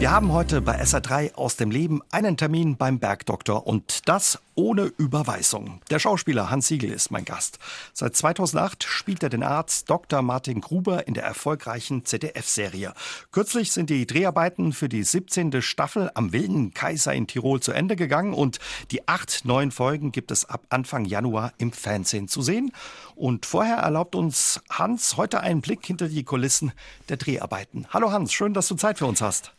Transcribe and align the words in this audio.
Wir 0.00 0.12
haben 0.12 0.32
heute 0.32 0.62
bei 0.62 0.80
SR3 0.80 1.34
aus 1.34 1.56
dem 1.56 1.70
Leben 1.70 2.00
einen 2.10 2.38
Termin 2.38 2.78
beim 2.78 2.98
Bergdoktor 3.00 3.66
und 3.66 4.08
das 4.08 4.38
ohne 4.54 4.84
Überweisung. 4.84 5.82
Der 5.90 5.98
Schauspieler 5.98 6.48
Hans 6.48 6.68
Siegel 6.68 6.90
ist 6.90 7.10
mein 7.10 7.26
Gast. 7.26 7.58
Seit 7.92 8.16
2008 8.16 8.82
spielt 8.82 9.22
er 9.22 9.28
den 9.28 9.42
Arzt 9.42 9.90
Dr. 9.90 10.22
Martin 10.22 10.62
Gruber 10.62 11.06
in 11.06 11.12
der 11.12 11.24
erfolgreichen 11.24 12.06
ZDF-Serie. 12.06 12.94
Kürzlich 13.30 13.72
sind 13.72 13.90
die 13.90 14.06
Dreharbeiten 14.06 14.72
für 14.72 14.88
die 14.88 15.02
17. 15.02 15.60
Staffel 15.60 16.10
am 16.14 16.32
Wilden 16.32 16.72
Kaiser 16.72 17.12
in 17.12 17.26
Tirol 17.26 17.60
zu 17.60 17.72
Ende 17.72 17.94
gegangen 17.94 18.32
und 18.32 18.58
die 18.92 19.06
acht 19.06 19.44
neuen 19.44 19.70
Folgen 19.70 20.12
gibt 20.12 20.30
es 20.30 20.46
ab 20.46 20.62
Anfang 20.70 21.04
Januar 21.04 21.52
im 21.58 21.72
Fernsehen 21.72 22.26
zu 22.26 22.40
sehen. 22.40 22.72
Und 23.16 23.44
vorher 23.44 23.76
erlaubt 23.76 24.14
uns 24.14 24.62
Hans 24.70 25.18
heute 25.18 25.40
einen 25.40 25.60
Blick 25.60 25.84
hinter 25.84 26.08
die 26.08 26.24
Kulissen 26.24 26.72
der 27.10 27.18
Dreharbeiten. 27.18 27.86
Hallo 27.90 28.12
Hans, 28.12 28.32
schön, 28.32 28.54
dass 28.54 28.66
du 28.66 28.76
Zeit 28.76 28.96
für 28.96 29.04
uns 29.04 29.20
hast. 29.20 29.52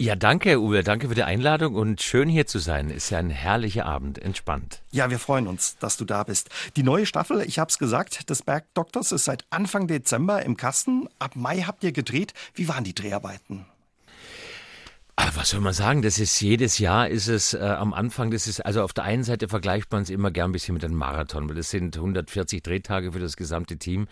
Ja, 0.00 0.14
danke, 0.14 0.60
Uwe. 0.60 0.84
Danke 0.84 1.08
für 1.08 1.16
die 1.16 1.24
Einladung 1.24 1.74
und 1.74 2.00
schön 2.00 2.28
hier 2.28 2.46
zu 2.46 2.60
sein. 2.60 2.88
Ist 2.88 3.10
ja 3.10 3.18
ein 3.18 3.30
herrlicher 3.30 3.84
Abend, 3.84 4.18
entspannt. 4.18 4.80
Ja, 4.92 5.10
wir 5.10 5.18
freuen 5.18 5.48
uns, 5.48 5.76
dass 5.78 5.96
du 5.96 6.04
da 6.04 6.22
bist. 6.22 6.50
Die 6.76 6.84
neue 6.84 7.04
Staffel, 7.04 7.40
ich 7.40 7.58
habe 7.58 7.68
es 7.68 7.78
gesagt, 7.78 8.30
des 8.30 8.42
Bergdoktors 8.42 9.10
ist 9.10 9.24
seit 9.24 9.44
Anfang 9.50 9.88
Dezember 9.88 10.44
im 10.44 10.56
Kasten. 10.56 11.08
Ab 11.18 11.34
Mai 11.34 11.62
habt 11.62 11.82
ihr 11.82 11.90
gedreht. 11.90 12.32
Wie 12.54 12.68
waren 12.68 12.84
die 12.84 12.94
Dreharbeiten? 12.94 13.66
Ah, 15.20 15.32
was 15.34 15.50
soll 15.50 15.60
man 15.60 15.72
sagen? 15.72 16.02
Das 16.02 16.20
ist 16.20 16.40
jedes 16.40 16.78
Jahr 16.78 17.08
ist 17.08 17.26
es 17.26 17.52
äh, 17.52 17.58
am 17.58 17.92
Anfang, 17.92 18.30
das 18.30 18.46
ist 18.46 18.64
also 18.64 18.84
auf 18.84 18.92
der 18.92 19.02
einen 19.02 19.24
Seite 19.24 19.48
vergleicht 19.48 19.90
man 19.90 20.02
es 20.02 20.10
immer 20.10 20.30
gern 20.30 20.50
ein 20.50 20.52
bisschen 20.52 20.74
mit 20.74 20.84
einem 20.84 20.94
Marathon, 20.94 21.48
weil 21.48 21.56
das 21.56 21.70
sind 21.70 21.96
140 21.96 22.62
Drehtage 22.62 23.10
für 23.10 23.18
das 23.18 23.36
gesamte 23.36 23.78
Team. 23.78 24.06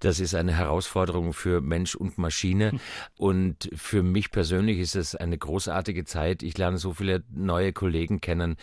Das 0.00 0.18
ist 0.18 0.34
eine 0.34 0.54
Herausforderung 0.54 1.34
für 1.34 1.60
Mensch 1.60 1.94
und 1.94 2.16
Maschine 2.16 2.70
hm. 2.70 2.80
und 3.18 3.68
für 3.74 4.02
mich 4.02 4.30
persönlich 4.30 4.78
ist 4.78 4.96
es 4.96 5.14
eine 5.14 5.36
großartige 5.36 6.06
Zeit. 6.06 6.42
Ich 6.42 6.56
lerne 6.56 6.78
so 6.78 6.94
viele 6.94 7.22
neue 7.28 7.74
Kollegen 7.74 8.22
kennen. 8.22 8.56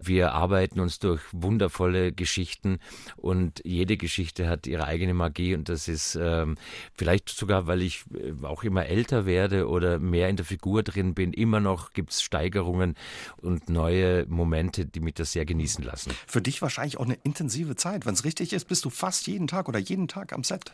Wir 0.00 0.34
arbeiten 0.34 0.78
uns 0.78 1.00
durch 1.00 1.22
wundervolle 1.32 2.12
Geschichten 2.12 2.78
und 3.16 3.60
jede 3.64 3.96
Geschichte 3.96 4.48
hat 4.48 4.68
ihre 4.68 4.84
eigene 4.84 5.14
Magie 5.14 5.56
und 5.56 5.68
das 5.68 5.88
ist 5.88 6.14
ähm, 6.14 6.58
vielleicht 6.94 7.28
sogar, 7.28 7.66
weil 7.66 7.82
ich 7.82 8.04
äh, 8.14 8.46
auch 8.46 8.62
immer 8.62 8.86
älter 8.86 9.26
werde 9.26 9.66
oder 9.66 9.98
mehr 9.98 10.28
in 10.28 10.36
der 10.36 10.46
Figur 10.46 10.84
drin 10.84 11.12
bin 11.12 11.34
immer 11.40 11.60
noch 11.60 11.92
gibt 11.92 12.10
es 12.10 12.22
Steigerungen 12.22 12.94
und 13.38 13.68
neue 13.68 14.26
Momente, 14.26 14.86
die 14.86 15.00
mich 15.00 15.14
das 15.14 15.32
sehr 15.32 15.44
genießen 15.44 15.84
lassen. 15.84 16.12
Für 16.26 16.42
dich 16.42 16.62
wahrscheinlich 16.62 16.98
auch 16.98 17.04
eine 17.04 17.18
intensive 17.22 17.76
Zeit. 17.76 18.06
Wenn 18.06 18.14
es 18.14 18.24
richtig 18.24 18.52
ist, 18.52 18.66
bist 18.66 18.84
du 18.84 18.90
fast 18.90 19.26
jeden 19.26 19.46
Tag 19.46 19.68
oder 19.68 19.78
jeden 19.78 20.08
Tag 20.08 20.32
am 20.32 20.44
Set. 20.44 20.72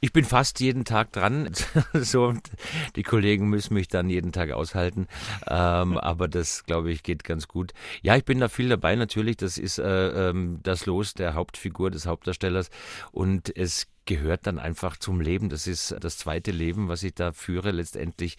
Ich 0.00 0.12
bin 0.12 0.24
fast 0.24 0.60
jeden 0.60 0.84
Tag 0.84 1.12
dran. 1.12 1.50
so, 1.94 2.34
die 2.96 3.02
Kollegen 3.02 3.48
müssen 3.48 3.74
mich 3.74 3.88
dann 3.88 4.10
jeden 4.10 4.32
Tag 4.32 4.50
aushalten. 4.50 5.06
Ähm, 5.46 5.98
aber 5.98 6.28
das, 6.28 6.64
glaube 6.64 6.90
ich, 6.90 7.02
geht 7.02 7.24
ganz 7.24 7.48
gut. 7.48 7.72
Ja, 8.02 8.16
ich 8.16 8.24
bin 8.24 8.40
da 8.40 8.48
viel 8.48 8.68
dabei 8.68 8.96
natürlich. 8.96 9.36
Das 9.36 9.58
ist 9.58 9.78
äh, 9.78 10.28
ähm, 10.30 10.60
das 10.62 10.86
Los 10.86 11.14
der 11.14 11.34
Hauptfigur 11.34 11.90
des 11.90 12.06
Hauptdarstellers. 12.06 12.70
Und 13.12 13.56
es 13.56 13.86
gehört 14.06 14.46
dann 14.46 14.58
einfach 14.58 14.96
zum 14.96 15.20
Leben. 15.20 15.48
Das 15.48 15.66
ist 15.66 15.94
das 16.00 16.18
zweite 16.18 16.50
Leben, 16.50 16.88
was 16.88 17.02
ich 17.02 17.14
da 17.14 17.32
führe 17.32 17.70
letztendlich. 17.70 18.36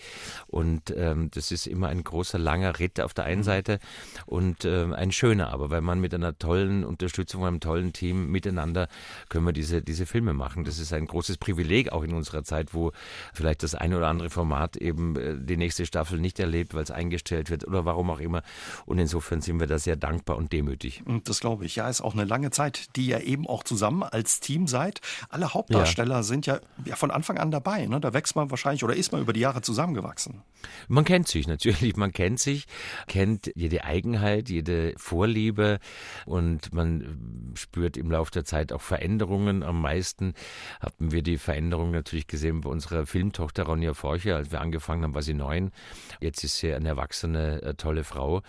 Und 0.47 0.93
ähm, 0.95 1.29
das 1.31 1.51
ist 1.51 1.67
immer 1.67 1.87
ein 1.87 2.03
großer, 2.03 2.37
langer 2.37 2.79
Ritt 2.79 2.99
auf 2.99 3.13
der 3.13 3.25
einen 3.25 3.41
mhm. 3.41 3.45
Seite 3.45 3.79
und 4.25 4.65
ähm, 4.65 4.93
ein 4.93 5.11
schöner, 5.11 5.51
aber 5.51 5.69
weil 5.69 5.81
man 5.81 5.99
mit 5.99 6.13
einer 6.13 6.37
tollen 6.37 6.83
Unterstützung, 6.83 7.45
einem 7.45 7.59
tollen 7.59 7.93
Team 7.93 8.31
miteinander 8.31 8.87
können 9.29 9.45
wir 9.45 9.53
diese, 9.53 9.81
diese 9.81 10.05
Filme 10.05 10.33
machen. 10.33 10.63
Das 10.63 10.79
ist 10.79 10.93
ein 10.93 11.07
großes 11.07 11.37
Privileg 11.37 11.91
auch 11.91 12.03
in 12.03 12.13
unserer 12.13 12.43
Zeit, 12.43 12.73
wo 12.73 12.91
vielleicht 13.33 13.63
das 13.63 13.75
eine 13.75 13.97
oder 13.97 14.07
andere 14.07 14.29
Format 14.29 14.77
eben 14.77 15.15
äh, 15.15 15.37
die 15.37 15.57
nächste 15.57 15.85
Staffel 15.85 16.19
nicht 16.19 16.39
erlebt, 16.39 16.73
weil 16.73 16.83
es 16.83 16.91
eingestellt 16.91 17.49
wird 17.49 17.67
oder 17.67 17.85
warum 17.85 18.09
auch 18.09 18.19
immer. 18.19 18.43
Und 18.85 18.99
insofern 18.99 19.41
sind 19.41 19.59
wir 19.59 19.67
da 19.67 19.79
sehr 19.79 19.95
dankbar 19.95 20.37
und 20.37 20.51
demütig. 20.51 21.03
Das 21.23 21.39
glaube 21.39 21.65
ich. 21.65 21.75
Ja, 21.75 21.89
ist 21.89 22.01
auch 22.01 22.13
eine 22.13 22.25
lange 22.25 22.51
Zeit, 22.51 22.95
die 22.95 23.07
ihr 23.07 23.23
eben 23.23 23.47
auch 23.47 23.63
zusammen 23.63 24.03
als 24.03 24.39
Team 24.39 24.67
seid. 24.67 25.01
Alle 25.29 25.50
Hauptdarsteller 25.53 26.15
ja. 26.15 26.23
sind 26.23 26.45
ja, 26.45 26.59
ja, 26.85 26.95
von 26.95 27.11
Anfang 27.11 27.37
an 27.37 27.51
dabei. 27.51 27.85
Ne? 27.85 27.99
Da 27.99 28.13
wächst 28.13 28.35
man 28.35 28.49
wahrscheinlich 28.49 28.83
oder 28.83 28.95
ist 28.95 29.11
man 29.11 29.21
über 29.21 29.33
die 29.33 29.39
Jahre 29.39 29.61
zusammengewachsen. 29.61 30.41
Man 30.87 31.05
kennt 31.05 31.27
sich 31.27 31.47
natürlich, 31.47 31.95
man 31.95 32.11
kennt 32.11 32.39
sich, 32.39 32.67
kennt 33.07 33.51
jede 33.55 33.83
Eigenheit, 33.83 34.49
jede 34.49 34.93
Vorliebe 34.97 35.79
und 36.25 36.73
man 36.73 37.53
spürt 37.55 37.97
im 37.97 38.11
Laufe 38.11 38.31
der 38.31 38.45
Zeit 38.45 38.71
auch 38.71 38.81
Veränderungen. 38.81 39.63
Am 39.63 39.81
meisten 39.81 40.33
haben 40.79 41.11
wir 41.11 41.23
die 41.23 41.37
Veränderung 41.37 41.91
natürlich 41.91 42.27
gesehen 42.27 42.61
bei 42.61 42.69
unserer 42.69 43.05
Filmtochter 43.05 43.63
Ronja 43.63 43.93
Forcher. 43.93 44.37
Als 44.37 44.51
wir 44.51 44.61
angefangen 44.61 45.03
haben, 45.03 45.15
war 45.15 45.21
sie 45.21 45.33
neun. 45.33 45.71
Jetzt 46.19 46.43
ist 46.43 46.57
sie 46.57 46.73
eine 46.73 46.89
erwachsene, 46.89 47.61
äh, 47.61 47.73
tolle 47.75 48.03
Frau. 48.03 48.41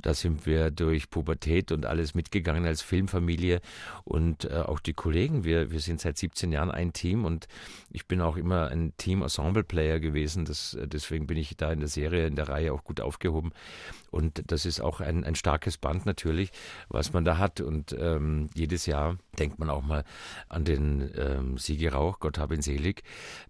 Da 0.00 0.14
sind 0.14 0.46
wir 0.46 0.70
durch 0.70 1.10
Pubertät 1.10 1.72
und 1.72 1.86
alles 1.86 2.14
mitgegangen 2.14 2.66
als 2.66 2.82
Filmfamilie 2.82 3.60
und 4.04 4.44
äh, 4.44 4.54
auch 4.66 4.80
die 4.80 4.92
Kollegen. 4.92 5.44
Wir, 5.44 5.70
wir 5.70 5.80
sind 5.80 6.00
seit 6.00 6.18
17 6.18 6.49
15 6.50 6.52
Jahren 6.52 6.70
ein 6.70 6.92
Team 6.92 7.24
und 7.24 7.46
ich 7.90 8.06
bin 8.06 8.20
auch 8.20 8.36
immer 8.36 8.68
ein 8.68 8.92
Team-Ensemble-Player 8.96 10.00
gewesen. 10.00 10.44
Das, 10.44 10.76
deswegen 10.80 11.26
bin 11.26 11.36
ich 11.36 11.56
da 11.56 11.72
in 11.72 11.80
der 11.80 11.88
Serie, 11.88 12.26
in 12.26 12.36
der 12.36 12.48
Reihe 12.48 12.72
auch 12.72 12.84
gut 12.84 13.00
aufgehoben. 13.00 13.52
Und 14.10 14.42
das 14.50 14.66
ist 14.66 14.80
auch 14.80 15.00
ein, 15.00 15.24
ein 15.24 15.34
starkes 15.34 15.78
Band 15.78 16.06
natürlich, 16.06 16.50
was 16.88 17.12
man 17.12 17.24
da 17.24 17.38
hat. 17.38 17.60
Und 17.60 17.94
ähm, 17.98 18.48
jedes 18.54 18.86
Jahr 18.86 19.16
denkt 19.38 19.58
man 19.58 19.70
auch 19.70 19.82
mal 19.82 20.04
an 20.48 20.64
den 20.64 21.10
ähm, 21.16 21.58
Sigi 21.58 21.88
Rauch, 21.88 22.18
Gott 22.20 22.38
hab 22.38 22.52
ihn 22.52 22.62
selig, 22.62 23.02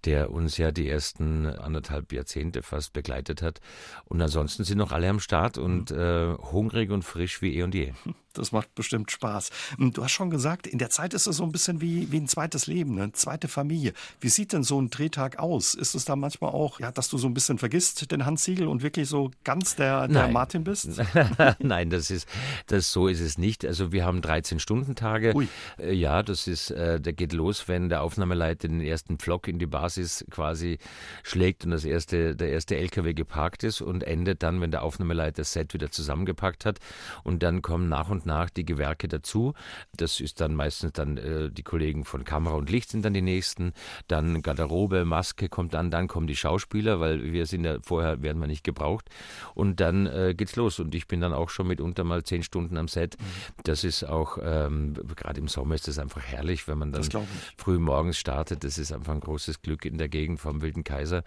der 0.04 0.30
uns 0.30 0.58
ja 0.58 0.70
die 0.70 0.88
ersten 0.88 1.46
anderthalb 1.46 2.12
Jahrzehnte 2.12 2.62
fast 2.62 2.92
begleitet 2.92 3.42
hat. 3.42 3.60
Und 4.04 4.20
ansonsten 4.20 4.64
sind 4.64 4.78
noch 4.78 4.92
alle 4.92 5.08
am 5.08 5.20
Start 5.20 5.58
und 5.58 5.90
äh, 5.90 6.34
hungrig 6.34 6.90
und 6.90 7.04
frisch 7.04 7.42
wie 7.42 7.56
eh 7.56 7.62
und 7.62 7.74
je. 7.74 7.92
Das 8.32 8.52
macht 8.52 8.74
bestimmt 8.74 9.10
Spaß. 9.10 9.50
Hm, 9.76 9.92
du 9.92 10.04
hast 10.04 10.12
schon 10.12 10.30
gesagt, 10.30 10.66
in 10.66 10.78
der 10.78 10.90
Zeit 10.90 11.14
ist 11.14 11.26
es 11.26 11.36
so 11.36 11.44
ein 11.44 11.52
bisschen 11.52 11.80
wie, 11.80 12.12
wie 12.12 12.18
ein 12.18 12.28
zweites 12.28 12.66
Leben, 12.66 12.98
eine 12.98 13.12
zweite 13.12 13.48
Familie. 13.48 13.92
Wie 14.20 14.28
sieht 14.28 14.52
denn 14.52 14.62
so 14.62 14.80
ein 14.80 14.90
Drehtag 14.90 15.38
aus? 15.38 15.74
Ist 15.74 15.94
es 15.94 16.04
da 16.04 16.16
manchmal 16.16 16.50
auch, 16.52 16.80
ja, 16.80 16.92
dass 16.92 17.08
du 17.08 17.18
so 17.18 17.26
ein 17.26 17.34
bisschen 17.34 17.58
vergisst, 17.58 18.10
den 18.10 18.24
Hans 18.24 18.44
Siegel 18.44 18.68
und 18.68 18.82
wirklich 18.82 19.08
so 19.08 19.30
ganz 19.44 19.76
der, 19.76 20.06
der 20.08 20.28
Martin 20.28 20.64
bist? 20.64 20.90
Nein, 21.58 21.90
das 21.90 22.10
ist, 22.10 22.28
das, 22.66 22.92
so 22.92 23.08
ist 23.08 23.20
es 23.20 23.38
nicht. 23.38 23.64
Also 23.64 23.92
wir 23.92 24.04
haben 24.04 24.20
13-Stunden-Tage. 24.20 25.34
Äh, 25.78 25.92
ja, 25.92 26.22
das 26.22 26.46
ist, 26.46 26.70
äh, 26.70 27.00
der 27.00 27.12
geht 27.12 27.32
los, 27.32 27.68
wenn 27.68 27.88
der 27.88 28.02
Aufnahmeleiter 28.02 28.68
den 28.68 28.80
ersten 28.80 29.18
Pflock 29.18 29.48
in 29.48 29.58
die 29.58 29.66
Basis 29.66 30.24
quasi 30.30 30.78
schlägt 31.22 31.64
und 31.64 31.72
das 31.72 31.84
erste, 31.84 32.36
der 32.36 32.50
erste 32.50 32.76
LKW 32.76 33.14
geparkt 33.14 33.64
ist 33.64 33.80
und 33.80 34.04
endet 34.04 34.42
dann, 34.42 34.60
wenn 34.60 34.70
der 34.70 34.82
Aufnahmeleiter 34.82 35.40
das 35.40 35.52
Set 35.52 35.74
wieder 35.74 35.90
zusammengepackt 35.90 36.64
hat. 36.64 36.78
Und 37.24 37.42
dann 37.42 37.62
kommen 37.62 37.88
nach 37.88 38.08
und 38.08 38.19
und 38.20 38.26
nach 38.26 38.50
die 38.50 38.64
Gewerke 38.64 39.08
dazu. 39.08 39.54
Das 39.96 40.20
ist 40.20 40.40
dann 40.40 40.54
meistens 40.54 40.92
dann 40.92 41.16
äh, 41.16 41.50
die 41.50 41.62
Kollegen 41.62 42.04
von 42.04 42.24
Kamera 42.24 42.54
und 42.54 42.70
Licht 42.70 42.90
sind 42.90 43.04
dann 43.04 43.14
die 43.14 43.22
nächsten. 43.22 43.72
Dann 44.08 44.42
Garderobe, 44.42 45.04
Maske 45.04 45.48
kommt 45.48 45.74
dann, 45.74 45.90
dann 45.90 46.08
kommen 46.08 46.26
die 46.26 46.36
Schauspieler, 46.36 47.00
weil 47.00 47.32
wir 47.32 47.46
sind 47.46 47.64
ja 47.64 47.78
vorher 47.82 48.22
werden 48.22 48.40
wir 48.40 48.46
nicht 48.46 48.64
gebraucht. 48.64 49.08
Und 49.54 49.80
dann 49.80 50.06
äh, 50.06 50.34
geht's 50.36 50.56
los. 50.56 50.78
Und 50.80 50.94
ich 50.94 51.06
bin 51.06 51.20
dann 51.20 51.32
auch 51.32 51.50
schon 51.50 51.66
mitunter 51.66 52.04
mal 52.04 52.22
zehn 52.22 52.42
Stunden 52.42 52.76
am 52.76 52.88
Set. 52.88 53.16
Mhm. 53.18 53.24
Das 53.64 53.84
ist 53.84 54.04
auch 54.04 54.38
ähm, 54.42 54.94
gerade 55.16 55.40
im 55.40 55.48
Sommer 55.48 55.74
ist 55.74 55.88
das 55.88 55.98
einfach 55.98 56.22
herrlich, 56.22 56.68
wenn 56.68 56.78
man 56.78 56.92
dann 56.92 57.08
früh 57.56 57.78
morgens 57.78 58.18
startet. 58.18 58.64
Das 58.64 58.78
ist 58.78 58.92
einfach 58.92 59.14
ein 59.14 59.20
großes 59.20 59.62
Glück 59.62 59.84
in 59.84 59.98
der 59.98 60.08
Gegend 60.08 60.40
vom 60.40 60.62
Wilden 60.62 60.84
Kaiser. 60.84 61.22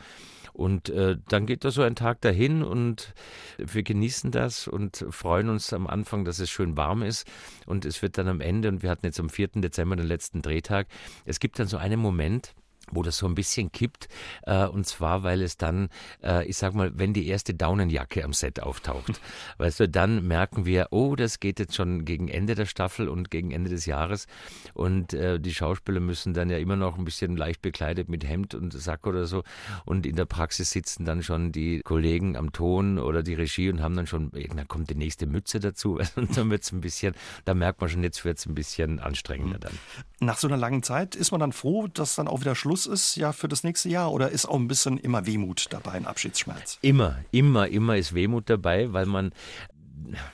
Und 0.54 0.90
äh, 0.90 1.18
dann 1.30 1.48
geht 1.48 1.66
da 1.66 1.72
so 1.72 1.82
ein 1.82 1.96
Tag 1.96 2.22
dahin 2.22 2.62
und 2.62 3.14
wir 3.58 3.82
genießen 3.82 4.30
das 4.30 4.68
und 4.68 5.04
freuen 5.10 5.50
uns 5.50 5.74
am 5.74 5.88
Anfang, 5.88 6.26
dass 6.26 6.40
es 6.40 6.52
schön 6.52 6.76
warm 6.84 7.02
ist. 7.02 7.28
Und 7.66 7.86
es 7.86 8.02
wird 8.02 8.18
dann 8.18 8.28
am 8.28 8.42
Ende, 8.42 8.70
und 8.70 8.84
wir 8.84 8.90
hatten 8.90 9.06
jetzt 9.06 9.20
am 9.20 9.30
4. 9.30 9.50
Dezember 9.56 9.96
den 9.96 10.08
letzten 10.08 10.42
Drehtag, 10.42 10.88
es 11.26 11.40
gibt 11.40 11.60
dann 11.60 11.68
so 11.68 11.78
einen 11.78 12.00
Moment, 12.00 12.54
wo 12.92 13.04
das 13.04 13.18
so 13.18 13.28
ein 13.28 13.36
bisschen 13.36 13.72
kippt. 13.72 14.08
Äh, 14.44 14.66
und 14.66 14.86
zwar, 14.86 15.24
weil 15.24 15.42
es 15.42 15.58
dann, 15.58 15.90
äh, 16.24 16.46
ich 16.46 16.58
sag 16.58 16.74
mal, 16.74 16.92
wenn 16.96 17.14
die 17.14 17.28
erste 17.28 17.54
Daunenjacke 17.54 18.24
am 18.24 18.34
Set 18.34 18.62
auftaucht, 18.62 19.22
weißt 19.58 19.82
du, 19.82 19.90
dann 19.90 20.28
merken 20.28 20.66
wir, 20.66 20.88
oh, 20.92 21.16
das 21.16 21.40
geht 21.40 21.60
jetzt 21.60 21.76
schon 21.76 22.06
gegen 22.06 22.28
Ende 22.28 22.56
der 22.56 22.66
Staffel 22.66 23.10
und 23.10 23.32
gegen 23.32 23.52
Ende 23.52 23.70
des 23.70 23.86
Jahres. 23.86 24.28
Und 24.74 25.14
äh, 25.14 25.40
die 25.40 25.54
Schauspieler 25.54 26.00
müssen 26.00 26.34
dann 26.34 26.50
ja 26.50 26.58
immer 26.58 26.76
noch 26.76 26.98
ein 26.98 27.06
bisschen 27.06 27.38
leicht 27.38 27.62
bekleidet 27.62 28.10
mit 28.10 28.28
Hemd 28.28 28.56
und 28.56 28.74
Sack 28.74 29.08
oder 29.08 29.26
so. 29.26 29.44
Und 29.86 30.06
in 30.06 30.16
der 30.16 30.26
Praxis 30.26 30.72
sitzen 30.72 31.06
dann 31.06 31.24
schon 31.24 31.52
die 31.52 31.82
Kollegen 31.82 32.36
am 32.36 32.52
Ton 32.52 33.00
oder 33.00 33.24
die 33.24 33.34
Regie 33.34 33.70
und 33.70 33.82
haben 33.82 33.96
dann 33.96 34.08
schon, 34.08 34.32
dann 34.32 34.68
kommt 34.68 34.90
die 34.90 34.96
nächste 34.96 35.26
Mütze 35.26 35.60
dazu. 35.60 36.00
Und 36.16 36.38
dann 36.38 36.50
wird 36.50 36.64
es 36.64 36.72
ein 36.72 36.82
bisschen, 36.82 37.16
da 37.46 37.54
merkt 37.54 37.82
man 37.82 37.90
schon, 37.90 38.04
jetzt 38.04 38.26
wird 38.26 38.38
es 38.38 38.46
ein 38.46 38.56
bisschen 38.56 39.00
anstrengender 39.00 39.60
dann. 39.60 39.74
Nach 40.20 40.38
so 40.38 40.48
einer 40.48 40.58
langen 40.58 40.84
Zeit 40.84 41.16
ist 41.16 41.32
man 41.32 41.40
dann 41.40 41.52
froh, 41.52 41.88
dass 41.88 42.16
dann 42.16 42.28
auch 42.28 42.42
wieder 42.42 42.56
Schluss 42.56 42.73
Schluss 42.74 42.88
ist 42.88 43.16
ja 43.18 43.34
für 43.34 43.48
das 43.48 43.64
nächste 43.64 43.88
Jahr 43.90 44.12
oder 44.12 44.30
ist 44.30 44.48
auch 44.48 44.56
ein 44.56 44.68
bisschen 44.68 44.98
immer 44.98 45.28
Wehmut 45.28 45.68
dabei, 45.70 45.92
ein 45.92 46.08
Abschiedsschmerz? 46.08 46.80
Immer, 46.82 47.20
immer, 47.30 47.68
immer 47.68 47.98
ist 47.98 48.16
Wehmut 48.16 48.50
dabei, 48.50 48.92
weil 48.94 49.06
man 49.06 49.32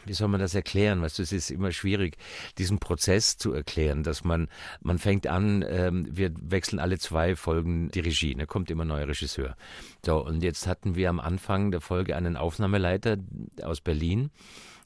wie 0.05 0.13
soll 0.13 0.29
man 0.29 0.39
das 0.39 0.55
erklären? 0.55 1.01
Weißt 1.01 1.19
du, 1.19 1.23
es 1.23 1.33
ist 1.33 1.51
immer 1.51 1.73
schwierig, 1.73 2.17
diesen 2.57 2.79
Prozess 2.79 3.37
zu 3.37 3.51
erklären, 3.53 4.03
dass 4.03 4.23
man, 4.23 4.47
man 4.81 4.99
fängt 4.99 5.27
an, 5.27 5.65
ähm, 5.67 6.07
wir 6.09 6.31
wechseln 6.41 6.79
alle 6.79 6.97
zwei 6.97 7.35
Folgen 7.35 7.89
die 7.91 7.99
Regie, 7.99 8.35
ne, 8.35 8.47
kommt 8.47 8.71
immer 8.71 8.85
neuer 8.85 9.07
Regisseur. 9.07 9.55
So, 10.05 10.25
und 10.25 10.41
jetzt 10.41 10.65
hatten 10.65 10.95
wir 10.95 11.09
am 11.09 11.19
Anfang 11.19 11.71
der 11.71 11.81
Folge 11.81 12.15
einen 12.15 12.37
Aufnahmeleiter 12.37 13.17
aus 13.61 13.81
Berlin, 13.81 14.31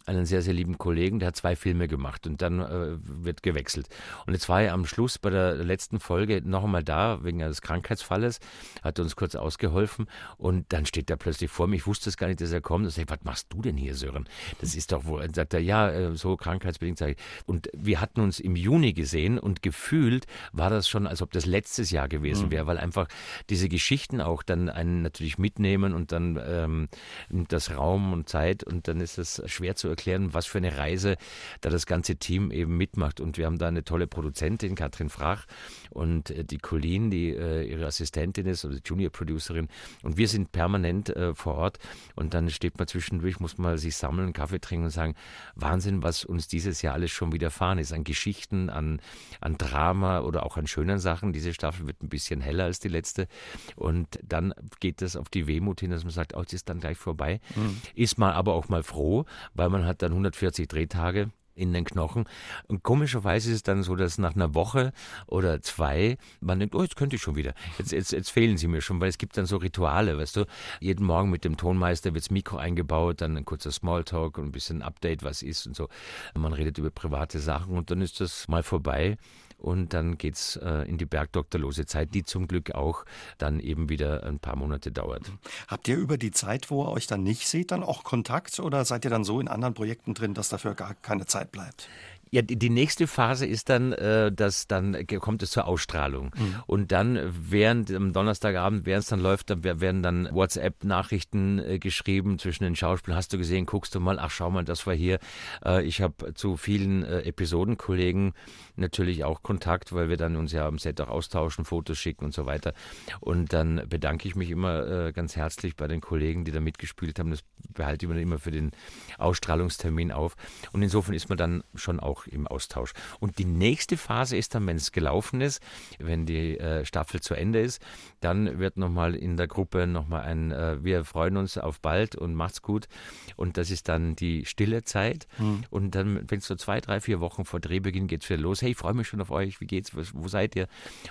einen 0.06 0.26
sehr, 0.26 0.42
sehr 0.42 0.54
lieben 0.54 0.78
Kollegen, 0.78 1.20
der 1.20 1.28
hat 1.28 1.36
zwei 1.36 1.56
Filme 1.56 1.88
gemacht 1.88 2.28
und 2.28 2.42
dann 2.42 2.60
äh, 2.60 2.98
wird 3.04 3.44
gewechselt. 3.44 3.88
Und 4.26 4.34
jetzt 4.34 4.50
war 4.50 4.62
er 4.62 4.74
am 4.74 4.86
Schluss 4.86 5.18
bei 5.18 5.30
der 5.30 5.56
letzten 5.56 6.00
Folge 6.00 6.42
noch 6.44 6.64
einmal 6.64 6.84
da, 6.84 7.24
wegen 7.24 7.42
eines 7.42 7.62
Krankheitsfalles, 7.62 8.40
hat 8.82 9.00
uns 9.00 9.16
kurz 9.16 9.36
ausgeholfen 9.36 10.08
und 10.38 10.72
dann 10.74 10.86
steht 10.86 11.10
er 11.10 11.18
plötzlich 11.18 11.50
vor 11.50 11.68
mir. 11.68 11.78
Ich 11.78 11.88
wusste 11.88 12.10
es 12.10 12.18
gar 12.18 12.28
nicht, 12.28 12.42
dass 12.42 12.52
er 12.52 12.62
kommt. 12.62 12.86
Und 12.86 12.98
ich 12.98 13.10
was 13.10 13.20
machst 13.24 13.48
du 13.50 13.62
denn 13.62 13.78
hier, 13.78 13.96
Sören? 13.96 14.28
Das 14.60 14.76
ist 14.76 14.92
doch 14.92 15.06
wohl. 15.06 15.22
Dann 15.22 15.34
sagt 15.34 15.54
er, 15.54 15.60
ja, 15.60 15.90
äh, 15.90 16.16
so 16.16 16.36
krankheitsbedingt. 16.36 16.98
Sag 16.98 17.12
ich. 17.12 17.18
Und 17.46 17.70
wir 17.74 18.02
hatten 18.02 18.22
uns 18.22 18.40
im 18.40 18.56
Juni 18.56 18.94
gesehen 18.94 19.40
und 19.40 19.62
gefühlt 19.62 20.26
war 20.52 20.70
das 20.70 20.90
schon, 20.90 21.08
als 21.08 21.22
ob 21.22 21.32
das 21.32 21.46
letztes 21.46 21.92
Jahr 21.92 22.08
gewesen 22.08 22.48
mhm. 22.48 22.52
wäre, 22.52 22.68
weil 22.68 22.78
einfach 22.78 23.08
diese 23.50 23.70
Geschichten 23.70 24.22
auch 24.22 24.44
dann 24.44 24.70
einen 24.70 25.02
natürlich 25.02 25.38
mitnehmen 25.38 25.94
und 25.94 26.12
dann 26.12 26.40
ähm, 26.46 26.90
das 27.30 27.76
Raum 27.76 28.14
und 28.14 28.28
Zeit 28.28 28.64
und 28.64 28.88
dann 28.88 29.00
ist 29.00 29.18
es 29.18 29.42
schwer 29.46 29.76
zu 29.76 29.93
erklären, 29.94 30.34
was 30.34 30.46
für 30.46 30.58
eine 30.58 30.78
Reise 30.78 31.18
da 31.62 31.70
das 31.70 31.86
ganze 31.86 32.16
Team 32.18 32.52
eben 32.52 32.78
mitmacht. 32.78 33.20
Und 33.20 33.38
wir 33.38 33.46
haben 33.46 33.58
da 33.58 33.68
eine 33.68 33.84
tolle 33.84 34.08
Produzentin, 34.08 34.76
Katrin 34.76 35.10
Frach, 35.10 35.46
und 35.90 36.30
äh, 36.32 36.44
die 36.44 36.58
Colleen, 36.58 37.10
die 37.10 37.30
äh, 37.30 37.64
ihre 37.64 37.86
Assistentin 37.86 38.48
ist 38.48 38.66
oder 38.66 38.78
Junior 38.84 39.12
Producerin. 39.12 39.68
Und 40.02 40.18
wir 40.18 40.28
sind 40.28 40.52
permanent 40.52 41.10
äh, 41.16 41.34
vor 41.34 41.56
Ort. 41.56 41.80
Und 42.16 42.34
dann 42.34 42.50
steht 42.50 42.78
man 42.78 42.88
zwischendurch, 42.88 43.40
muss 43.40 43.58
man 43.58 43.78
sich 43.78 43.96
sammeln, 43.96 44.34
Kaffee 44.34 44.60
trinken 44.60 44.86
und 44.86 44.92
sagen, 44.92 45.16
Wahnsinn, 45.56 46.04
was 46.04 46.26
uns 46.26 46.48
dieses 46.48 46.82
Jahr 46.82 46.94
alles 46.94 47.12
schon 47.12 47.32
widerfahren 47.32 47.78
ist. 47.78 47.94
An 47.94 48.04
Geschichten, 48.04 48.70
an, 48.70 49.02
an 49.40 49.58
Drama 49.58 50.22
oder 50.22 50.46
auch 50.46 50.58
an 50.58 50.68
schönen 50.68 51.00
Sachen. 51.00 51.34
Diese 51.34 51.54
Staffel 51.54 51.88
wird 51.88 52.02
ein 52.04 52.10
bisschen 52.10 52.42
heller 52.42 52.66
als 52.66 52.80
die 52.80 52.90
letzte. 52.90 53.28
Und 53.76 54.20
dann 54.24 54.54
geht 54.80 55.02
das 55.02 55.16
auf 55.16 55.30
die 55.30 55.48
Wehmut 55.48 55.80
hin, 55.80 55.92
dass 55.92 56.04
man 56.04 56.12
sagt, 56.12 56.36
oh, 56.36 56.44
es 56.46 56.54
ist 56.54 56.70
dann 56.70 56.80
gleich 56.80 56.98
vorbei. 56.98 57.40
Mhm. 57.56 57.78
Ist 57.96 58.18
man 58.18 58.34
aber 58.34 58.54
auch 58.54 58.70
mal 58.70 58.84
froh, 58.84 59.26
weil 59.54 59.70
man 59.70 59.83
hat 59.86 60.02
dann 60.02 60.12
140 60.12 60.68
Drehtage 60.68 61.30
in 61.56 61.74
den 61.74 61.86
Knochen. 61.86 62.26
Und 62.68 62.84
komischerweise 62.84 63.50
ist 63.50 63.56
es 63.58 63.64
dann 63.64 63.84
so, 63.84 63.96
dass 63.96 64.18
nach 64.18 64.36
einer 64.36 64.56
Woche 64.56 64.92
oder 65.28 65.62
zwei 65.62 66.18
man 66.40 66.60
denkt, 66.60 66.76
oh, 66.76 66.82
jetzt 66.82 66.96
könnte 66.96 67.16
ich 67.16 67.22
schon 67.22 67.36
wieder. 67.36 67.54
Jetzt, 67.78 67.92
jetzt, 67.92 68.12
jetzt 68.12 68.32
fehlen 68.32 68.58
sie 68.58 68.68
mir 68.68 68.82
schon, 68.82 69.00
weil 69.00 69.10
es 69.10 69.18
gibt 69.18 69.38
dann 69.38 69.46
so 69.46 69.58
Rituale, 69.58 70.18
weißt 70.18 70.38
du. 70.38 70.46
Jeden 70.80 71.06
Morgen 71.06 71.30
mit 71.30 71.46
dem 71.46 71.58
Tonmeister 71.58 72.14
wird 72.14 72.24
das 72.24 72.32
Mikro 72.32 72.58
eingebaut, 72.58 73.22
dann 73.22 73.38
ein 73.38 73.46
kurzer 73.46 73.72
Smalltalk 73.72 74.38
und 74.38 74.46
ein 74.46 74.52
bisschen 74.52 74.82
Update, 74.82 75.24
was 75.24 75.42
ist 75.42 75.68
und 75.68 75.76
so. 75.76 75.90
Man 76.36 76.54
redet 76.54 76.78
über 76.78 76.90
private 76.90 77.40
Sachen 77.40 77.78
und 77.78 77.92
dann 77.92 78.02
ist 78.02 78.20
das 78.20 78.48
mal 78.48 78.64
vorbei 78.64 79.18
und 79.64 79.94
dann 79.94 80.18
geht's 80.18 80.58
äh, 80.58 80.88
in 80.90 80.98
die 80.98 81.06
bergdoktorlose 81.06 81.86
Zeit, 81.86 82.14
die 82.14 82.24
zum 82.24 82.48
Glück 82.48 82.72
auch 82.72 83.06
dann 83.38 83.62
eben 83.62 83.88
wieder 83.88 84.24
ein 84.24 84.40
paar 84.40 84.58
Monate 84.58 84.92
dauert. 84.92 85.32
Habt 85.70 85.88
ihr 85.88 85.96
über 85.96 86.18
die 86.18 86.32
Zeit, 86.32 86.70
wo 86.70 86.84
ihr 86.84 86.92
euch 86.92 87.08
dann 87.08 87.24
nicht 87.24 87.48
seht, 87.48 87.72
dann 87.72 87.82
auch 87.82 88.04
Kontakt 88.04 88.60
oder 88.60 88.84
seid 88.84 89.06
ihr 89.06 89.12
dann 89.12 89.24
so 89.24 89.40
in 89.40 89.48
anderen 89.48 89.74
Projekten 89.74 90.14
drin, 90.14 90.34
dass 90.34 90.50
dafür 90.50 90.76
gar 90.76 90.96
keine 90.96 91.26
Zeit 91.26 91.52
bleibt? 91.54 91.88
Ja, 92.34 92.42
die 92.42 92.72
nächste 92.72 93.06
Phase 93.06 93.46
ist 93.46 93.70
dann, 93.70 93.94
äh, 93.94 94.32
dass 94.32 94.66
dann 94.66 95.06
kommt 95.20 95.44
es 95.44 95.52
zur 95.52 95.68
Ausstrahlung. 95.68 96.32
Mhm. 96.36 96.56
Und 96.66 96.92
dann 96.92 97.20
während 97.32 97.92
am 97.92 98.12
Donnerstagabend, 98.12 98.88
während 98.88 99.04
es 99.04 99.10
dann 99.10 99.20
läuft, 99.20 99.52
dann 99.52 99.64
werden 99.64 100.02
dann 100.02 100.28
WhatsApp-Nachrichten 100.32 101.60
äh, 101.60 101.78
geschrieben 101.78 102.40
zwischen 102.40 102.64
den 102.64 102.76
Schauspielern. 102.76 103.18
Hast 103.18 103.34
du 103.34 103.38
gesehen, 103.38 103.68
guckst 103.68 103.94
du 103.94 104.00
mal, 104.00 104.18
ach 104.18 104.32
schau 104.32 104.50
mal, 104.50 104.66
das 104.66 104.88
war 104.88 104.96
hier. 104.96 105.20
Äh, 105.64 105.84
ich 105.84 106.02
habe 106.02 106.34
zu 106.34 106.58
vielen 106.58 107.04
Episodenkollegen 107.04 108.34
natürlich 108.76 109.24
auch 109.24 109.44
Kontakt, 109.44 109.94
weil 109.94 110.10
wir 110.10 110.18
dann 110.18 110.36
uns 110.36 110.52
ja 110.52 110.68
am 110.68 110.78
Set 110.78 111.00
auch 111.02 111.08
austauschen, 111.08 111.66
Fotos 111.66 111.98
schicken 111.98 112.26
und 112.26 112.34
so 112.34 112.46
weiter. 112.46 112.74
Und 113.20 113.54
dann 113.54 113.84
bedanke 113.88 114.28
ich 114.28 114.36
mich 114.36 114.50
immer 114.50 114.88
äh, 114.88 115.12
ganz 115.14 115.36
herzlich 115.36 115.76
bei 115.76 115.88
den 115.88 116.02
Kollegen, 116.02 116.46
die 116.46 116.52
da 116.52 116.60
mitgespielt 116.60 117.20
haben. 117.20 117.32
Das 117.32 117.42
behalte 117.74 118.06
ich 118.06 118.12
mir 118.12 118.20
immer 118.20 118.40
für 118.40 118.52
den 118.52 118.72
Ausstrahlungstermin 119.18 120.12
auf. 120.12 120.36
Und 120.72 120.82
insofern 120.82 121.14
ist 121.14 121.30
man 121.30 121.38
dann 121.38 121.64
schon 121.76 122.00
auch 122.00 122.26
im 122.28 122.48
Austausch. 122.48 122.94
Und 123.20 123.38
die 123.38 123.46
nächste 123.46 123.98
Phase 123.98 124.38
ist 124.38 124.56
dann, 124.56 124.66
wenn 124.68 124.78
es 124.78 124.92
gelaufen 124.92 125.42
ist, 125.42 125.62
wenn 126.00 126.26
die 126.26 126.58
äh, 126.58 126.86
Staffel 126.86 127.22
zu 127.22 127.34
Ende 127.36 127.62
ist, 127.62 127.82
dann 128.22 128.60
wird 128.60 128.78
nochmal 128.78 129.16
in 129.16 129.38
der 129.38 129.48
Gruppe 129.48 129.88
nochmal 129.88 130.22
ein, 130.22 130.52
äh, 130.52 130.84
wir 130.84 131.06
freuen 131.06 131.38
uns 131.38 131.58
auf 131.58 131.80
bald 131.80 132.16
und 132.16 132.34
macht's 132.36 132.62
gut. 132.62 132.88
Und 133.36 133.58
das 133.58 133.72
ist 133.72 133.90
dann 133.90 134.16
die 134.16 134.46
stille 134.46 134.84
Zeit. 134.84 135.28
Mhm. 135.38 135.64
Und 135.70 135.92
dann, 135.96 136.30
wenn 136.30 136.40
es 136.40 136.48
so 136.48 136.56
zwei, 136.56 136.82
drei, 136.82 137.00
vier 137.00 137.20
Wochen 137.20 137.46
vor 137.46 137.60
Drehbeginn 137.60 138.08
geht 138.08 138.24
es 138.24 138.30
wieder 138.30 138.42
los. 138.42 138.63
Hey, 138.64 138.72
ich 138.72 138.78
freue 138.78 138.94
mich 138.94 139.10
schon 139.10 139.20
auf 139.20 139.30
euch. 139.30 139.60
Wie 139.60 139.68
geht's? 139.68 139.92
Wo 139.94 140.28
seid 140.30 140.56
ihr? 140.56 140.68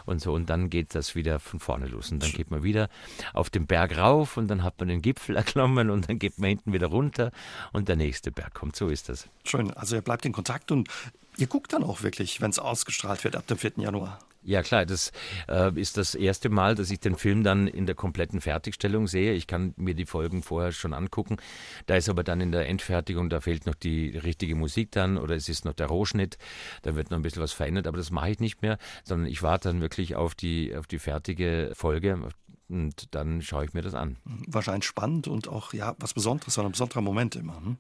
Und 0.06 0.20
so. 0.20 0.32
Und 0.32 0.48
dann 0.48 0.70
geht 0.70 0.94
das 0.94 1.14
wieder 1.14 1.38
von 1.38 1.60
vorne 1.60 1.86
los. 1.86 2.10
Und 2.10 2.22
dann 2.22 2.32
geht 2.32 2.50
man 2.50 2.62
wieder 2.62 2.88
auf 3.34 3.50
den 3.50 3.66
Berg 3.66 3.98
rauf 3.98 4.38
und 4.38 4.48
dann 4.48 4.62
hat 4.62 4.78
man 4.78 4.88
den 4.88 5.02
Gipfel 5.02 5.36
erklommen 5.42 5.90
und 5.90 6.08
dann 6.08 6.18
geht 6.18 6.38
man 6.38 6.48
hinten 6.48 6.72
wieder 6.72 6.86
runter 6.86 7.30
und 7.72 7.88
der 7.88 7.96
nächste 7.96 8.32
Berg 8.32 8.54
kommt. 8.54 8.74
So 8.74 8.88
ist 8.88 9.10
das. 9.10 9.28
Schön. 9.44 9.70
Also 9.72 9.96
ihr 9.96 10.02
bleibt 10.02 10.24
in 10.24 10.32
Kontakt 10.32 10.72
und 10.72 10.88
Ihr 11.38 11.46
guckt 11.46 11.72
dann 11.72 11.82
auch 11.82 12.02
wirklich, 12.02 12.40
wenn 12.40 12.50
es 12.50 12.58
ausgestrahlt 12.58 13.24
wird 13.24 13.36
ab 13.36 13.46
dem 13.46 13.58
4. 13.58 13.72
Januar. 13.76 14.18
Ja 14.44 14.62
klar, 14.62 14.84
das 14.84 15.12
äh, 15.48 15.72
ist 15.80 15.96
das 15.96 16.16
erste 16.16 16.48
Mal, 16.48 16.74
dass 16.74 16.90
ich 16.90 16.98
den 16.98 17.16
Film 17.16 17.44
dann 17.44 17.68
in 17.68 17.86
der 17.86 17.94
kompletten 17.94 18.40
Fertigstellung 18.40 19.06
sehe. 19.06 19.34
Ich 19.34 19.46
kann 19.46 19.72
mir 19.76 19.94
die 19.94 20.04
Folgen 20.04 20.42
vorher 20.42 20.72
schon 20.72 20.94
angucken. 20.94 21.36
Da 21.86 21.94
ist 21.94 22.08
aber 22.08 22.24
dann 22.24 22.40
in 22.40 22.50
der 22.50 22.68
Endfertigung, 22.68 23.30
da 23.30 23.40
fehlt 23.40 23.66
noch 23.66 23.76
die 23.76 24.16
richtige 24.18 24.56
Musik 24.56 24.90
dann 24.90 25.16
oder 25.16 25.36
es 25.36 25.48
ist 25.48 25.64
noch 25.64 25.74
der 25.74 25.86
Rohschnitt. 25.86 26.38
Da 26.82 26.96
wird 26.96 27.12
noch 27.12 27.18
ein 27.18 27.22
bisschen 27.22 27.42
was 27.42 27.52
verändert, 27.52 27.86
aber 27.86 27.98
das 27.98 28.10
mache 28.10 28.30
ich 28.30 28.40
nicht 28.40 28.62
mehr, 28.62 28.78
sondern 29.04 29.30
ich 29.30 29.44
warte 29.44 29.68
dann 29.68 29.80
wirklich 29.80 30.16
auf 30.16 30.34
die, 30.34 30.74
auf 30.74 30.88
die 30.88 30.98
fertige 30.98 31.70
Folge, 31.74 32.18
und 32.72 33.14
dann 33.14 33.42
schaue 33.42 33.66
ich 33.66 33.74
mir 33.74 33.82
das 33.82 33.94
an. 33.94 34.16
Wahrscheinlich 34.46 34.86
spannend 34.86 35.28
und 35.28 35.48
auch 35.48 35.72
ja 35.72 35.94
was 35.98 36.14
Besonderes, 36.14 36.58
ein 36.58 36.70
besonderer 36.70 37.02
Moment 37.02 37.36
immer. 37.36 37.56
Hm? 37.56 37.76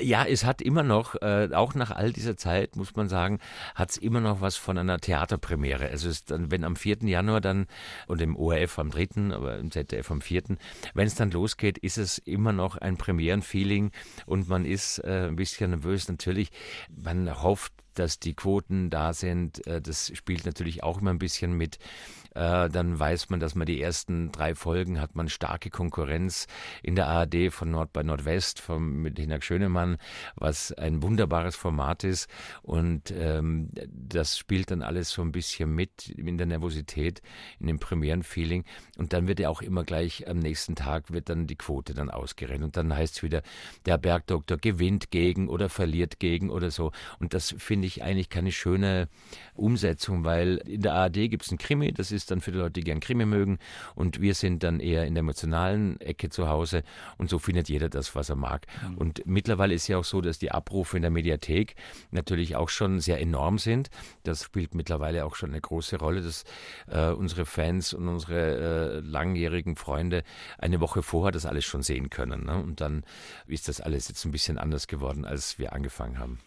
Ja, 0.00 0.24
es 0.24 0.44
hat 0.44 0.60
immer 0.60 0.82
noch, 0.82 1.14
äh, 1.22 1.48
auch 1.52 1.74
nach 1.74 1.90
all 1.90 2.12
dieser 2.12 2.36
Zeit, 2.36 2.76
muss 2.76 2.96
man 2.96 3.08
sagen, 3.08 3.38
hat 3.74 3.90
es 3.90 3.96
immer 3.96 4.20
noch 4.20 4.40
was 4.40 4.56
von 4.56 4.76
einer 4.76 4.98
Theaterpremiere. 4.98 5.88
Also 5.88 6.08
es 6.08 6.24
dann, 6.24 6.50
wenn 6.50 6.64
am 6.64 6.76
4. 6.76 6.98
Januar 7.02 7.40
dann 7.40 7.66
und 8.08 8.20
im 8.20 8.36
ORF 8.36 8.78
am 8.78 8.90
3., 8.90 9.34
aber 9.34 9.58
im 9.58 9.70
ZDF 9.70 10.10
am 10.10 10.20
4., 10.20 10.42
wenn 10.94 11.06
es 11.06 11.14
dann 11.14 11.30
losgeht, 11.30 11.78
ist 11.78 11.98
es 11.98 12.18
immer 12.18 12.52
noch 12.52 12.76
ein 12.76 12.96
Premierenfeeling 12.96 13.92
und 14.26 14.48
man 14.48 14.64
ist 14.64 14.98
äh, 14.98 15.28
ein 15.28 15.36
bisschen 15.36 15.70
nervös. 15.70 16.08
Natürlich, 16.08 16.50
man 16.90 17.42
hofft, 17.42 17.72
dass 17.94 18.18
die 18.18 18.34
Quoten 18.34 18.90
da 18.90 19.12
sind. 19.12 19.66
Äh, 19.66 19.80
das 19.80 20.12
spielt 20.14 20.44
natürlich 20.46 20.82
auch 20.82 21.00
immer 21.00 21.10
ein 21.10 21.18
bisschen 21.18 21.52
mit. 21.52 21.78
Äh, 22.34 22.70
dann 22.70 22.98
weiß 22.98 23.28
man, 23.28 23.40
dass 23.40 23.54
man 23.54 23.66
die 23.66 23.80
ersten 23.80 24.32
drei 24.32 24.54
Folgen 24.54 25.00
hat 25.00 25.14
man 25.14 25.28
starke 25.28 25.70
Konkurrenz 25.70 26.46
in 26.82 26.94
der 26.94 27.06
ARD 27.08 27.52
von 27.52 27.70
Nord 27.70 27.92
bei 27.92 28.02
Nordwest 28.02 28.60
vom, 28.60 29.02
mit 29.02 29.18
Hinak 29.18 29.44
Schönemann, 29.44 29.98
was 30.36 30.72
ein 30.72 31.02
wunderbares 31.02 31.56
Format 31.56 32.04
ist. 32.04 32.28
Und 32.62 33.10
ähm, 33.10 33.68
das 33.88 34.38
spielt 34.38 34.70
dann 34.70 34.82
alles 34.82 35.10
so 35.10 35.22
ein 35.22 35.32
bisschen 35.32 35.74
mit 35.74 36.08
in 36.08 36.38
der 36.38 36.46
Nervosität, 36.46 37.20
in 37.60 37.66
dem 37.66 37.78
Premierenfeeling. 37.78 38.64
Und 38.96 39.12
dann 39.12 39.28
wird 39.28 39.40
ja 39.40 39.50
auch 39.50 39.60
immer 39.60 39.84
gleich 39.84 40.26
am 40.28 40.38
nächsten 40.38 40.74
Tag 40.74 41.12
wird 41.12 41.28
dann 41.28 41.46
die 41.46 41.56
Quote 41.56 41.92
dann 41.92 42.10
ausgerechnet. 42.10 42.64
Und 42.64 42.76
dann 42.76 42.94
heißt 42.94 43.16
es 43.16 43.22
wieder, 43.22 43.42
der 43.84 43.98
Bergdoktor 43.98 44.56
gewinnt 44.56 45.10
gegen 45.10 45.48
oder 45.48 45.68
verliert 45.68 46.18
gegen 46.18 46.48
oder 46.50 46.70
so. 46.70 46.92
Und 47.18 47.34
das 47.34 47.54
finde 47.58 47.81
ich 47.86 48.02
eigentlich 48.02 48.30
keine 48.30 48.52
schöne 48.52 49.08
Umsetzung, 49.54 50.24
weil 50.24 50.56
in 50.66 50.82
der 50.82 50.94
ARD 50.94 51.30
gibt 51.30 51.44
es 51.44 51.50
ein 51.50 51.58
Krimi, 51.58 51.92
das 51.92 52.12
ist 52.12 52.30
dann 52.30 52.40
für 52.40 52.52
die 52.52 52.58
Leute, 52.58 52.72
die 52.72 52.84
gern 52.84 53.00
Krimi 53.00 53.26
mögen 53.26 53.58
und 53.94 54.20
wir 54.20 54.34
sind 54.34 54.62
dann 54.62 54.80
eher 54.80 55.06
in 55.06 55.14
der 55.14 55.20
emotionalen 55.20 56.00
Ecke 56.00 56.30
zu 56.30 56.48
Hause 56.48 56.82
und 57.18 57.30
so 57.30 57.38
findet 57.38 57.68
jeder 57.68 57.88
das, 57.88 58.14
was 58.14 58.28
er 58.28 58.36
mag. 58.36 58.66
Mhm. 58.88 58.98
Und 58.98 59.26
mittlerweile 59.26 59.74
ist 59.74 59.88
ja 59.88 59.98
auch 59.98 60.04
so, 60.04 60.20
dass 60.20 60.38
die 60.38 60.50
Abrufe 60.50 60.96
in 60.96 61.02
der 61.02 61.10
Mediathek 61.10 61.74
natürlich 62.10 62.56
auch 62.56 62.68
schon 62.68 63.00
sehr 63.00 63.20
enorm 63.20 63.58
sind. 63.58 63.90
Das 64.22 64.44
spielt 64.44 64.74
mittlerweile 64.74 65.24
auch 65.24 65.36
schon 65.36 65.50
eine 65.50 65.60
große 65.60 65.98
Rolle, 65.98 66.22
dass 66.22 66.44
äh, 66.90 67.10
unsere 67.10 67.46
Fans 67.46 67.92
und 67.94 68.08
unsere 68.08 68.98
äh, 68.98 69.00
langjährigen 69.00 69.76
Freunde 69.76 70.22
eine 70.58 70.80
Woche 70.80 71.02
vorher 71.02 71.32
das 71.32 71.46
alles 71.46 71.64
schon 71.64 71.82
sehen 71.82 72.10
können. 72.10 72.46
Ne? 72.46 72.56
Und 72.56 72.80
dann 72.80 73.04
ist 73.46 73.68
das 73.68 73.80
alles 73.80 74.08
jetzt 74.08 74.24
ein 74.24 74.32
bisschen 74.32 74.58
anders 74.58 74.86
geworden, 74.86 75.24
als 75.24 75.58
wir 75.58 75.72
angefangen 75.72 76.18
haben. 76.18 76.38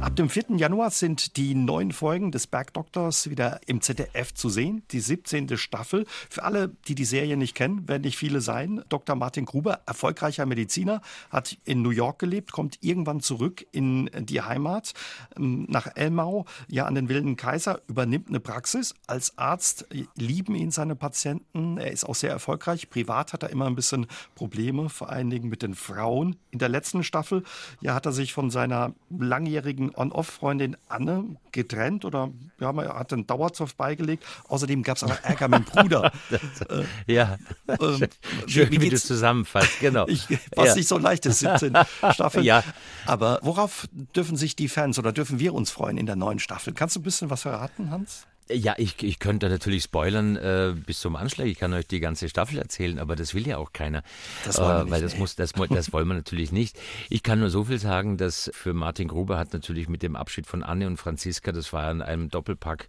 Ab 0.00 0.14
dem 0.14 0.28
4. 0.28 0.56
Januar 0.56 0.90
sind 0.90 1.36
die 1.36 1.56
neuen 1.56 1.90
Folgen 1.90 2.30
des 2.30 2.46
Bergdoktors 2.46 3.30
wieder 3.30 3.58
im 3.66 3.80
ZDF 3.80 4.32
zu 4.32 4.48
sehen. 4.48 4.84
Die 4.92 5.00
17. 5.00 5.56
Staffel. 5.56 6.06
Für 6.30 6.44
alle, 6.44 6.68
die 6.86 6.94
die 6.94 7.04
Serie 7.04 7.36
nicht 7.36 7.56
kennen, 7.56 7.88
werden 7.88 8.02
nicht 8.02 8.16
viele 8.16 8.40
sein. 8.40 8.84
Dr. 8.88 9.16
Martin 9.16 9.44
Gruber, 9.44 9.80
erfolgreicher 9.86 10.46
Mediziner, 10.46 11.02
hat 11.30 11.58
in 11.64 11.82
New 11.82 11.90
York 11.90 12.20
gelebt, 12.20 12.52
kommt 12.52 12.78
irgendwann 12.80 13.20
zurück 13.20 13.66
in 13.72 14.08
die 14.20 14.40
Heimat 14.40 14.94
ähm, 15.36 15.66
nach 15.68 15.88
Elmau, 15.96 16.46
ja 16.68 16.86
an 16.86 16.94
den 16.94 17.08
Wilden 17.08 17.34
Kaiser, 17.34 17.80
übernimmt 17.88 18.28
eine 18.28 18.38
Praxis. 18.38 18.94
Als 19.08 19.36
Arzt 19.36 19.84
lieben 20.14 20.54
ihn 20.54 20.70
seine 20.70 20.94
Patienten. 20.94 21.76
Er 21.76 21.90
ist 21.90 22.04
auch 22.04 22.14
sehr 22.14 22.30
erfolgreich. 22.30 22.88
Privat 22.88 23.32
hat 23.32 23.42
er 23.42 23.50
immer 23.50 23.66
ein 23.66 23.74
bisschen 23.74 24.06
Probleme, 24.36 24.90
vor 24.90 25.10
allen 25.10 25.28
Dingen 25.28 25.48
mit 25.48 25.62
den 25.62 25.74
Frauen. 25.74 26.36
In 26.52 26.60
der 26.60 26.68
letzten 26.68 27.02
Staffel 27.02 27.42
ja, 27.80 27.94
hat 27.94 28.06
er 28.06 28.12
sich 28.12 28.32
von 28.32 28.50
seiner 28.50 28.94
langjährigen 29.10 29.87
On-Off-Freundin 29.94 30.76
Anne 30.88 31.36
getrennt 31.52 32.04
oder 32.04 32.30
ja, 32.60 32.70
er 32.70 32.98
hat 32.98 33.12
einen 33.12 33.26
Dauerzoff 33.26 33.74
beigelegt. 33.74 34.24
Außerdem 34.48 34.82
gab 34.82 34.96
es 34.98 35.02
aber 35.02 35.18
Ärger 35.24 35.48
mit 35.48 35.60
dem 35.60 35.64
Bruder. 35.64 36.12
äh, 36.68 36.84
ja, 37.12 37.38
ähm, 37.68 38.08
schön, 38.46 38.70
wie, 38.70 38.76
wie, 38.76 38.80
wie 38.82 38.90
du 38.90 38.96
es 38.96 39.06
zusammenfasst, 39.06 39.80
genau. 39.80 40.06
Ich, 40.18 40.28
was 40.54 40.68
ja. 40.68 40.74
nicht 40.76 40.88
so 40.88 40.98
leicht 40.98 41.26
ist, 41.26 41.40
17 41.40 41.76
Staffeln. 42.12 42.44
ja. 42.44 42.62
Aber 43.06 43.40
worauf 43.42 43.88
dürfen 44.14 44.36
sich 44.36 44.54
die 44.54 44.68
Fans 44.68 44.98
oder 44.98 45.12
dürfen 45.12 45.40
wir 45.40 45.54
uns 45.54 45.70
freuen 45.70 45.98
in 45.98 46.06
der 46.06 46.16
neuen 46.16 46.38
Staffel? 46.38 46.72
Kannst 46.72 46.94
du 46.96 47.00
ein 47.00 47.02
bisschen 47.02 47.30
was 47.30 47.42
verraten, 47.42 47.90
Hans? 47.90 48.27
Ja, 48.50 48.74
ich, 48.78 49.02
ich 49.02 49.18
könnte 49.18 49.48
natürlich 49.48 49.84
spoilern 49.84 50.36
äh, 50.36 50.74
bis 50.74 51.00
zum 51.00 51.16
Anschlag. 51.16 51.46
Ich 51.46 51.58
kann 51.58 51.72
euch 51.72 51.86
die 51.86 52.00
ganze 52.00 52.28
Staffel 52.28 52.58
erzählen, 52.58 52.98
aber 52.98 53.16
das 53.16 53.34
will 53.34 53.46
ja 53.46 53.58
auch 53.58 53.72
keiner. 53.72 54.02
Das 54.44 54.58
wollen 54.58 54.68
wir 54.68 54.80
äh, 54.80 54.84
nicht, 54.84 54.92
weil 54.92 55.02
das 55.02 55.18
muss, 55.18 55.36
das, 55.36 55.52
das 55.52 55.92
wollen 55.92 56.08
wir 56.08 56.14
natürlich 56.14 56.52
nicht. 56.52 56.78
Ich 57.10 57.22
kann 57.22 57.40
nur 57.40 57.50
so 57.50 57.64
viel 57.64 57.78
sagen, 57.78 58.16
dass 58.16 58.50
für 58.54 58.72
Martin 58.72 59.08
Gruber 59.08 59.38
hat 59.38 59.52
natürlich 59.52 59.88
mit 59.88 60.02
dem 60.02 60.16
Abschied 60.16 60.46
von 60.46 60.62
Anne 60.62 60.86
und 60.86 60.96
Franziska, 60.96 61.52
das 61.52 61.72
war 61.72 61.90
in 61.90 62.02
einem 62.02 62.30
Doppelpack 62.30 62.88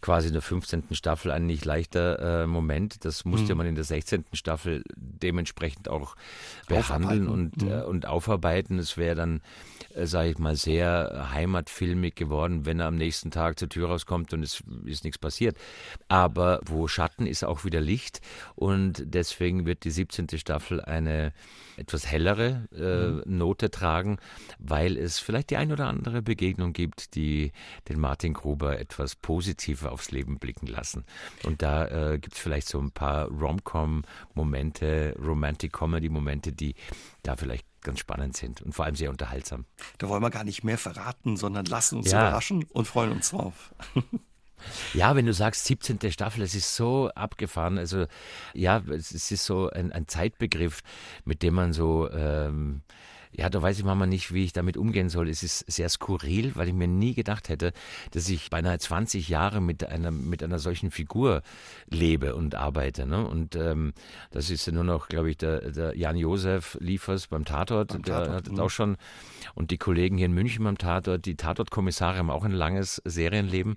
quasi 0.00 0.28
in 0.28 0.32
der 0.32 0.42
15. 0.42 0.84
Staffel 0.92 1.30
ein 1.30 1.46
nicht 1.46 1.64
leichter 1.64 2.42
äh, 2.42 2.46
Moment. 2.46 3.04
Das 3.04 3.24
musste 3.24 3.54
mhm. 3.54 3.58
man 3.58 3.66
in 3.68 3.74
der 3.74 3.84
16. 3.84 4.24
Staffel 4.32 4.82
dementsprechend 5.22 5.88
auch 5.88 6.16
behandeln 6.68 7.28
und, 7.28 7.62
mhm. 7.62 7.70
äh, 7.70 7.82
und 7.82 8.06
aufarbeiten. 8.06 8.78
Es 8.78 8.96
wäre 8.96 9.14
dann, 9.14 9.40
äh, 9.94 10.06
sage 10.06 10.30
ich 10.30 10.38
mal, 10.38 10.56
sehr 10.56 11.30
heimatfilmig 11.32 12.14
geworden, 12.14 12.66
wenn 12.66 12.80
er 12.80 12.86
am 12.86 12.96
nächsten 12.96 13.30
Tag 13.30 13.58
zur 13.58 13.68
Tür 13.68 13.88
rauskommt 13.88 14.32
und 14.32 14.42
es 14.42 14.62
ist 14.84 15.04
nichts 15.04 15.18
passiert. 15.18 15.56
Aber 16.08 16.60
wo 16.64 16.88
Schatten 16.88 17.26
ist 17.26 17.44
auch 17.44 17.64
wieder 17.64 17.80
Licht 17.80 18.20
und 18.54 19.02
deswegen 19.06 19.66
wird 19.66 19.84
die 19.84 19.90
17. 19.90 20.28
Staffel 20.38 20.80
eine 20.80 21.32
etwas 21.80 22.06
hellere 22.06 22.68
äh, 22.72 23.28
mhm. 23.28 23.38
Note 23.38 23.70
tragen, 23.70 24.18
weil 24.58 24.96
es 24.96 25.18
vielleicht 25.18 25.50
die 25.50 25.56
ein 25.56 25.72
oder 25.72 25.86
andere 25.86 26.22
Begegnung 26.22 26.72
gibt, 26.72 27.14
die 27.14 27.52
den 27.88 27.98
Martin 27.98 28.34
Gruber 28.34 28.78
etwas 28.78 29.16
positiver 29.16 29.92
aufs 29.92 30.10
Leben 30.10 30.38
blicken 30.38 30.66
lassen. 30.66 31.04
Und 31.44 31.62
da 31.62 32.12
äh, 32.12 32.18
gibt 32.18 32.34
es 32.34 32.40
vielleicht 32.40 32.68
so 32.68 32.78
ein 32.78 32.92
paar 32.92 33.28
Rom-Com-Momente, 33.28 35.16
Romantic-Comedy-Momente, 35.18 36.52
die 36.52 36.74
da 37.22 37.36
vielleicht 37.36 37.66
ganz 37.82 37.98
spannend 37.98 38.36
sind 38.36 38.60
und 38.60 38.74
vor 38.74 38.84
allem 38.84 38.94
sehr 38.94 39.10
unterhaltsam. 39.10 39.64
Da 39.98 40.08
wollen 40.08 40.22
wir 40.22 40.30
gar 40.30 40.44
nicht 40.44 40.64
mehr 40.64 40.78
verraten, 40.78 41.36
sondern 41.36 41.64
lassen 41.64 41.98
uns 41.98 42.10
ja. 42.10 42.20
überraschen 42.20 42.64
und 42.64 42.86
freuen 42.86 43.12
uns 43.12 43.30
drauf. 43.30 43.74
Ja, 44.94 45.16
wenn 45.16 45.26
du 45.26 45.32
sagst 45.32 45.64
17. 45.64 45.98
Staffel, 46.10 46.42
es 46.42 46.54
ist 46.54 46.74
so 46.76 47.10
abgefahren. 47.14 47.78
Also 47.78 48.06
ja, 48.54 48.82
es 48.88 49.12
ist 49.12 49.44
so 49.44 49.70
ein, 49.70 49.92
ein 49.92 50.08
Zeitbegriff, 50.08 50.82
mit 51.24 51.42
dem 51.42 51.54
man 51.54 51.72
so 51.72 52.10
ähm, 52.10 52.82
ja, 53.32 53.48
da 53.48 53.62
weiß 53.62 53.78
ich 53.78 53.84
manchmal 53.84 54.08
nicht, 54.08 54.34
wie 54.34 54.44
ich 54.44 54.52
damit 54.52 54.76
umgehen 54.76 55.08
soll. 55.08 55.28
Es 55.28 55.42
ist 55.42 55.64
sehr 55.70 55.88
skurril, 55.88 56.56
weil 56.56 56.68
ich 56.68 56.74
mir 56.74 56.88
nie 56.88 57.14
gedacht 57.14 57.48
hätte, 57.48 57.72
dass 58.10 58.28
ich 58.28 58.50
beinahe 58.50 58.78
20 58.78 59.28
Jahre 59.28 59.60
mit 59.60 59.86
einer, 59.86 60.10
mit 60.10 60.42
einer 60.42 60.58
solchen 60.58 60.90
Figur 60.90 61.42
lebe 61.88 62.34
und 62.34 62.56
arbeite. 62.56 63.06
Ne? 63.06 63.24
Und 63.26 63.54
ähm, 63.54 63.92
das 64.32 64.50
ist 64.50 64.66
ja 64.66 64.72
nur 64.72 64.84
noch, 64.84 65.08
glaube 65.08 65.30
ich, 65.30 65.36
der, 65.36 65.70
der 65.70 65.96
Jan-Josef 65.96 66.76
Liefers 66.80 67.28
beim 67.28 67.44
Tatort, 67.44 67.92
beim 67.92 68.02
der 68.02 68.16
Tatort, 68.16 68.34
hat 68.34 68.52
mhm. 68.52 68.60
auch 68.60 68.70
schon, 68.70 68.96
und 69.54 69.70
die 69.70 69.78
Kollegen 69.78 70.16
hier 70.16 70.26
in 70.26 70.32
München 70.32 70.64
beim 70.64 70.78
Tatort, 70.78 71.24
die 71.24 71.36
Tatortkommissare 71.36 72.18
haben 72.18 72.30
auch 72.30 72.44
ein 72.44 72.52
langes 72.52 73.00
Serienleben. 73.04 73.76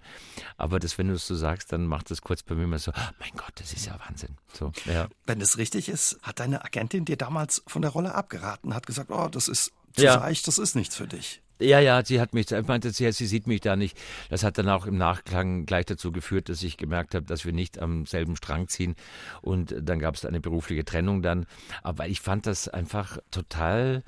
Aber 0.58 0.80
das, 0.80 0.98
wenn 0.98 1.10
du 1.10 1.14
es 1.14 1.28
so 1.28 1.36
sagst, 1.36 1.72
dann 1.72 1.86
macht 1.86 2.10
das 2.10 2.22
kurz 2.22 2.42
bei 2.42 2.56
mir 2.56 2.64
immer 2.64 2.80
so, 2.80 2.92
oh 2.92 3.12
mein 3.20 3.32
Gott, 3.38 3.54
das 3.56 3.72
ist 3.74 3.86
ja 3.86 4.00
Wahnsinn. 4.08 4.36
So, 4.52 4.72
ja. 4.86 5.08
Wenn 5.28 5.42
es 5.42 5.58
richtig 5.58 5.90
ist, 5.90 6.20
hat 6.24 6.40
deine 6.40 6.66
Agentin 6.66 7.06
dir 7.06 7.18
damals 7.18 7.64
von 7.68 7.82
der 7.82 7.92
Rolle 7.92 8.16
abgeraten, 8.16 8.74
hat 8.74 8.88
gesagt, 8.88 9.12
oh, 9.12 9.28
das 9.30 9.43
das 9.48 9.66
ist 9.66 9.74
zu 9.96 10.04
ja. 10.04 10.20
seicht, 10.20 10.48
das 10.48 10.58
ist 10.58 10.76
nichts 10.76 10.96
für 10.96 11.08
dich. 11.08 11.42
Ja, 11.60 11.80
ja, 11.80 12.04
sie 12.04 12.20
hat 12.20 12.34
mich, 12.34 12.50
meinte 12.68 12.92
sie, 12.92 13.10
sie 13.12 13.26
sieht 13.28 13.48
mich 13.48 13.62
da 13.62 13.76
nicht. 13.76 13.98
Das 14.30 14.44
hat 14.44 14.58
dann 14.58 14.68
auch 14.70 14.86
im 14.86 14.98
Nachklang 14.98 15.66
gleich 15.66 15.86
dazu 15.86 16.12
geführt, 16.12 16.50
dass 16.50 16.64
ich 16.64 16.78
gemerkt 16.78 17.16
habe, 17.16 17.26
dass 17.26 17.46
wir 17.46 17.54
nicht 17.54 17.80
am 17.80 18.06
selben 18.06 18.36
Strang 18.36 18.68
ziehen. 18.68 18.96
Und 19.42 19.74
dann 19.80 20.00
gab 20.00 20.16
es 20.16 20.26
eine 20.26 20.42
berufliche 20.42 20.84
Trennung 20.84 21.22
dann. 21.22 21.46
Aber 21.84 22.08
ich 22.08 22.22
fand 22.22 22.48
das 22.48 22.68
einfach 22.68 23.18
total 23.32 24.04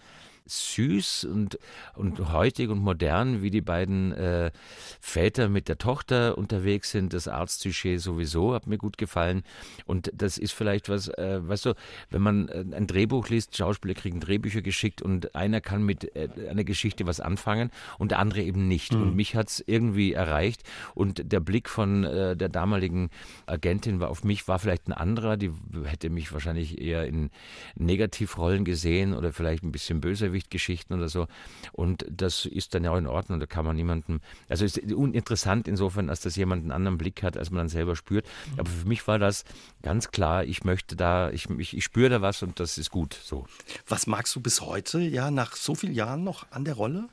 süß 0.45 1.25
und, 1.25 1.57
und 1.95 2.31
heutig 2.31 2.69
und 2.69 2.79
modern, 2.79 3.41
wie 3.41 3.49
die 3.49 3.61
beiden 3.61 4.11
äh, 4.13 4.51
Väter 4.99 5.49
mit 5.49 5.67
der 5.67 5.77
Tochter 5.77 6.37
unterwegs 6.37 6.91
sind. 6.91 7.13
Das 7.13 7.27
Arztsujet 7.27 7.99
sowieso 7.99 8.53
hat 8.53 8.67
mir 8.67 8.77
gut 8.77 8.97
gefallen. 8.97 9.43
Und 9.85 10.11
das 10.13 10.37
ist 10.37 10.53
vielleicht 10.53 10.89
was, 10.89 11.07
äh, 11.07 11.39
weißt 11.41 11.65
du, 11.65 11.73
wenn 12.09 12.21
man 12.21 12.47
äh, 12.49 12.63
ein 12.75 12.87
Drehbuch 12.87 13.29
liest, 13.29 13.57
Schauspieler 13.57 13.95
kriegen 13.95 14.19
Drehbücher 14.19 14.61
geschickt 14.61 15.01
und 15.01 15.35
einer 15.35 15.61
kann 15.61 15.83
mit 15.83 16.15
äh, 16.15 16.29
einer 16.49 16.63
Geschichte 16.63 17.07
was 17.07 17.19
anfangen 17.19 17.71
und 17.97 18.11
der 18.11 18.19
andere 18.19 18.41
eben 18.41 18.67
nicht. 18.67 18.93
Mhm. 18.93 19.01
Und 19.01 19.15
mich 19.15 19.35
hat 19.35 19.49
es 19.49 19.63
irgendwie 19.65 20.13
erreicht. 20.13 20.63
Und 20.93 21.31
der 21.31 21.39
Blick 21.39 21.69
von 21.69 22.03
äh, 22.03 22.35
der 22.35 22.49
damaligen 22.49 23.09
Agentin 23.47 23.99
war 23.99 24.09
auf 24.09 24.23
mich 24.23 24.47
war 24.47 24.59
vielleicht 24.59 24.87
ein 24.87 24.93
anderer. 24.93 25.37
Die 25.37 25.51
hätte 25.85 26.09
mich 26.09 26.31
wahrscheinlich 26.31 26.79
eher 26.79 27.05
in 27.05 27.31
Negativrollen 27.75 28.63
gesehen 28.63 29.13
oder 29.13 29.33
vielleicht 29.33 29.63
ein 29.63 29.71
bisschen 29.71 30.01
böser 30.01 30.33
Bösewicht-Geschichten 30.35 30.93
oder 30.93 31.09
so. 31.09 31.27
Und 31.71 32.05
das 32.09 32.45
ist 32.45 32.75
dann 32.75 32.83
ja 32.83 32.91
auch 32.91 32.97
in 32.97 33.07
Ordnung, 33.07 33.39
da 33.39 33.45
kann 33.45 33.65
man 33.65 33.75
niemanden, 33.75 34.21
also 34.49 34.65
ist 34.65 34.77
uninteressant 34.79 35.67
insofern, 35.67 36.09
als 36.09 36.21
das 36.21 36.35
jemand 36.35 36.63
einen 36.63 36.71
anderen 36.71 36.97
Blick 36.97 37.23
hat, 37.23 37.37
als 37.37 37.49
man 37.49 37.59
dann 37.59 37.69
selber 37.69 37.95
spürt. 37.95 38.25
Aber 38.57 38.69
für 38.69 38.87
mich 38.87 39.07
war 39.07 39.19
das 39.19 39.45
ganz 39.81 40.11
klar, 40.11 40.43
ich 40.43 40.63
möchte 40.63 40.95
da, 40.95 41.31
ich, 41.31 41.49
ich, 41.49 41.75
ich 41.75 41.83
spüre 41.83 42.09
da 42.09 42.21
was 42.21 42.43
und 42.43 42.59
das 42.59 42.77
ist 42.77 42.91
gut 42.91 43.17
so. 43.23 43.45
Was 43.87 44.07
magst 44.07 44.35
du 44.35 44.41
bis 44.41 44.61
heute, 44.61 44.99
ja, 44.99 45.31
nach 45.31 45.55
so 45.55 45.75
vielen 45.75 45.93
Jahren 45.93 46.23
noch 46.23 46.51
an 46.51 46.65
der 46.65 46.75
Rolle? 46.75 47.07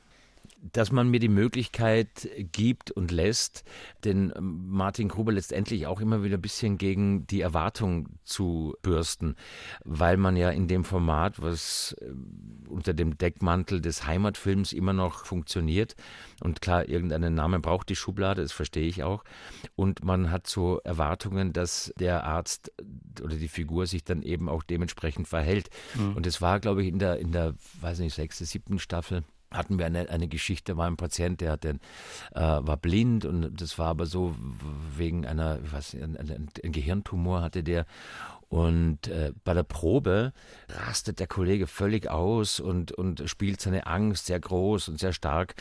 Dass 0.71 0.91
man 0.91 1.09
mir 1.09 1.19
die 1.19 1.29
Möglichkeit 1.29 2.29
gibt 2.51 2.91
und 2.91 3.11
lässt, 3.11 3.63
den 4.05 4.33
Martin 4.39 5.09
Gruber 5.09 5.33
letztendlich 5.33 5.87
auch 5.87 5.99
immer 5.99 6.23
wieder 6.23 6.37
ein 6.37 6.41
bisschen 6.41 6.77
gegen 6.77 7.27
die 7.27 7.41
Erwartung 7.41 8.07
zu 8.23 8.73
bürsten, 8.81 9.35
weil 9.83 10.15
man 10.15 10.37
ja 10.37 10.49
in 10.49 10.67
dem 10.67 10.85
Format, 10.85 11.41
was 11.41 11.95
äh, 11.99 12.13
unter 12.69 12.93
dem 12.93 13.17
Deckmantel 13.17 13.81
des 13.81 14.07
Heimatfilms 14.07 14.71
immer 14.71 14.93
noch 14.93 15.25
funktioniert, 15.25 15.95
und 16.41 16.61
klar, 16.61 16.87
irgendeinen 16.87 17.33
Namen 17.35 17.61
braucht 17.61 17.89
die 17.89 17.95
Schublade, 17.95 18.41
das 18.41 18.53
verstehe 18.53 18.87
ich 18.87 19.03
auch, 19.03 19.23
und 19.75 20.03
man 20.03 20.31
hat 20.31 20.47
so 20.47 20.79
Erwartungen, 20.79 21.51
dass 21.51 21.93
der 21.97 22.23
Arzt 22.23 22.71
oder 23.21 23.35
die 23.35 23.47
Figur 23.47 23.85
sich 23.85 24.03
dann 24.03 24.21
eben 24.21 24.47
auch 24.47 24.63
dementsprechend 24.63 25.27
verhält. 25.27 25.69
Mhm. 25.95 26.15
Und 26.15 26.25
es 26.25 26.41
war, 26.41 26.59
glaube 26.59 26.83
ich, 26.83 26.87
in 26.87 26.99
der, 26.99 27.19
in 27.19 27.31
der, 27.31 27.55
weiß 27.81 27.99
nicht, 27.99 28.13
sechste, 28.13 28.45
siebten 28.45 28.79
Staffel, 28.79 29.23
hatten 29.53 29.77
wir 29.77 29.85
eine, 29.85 30.09
eine 30.09 30.27
Geschichte, 30.27 30.77
war 30.77 30.87
ein 30.87 30.97
Patient, 30.97 31.41
der 31.41 31.51
hat 31.51 31.63
den, 31.63 31.79
äh, 32.33 32.39
war 32.41 32.77
blind 32.77 33.25
und 33.25 33.61
das 33.61 33.77
war 33.79 33.87
aber 33.87 34.05
so 34.05 34.35
wegen 34.97 35.25
einer, 35.25 35.59
nicht, 35.71 35.93
ein, 35.93 36.17
ein, 36.17 36.49
ein 36.63 36.71
Gehirntumor 36.71 37.41
hatte 37.41 37.63
der 37.63 37.85
und 38.53 39.07
äh, 39.07 39.31
bei 39.43 39.55
der 39.55 39.63
Probe 39.63 40.31
rastet 40.69 41.19
der 41.19 41.25
Kollege 41.25 41.65
völlig 41.65 42.07
aus 42.07 42.59
und, 42.59 42.91
und 42.91 43.23
spielt 43.27 43.59
seine 43.59 43.87
Angst 43.87 44.27
sehr 44.27 44.39
groß 44.39 44.89
und 44.89 44.99
sehr 44.99 45.11
stark. 45.11 45.55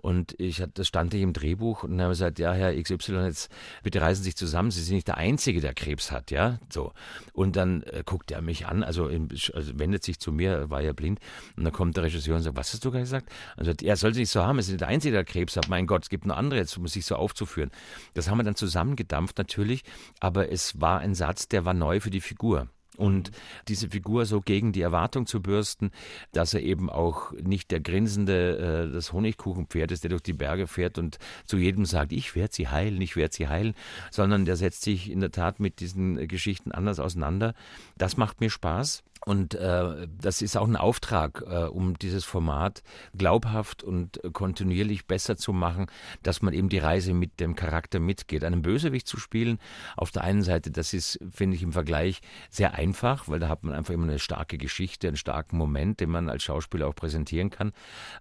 Und 0.00 0.34
ich 0.40 0.64
das 0.72 0.88
stand 0.88 1.12
ich 1.12 1.20
im 1.20 1.34
Drehbuch 1.34 1.82
und 1.82 2.00
habe 2.00 2.12
gesagt, 2.12 2.38
ja, 2.38 2.54
Herr 2.54 2.74
XY, 2.74 3.26
jetzt 3.26 3.52
bitte 3.82 4.00
reißen 4.00 4.24
Sie 4.24 4.30
sich 4.30 4.36
zusammen, 4.36 4.70
Sie 4.70 4.82
sind 4.82 4.94
nicht 4.94 5.08
der 5.08 5.18
Einzige, 5.18 5.60
der 5.60 5.74
Krebs 5.74 6.10
hat, 6.10 6.30
ja. 6.30 6.58
So. 6.70 6.94
Und 7.34 7.54
dann 7.54 7.82
äh, 7.82 8.02
guckt 8.06 8.30
er 8.30 8.40
mich 8.40 8.66
an, 8.66 8.82
also, 8.82 9.08
in, 9.08 9.28
also, 9.52 9.78
wendet 9.78 10.02
sich 10.02 10.18
zu 10.18 10.32
mir, 10.32 10.70
war 10.70 10.80
ja 10.80 10.94
blind, 10.94 11.20
und 11.54 11.64
dann 11.64 11.72
kommt 11.74 11.98
der 11.98 12.04
Regisseur 12.04 12.36
und 12.36 12.40
sagt, 12.40 12.56
was 12.56 12.72
hast 12.72 12.82
du 12.82 12.90
gerade 12.90 13.04
gesagt? 13.04 13.28
Also 13.58 13.72
er 13.82 13.96
soll 13.96 14.14
sich 14.14 14.22
nicht 14.22 14.30
so 14.30 14.42
haben, 14.42 14.56
er 14.56 14.60
ist 14.60 14.68
nicht 14.68 14.80
der 14.80 14.88
Einzige, 14.88 15.12
der 15.12 15.24
Krebs 15.26 15.54
hat. 15.54 15.68
Mein 15.68 15.86
Gott, 15.86 16.04
es 16.04 16.08
gibt 16.08 16.24
noch 16.24 16.38
andere, 16.38 16.60
jetzt 16.60 16.78
um 16.78 16.88
sich 16.88 17.04
so 17.04 17.16
aufzuführen. 17.16 17.70
Das 18.14 18.30
haben 18.30 18.38
wir 18.38 18.44
dann 18.44 18.56
zusammengedampft 18.56 19.36
natürlich, 19.36 19.84
aber 20.18 20.50
es 20.50 20.80
war 20.80 21.00
ein 21.00 21.14
Satz, 21.14 21.48
der 21.48 21.66
war 21.66 21.74
neu 21.74 22.00
für 22.00 22.08
die 22.08 22.22
Figur 22.22 22.37
Figur. 22.38 22.68
Und 22.96 23.30
diese 23.68 23.88
Figur 23.88 24.26
so 24.26 24.40
gegen 24.40 24.72
die 24.72 24.80
Erwartung 24.80 25.26
zu 25.26 25.40
bürsten, 25.40 25.92
dass 26.32 26.54
er 26.54 26.62
eben 26.62 26.90
auch 26.90 27.32
nicht 27.32 27.70
der 27.70 27.78
grinsende, 27.78 28.88
äh, 28.88 28.92
das 28.92 29.12
Honigkuchenpferd 29.12 29.92
ist, 29.92 30.02
der 30.02 30.10
durch 30.10 30.22
die 30.22 30.32
Berge 30.32 30.66
fährt 30.66 30.98
und 30.98 31.18
zu 31.44 31.58
jedem 31.58 31.84
sagt, 31.84 32.12
ich 32.12 32.34
werde 32.34 32.54
sie 32.54 32.68
heilen, 32.68 33.00
ich 33.00 33.14
werde 33.14 33.34
sie 33.34 33.46
heilen, 33.46 33.74
sondern 34.10 34.44
der 34.44 34.56
setzt 34.56 34.82
sich 34.82 35.10
in 35.10 35.20
der 35.20 35.30
Tat 35.30 35.60
mit 35.60 35.78
diesen 35.78 36.26
Geschichten 36.26 36.72
anders 36.72 36.98
auseinander. 36.98 37.54
Das 37.96 38.16
macht 38.16 38.40
mir 38.40 38.50
Spaß. 38.50 39.04
Und 39.28 39.54
äh, 39.56 40.08
das 40.18 40.40
ist 40.40 40.56
auch 40.56 40.66
ein 40.66 40.74
Auftrag, 40.74 41.44
äh, 41.46 41.64
um 41.64 41.98
dieses 41.98 42.24
Format 42.24 42.82
glaubhaft 43.14 43.84
und 43.84 44.18
kontinuierlich 44.32 45.04
besser 45.04 45.36
zu 45.36 45.52
machen, 45.52 45.84
dass 46.22 46.40
man 46.40 46.54
eben 46.54 46.70
die 46.70 46.78
Reise 46.78 47.12
mit 47.12 47.38
dem 47.38 47.54
Charakter 47.54 48.00
mitgeht. 48.00 48.42
Einen 48.42 48.62
Bösewicht 48.62 49.06
zu 49.06 49.18
spielen, 49.18 49.58
auf 49.98 50.12
der 50.12 50.24
einen 50.24 50.40
Seite, 50.40 50.70
das 50.70 50.94
ist, 50.94 51.18
finde 51.30 51.56
ich, 51.56 51.62
im 51.62 51.74
Vergleich 51.74 52.22
sehr 52.48 52.72
einfach, 52.72 53.28
weil 53.28 53.38
da 53.38 53.50
hat 53.50 53.64
man 53.64 53.74
einfach 53.74 53.92
immer 53.92 54.04
eine 54.04 54.18
starke 54.18 54.56
Geschichte, 54.56 55.08
einen 55.08 55.18
starken 55.18 55.58
Moment, 55.58 56.00
den 56.00 56.08
man 56.08 56.30
als 56.30 56.42
Schauspieler 56.44 56.88
auch 56.88 56.94
präsentieren 56.94 57.50
kann. 57.50 57.72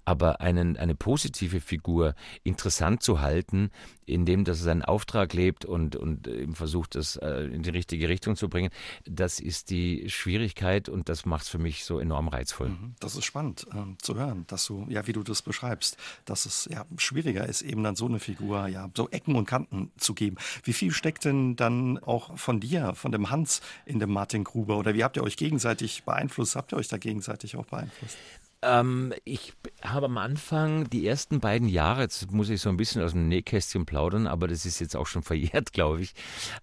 Aber 0.04 0.42
einen, 0.42 0.76
eine 0.76 0.94
positive 0.94 1.62
Figur 1.62 2.16
interessant 2.44 3.02
zu 3.02 3.22
halten, 3.22 3.72
indem 4.08 4.46
das 4.46 4.60
seinen 4.60 4.82
Auftrag 4.82 5.34
lebt 5.34 5.66
und, 5.66 5.96
und 5.96 6.28
eben 6.28 6.56
versucht, 6.56 6.96
das 6.96 7.18
äh, 7.18 7.44
in 7.44 7.62
die 7.62 7.70
richtige 7.70 8.10
Richtung 8.10 8.36
zu 8.36 8.50
bringen, 8.50 8.70
das 9.06 9.40
ist 9.40 9.70
die 9.70 10.10
Schwierigkeit 10.10 10.90
und 10.90 11.10
das 11.10 11.26
macht 11.26 11.44
es 11.44 11.50
für 11.50 11.60
mich 11.60 11.84
so 11.84 12.00
enorm 12.00 12.30
reizvoll. 12.30 12.70
Mhm. 12.70 12.96
Das 13.00 13.16
ist 13.16 13.26
spannend 13.26 13.68
äh, 13.74 13.98
zu 14.02 14.16
hören, 14.16 14.46
dass 14.48 14.66
du, 14.66 14.86
ja, 14.90 15.06
wie 15.08 15.14
du 15.14 15.24
das 15.24 15.42
beschreibst, 15.42 15.98
dass 16.26 16.46
es 16.46 16.70
ja 16.72 16.86
schwieriger 16.98 17.46
ist, 17.46 17.62
eben 17.62 17.84
dann 17.84 17.96
so 17.96 18.06
eine 18.06 18.20
Figur, 18.20 18.68
ja, 18.68 18.90
so 18.96 19.10
Ecken 19.10 19.36
und 19.36 19.46
Kanten 19.46 19.92
zu 19.98 20.14
geben. 20.14 20.38
Wie 20.64 20.74
viel 20.74 20.92
steckt 20.92 21.26
denn 21.26 21.56
dann 21.56 21.98
auch 22.00 22.38
von 22.38 22.60
dir, 22.60 22.96
von 22.96 23.12
dem 23.12 23.30
Hans 23.30 23.62
in 23.86 24.00
dem 24.00 24.12
Martin 24.12 24.44
Gruber 24.46 24.78
oder 24.78 24.94
wie 24.94 25.04
habt 25.04 25.18
ihr 25.18 25.24
euch 25.24 25.38
gegenseitig 25.38 26.04
beeinflusst? 26.04 26.56
Habt 26.56 26.72
ihr 26.72 26.78
euch 26.78 26.88
da 26.88 26.98
gegenseitig 26.98 27.58
auch 27.58 27.66
beeinflusst? 27.66 28.18
Ähm, 28.64 29.14
ich 29.24 29.54
habe 29.84 30.08
am 30.08 30.18
Anfang 30.18 30.90
die 30.90 31.06
ersten 31.06 31.40
beiden 31.40 31.68
Jahre, 31.68 32.02
jetzt 32.02 32.32
muss 32.32 32.50
ich 32.50 32.60
so 32.60 32.70
ein 32.70 32.78
bisschen 32.78 33.04
aus 33.04 33.12
dem 33.12 33.28
Nähkästchen 33.28 33.86
plaudern, 33.86 34.26
aber 34.26 34.48
das 34.48 34.66
ist 34.66 34.80
jetzt 34.80 34.96
auch 34.96 35.06
schon 35.06 35.22
verjährt, 35.24 35.74
glaube 35.74 36.02
ich, 36.02 36.14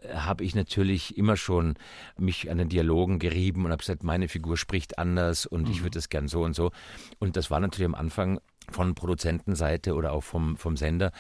äh, 0.01 0.15
habe 0.15 0.43
ich 0.43 0.55
natürlich 0.55 1.17
immer 1.17 1.37
schon 1.37 1.75
mich 2.19 2.51
an 2.51 2.59
den 2.59 2.69
Dialogen 2.69 3.21
gerieben 3.21 3.65
und 3.65 3.71
habe 3.71 3.81
gesagt, 3.81 4.03
meine 4.03 4.29
Figur 4.29 4.57
spricht 4.57 4.99
anders 4.99 5.47
und 5.47 5.67
mhm. 5.67 5.71
ich 5.71 5.83
würde 5.83 5.99
das 5.99 6.09
gern 6.09 6.27
so 6.27 6.43
und 6.43 6.55
so. 6.55 6.73
Und 7.21 7.37
das 7.37 7.51
war 7.51 7.61
natürlich 7.61 7.87
am 7.87 7.95
Anfang 7.95 8.41
von 8.71 8.95
Produzentenseite 8.95 9.95
oder 9.95 10.13
auch 10.13 10.23
vom, 10.23 10.57
vom 10.57 10.77
Sender 10.77 11.13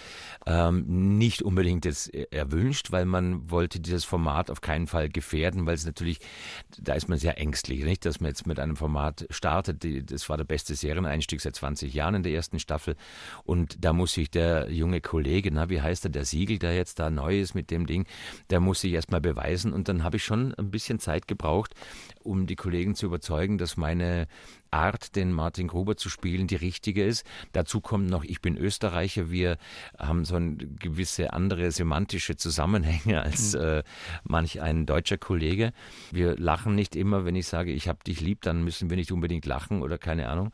ähm, 0.46 1.18
nicht 1.18 1.42
unbedingt 1.42 1.84
jetzt 1.84 2.12
erwünscht, 2.14 2.90
weil 2.92 3.04
man 3.04 3.50
wollte 3.50 3.80
dieses 3.80 4.04
Format 4.04 4.50
auf 4.50 4.60
keinen 4.60 4.86
Fall 4.86 5.08
gefährden, 5.08 5.66
weil 5.66 5.74
es 5.74 5.86
natürlich, 5.86 6.20
da 6.78 6.94
ist 6.94 7.08
man 7.08 7.18
sehr 7.18 7.38
ängstlich, 7.38 7.84
nicht, 7.84 8.04
dass 8.04 8.20
man 8.20 8.28
jetzt 8.28 8.46
mit 8.46 8.58
einem 8.58 8.76
Format 8.76 9.26
startet. 9.30 9.84
Das 10.10 10.28
war 10.28 10.36
der 10.36 10.44
beste 10.44 10.74
Serieneinstieg 10.74 11.40
seit 11.40 11.56
20 11.56 11.92
Jahren 11.92 12.16
in 12.16 12.22
der 12.22 12.32
ersten 12.32 12.58
Staffel 12.58 12.96
und 13.44 13.84
da 13.84 13.92
muss 13.92 14.14
sich 14.14 14.30
der 14.30 14.70
junge 14.70 15.00
Kollege, 15.00 15.50
na, 15.52 15.68
wie 15.68 15.80
heißt 15.80 16.06
er, 16.06 16.10
der 16.10 16.24
Siegel, 16.24 16.58
der 16.58 16.74
jetzt 16.74 16.98
da 16.98 17.10
neu 17.10 17.40
ist 17.40 17.54
mit 17.54 17.70
dem 17.70 17.86
Ding, 17.86 18.06
der 18.50 18.60
muss 18.60 18.80
sich 18.80 18.92
erstmal 18.92 19.20
beweisen 19.20 19.72
und 19.72 19.88
dann 19.88 20.02
habe 20.02 20.16
ich 20.16 20.24
schon 20.24 20.54
ein 20.54 20.70
bisschen 20.70 20.98
Zeit 20.98 21.28
gebraucht, 21.28 21.74
um 22.22 22.46
die 22.46 22.56
Kollegen 22.56 22.94
zu 22.94 23.06
überzeugen, 23.06 23.58
dass 23.58 23.76
meine 23.76 24.26
Art, 24.74 25.14
den 25.14 25.32
Martin 25.32 25.68
Gruber 25.68 25.96
zu 25.96 26.10
spielen, 26.10 26.48
die 26.48 26.56
richtige 26.56 27.04
ist. 27.04 27.24
Dazu 27.52 27.80
kommt 27.80 28.10
noch, 28.10 28.24
ich 28.24 28.40
bin 28.40 28.58
Österreicher. 28.58 29.30
Wir 29.30 29.56
haben 29.96 30.24
so 30.24 30.34
eine 30.34 30.56
gewisse 30.56 31.32
andere 31.32 31.70
semantische 31.70 32.36
Zusammenhänge 32.36 33.22
als 33.22 33.54
mhm. 33.54 33.60
äh, 33.60 33.82
manch 34.24 34.60
ein 34.60 34.84
deutscher 34.84 35.16
Kollege. 35.16 35.72
Wir 36.10 36.36
lachen 36.36 36.74
nicht 36.74 36.96
immer, 36.96 37.24
wenn 37.24 37.36
ich 37.36 37.46
sage, 37.46 37.72
ich 37.72 37.86
habe 37.86 38.02
dich 38.04 38.20
lieb, 38.20 38.42
dann 38.42 38.64
müssen 38.64 38.90
wir 38.90 38.96
nicht 38.96 39.12
unbedingt 39.12 39.46
lachen 39.46 39.80
oder 39.80 39.96
keine 39.96 40.28
Ahnung. 40.28 40.50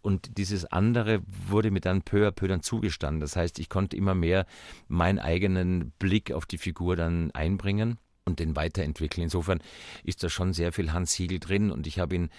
Und 0.00 0.38
dieses 0.38 0.64
andere 0.64 1.20
wurde 1.26 1.70
mir 1.70 1.80
dann 1.80 2.02
peu 2.02 2.26
à 2.26 2.30
peu 2.30 2.48
dann 2.48 2.62
zugestanden. 2.62 3.20
Das 3.20 3.36
heißt, 3.36 3.58
ich 3.58 3.68
konnte 3.68 3.96
immer 3.96 4.14
mehr 4.14 4.46
meinen 4.88 5.18
eigenen 5.18 5.90
Blick 5.98 6.32
auf 6.32 6.46
die 6.46 6.58
Figur 6.58 6.96
dann 6.96 7.30
einbringen 7.32 7.98
und 8.28 8.38
den 8.38 8.54
weiterentwickeln. 8.54 9.24
Insofern 9.24 9.60
ist 10.04 10.22
da 10.22 10.28
schon 10.28 10.52
sehr 10.52 10.72
viel 10.72 10.92
Hans 10.92 11.12
Siegel 11.12 11.40
drin 11.40 11.70
und 11.70 11.86
ich 11.86 11.98
habe 11.98 12.14
ihn 12.14 12.30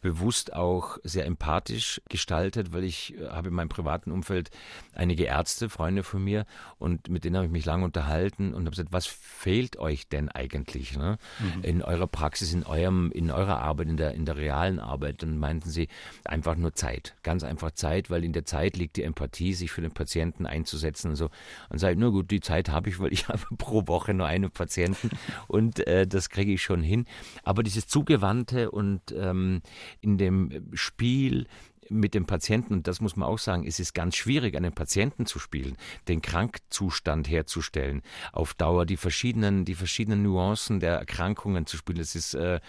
bewusst 0.00 0.52
auch 0.52 0.98
sehr 1.02 1.26
empathisch 1.26 2.00
gestaltet, 2.08 2.72
weil 2.72 2.84
ich 2.84 3.18
äh, 3.18 3.28
habe 3.28 3.48
in 3.48 3.54
meinem 3.54 3.68
privaten 3.68 4.12
Umfeld 4.12 4.50
einige 4.94 5.24
Ärzte, 5.24 5.68
Freunde 5.68 6.02
von 6.02 6.22
mir 6.22 6.46
und 6.78 7.08
mit 7.08 7.24
denen 7.24 7.36
habe 7.36 7.46
ich 7.46 7.52
mich 7.52 7.64
lange 7.64 7.84
unterhalten 7.84 8.54
und 8.54 8.60
habe 8.60 8.70
gesagt, 8.70 8.92
was 8.92 9.06
fehlt 9.06 9.78
euch 9.78 10.08
denn 10.08 10.28
eigentlich 10.28 10.96
ne? 10.96 11.18
mhm. 11.38 11.64
in 11.64 11.82
eurer 11.82 12.06
Praxis, 12.06 12.52
in 12.52 12.64
eurem, 12.64 13.10
in 13.12 13.30
eurer 13.30 13.60
Arbeit, 13.60 13.88
in 13.88 13.96
der, 13.96 14.14
in 14.14 14.24
der 14.24 14.36
realen 14.36 14.78
Arbeit? 14.78 15.22
Dann 15.22 15.38
meinten 15.38 15.70
sie 15.70 15.88
einfach 16.24 16.56
nur 16.56 16.74
Zeit, 16.74 17.14
ganz 17.22 17.42
einfach 17.42 17.72
Zeit, 17.72 18.10
weil 18.10 18.24
in 18.24 18.32
der 18.32 18.44
Zeit 18.44 18.76
liegt 18.76 18.96
die 18.96 19.02
Empathie, 19.02 19.54
sich 19.54 19.70
für 19.70 19.80
den 19.80 19.92
Patienten 19.92 20.46
einzusetzen 20.46 21.10
und 21.10 21.16
so. 21.16 21.30
Und 21.70 21.78
sage, 21.78 21.96
nur 21.96 22.12
gut, 22.12 22.30
die 22.30 22.40
Zeit 22.40 22.68
habe 22.68 22.88
ich, 22.90 23.00
weil 23.00 23.12
ich 23.12 23.28
habe 23.28 23.42
pro 23.56 23.86
Woche 23.86 24.14
nur 24.14 24.26
einen 24.26 24.50
Patienten 24.50 25.10
und 25.46 25.86
äh, 25.86 26.06
das 26.06 26.30
kriege 26.30 26.52
ich 26.52 26.62
schon 26.62 26.82
hin. 26.82 27.06
Aber 27.42 27.62
dieses 27.62 27.86
Zugewandte 27.86 28.70
und 28.70 29.00
ähm, 29.16 29.62
in 30.00 30.18
dem 30.18 30.68
Spiel 30.74 31.46
mit 31.90 32.14
dem 32.14 32.26
Patienten, 32.26 32.74
und 32.74 32.86
das 32.86 33.00
muss 33.00 33.16
man 33.16 33.28
auch 33.28 33.38
sagen, 33.38 33.66
es 33.66 33.80
ist 33.80 33.94
ganz 33.94 34.16
schwierig, 34.16 34.56
einen 34.56 34.72
Patienten 34.72 35.26
zu 35.26 35.38
spielen, 35.38 35.76
den 36.08 36.22
Krankzustand 36.22 37.28
herzustellen, 37.28 38.02
auf 38.32 38.54
Dauer 38.54 38.86
die 38.86 38.96
verschiedenen, 38.96 39.64
die 39.64 39.74
verschiedenen 39.74 40.22
Nuancen 40.22 40.80
der 40.80 40.94
Erkrankungen 40.94 41.66
zu 41.66 41.76
spielen. 41.76 41.98
Das 41.98 42.14
ist 42.14 42.34
äh, 42.34 42.60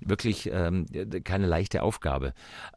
wirklich 0.00 0.50
ähm, 0.52 0.86
keine 1.24 1.46
leichte 1.46 1.82
Aufgabe. 1.82 2.34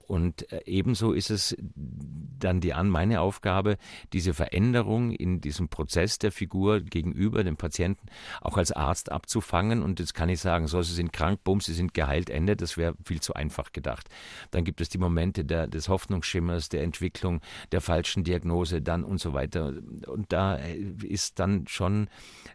Und 0.08 0.52
äh, 0.52 0.62
ebenso 0.66 1.14
ist 1.14 1.30
es 1.30 1.56
dann 1.76 2.62
die 2.62 2.74
an 2.74 2.90
meine 2.90 3.22
Aufgabe, 3.22 3.78
diese 4.14 4.34
Veränderung 4.34 5.12
in 5.12 5.42
diesem 5.42 5.70
Prozess 5.70 6.18
der 6.18 6.32
Figur 6.32 6.80
gegenüber 6.80 7.44
dem 7.44 7.58
Patienten 7.58 8.08
auch 8.42 8.58
als 8.58 8.72
Arzt 8.72 9.12
abzufangen. 9.12 9.84
Und 9.84 10.00
jetzt 10.00 10.14
kann 10.14 10.30
ich 10.30 10.40
sagen, 10.40 10.68
so, 10.68 10.82
sie 10.82 10.94
sind 10.94 11.14
krank, 11.14 11.42
bumm, 11.44 11.62
sie 11.62 11.74
sind 11.74 11.94
geheilt, 11.94 12.30
Ende. 12.30 12.56
Das 12.56 12.78
wäre 12.78 12.96
viel 13.04 13.22
zu 13.22 13.34
einfach 13.34 13.72
gedacht. 13.72 14.10
Dann 14.52 14.64
gibt 14.64 14.82
es 14.82 14.90
die 14.90 14.98
Momente 14.98 15.46
der, 15.46 15.68
des 15.68 15.89
Hoffnungsschimmers, 15.90 16.70
der 16.70 16.84
Entwicklung, 16.84 17.42
der 17.72 17.82
falschen 17.82 18.24
Diagnose 18.24 18.82
dann 18.82 19.04
und 19.04 19.20
so 19.20 19.34
weiter. 19.34 19.74
Und 20.08 20.32
da 20.32 20.56
äh, 20.56 20.78
ist 21.04 21.40
dann 21.40 21.68
schon 21.68 22.08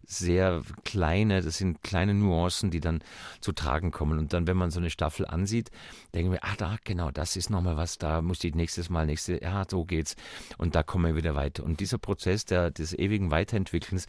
sehr 0.06 0.62
kleine, 0.84 1.42
das 1.42 1.58
sind 1.58 1.82
kleine 1.82 2.14
Nuancen, 2.14 2.70
die 2.70 2.80
dann 2.80 3.02
zu 3.40 3.52
tragen 3.52 3.90
kommen. 3.90 4.18
Und 4.18 4.32
dann, 4.32 4.46
wenn 4.46 4.56
man 4.56 4.70
so 4.70 4.80
eine 4.80 4.90
Staffel 4.90 5.26
ansieht, 5.26 5.70
denken 6.14 6.32
wir, 6.32 6.44
ah, 6.44 6.54
da, 6.56 6.76
genau, 6.84 7.10
das 7.10 7.36
ist 7.36 7.50
nochmal 7.50 7.76
was, 7.76 7.98
da 7.98 8.22
muss 8.22 8.42
ich 8.44 8.54
nächstes 8.54 8.90
Mal, 8.90 9.06
nächste, 9.06 9.42
ja, 9.42 9.64
so 9.68 9.84
geht's. 9.84 10.16
Und 10.58 10.74
da 10.74 10.82
kommen 10.82 11.06
wir 11.06 11.16
wieder 11.16 11.34
weiter. 11.34 11.64
Und 11.64 11.80
dieser 11.80 11.98
Prozess 11.98 12.44
der, 12.44 12.70
des 12.70 12.94
ewigen 12.94 13.30
Weiterentwickelns, 13.30 14.06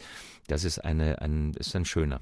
das 0.47 0.63
ist 0.63 0.79
eine, 0.79 1.21
ein, 1.21 1.53
ist 1.53 1.75
ein 1.75 1.85
schöner. 1.85 2.21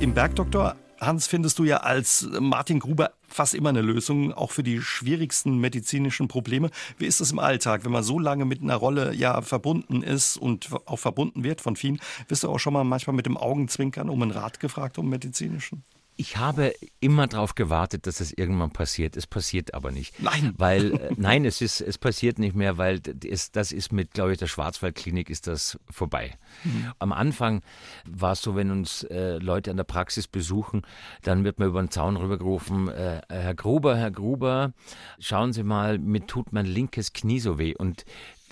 Im 0.00 0.12
Bergdoktor 0.12 0.76
Hans, 1.00 1.26
findest 1.26 1.58
du 1.58 1.64
ja 1.64 1.78
als 1.78 2.28
Martin 2.40 2.80
Gruber 2.80 3.12
fast 3.28 3.54
immer 3.54 3.70
eine 3.70 3.82
Lösung, 3.82 4.32
auch 4.32 4.52
für 4.52 4.62
die 4.62 4.80
schwierigsten 4.80 5.58
medizinischen 5.58 6.28
Probleme. 6.28 6.70
Wie 6.98 7.06
ist 7.06 7.20
es 7.20 7.32
im 7.32 7.38
Alltag, 7.38 7.84
wenn 7.84 7.92
man 7.92 8.04
so 8.04 8.18
lange 8.18 8.44
mit 8.44 8.62
einer 8.62 8.76
Rolle 8.76 9.12
ja 9.14 9.42
verbunden 9.42 10.02
ist 10.02 10.36
und 10.36 10.68
auch 10.86 10.98
verbunden 10.98 11.44
wird 11.44 11.60
von 11.60 11.76
vielen? 11.76 12.00
Wirst 12.28 12.44
du 12.44 12.48
auch 12.48 12.58
schon 12.58 12.72
mal 12.72 12.84
manchmal 12.84 13.16
mit 13.16 13.26
dem 13.26 13.36
Augenzwinkern 13.36 14.08
um 14.08 14.22
einen 14.22 14.30
Rat 14.30 14.60
gefragt, 14.60 14.98
um 14.98 15.08
medizinischen? 15.08 15.84
Ich 16.16 16.36
habe 16.36 16.72
immer 17.00 17.26
darauf 17.26 17.54
gewartet, 17.54 18.06
dass 18.06 18.20
es 18.20 18.32
irgendwann 18.32 18.70
passiert. 18.70 19.16
Es 19.16 19.26
passiert 19.26 19.74
aber 19.74 19.90
nicht. 19.90 20.22
Nein. 20.22 20.54
Weil, 20.56 20.92
äh, 20.92 21.10
nein, 21.16 21.44
es 21.44 21.60
ist, 21.60 21.80
es 21.80 21.98
passiert 21.98 22.38
nicht 22.38 22.54
mehr, 22.54 22.78
weil 22.78 23.00
es, 23.28 23.50
das 23.50 23.72
ist 23.72 23.92
mit, 23.92 24.12
glaube 24.12 24.32
ich, 24.32 24.38
der 24.38 24.46
Schwarzwaldklinik 24.46 25.28
ist 25.28 25.46
das 25.46 25.78
vorbei. 25.90 26.38
Mhm. 26.62 26.92
Am 26.98 27.12
Anfang 27.12 27.62
war 28.08 28.32
es 28.32 28.42
so, 28.42 28.54
wenn 28.54 28.70
uns 28.70 29.02
äh, 29.04 29.38
Leute 29.38 29.70
an 29.70 29.76
der 29.76 29.84
Praxis 29.84 30.28
besuchen, 30.28 30.82
dann 31.22 31.42
wird 31.42 31.58
man 31.58 31.68
über 31.68 31.82
den 31.82 31.90
Zaun 31.90 32.16
rübergerufen, 32.16 32.88
äh, 32.88 33.22
Herr 33.28 33.54
Gruber, 33.54 33.96
Herr 33.96 34.10
Gruber, 34.10 34.72
schauen 35.18 35.52
Sie 35.52 35.64
mal, 35.64 35.98
mir 35.98 36.26
tut 36.26 36.52
mein 36.52 36.66
linkes 36.66 37.12
Knie 37.12 37.40
so 37.40 37.58
weh. 37.58 37.74
Und 37.76 38.04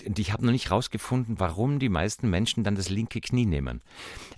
und 0.05 0.19
ich 0.19 0.31
habe 0.33 0.45
noch 0.45 0.51
nicht 0.51 0.69
herausgefunden, 0.69 1.39
warum 1.39 1.79
die 1.79 1.89
meisten 1.89 2.29
Menschen 2.29 2.63
dann 2.63 2.75
das 2.75 2.89
linke 2.89 3.21
Knie 3.21 3.45
nehmen. 3.45 3.81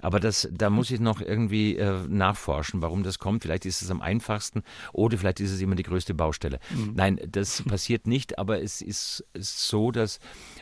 Aber 0.02 0.20
das, 0.20 0.48
da 0.52 0.70
muss 0.70 0.92
ich 0.92 1.00
noch 1.00 1.22
irgendwie 1.22 1.78
äh, 1.78 2.08
nachforschen, 2.08 2.82
warum 2.82 3.04
das 3.04 3.20
kommt. 3.20 3.44
Vielleicht 3.44 3.66
ist 3.66 3.82
es 3.82 3.92
am 3.92 4.02
einfachsten 4.02 4.64
oder 4.94 5.18
vielleicht 5.18 5.40
ist 5.40 5.52
es 5.52 5.62
immer 5.62 5.76
die 5.76 5.84
größte 5.84 6.14
Baustelle. 6.14 6.60
Mhm. 6.70 6.94
Nein, 6.96 7.20
das 7.28 7.64
passiert 7.64 8.08
nicht, 8.08 8.38
aber 8.38 8.62
es 8.62 8.82
ist, 8.82 9.26
ist 9.34 9.68
so, 9.68 9.92
dass 9.92 10.20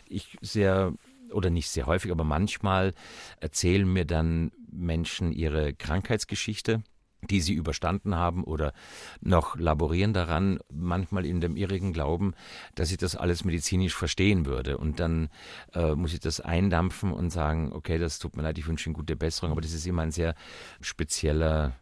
ich 0.07 0.37
sehr 0.41 0.93
oder 1.31 1.49
nicht 1.49 1.69
sehr 1.69 1.87
häufig, 1.87 2.11
aber 2.11 2.23
manchmal 2.23 2.93
erzählen 3.39 3.91
mir 3.91 4.05
dann 4.05 4.51
Menschen 4.71 5.31
ihre 5.31 5.73
Krankheitsgeschichte 5.73 6.83
die 7.29 7.41
sie 7.41 7.53
überstanden 7.53 8.15
haben 8.15 8.43
oder 8.43 8.73
noch 9.21 9.57
laborieren 9.57 10.13
daran, 10.13 10.59
manchmal 10.71 11.25
in 11.25 11.41
dem 11.41 11.55
irrigen 11.55 11.93
Glauben, 11.93 12.33
dass 12.75 12.91
ich 12.91 12.97
das 12.97 13.15
alles 13.15 13.45
medizinisch 13.45 13.95
verstehen 13.95 14.45
würde. 14.45 14.77
Und 14.77 14.99
dann 14.99 15.29
äh, 15.73 15.95
muss 15.95 16.13
ich 16.13 16.19
das 16.19 16.39
eindampfen 16.39 17.11
und 17.11 17.29
sagen, 17.29 17.71
okay, 17.73 17.97
das 17.97 18.19
tut 18.19 18.35
mir 18.35 18.43
leid, 18.43 18.57
ich 18.57 18.67
wünsche 18.67 18.89
Ihnen 18.89 18.95
gute 18.95 19.15
Besserung, 19.15 19.51
aber 19.51 19.61
das 19.61 19.73
ist 19.73 19.85
immer 19.85 20.01
ein 20.01 20.11
sehr 20.11 20.35
spezieller 20.81 21.73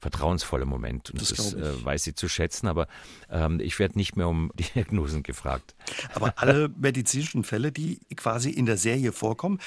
vertrauensvoller 0.00 0.64
Moment. 0.64 1.10
Und 1.10 1.20
das, 1.20 1.28
das 1.28 1.54
äh, 1.54 1.84
weiß 1.84 2.04
sie 2.04 2.14
zu 2.14 2.28
schätzen, 2.28 2.66
aber 2.66 2.88
ähm, 3.30 3.60
ich 3.60 3.78
werde 3.78 3.98
nicht 3.98 4.16
mehr 4.16 4.28
um 4.28 4.50
Diagnosen 4.74 5.22
gefragt. 5.22 5.74
Aber 6.14 6.34
alle 6.36 6.68
medizinischen 6.68 7.44
Fälle, 7.44 7.70
die 7.70 8.00
quasi 8.16 8.50
in 8.50 8.66
der 8.66 8.76
Serie 8.76 9.12
vorkommen, 9.12 9.58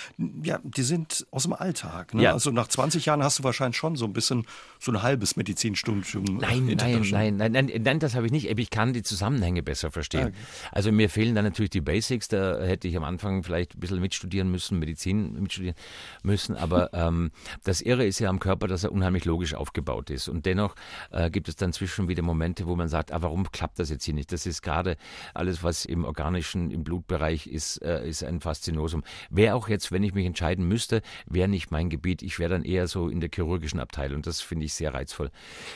ja, 0.43 0.59
die 0.63 0.83
sind 0.83 1.25
aus 1.31 1.43
dem 1.43 1.53
Alltag. 1.53 2.13
Ne? 2.13 2.23
Ja. 2.23 2.33
Also 2.33 2.51
nach 2.51 2.67
20 2.67 3.05
Jahren 3.05 3.23
hast 3.23 3.39
du 3.39 3.43
wahrscheinlich 3.43 3.77
schon 3.77 3.95
so 3.95 4.05
ein 4.05 4.13
bisschen 4.13 4.45
so 4.79 4.91
ein 4.91 5.01
halbes 5.01 5.35
Medizinstudium. 5.35 6.25
Nein, 6.39 6.65
nein, 6.77 7.01
nein, 7.11 7.37
nein, 7.37 7.51
nein, 7.51 7.81
nein, 7.81 7.99
das 7.99 8.15
habe 8.15 8.25
ich 8.25 8.31
nicht. 8.31 8.49
Ich 8.49 8.69
kann 8.69 8.93
die 8.93 9.03
Zusammenhänge 9.03 9.61
besser 9.61 9.91
verstehen. 9.91 10.27
Okay. 10.27 10.37
Also 10.71 10.91
mir 10.91 11.09
fehlen 11.09 11.35
dann 11.35 11.45
natürlich 11.45 11.69
die 11.69 11.81
Basics. 11.81 12.27
Da 12.27 12.61
hätte 12.61 12.87
ich 12.87 12.97
am 12.97 13.03
Anfang 13.03 13.43
vielleicht 13.43 13.75
ein 13.75 13.79
bisschen 13.79 13.99
mitstudieren 13.99 14.49
müssen, 14.49 14.79
Medizin 14.79 15.33
mitstudieren 15.33 15.75
müssen. 16.23 16.55
Aber 16.55 16.93
ähm, 16.93 17.31
das 17.63 17.81
Irre 17.81 18.05
ist 18.05 18.19
ja 18.19 18.29
am 18.29 18.39
Körper, 18.39 18.67
dass 18.67 18.83
er 18.83 18.91
unheimlich 18.91 19.25
logisch 19.25 19.53
aufgebaut 19.53 20.09
ist. 20.09 20.22
Und 20.27 20.45
dennoch 20.45 20.75
äh, 21.11 21.29
gibt 21.29 21.47
es 21.49 21.55
dann 21.55 21.73
zwischen 21.73 22.07
wieder 22.07 22.23
Momente, 22.23 22.67
wo 22.67 22.75
man 22.75 22.87
sagt, 22.87 23.11
ah, 23.11 23.21
warum 23.21 23.51
klappt 23.51 23.79
das 23.79 23.89
jetzt 23.89 24.05
hier 24.05 24.13
nicht? 24.13 24.31
Das 24.31 24.45
ist 24.45 24.61
gerade 24.61 24.97
alles, 25.33 25.63
was 25.63 25.85
im 25.85 26.05
organischen, 26.05 26.71
im 26.71 26.83
Blutbereich 26.83 27.47
ist, 27.47 27.77
äh, 27.77 28.07
ist 28.07 28.23
ein 28.23 28.39
Faszinosum. 28.39 29.03
Wäre 29.29 29.55
auch 29.55 29.67
jetzt, 29.67 29.91
wenn 29.91 30.03
ich 30.03 30.13
mich 30.13 30.25
entscheiden 30.25 30.67
müsste, 30.67 31.01
wäre 31.25 31.47
nicht 31.47 31.71
mein 31.71 31.89
Gebiet. 31.89 32.21
Ich 32.21 32.39
wäre 32.39 32.49
dann 32.49 32.63
eher 32.63 32.87
so 32.87 33.09
in 33.09 33.19
der 33.19 33.29
chirurgischen 33.33 33.79
Abteilung. 33.79 34.21
Das 34.21 34.41
finde 34.41 34.65
ich 34.65 34.73
sehr 34.73 34.93
reizvoll. 34.93 35.31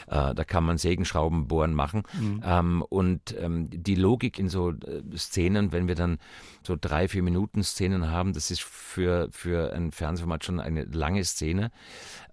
Äh, 0.08 0.34
da 0.34 0.44
kann 0.44 0.64
man 0.64 0.78
Sägenschrauben, 0.78 1.48
Bohren 1.48 1.74
machen. 1.74 2.04
Mhm. 2.20 2.42
Ähm, 2.44 2.82
und 2.82 3.36
ähm, 3.40 3.68
die 3.72 3.96
Logik 3.96 4.40
in 4.40 4.50
so 4.50 4.72
äh, 4.72 5.02
Szenen, 5.16 5.72
wenn 5.72 5.88
wir 5.88 5.96
dann 5.96 6.18
so 6.64 6.76
drei, 6.80 7.08
vier 7.08 7.24
Minuten 7.24 7.64
Szenen 7.64 8.10
haben, 8.10 8.34
das 8.34 8.52
ist 8.52 8.62
für, 8.62 9.30
für 9.32 9.74
ein 9.74 9.92
Fernsehformat 9.92 10.44
schon 10.44 10.60
eine 10.60 10.84
lange 10.84 11.24
Szene. 11.24 11.72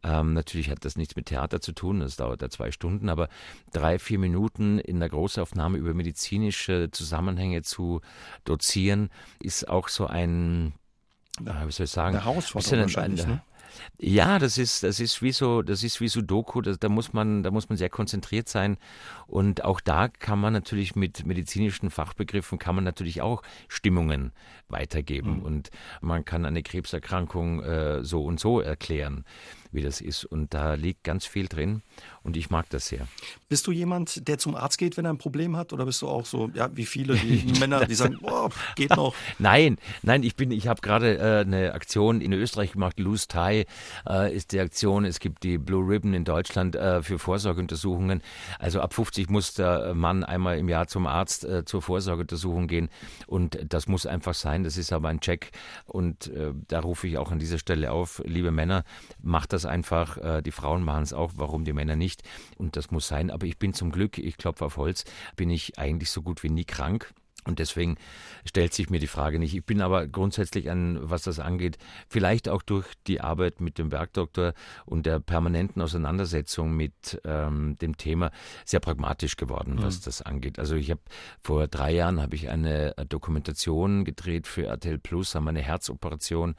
Ähm, 0.04 0.34
natürlich 0.34 0.70
hat 0.70 0.84
das 0.84 0.96
nichts 0.96 1.16
mit 1.16 1.26
Theater 1.26 1.60
zu 1.60 1.72
tun, 1.72 2.00
das 2.00 2.16
dauert 2.16 2.42
ja 2.42 2.50
zwei 2.50 2.70
Stunden, 2.70 3.08
aber 3.08 3.28
drei, 3.72 3.98
vier 3.98 4.18
Minuten 4.18 4.78
in 4.78 5.00
der 5.00 5.08
Großaufnahme 5.08 5.78
über 5.78 5.94
medizinische 5.94 6.90
Zusammenhänge 6.92 7.62
zu 7.62 8.02
dozieren, 8.44 9.08
ist 9.40 9.68
auch 9.68 9.88
so 9.88 10.06
ein, 10.06 10.74
wie 11.40 11.72
soll 11.72 11.84
ich 11.84 11.90
sagen, 11.90 12.16
eine 12.16 12.24
Herausforderung 12.24 12.80
wahrscheinlich, 12.82 13.24
ein, 13.24 13.30
ne? 13.30 13.42
Ja, 13.98 14.38
das 14.38 14.58
ist, 14.58 14.84
das 14.84 15.00
ist 15.00 15.20
wie 15.22 15.32
so, 15.32 15.62
das 15.62 15.82
ist 15.82 16.00
wie 16.00 16.06
Sudoku, 16.06 16.60
das, 16.60 16.78
da 16.78 16.88
muss 16.88 17.12
man, 17.12 17.42
da 17.42 17.50
muss 17.50 17.68
man 17.68 17.76
sehr 17.76 17.90
konzentriert 17.90 18.48
sein. 18.48 18.76
Und 19.26 19.64
auch 19.64 19.80
da 19.80 20.06
kann 20.06 20.38
man 20.38 20.52
natürlich 20.52 20.94
mit 20.94 21.26
medizinischen 21.26 21.90
Fachbegriffen 21.90 22.58
kann 22.58 22.76
man 22.76 22.84
natürlich 22.84 23.20
auch 23.20 23.42
Stimmungen 23.66 24.32
weitergeben. 24.68 25.38
Mhm. 25.38 25.42
Und 25.42 25.70
man 26.00 26.24
kann 26.24 26.44
eine 26.44 26.62
Krebserkrankung 26.62 27.62
äh, 27.62 28.04
so 28.04 28.24
und 28.24 28.38
so 28.38 28.60
erklären 28.60 29.24
wie 29.74 29.82
das 29.82 30.00
ist. 30.00 30.24
Und 30.24 30.54
da 30.54 30.74
liegt 30.74 31.04
ganz 31.04 31.26
viel 31.26 31.48
drin 31.48 31.82
und 32.22 32.37
ich 32.37 32.50
mag 32.50 32.68
das 32.70 32.87
sehr. 32.87 33.06
Bist 33.48 33.66
du 33.66 33.72
jemand, 33.72 34.26
der 34.28 34.38
zum 34.38 34.54
Arzt 34.54 34.78
geht, 34.78 34.96
wenn 34.96 35.04
er 35.04 35.12
ein 35.12 35.18
Problem 35.18 35.56
hat? 35.56 35.72
Oder 35.72 35.84
bist 35.84 36.00
du 36.02 36.08
auch 36.08 36.24
so, 36.24 36.50
ja, 36.54 36.74
wie 36.74 36.87
viele 36.87 37.14
die 37.16 37.52
Männer, 37.60 37.84
die 37.84 37.94
sagen, 37.94 38.18
boah, 38.20 38.50
geht 38.76 38.90
noch? 38.96 39.14
Nein, 39.38 39.76
nein, 40.02 40.22
ich 40.22 40.37
bin, 40.37 40.50
ich 40.50 40.68
habe 40.68 40.80
gerade 40.80 41.18
äh, 41.18 41.40
eine 41.40 41.74
Aktion 41.74 42.20
in 42.20 42.32
Österreich 42.32 42.72
gemacht, 42.72 42.98
Loose 42.98 43.28
Tie 43.28 43.66
äh, 44.08 44.34
ist 44.34 44.52
die 44.52 44.60
Aktion. 44.60 45.04
Es 45.04 45.20
gibt 45.20 45.42
die 45.42 45.58
Blue 45.58 45.87
Ribbon 45.87 46.14
in 46.14 46.24
Deutschland 46.24 46.76
äh, 46.76 47.02
für 47.02 47.18
Vorsorgeuntersuchungen. 47.18 48.22
Also 48.58 48.80
ab 48.80 48.94
50 48.94 49.28
muss 49.28 49.54
der 49.54 49.94
Mann 49.94 50.24
einmal 50.24 50.58
im 50.58 50.68
Jahr 50.68 50.87
zum 50.87 51.06
Arzt 51.06 51.44
äh, 51.44 51.64
zur 51.64 51.82
Vorsorgeuntersuchung 51.82 52.68
gehen 52.68 52.88
und 53.26 53.58
das 53.68 53.87
muss 53.87 54.06
einfach 54.06 54.34
sein. 54.34 54.64
Das 54.64 54.76
ist 54.76 54.92
aber 54.92 55.08
ein 55.08 55.20
Check 55.20 55.50
und 55.87 56.28
äh, 56.28 56.52
da 56.68 56.80
rufe 56.80 57.06
ich 57.06 57.18
auch 57.18 57.30
an 57.32 57.38
dieser 57.38 57.58
Stelle 57.58 57.92
auf, 57.92 58.22
liebe 58.24 58.50
Männer, 58.50 58.84
macht 59.22 59.52
das 59.52 59.63
einfach. 59.66 60.16
Äh, 60.18 60.42
die 60.42 60.50
Frauen 60.50 60.83
machen 60.83 61.03
es 61.03 61.12
auch, 61.12 61.33
warum 61.37 61.64
die 61.64 61.72
Männer 61.72 61.96
nicht? 61.96 62.22
Und 62.57 62.77
das 62.77 62.90
muss 62.90 63.09
sein. 63.09 63.31
Aber 63.31 63.46
ich 63.46 63.59
bin 63.59 63.74
zum 63.74 63.90
Glück, 63.90 64.18
ich 64.18 64.37
klopfe 64.37 64.64
auf 64.64 64.77
Holz, 64.77 65.05
bin 65.37 65.50
ich 65.50 65.79
eigentlich 65.79 66.11
so 66.11 66.22
gut 66.22 66.42
wie 66.42 66.50
nie 66.50 66.64
krank. 66.64 67.12
Und 67.46 67.59
deswegen 67.59 67.96
stellt 68.46 68.72
sich 68.72 68.90
mir 68.90 68.98
die 68.98 69.07
Frage 69.07 69.38
nicht. 69.38 69.54
Ich 69.54 69.64
bin 69.64 69.83
aber 69.83 70.07
grundsätzlich 70.07 70.70
an, 70.70 70.98
was 71.02 71.22
das 71.22 71.38
angeht, 71.38 71.78
vielleicht 72.09 72.48
auch 72.48 72.62
durch 72.62 72.87
die 73.07 73.20
Arbeit 73.20 73.61
mit 73.61 73.78
dem 73.78 73.90
Bergdoktor 73.90 74.54
und 74.87 75.07
der 75.07 75.20
permanenten 75.20 75.83
Auseinandersetzung 75.83 76.74
mit 76.74 77.20
ähm, 77.24 77.76
dem 77.80 77.96
Thema 77.96 78.30
sehr 78.64 78.80
pragmatisch 78.80 79.37
geworden, 79.37 79.76
was 79.80 80.00
mhm. 80.00 80.04
das 80.04 80.22
angeht. 80.22 80.59
Also 80.59 80.74
ich 80.74 80.90
habe 80.90 81.00
vor 81.40 81.66
drei 81.68 81.92
Jahren 81.92 82.20
habe 82.20 82.35
ich 82.35 82.48
eine 82.48 82.94
Dokumentation 83.09 84.04
gedreht 84.04 84.46
für 84.46 84.66
RTL 84.66 84.98
Plus, 84.98 85.35
haben 85.35 85.48
eine 85.48 85.62
Herzoperation 85.62 86.54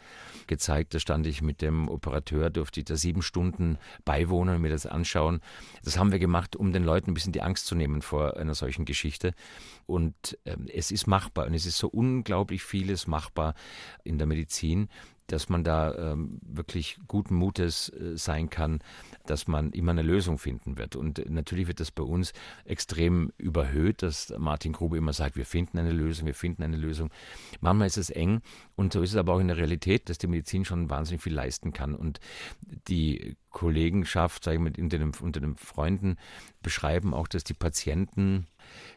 gezeigt. 0.48 0.94
Da 0.94 1.00
stand 1.00 1.26
ich 1.28 1.42
mit 1.42 1.62
dem 1.62 1.90
Operateur, 1.90 2.50
durfte 2.50 2.80
ich 2.80 2.86
da 2.86 2.96
sieben 2.96 3.22
Stunden 3.22 3.78
beiwohnen 4.04 4.56
und 4.56 4.62
mir 4.62 4.70
das 4.70 4.86
anschauen. 4.86 5.42
Das 5.84 5.98
haben 5.98 6.12
wir 6.12 6.20
gemacht, 6.20 6.56
um 6.56 6.74
den 6.74 6.84
Leuten 6.84 7.12
ein 7.12 7.14
bisschen 7.14 7.34
die 7.34 7.42
Angst 7.42 7.66
zu 7.66 7.76
nehmen 7.76 8.02
vor 8.02 8.38
einer 8.38 8.56
solchen 8.56 8.86
Geschichte. 8.86 9.34
Und 9.86 10.38
ähm, 10.46 10.68
es 10.76 10.92
ist 10.92 11.08
machbar 11.08 11.48
und 11.48 11.54
es 11.54 11.66
ist 11.66 11.78
so 11.78 11.88
unglaublich 11.88 12.64
vieles 12.64 13.08
machbar 13.08 13.56
in 14.04 14.18
der 14.18 14.28
Medizin, 14.28 14.90
dass 15.28 15.50
man 15.50 15.64
da 15.64 15.96
ähm, 15.96 16.40
wirklich 16.44 16.98
guten 17.08 17.36
Mutes 17.36 17.90
äh, 17.90 18.16
sein 18.16 18.50
kann, 18.50 18.80
dass 19.26 19.48
man 19.48 19.72
immer 19.72 19.92
eine 19.92 20.04
Lösung 20.04 20.38
finden 20.38 20.78
wird. 20.78 20.96
Und 20.96 21.30
natürlich 21.30 21.68
wird 21.68 21.80
das 21.80 21.92
bei 21.92 22.04
uns 22.04 22.34
extrem 22.64 23.32
überhöht, 23.38 24.04
dass 24.04 24.34
Martin 24.38 24.74
Grube 24.74 24.98
immer 24.98 25.14
sagt, 25.14 25.36
wir 25.36 25.46
finden 25.46 25.80
eine 25.80 25.92
Lösung, 25.92 26.28
wir 26.28 26.36
finden 26.36 26.64
eine 26.64 26.78
Lösung. 26.78 27.10
Manchmal 27.60 27.88
ist 27.88 27.98
es 27.98 28.12
eng 28.12 28.42
und 28.76 28.94
so 28.94 29.02
ist 29.02 29.12
es 29.12 29.16
aber 29.16 29.34
auch 29.34 29.40
in 29.40 29.48
der 29.48 29.58
Realität, 29.58 30.10
dass 30.10 30.20
die 30.20 30.28
Medizin 30.28 30.64
schon 30.64 30.90
wahnsinnig 30.90 31.24
viel 31.24 31.34
leisten 31.34 31.74
kann. 31.74 31.96
Und 31.96 32.20
die 32.88 33.36
Kollegenschaft, 33.50 34.44
sage 34.44 34.58
ich 34.58 34.62
mal, 34.62 34.74
unter 34.78 35.00
den, 35.00 35.12
unter 35.22 35.40
den 35.40 35.56
Freunden 35.56 36.18
beschreiben 36.62 37.14
auch, 37.14 37.28
dass 37.28 37.44
die 37.44 37.54
Patienten 37.54 38.48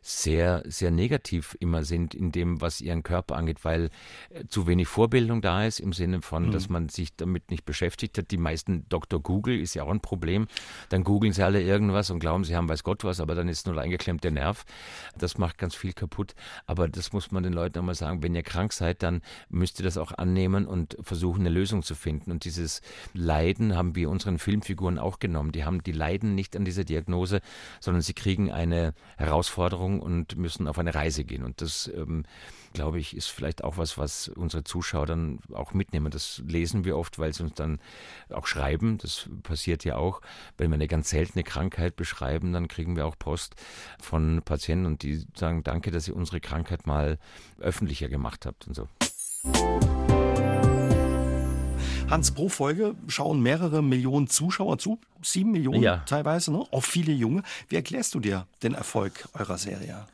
sehr, 0.09 0.63
sehr 0.65 0.91
negativ 0.91 1.55
immer 1.61 1.85
sind 1.85 2.15
in 2.15 2.33
dem, 2.33 2.63
was 2.63 2.81
ihren 2.81 3.03
Körper 3.03 3.37
angeht, 3.37 3.63
weil 3.63 3.91
äh, 4.31 4.47
zu 4.49 4.67
wenig 4.67 4.89
Vorbildung 4.89 5.43
da 5.43 5.67
ist, 5.67 5.81
im 5.81 5.93
Sinne 5.93 6.23
von, 6.23 6.47
mhm. 6.47 6.51
dass 6.51 6.71
man 6.71 6.89
sich 6.89 7.15
damit 7.15 7.51
nicht 7.51 7.67
beschäftigt 7.67 8.17
hat. 8.17 8.31
Die 8.31 8.39
meisten 8.39 8.89
Dr. 8.89 9.21
Google 9.21 9.61
ist 9.61 9.75
ja 9.75 9.83
auch 9.83 9.91
ein 9.91 10.01
Problem. 10.01 10.49
Dann 10.89 11.05
googeln 11.05 11.35
sie 11.35 11.43
alle 11.43 11.61
irgendwas 11.61 12.09
und 12.09 12.21
glauben, 12.21 12.45
sie 12.45 12.57
haben 12.57 12.71
weiß 12.71 12.85
Gott 12.85 13.05
was, 13.05 13.21
aber 13.21 13.35
dann 13.35 13.49
ist 13.49 13.67
nur 13.67 13.79
eingeklemmt 13.79 14.25
der 14.25 14.31
Nerv. 14.31 14.65
Das 15.19 15.37
macht 15.37 15.59
ganz 15.59 15.75
viel 15.75 15.93
kaputt. 15.93 16.35
Aber 16.65 16.89
das 16.89 17.13
muss 17.13 17.31
man 17.31 17.43
den 17.43 17.53
Leuten 17.53 17.79
einmal 17.79 17.95
sagen, 17.95 18.23
wenn 18.23 18.35
ihr 18.35 18.43
krank 18.43 18.73
seid, 18.73 19.03
dann 19.03 19.21
müsst 19.51 19.79
ihr 19.79 19.85
das 19.85 19.99
auch 19.99 20.13
annehmen 20.13 20.67
und 20.67 20.97
versuchen, 21.03 21.41
eine 21.41 21.51
Lösung 21.51 21.83
zu 21.83 21.95
finden. 21.95 22.31
Und 22.31 22.47
dieses 22.47 22.81
Leiden 23.13 23.77
haben 23.77 23.95
wir 23.95 24.09
unseren 24.09 24.39
Filmfiguren 24.39 24.99
auch 24.99 25.19
genommen. 25.19 25.53
Die 25.53 25.65
haben, 25.65 25.83
die 25.83 25.93
leiden 25.93 26.35
nicht 26.35 26.57
an 26.57 26.65
dieser 26.65 26.85
Diagnose, 26.85 27.41
sondern 27.79 28.01
sie 28.01 28.15
kriegen 28.15 28.51
eine 28.51 28.95
Herausforderung 29.19 29.98
und 30.01 30.37
müssen 30.37 30.67
auf 30.69 30.79
eine 30.79 30.95
Reise 30.95 31.25
gehen. 31.25 31.43
Und 31.45 31.61
das, 31.61 31.91
ähm, 31.95 32.25
glaube 32.73 32.99
ich, 32.99 33.17
ist 33.17 33.29
vielleicht 33.29 33.65
auch 33.65 33.77
was, 33.77 33.99
was 33.99 34.29
unsere 34.29 34.65
Zuschauer 34.65 35.07
dann 35.07 35.41
auch 35.53 35.73
mitnehmen. 35.73 36.11
Das 36.11 36.43
lesen 36.47 36.85
wir 36.85 36.97
oft, 36.97 37.19
weil 37.19 37.33
sie 37.33 37.43
uns 37.43 37.55
dann 37.55 37.81
auch 38.31 38.47
schreiben. 38.47 38.99
Das 38.99 39.29
passiert 39.43 39.85
ja 39.85 39.97
auch. 39.97 40.21
Wenn 40.57 40.71
wir 40.71 40.75
eine 40.75 40.89
ganz 40.89 41.11
seltene 41.11 41.45
Krankheit 41.45 41.97
beschreiben, 41.97 42.53
dann 42.53 42.69
kriegen 42.69 42.97
wir 42.97 43.07
auch 43.07 43.19
Post 43.19 43.55
von 44.01 44.43
Patienten 44.45 44.87
und 44.87 45.03
die 45.03 45.25
sagen, 45.35 45.63
danke, 45.65 45.91
dass 45.91 46.09
ihr 46.09 46.17
unsere 46.17 46.41
Krankheit 46.41 46.87
mal 46.87 47.19
öffentlicher 47.59 48.09
gemacht 48.09 48.47
habt 48.47 48.67
und 48.67 48.75
so. 48.75 48.89
Hans, 52.11 52.31
pro 52.31 52.49
Folge 52.49 52.95
schauen 53.07 53.43
mehrere 53.43 53.83
Millionen 53.83 54.29
Zuschauer 54.29 54.79
zu, 54.79 54.99
sieben 55.21 55.53
Millionen 55.53 55.83
ja. 55.83 55.99
teilweise, 56.07 56.51
ne? 56.51 56.65
auch 56.71 56.83
viele 56.83 57.13
Junge. 57.13 57.43
Wie 57.69 57.77
erklärst 57.77 58.15
du 58.15 58.21
dir 58.21 58.47
den 58.63 58.73
Erfolg 58.73 59.29
eurer 59.35 59.59
Serie? 59.59 60.07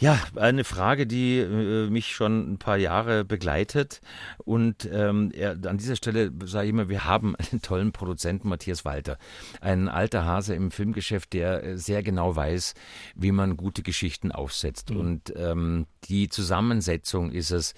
Ja, 0.00 0.18
eine 0.36 0.64
Frage, 0.64 1.06
die 1.06 1.38
äh, 1.38 1.90
mich 1.90 2.14
schon 2.14 2.54
ein 2.54 2.58
paar 2.58 2.78
Jahre 2.78 3.22
begleitet. 3.22 4.00
Und 4.38 4.88
ähm, 4.90 5.30
er, 5.34 5.58
an 5.66 5.76
dieser 5.76 5.94
Stelle 5.94 6.32
sage 6.44 6.64
ich 6.68 6.70
immer, 6.70 6.88
wir 6.88 7.04
haben 7.04 7.36
einen 7.36 7.60
tollen 7.60 7.92
Produzenten, 7.92 8.48
Matthias 8.48 8.86
Walter. 8.86 9.18
Ein 9.60 9.88
alter 9.88 10.24
Hase 10.24 10.54
im 10.54 10.70
Filmgeschäft, 10.70 11.34
der 11.34 11.62
äh, 11.62 11.76
sehr 11.76 12.02
genau 12.02 12.34
weiß, 12.34 12.72
wie 13.14 13.30
man 13.30 13.58
gute 13.58 13.82
Geschichten 13.82 14.32
aufsetzt. 14.32 14.88
Mhm. 14.88 14.96
Und 14.96 15.34
ähm, 15.36 15.86
die 16.08 16.30
Zusammensetzung 16.30 17.30
ist 17.30 17.50
es, 17.50 17.74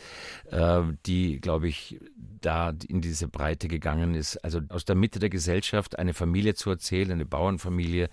äh, 0.53 0.83
die, 1.07 1.41
glaube 1.41 1.67
ich, 1.67 1.99
da 2.41 2.73
in 2.87 3.01
diese 3.01 3.27
Breite 3.27 3.67
gegangen 3.67 4.15
ist. 4.15 4.37
Also 4.45 4.61
aus 4.69 4.85
der 4.85 4.95
Mitte 4.95 5.19
der 5.19 5.31
Gesellschaft 5.31 5.99
eine 5.99 6.15
Familie 6.15 6.55
zu 6.55 6.71
erzählen, 6.71 7.11
eine 7.11 7.27
Bauernfamilie 7.27 8.09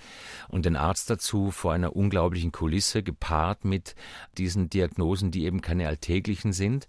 und 0.48 0.66
den 0.66 0.76
Arzt 0.76 1.12
dazu 1.12 1.52
vor 1.52 1.74
einer 1.74 1.96
unglaublichen 1.96 2.52
Kulisse, 2.52 3.04
gepaart 3.04 3.66
mit 3.66 3.96
diesen 4.38 4.70
Diagnosen, 4.70 5.32
die 5.32 5.46
eben 5.46 5.62
keine 5.62 5.88
alltäglichen 5.88 6.54
sind. 6.54 6.88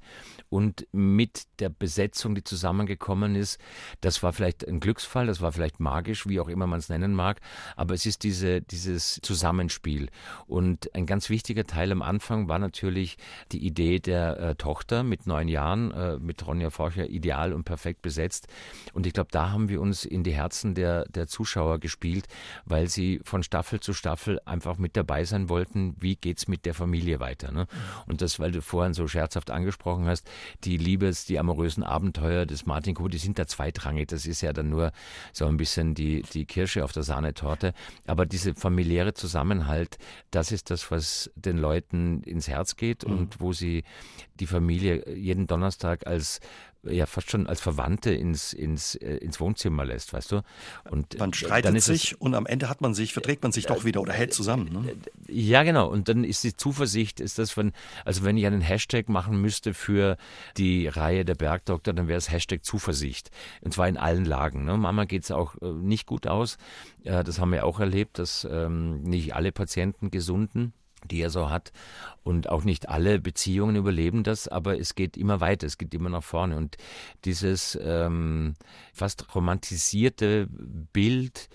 Und 0.48 0.86
mit 0.92 1.44
der 1.60 1.68
Besetzung, 1.68 2.34
die 2.34 2.44
zusammengekommen 2.44 3.36
ist, 3.36 3.58
das 4.00 4.22
war 4.22 4.32
vielleicht 4.32 4.66
ein 4.66 4.80
Glücksfall, 4.80 5.26
das 5.26 5.40
war 5.40 5.52
vielleicht 5.52 5.80
magisch, 5.80 6.26
wie 6.26 6.40
auch 6.40 6.48
immer 6.48 6.66
man 6.66 6.80
es 6.80 6.88
nennen 6.88 7.14
mag, 7.14 7.40
aber 7.76 7.94
es 7.94 8.06
ist 8.06 8.24
diese, 8.24 8.60
dieses 8.60 9.20
Zusammenspiel. 9.22 10.08
Und 10.46 10.94
ein 10.94 11.06
ganz 11.06 11.30
wichtiger 11.30 11.66
Teil 11.66 11.92
am 11.92 12.02
Anfang 12.02 12.48
war 12.48 12.58
natürlich 12.58 13.16
die 13.52 13.64
Idee 13.64 14.00
der 14.00 14.38
äh, 14.38 14.54
Tochter 14.54 15.02
mit 15.02 15.26
neun 15.26 15.48
Jahren, 15.48 15.90
äh, 15.92 16.18
mit 16.18 16.46
Ronja 16.46 16.70
Forcher 16.70 17.08
ideal 17.08 17.52
und 17.52 17.64
perfekt 17.64 18.02
besetzt. 18.02 18.48
Und 18.92 19.06
ich 19.06 19.12
glaube, 19.12 19.30
da 19.30 19.50
haben 19.50 19.68
wir 19.68 19.80
uns 19.80 20.04
in 20.04 20.24
die 20.24 20.32
Herzen 20.32 20.74
der, 20.74 21.04
der 21.06 21.26
Zuschauer 21.26 21.78
gespielt, 21.78 22.26
weil 22.64 22.88
sie 22.88 23.20
von 23.24 23.42
Staffel 23.42 23.80
zu 23.80 23.92
Staffel 23.92 24.40
einfach 24.44 24.78
mit 24.78 24.96
dabei 24.96 25.24
sein 25.24 25.48
wollten, 25.48 25.96
wie 25.98 26.16
geht 26.16 26.38
es 26.38 26.48
mit 26.48 26.66
der 26.66 26.74
Familie 26.74 26.99
weiter. 27.20 27.52
Ne? 27.52 27.66
Und 28.06 28.20
das, 28.20 28.38
weil 28.38 28.52
du 28.52 28.60
vorhin 28.60 28.92
so 28.92 29.08
scherzhaft 29.08 29.50
angesprochen 29.50 30.06
hast, 30.06 30.28
die 30.64 30.76
Liebes, 30.76 31.24
die 31.24 31.38
amorösen 31.38 31.82
Abenteuer 31.82 32.44
des 32.44 32.66
Martin 32.66 32.94
Kuh, 32.94 33.08
die 33.08 33.18
sind 33.18 33.38
da 33.38 33.46
zweitrangig. 33.46 34.08
Das 34.08 34.26
ist 34.26 34.40
ja 34.40 34.52
dann 34.52 34.68
nur 34.68 34.92
so 35.32 35.46
ein 35.46 35.56
bisschen 35.56 35.94
die, 35.94 36.22
die 36.22 36.44
Kirsche 36.44 36.84
auf 36.84 36.92
der 36.92 37.02
Sahnetorte. 37.02 37.72
Aber 38.06 38.26
diese 38.26 38.54
familiäre 38.54 39.14
Zusammenhalt, 39.14 39.98
das 40.30 40.52
ist 40.52 40.70
das, 40.70 40.90
was 40.90 41.30
den 41.34 41.58
Leuten 41.58 42.22
ins 42.24 42.48
Herz 42.48 42.76
geht 42.76 43.06
mhm. 43.06 43.18
und 43.18 43.40
wo 43.40 43.52
sie 43.52 43.84
die 44.38 44.46
Familie 44.46 45.08
jeden 45.14 45.46
Donnerstag 45.46 46.06
als 46.06 46.40
ja 46.82 47.06
fast 47.06 47.30
schon 47.30 47.46
als 47.46 47.60
Verwandte 47.60 48.12
ins, 48.12 48.52
ins, 48.52 48.94
äh, 48.94 49.16
ins 49.16 49.40
Wohnzimmer 49.40 49.84
lässt, 49.84 50.12
weißt 50.12 50.32
du? 50.32 50.42
Und 50.90 51.18
man 51.18 51.32
streitet 51.32 51.82
sich 51.82 52.20
und 52.20 52.34
am 52.34 52.46
Ende 52.46 52.68
hat 52.68 52.80
man 52.80 52.94
sich, 52.94 53.12
verträgt 53.12 53.42
man 53.42 53.52
sich 53.52 53.66
doch 53.66 53.84
wieder 53.84 54.00
oder 54.00 54.12
hält 54.12 54.32
zusammen. 54.32 54.72
Ne? 54.72 54.94
Ja, 55.28 55.62
genau. 55.62 55.88
Und 55.88 56.08
dann 56.08 56.24
ist 56.24 56.42
die 56.44 56.56
Zuversicht, 56.56 57.20
ist 57.20 57.38
das, 57.38 57.56
wenn, 57.56 57.72
also 58.04 58.24
wenn 58.24 58.36
ich 58.36 58.46
einen 58.46 58.60
Hashtag 58.60 59.08
machen 59.08 59.40
müsste 59.40 59.74
für 59.74 60.16
die 60.56 60.88
Reihe 60.88 61.24
der 61.24 61.34
Bergdoktor, 61.34 61.92
dann 61.94 62.08
wäre 62.08 62.18
es 62.18 62.30
Hashtag 62.30 62.64
Zuversicht. 62.64 63.30
Und 63.60 63.74
zwar 63.74 63.88
in 63.88 63.96
allen 63.96 64.24
Lagen. 64.24 64.64
Ne? 64.64 64.76
Mama 64.76 65.04
geht 65.04 65.24
es 65.24 65.30
auch 65.30 65.56
äh, 65.60 65.66
nicht 65.72 66.06
gut 66.06 66.26
aus. 66.26 66.56
Das 67.02 67.38
haben 67.38 67.52
wir 67.52 67.64
auch 67.64 67.80
erlebt, 67.80 68.18
dass 68.18 68.46
ähm, 68.50 69.02
nicht 69.02 69.34
alle 69.34 69.52
Patienten 69.52 70.10
gesunden 70.10 70.74
die 71.04 71.20
er 71.20 71.30
so 71.30 71.50
hat. 71.50 71.72
Und 72.22 72.48
auch 72.48 72.64
nicht 72.64 72.88
alle 72.88 73.18
Beziehungen 73.18 73.76
überleben 73.76 74.22
das, 74.22 74.48
aber 74.48 74.78
es 74.78 74.94
geht 74.94 75.16
immer 75.16 75.40
weiter, 75.40 75.66
es 75.66 75.78
geht 75.78 75.94
immer 75.94 76.10
nach 76.10 76.22
vorne. 76.22 76.56
Und 76.56 76.76
dieses 77.24 77.78
ähm, 77.82 78.54
fast 78.92 79.34
romantisierte 79.34 80.48
Bild 80.92 81.48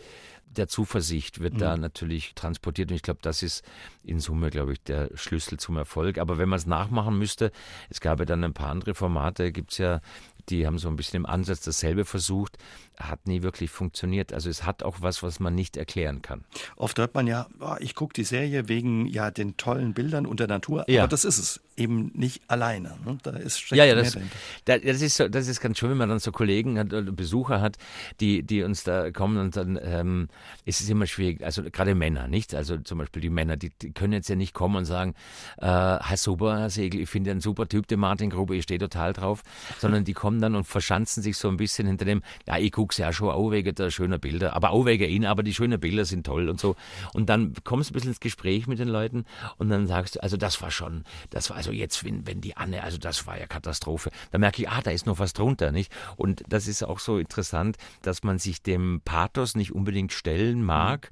der 0.57 0.67
Zuversicht 0.67 1.39
wird 1.39 1.55
mhm. 1.55 1.59
da 1.59 1.77
natürlich 1.77 2.33
transportiert. 2.35 2.89
Und 2.89 2.95
ich 2.95 3.03
glaube, 3.03 3.19
das 3.21 3.43
ist 3.43 3.63
in 4.03 4.19
Summe, 4.19 4.49
glaube 4.49 4.73
ich, 4.73 4.81
der 4.81 5.09
Schlüssel 5.15 5.59
zum 5.59 5.77
Erfolg. 5.77 6.17
Aber 6.17 6.37
wenn 6.37 6.49
man 6.49 6.57
es 6.57 6.65
nachmachen 6.65 7.17
müsste, 7.17 7.51
es 7.89 8.01
gab 8.01 8.19
ja 8.19 8.25
dann 8.25 8.43
ein 8.43 8.53
paar 8.53 8.69
andere 8.69 8.95
Formate, 8.95 9.51
gibt 9.51 9.71
es 9.71 9.77
ja 9.77 10.01
die 10.49 10.65
haben 10.65 10.77
so 10.77 10.87
ein 10.87 10.95
bisschen 10.95 11.17
im 11.17 11.25
Ansatz 11.25 11.61
dasselbe 11.61 12.05
versucht, 12.05 12.57
hat 12.99 13.27
nie 13.27 13.41
wirklich 13.41 13.71
funktioniert. 13.71 14.33
Also 14.33 14.49
es 14.49 14.63
hat 14.63 14.83
auch 14.83 14.97
was, 15.01 15.23
was 15.23 15.39
man 15.39 15.55
nicht 15.55 15.77
erklären 15.77 16.21
kann. 16.21 16.45
Oft 16.75 16.97
hört 16.97 17.13
man 17.15 17.27
ja, 17.27 17.47
oh, 17.59 17.75
ich 17.79 17.95
gucke 17.95 18.13
die 18.13 18.23
Serie 18.23 18.67
wegen 18.67 19.07
ja 19.07 19.31
den 19.31 19.57
tollen 19.57 19.93
Bildern 19.93 20.25
und 20.25 20.39
der 20.39 20.47
Natur, 20.47 20.85
ja. 20.87 21.03
aber 21.03 21.09
das 21.09 21.25
ist 21.25 21.37
es 21.37 21.61
eben 21.77 22.11
nicht 22.13 22.41
alleine. 22.47 22.97
Ne? 23.05 23.17
Da 23.23 23.31
ist 23.31 23.69
ja, 23.71 23.85
ja, 23.85 23.95
das, 23.95 24.17
das, 24.65 25.01
ist 25.01 25.17
so, 25.17 25.27
das 25.27 25.47
ist 25.47 25.59
ganz 25.59 25.77
schön, 25.77 25.89
wenn 25.89 25.97
man 25.97 26.09
dann 26.09 26.19
so 26.19 26.31
Kollegen 26.31 26.79
hat, 26.79 26.93
oder 26.93 27.11
Besucher 27.11 27.61
hat, 27.61 27.77
die, 28.19 28.43
die 28.43 28.63
uns 28.63 28.83
da 28.83 29.11
kommen 29.11 29.37
und 29.37 29.55
dann 29.57 29.79
ähm, 29.81 30.29
ist 30.65 30.81
es 30.81 30.89
immer 30.89 31.07
schwierig, 31.07 31.43
also 31.43 31.63
gerade 31.63 31.95
Männer, 31.95 32.27
nicht? 32.27 32.55
Also 32.55 32.77
zum 32.77 32.99
Beispiel 32.99 33.21
die 33.21 33.29
Männer, 33.29 33.57
die, 33.57 33.71
die 33.81 33.91
können 33.91 34.13
jetzt 34.13 34.29
ja 34.29 34.35
nicht 34.35 34.53
kommen 34.53 34.77
und 34.77 34.85
sagen, 34.85 35.15
äh, 35.57 35.65
Herr 35.65 36.17
super, 36.17 36.59
Herr 36.59 36.69
Segel, 36.69 37.01
ich 37.01 37.09
finde 37.09 37.31
einen 37.31 37.41
super 37.41 37.67
Typ, 37.67 37.87
den 37.87 37.99
Martin 37.99 38.29
Gruber, 38.29 38.53
ich 38.53 38.63
stehe 38.63 38.79
total 38.79 39.13
drauf, 39.13 39.43
sondern 39.79 40.05
die 40.05 40.13
kommen 40.13 40.39
dann 40.39 40.55
und 40.55 40.65
verschanzen 40.65 41.21
sich 41.21 41.37
so 41.37 41.49
ein 41.49 41.57
bisschen 41.57 41.87
hinter 41.87 42.05
dem, 42.05 42.21
ja, 42.47 42.57
ich 42.57 42.71
gucke 42.71 42.95
ja 43.01 43.11
schon 43.11 43.29
auch 43.29 43.51
wegen 43.51 43.75
der 43.75 43.91
schönen 43.91 44.19
Bilder, 44.19 44.55
aber 44.55 44.71
auch 44.71 44.85
wegen 44.85 45.09
ihnen, 45.09 45.25
aber 45.25 45.43
die 45.43 45.53
schönen 45.53 45.79
Bilder 45.79 46.05
sind 46.05 46.25
toll 46.25 46.49
und 46.49 46.59
so. 46.59 46.75
Und 47.13 47.29
dann 47.29 47.53
kommst 47.63 47.89
du 47.89 47.93
ein 47.93 47.95
bisschen 47.95 48.11
ins 48.11 48.19
Gespräch 48.19 48.67
mit 48.67 48.79
den 48.79 48.87
Leuten 48.87 49.25
und 49.57 49.69
dann 49.69 49.87
sagst 49.87 50.15
du, 50.15 50.23
also 50.23 50.37
das 50.37 50.61
war 50.61 50.71
schon, 50.71 51.03
das 51.29 51.49
war 51.49 51.64
also 51.65 51.75
jetzt, 51.75 52.03
wenn, 52.03 52.27
wenn 52.27 52.41
die 52.41 52.55
Anne, 52.57 52.83
also 52.83 52.99
das 52.99 53.25
war 53.25 53.39
ja 53.39 53.47
Katastrophe. 53.47 54.11
Da 54.29 54.37
merke 54.37 54.61
ich, 54.61 54.69
ah, 54.69 54.81
da 54.83 54.91
ist 54.91 55.07
noch 55.07 55.17
was 55.17 55.33
drunter, 55.33 55.71
nicht? 55.71 55.91
Und 56.15 56.43
das 56.47 56.67
ist 56.67 56.83
auch 56.83 56.99
so 56.99 57.17
interessant, 57.17 57.77
dass 58.03 58.21
man 58.21 58.37
sich 58.37 58.61
dem 58.61 59.01
Pathos 59.03 59.55
nicht 59.55 59.73
unbedingt 59.73 60.13
stellen 60.13 60.63
mag 60.63 61.09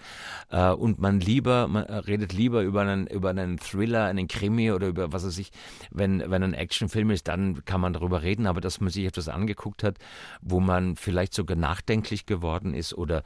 mhm. 0.51 0.57
äh, 0.57 0.71
und 0.73 0.99
man 0.99 1.19
lieber, 1.19 1.67
man 1.67 1.85
redet 1.85 2.33
lieber 2.33 2.61
über 2.61 2.81
einen, 2.81 3.07
über 3.07 3.31
einen 3.31 3.57
Thriller, 3.57 4.05
einen 4.05 4.27
Krimi 4.27 4.71
oder 4.71 4.89
über 4.89 5.11
was 5.11 5.25
weiß 5.25 5.39
ich, 5.39 5.51
wenn, 5.89 6.23
wenn 6.29 6.43
ein 6.43 6.53
Actionfilm 6.53 7.09
ist, 7.09 7.27
dann 7.27 7.65
kann 7.65 7.81
man 7.81 7.93
darüber 7.93 8.21
reden, 8.21 8.45
aber 8.45 8.61
dass 8.61 8.79
man 8.79 8.91
sich 8.91 9.05
etwas 9.05 9.29
angeguckt 9.29 9.81
hat, 9.81 9.97
wo 10.41 10.59
man 10.59 10.95
vielleicht 10.97 11.33
sogar 11.33 11.57
nachdenklich 11.57 12.27
geworden 12.27 12.75
ist 12.75 12.93
oder 12.93 13.23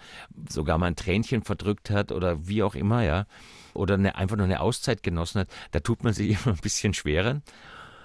sogar 0.48 0.78
mal 0.78 0.88
ein 0.88 0.96
Tränchen 0.96 1.44
verdrückt 1.44 1.90
hat 1.90 2.14
oder 2.14 2.48
wie 2.48 2.64
auch 2.64 2.76
immer, 2.76 3.04
ja, 3.04 3.26
oder 3.78 3.96
eine, 3.96 4.16
einfach 4.16 4.38
nur 4.38 4.46
eine 4.46 4.60
Auszeit 4.60 5.04
genossen 5.04 5.42
hat, 5.42 5.48
da 5.72 5.80
tut 5.80 6.04
man 6.04 6.14
sich 6.14 6.30
immer 6.46 6.56
ein 6.56 6.62
bisschen 6.62 6.94
schwerer 6.94 7.42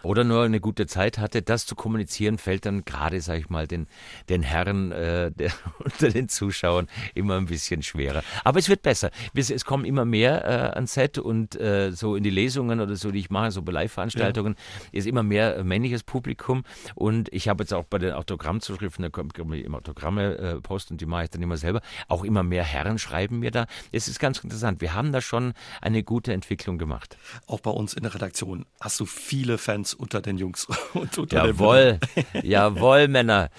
oder 0.02 0.24
nur 0.24 0.42
eine 0.42 0.60
gute 0.60 0.86
Zeit 0.86 1.18
hatte, 1.18 1.42
das 1.42 1.66
zu 1.66 1.74
kommunizieren, 1.74 2.38
fällt 2.38 2.66
dann 2.66 2.84
gerade, 2.84 3.20
sag 3.20 3.38
ich 3.38 3.50
mal, 3.50 3.66
den, 3.66 3.86
den 4.28 4.42
Herren 4.42 4.92
äh, 4.92 5.30
der, 5.30 5.52
unter 5.78 6.10
den 6.10 6.28
Zuschauern 6.28 6.88
immer 7.14 7.36
ein 7.36 7.46
bisschen 7.46 7.82
schwerer. 7.82 8.22
Aber 8.44 8.58
es 8.58 8.68
wird 8.68 8.82
besser. 8.82 9.10
Es, 9.34 9.50
es 9.50 9.64
kommen 9.64 9.84
immer 9.84 10.04
mehr 10.04 10.44
äh, 10.44 10.74
ans 10.74 10.94
Set 10.94 11.18
und 11.18 11.58
äh, 11.60 11.92
so 11.92 12.16
in 12.16 12.22
die 12.22 12.30
Lesungen 12.30 12.80
oder 12.80 12.96
so, 12.96 13.10
die 13.10 13.20
ich 13.20 13.30
mache, 13.30 13.50
so 13.50 13.62
bei 13.62 13.72
Live-Veranstaltungen, 13.72 14.56
ja. 14.92 14.98
ist 14.98 15.06
immer 15.06 15.22
mehr 15.22 15.62
männliches 15.64 16.02
Publikum. 16.02 16.64
Und 16.94 17.32
ich 17.32 17.48
habe 17.48 17.62
jetzt 17.62 17.72
auch 17.72 17.84
bei 17.84 17.98
den 17.98 18.12
Autogrammzuschriften, 18.12 19.02
da 19.02 19.08
kommt 19.10 19.38
immer 19.38 19.76
Autogramme 19.76 20.36
äh, 20.38 20.60
posten, 20.60 20.96
die 20.96 21.06
mache 21.06 21.24
ich 21.24 21.30
dann 21.30 21.42
immer 21.42 21.56
selber. 21.56 21.80
Auch 22.08 22.24
immer 22.24 22.42
mehr 22.42 22.64
Herren 22.64 22.98
schreiben 22.98 23.38
mir 23.38 23.50
da. 23.50 23.66
Es 23.90 24.08
ist 24.08 24.18
ganz 24.18 24.38
interessant. 24.38 24.80
Wir 24.80 24.94
haben 24.94 25.12
da 25.12 25.20
schon 25.20 25.54
eine 25.80 26.02
gute 26.02 26.32
Entwicklung 26.32 26.78
gemacht. 26.78 27.16
Auch 27.46 27.60
bei 27.60 27.70
uns 27.70 27.94
in 27.94 28.02
der 28.02 28.14
Redaktion 28.14 28.66
hast 28.80 29.00
du 29.00 29.06
viele 29.06 29.58
Fans 29.58 29.91
unter 29.94 30.20
den 30.20 30.38
Jungs 30.38 30.66
und 30.94 31.16
unter 31.18 31.46
Jawohl, 31.46 31.98
jawohl, 32.42 33.09
Männer. 33.09 33.50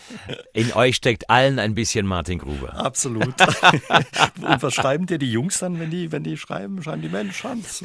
In 0.54 0.74
euch 0.74 0.96
steckt 0.96 1.30
allen 1.30 1.60
ein 1.60 1.76
bisschen 1.76 2.06
Martin 2.06 2.40
Gruber. 2.40 2.74
Absolut. 2.76 3.34
und 4.42 4.64
was 4.64 4.74
schreiben 4.74 5.06
dir 5.06 5.18
die 5.18 5.32
Jungs 5.32 5.60
dann, 5.60 5.80
wenn 5.80 5.90
die, 5.90 6.12
wenn 6.12 6.24
die 6.24 6.38
schreiben? 6.38 6.82
Schreiben 6.84 7.02
die 7.02 7.10
Mensch, 7.10 7.44
Hans? 7.44 7.84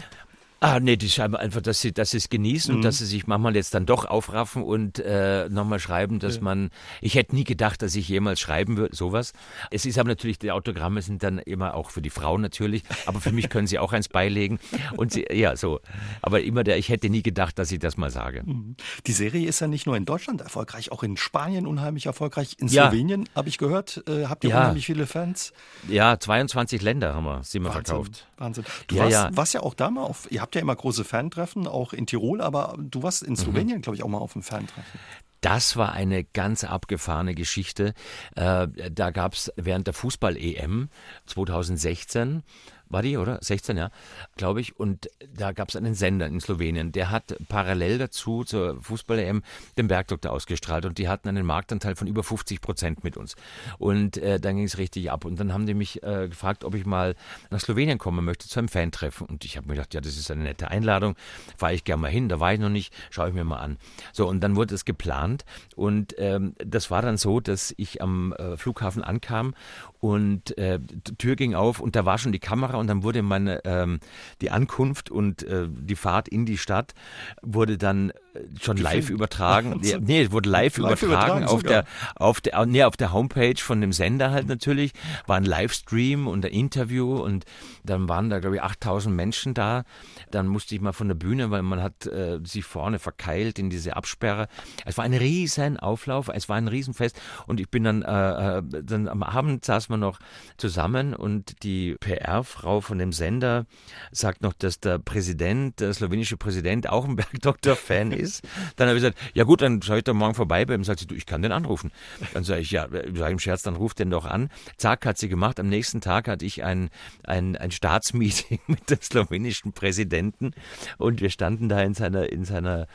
Ah, 0.60 0.80
nee, 0.80 0.96
die 0.96 1.08
schreiben 1.08 1.36
einfach, 1.36 1.60
dass 1.60 1.80
sie, 1.80 1.92
dass 1.92 2.10
sie 2.10 2.16
es 2.16 2.30
genießen 2.30 2.72
mhm. 2.72 2.78
und 2.78 2.84
dass 2.84 2.98
sie 2.98 3.06
sich 3.06 3.28
manchmal 3.28 3.54
jetzt 3.54 3.74
dann 3.74 3.86
doch 3.86 4.06
aufraffen 4.06 4.64
und 4.64 4.98
äh, 4.98 5.48
nochmal 5.48 5.78
schreiben, 5.78 6.18
dass 6.18 6.36
ja. 6.36 6.42
man, 6.42 6.70
ich 7.00 7.14
hätte 7.14 7.36
nie 7.36 7.44
gedacht, 7.44 7.80
dass 7.80 7.94
ich 7.94 8.08
jemals 8.08 8.40
schreiben 8.40 8.76
würde, 8.76 8.96
sowas. 8.96 9.34
Es 9.70 9.86
ist 9.86 9.98
aber 9.98 10.08
natürlich, 10.08 10.40
die 10.40 10.50
Autogramme 10.50 11.00
sind 11.00 11.22
dann 11.22 11.38
immer 11.38 11.74
auch 11.74 11.90
für 11.90 12.02
die 12.02 12.10
Frauen 12.10 12.40
natürlich, 12.40 12.82
aber 13.06 13.20
für 13.20 13.30
mich 13.30 13.48
können 13.50 13.68
sie 13.68 13.78
auch 13.78 13.92
eins 13.92 14.08
beilegen 14.08 14.58
und 14.96 15.12
sie, 15.12 15.26
ja, 15.30 15.54
so. 15.54 15.78
Aber 16.22 16.40
immer 16.42 16.64
der, 16.64 16.76
ich 16.76 16.88
hätte 16.88 17.08
nie 17.08 17.22
gedacht, 17.22 17.56
dass 17.60 17.70
ich 17.70 17.78
das 17.78 17.96
mal 17.96 18.10
sage. 18.10 18.42
Mhm. 18.44 18.74
Die 19.06 19.12
Serie 19.12 19.46
ist 19.46 19.60
ja 19.60 19.68
nicht 19.68 19.86
nur 19.86 19.96
in 19.96 20.06
Deutschland 20.06 20.40
erfolgreich, 20.40 20.90
auch 20.90 21.04
in 21.04 21.16
Spanien 21.16 21.68
unheimlich 21.68 22.06
erfolgreich, 22.06 22.56
in 22.58 22.66
ja. 22.66 22.88
Slowenien, 22.88 23.28
habe 23.36 23.48
ich 23.48 23.58
gehört, 23.58 24.02
äh, 24.08 24.26
habt 24.26 24.42
ihr 24.42 24.50
ja. 24.50 24.58
unheimlich 24.58 24.86
viele 24.86 25.06
Fans? 25.06 25.52
Ja, 25.88 26.18
22 26.18 26.82
Länder 26.82 27.14
haben 27.14 27.24
wir, 27.24 27.44
sind 27.44 27.62
wir 27.62 27.68
Wahnsinn, 27.68 27.84
verkauft. 27.84 28.26
Wahnsinn. 28.38 28.64
Du 28.88 28.96
ja, 28.96 29.02
warst, 29.04 29.12
ja. 29.12 29.30
warst 29.36 29.54
ja 29.54 29.60
auch 29.60 29.74
da 29.74 29.90
mal 29.90 30.02
auf, 30.02 30.26
ihr 30.32 30.40
habt 30.40 30.47
habt 30.48 30.54
ja 30.54 30.62
immer 30.62 30.76
große 30.76 31.04
Fantreffen, 31.04 31.66
auch 31.66 31.92
in 31.92 32.06
Tirol, 32.06 32.40
aber 32.40 32.74
du 32.78 33.02
warst 33.02 33.22
in 33.22 33.32
mhm. 33.32 33.36
Slowenien, 33.36 33.78
mhm. 33.78 33.82
glaube 33.82 33.96
ich, 33.96 34.02
auch 34.02 34.08
mal 34.08 34.18
auf 34.18 34.34
einem 34.34 34.42
Fantreffen. 34.42 34.98
Das 35.42 35.76
war 35.76 35.92
eine 35.92 36.24
ganz 36.24 36.64
abgefahrene 36.64 37.34
Geschichte. 37.34 37.92
Äh, 38.34 38.66
da 38.90 39.10
gab 39.10 39.34
es 39.34 39.52
während 39.56 39.86
der 39.86 39.94
Fußball-EM 39.94 40.88
2016 41.26 42.42
war 42.90 43.02
die, 43.02 43.16
oder? 43.16 43.38
16, 43.40 43.76
ja, 43.76 43.90
glaube 44.36 44.60
ich. 44.60 44.78
Und 44.78 45.08
da 45.34 45.52
gab 45.52 45.68
es 45.68 45.76
einen 45.76 45.94
Sender 45.94 46.26
in 46.26 46.40
Slowenien, 46.40 46.92
der 46.92 47.10
hat 47.10 47.36
parallel 47.48 47.98
dazu 47.98 48.44
zur 48.44 48.82
Fußball-EM 48.82 49.42
den 49.76 49.88
Bergdoktor 49.88 50.32
ausgestrahlt 50.32 50.84
und 50.84 50.98
die 50.98 51.08
hatten 51.08 51.28
einen 51.28 51.46
Marktanteil 51.46 51.96
von 51.96 52.06
über 52.06 52.22
50 52.22 52.60
Prozent 52.60 53.04
mit 53.04 53.16
uns. 53.16 53.36
Und 53.78 54.16
äh, 54.18 54.40
dann 54.40 54.56
ging 54.56 54.64
es 54.64 54.78
richtig 54.78 55.10
ab. 55.10 55.24
Und 55.24 55.38
dann 55.40 55.52
haben 55.52 55.66
die 55.66 55.74
mich 55.74 56.02
äh, 56.02 56.28
gefragt, 56.28 56.64
ob 56.64 56.74
ich 56.74 56.86
mal 56.86 57.14
nach 57.50 57.60
Slowenien 57.60 57.98
kommen 57.98 58.24
möchte 58.24 58.48
zu 58.48 58.58
einem 58.58 58.68
Fan-Treffen. 58.68 59.26
Und 59.26 59.44
ich 59.44 59.56
habe 59.56 59.68
mir 59.68 59.74
gedacht, 59.74 59.94
ja, 59.94 60.00
das 60.00 60.16
ist 60.16 60.30
eine 60.30 60.42
nette 60.42 60.70
Einladung, 60.70 61.16
fahre 61.56 61.74
ich 61.74 61.84
gerne 61.84 62.02
mal 62.02 62.10
hin, 62.10 62.28
da 62.28 62.40
war 62.40 62.52
ich 62.52 62.60
noch 62.60 62.68
nicht, 62.68 62.92
schaue 63.10 63.28
ich 63.28 63.34
mir 63.34 63.44
mal 63.44 63.58
an. 63.58 63.78
So, 64.12 64.28
und 64.28 64.40
dann 64.40 64.56
wurde 64.56 64.74
es 64.74 64.84
geplant 64.84 65.44
und 65.76 66.14
ähm, 66.18 66.54
das 66.58 66.90
war 66.90 67.02
dann 67.02 67.16
so, 67.16 67.40
dass 67.40 67.74
ich 67.76 68.02
am 68.02 68.32
äh, 68.34 68.56
Flughafen 68.56 69.02
ankam 69.02 69.54
und 70.00 70.56
äh, 70.58 70.78
die 70.80 71.16
Tür 71.16 71.36
ging 71.36 71.54
auf 71.54 71.80
und 71.80 71.96
da 71.96 72.04
war 72.04 72.18
schon 72.18 72.32
die 72.32 72.38
Kamera 72.38 72.77
und 72.78 72.86
dann 72.86 73.02
wurde 73.02 73.22
meine 73.22 73.60
ähm, 73.64 74.00
die 74.40 74.50
Ankunft 74.50 75.10
und 75.10 75.42
äh, 75.42 75.68
die 75.68 75.96
Fahrt 75.96 76.28
in 76.28 76.46
die 76.46 76.58
Stadt 76.58 76.94
wurde 77.42 77.78
dann 77.78 78.12
schon 78.60 78.76
live 78.76 79.10
übertragen. 79.10 79.80
Ja, 79.88 79.98
nee, 79.98 80.22
es 80.22 80.32
wurde 80.32 80.50
live, 80.50 80.76
live 80.76 81.02
übertragen, 81.02 81.42
übertragen 81.42 81.44
auf 81.44 81.62
der 81.62 81.84
auf 82.16 82.40
der 82.40 82.66
nee, 82.66 82.82
auf 82.82 82.96
der 82.96 83.12
Homepage 83.12 83.56
von 83.56 83.80
dem 83.80 83.92
Sender 83.92 84.30
halt 84.30 84.48
natürlich. 84.48 84.92
War 85.26 85.36
ein 85.36 85.44
Livestream 85.44 86.26
und 86.26 86.44
ein 86.44 86.52
Interview 86.52 87.16
und 87.16 87.44
dann 87.84 88.08
waren 88.08 88.28
da 88.28 88.38
glaube 88.40 88.56
ich 88.56 88.62
8000 88.62 89.14
Menschen 89.14 89.54
da. 89.54 89.84
Dann 90.30 90.46
musste 90.46 90.74
ich 90.74 90.80
mal 90.80 90.92
von 90.92 91.08
der 91.08 91.14
Bühne, 91.14 91.50
weil 91.50 91.62
man 91.62 91.82
hat 91.82 92.06
äh, 92.06 92.40
sich 92.44 92.64
vorne 92.64 92.98
verkeilt 92.98 93.58
in 93.58 93.70
diese 93.70 93.96
Absperre. 93.96 94.48
Es 94.84 94.98
war 94.98 95.04
ein 95.04 95.14
riesen 95.14 95.78
Auflauf, 95.78 96.28
es 96.32 96.48
war 96.48 96.56
ein 96.56 96.68
Riesenfest 96.68 97.18
und 97.46 97.60
ich 97.60 97.70
bin 97.70 97.84
dann 97.84 98.02
äh, 98.02 98.58
äh 98.58 98.62
dann 98.82 99.08
am 99.08 99.22
Abend 99.22 99.64
saß 99.64 99.88
man 99.88 100.00
noch 100.00 100.18
zusammen 100.56 101.14
und 101.14 101.62
die 101.62 101.96
PR-Frau 102.00 102.80
von 102.80 102.98
dem 102.98 103.12
Sender 103.12 103.66
sagt 104.12 104.42
noch, 104.42 104.52
dass 104.52 104.80
der 104.80 104.98
Präsident, 104.98 105.80
der 105.80 105.92
slowenische 105.92 106.36
Präsident 106.36 106.88
auch 106.88 107.04
ein 107.04 107.16
Bergdoktor-Fan 107.16 108.12
ist. 108.12 108.27
Dann 108.76 108.88
habe 108.88 108.98
ich 108.98 109.02
gesagt, 109.02 109.18
ja 109.34 109.44
gut, 109.44 109.62
dann 109.62 109.82
schaue 109.82 109.98
ich 109.98 110.04
da 110.04 110.12
morgen 110.12 110.34
vorbei 110.34 110.64
bei 110.64 110.74
ihm. 110.74 110.84
Sagt 110.84 111.00
sie, 111.00 111.06
du, 111.06 111.14
ich 111.14 111.26
kann 111.26 111.42
den 111.42 111.52
anrufen. 111.52 111.90
Dann 112.34 112.44
sage 112.44 112.60
ich, 112.60 112.70
ja, 112.70 112.88
sage 112.88 113.32
im 113.32 113.38
Scherz, 113.38 113.62
dann 113.62 113.76
ruft 113.76 113.98
den 113.98 114.10
doch 114.10 114.24
an. 114.24 114.50
Zack, 114.76 115.06
hat 115.06 115.18
sie 115.18 115.28
gemacht. 115.28 115.60
Am 115.60 115.68
nächsten 115.68 116.00
Tag 116.00 116.28
hatte 116.28 116.44
ich 116.44 116.64
ein, 116.64 116.90
ein, 117.24 117.56
ein 117.56 117.70
Staatsmeeting 117.70 118.60
mit 118.66 118.90
dem 118.90 119.00
slowenischen 119.00 119.72
Präsidenten 119.72 120.52
und 120.98 121.20
wir 121.20 121.30
standen 121.30 121.68
da 121.68 121.82
in 121.82 121.94
seiner, 121.94 122.30
in 122.30 122.44
seiner, 122.44 122.86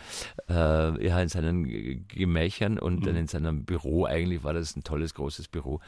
äh, 0.49 1.05
ja, 1.05 1.19
in 1.19 1.29
seinen 1.29 2.07
Gemächern 2.07 2.79
und 2.79 3.01
mhm. 3.01 3.05
dann 3.05 3.15
in 3.15 3.27
seinem 3.27 3.65
Büro. 3.65 4.05
Eigentlich 4.05 4.43
war 4.43 4.53
das 4.53 4.75
ein 4.75 4.83
tolles, 4.83 5.13
großes 5.13 5.47
Büro 5.47 5.79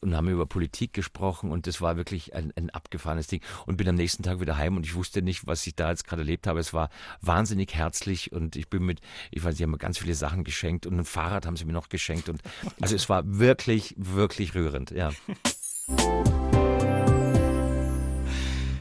und 0.00 0.16
haben 0.16 0.28
über 0.28 0.46
Politik 0.46 0.92
gesprochen 0.92 1.50
und 1.50 1.66
das 1.66 1.80
war 1.80 1.96
wirklich 1.96 2.34
ein, 2.34 2.52
ein 2.56 2.70
abgefahrenes 2.70 3.26
Ding 3.26 3.42
und 3.66 3.76
bin 3.76 3.88
am 3.88 3.94
nächsten 3.94 4.22
Tag 4.22 4.40
wieder 4.40 4.56
heim 4.56 4.76
und 4.76 4.86
ich 4.86 4.94
wusste 4.94 5.22
nicht, 5.22 5.46
was 5.46 5.66
ich 5.66 5.74
da 5.74 5.90
jetzt 5.90 6.06
gerade 6.06 6.22
erlebt 6.22 6.46
habe. 6.46 6.60
Es 6.60 6.72
war 6.72 6.90
wahnsinnig 7.20 7.74
herzlich 7.74 8.32
und 8.32 8.56
ich 8.56 8.68
bin 8.68 8.84
mit, 8.88 9.00
ich 9.30 9.44
weiß, 9.44 9.56
sie 9.56 9.62
haben 9.62 9.70
mir 9.70 9.78
ganz 9.78 9.98
viele 9.98 10.14
Sachen 10.14 10.42
geschenkt 10.42 10.86
und 10.86 10.98
ein 10.98 11.04
Fahrrad 11.04 11.46
haben 11.46 11.56
sie 11.56 11.64
mir 11.64 11.72
noch 11.72 11.88
geschenkt 11.88 12.28
und 12.28 12.40
also 12.80 12.96
es 12.96 13.08
war 13.08 13.22
wirklich, 13.24 13.94
wirklich 13.96 14.54
rührend, 14.54 14.90
ja. 14.90 15.10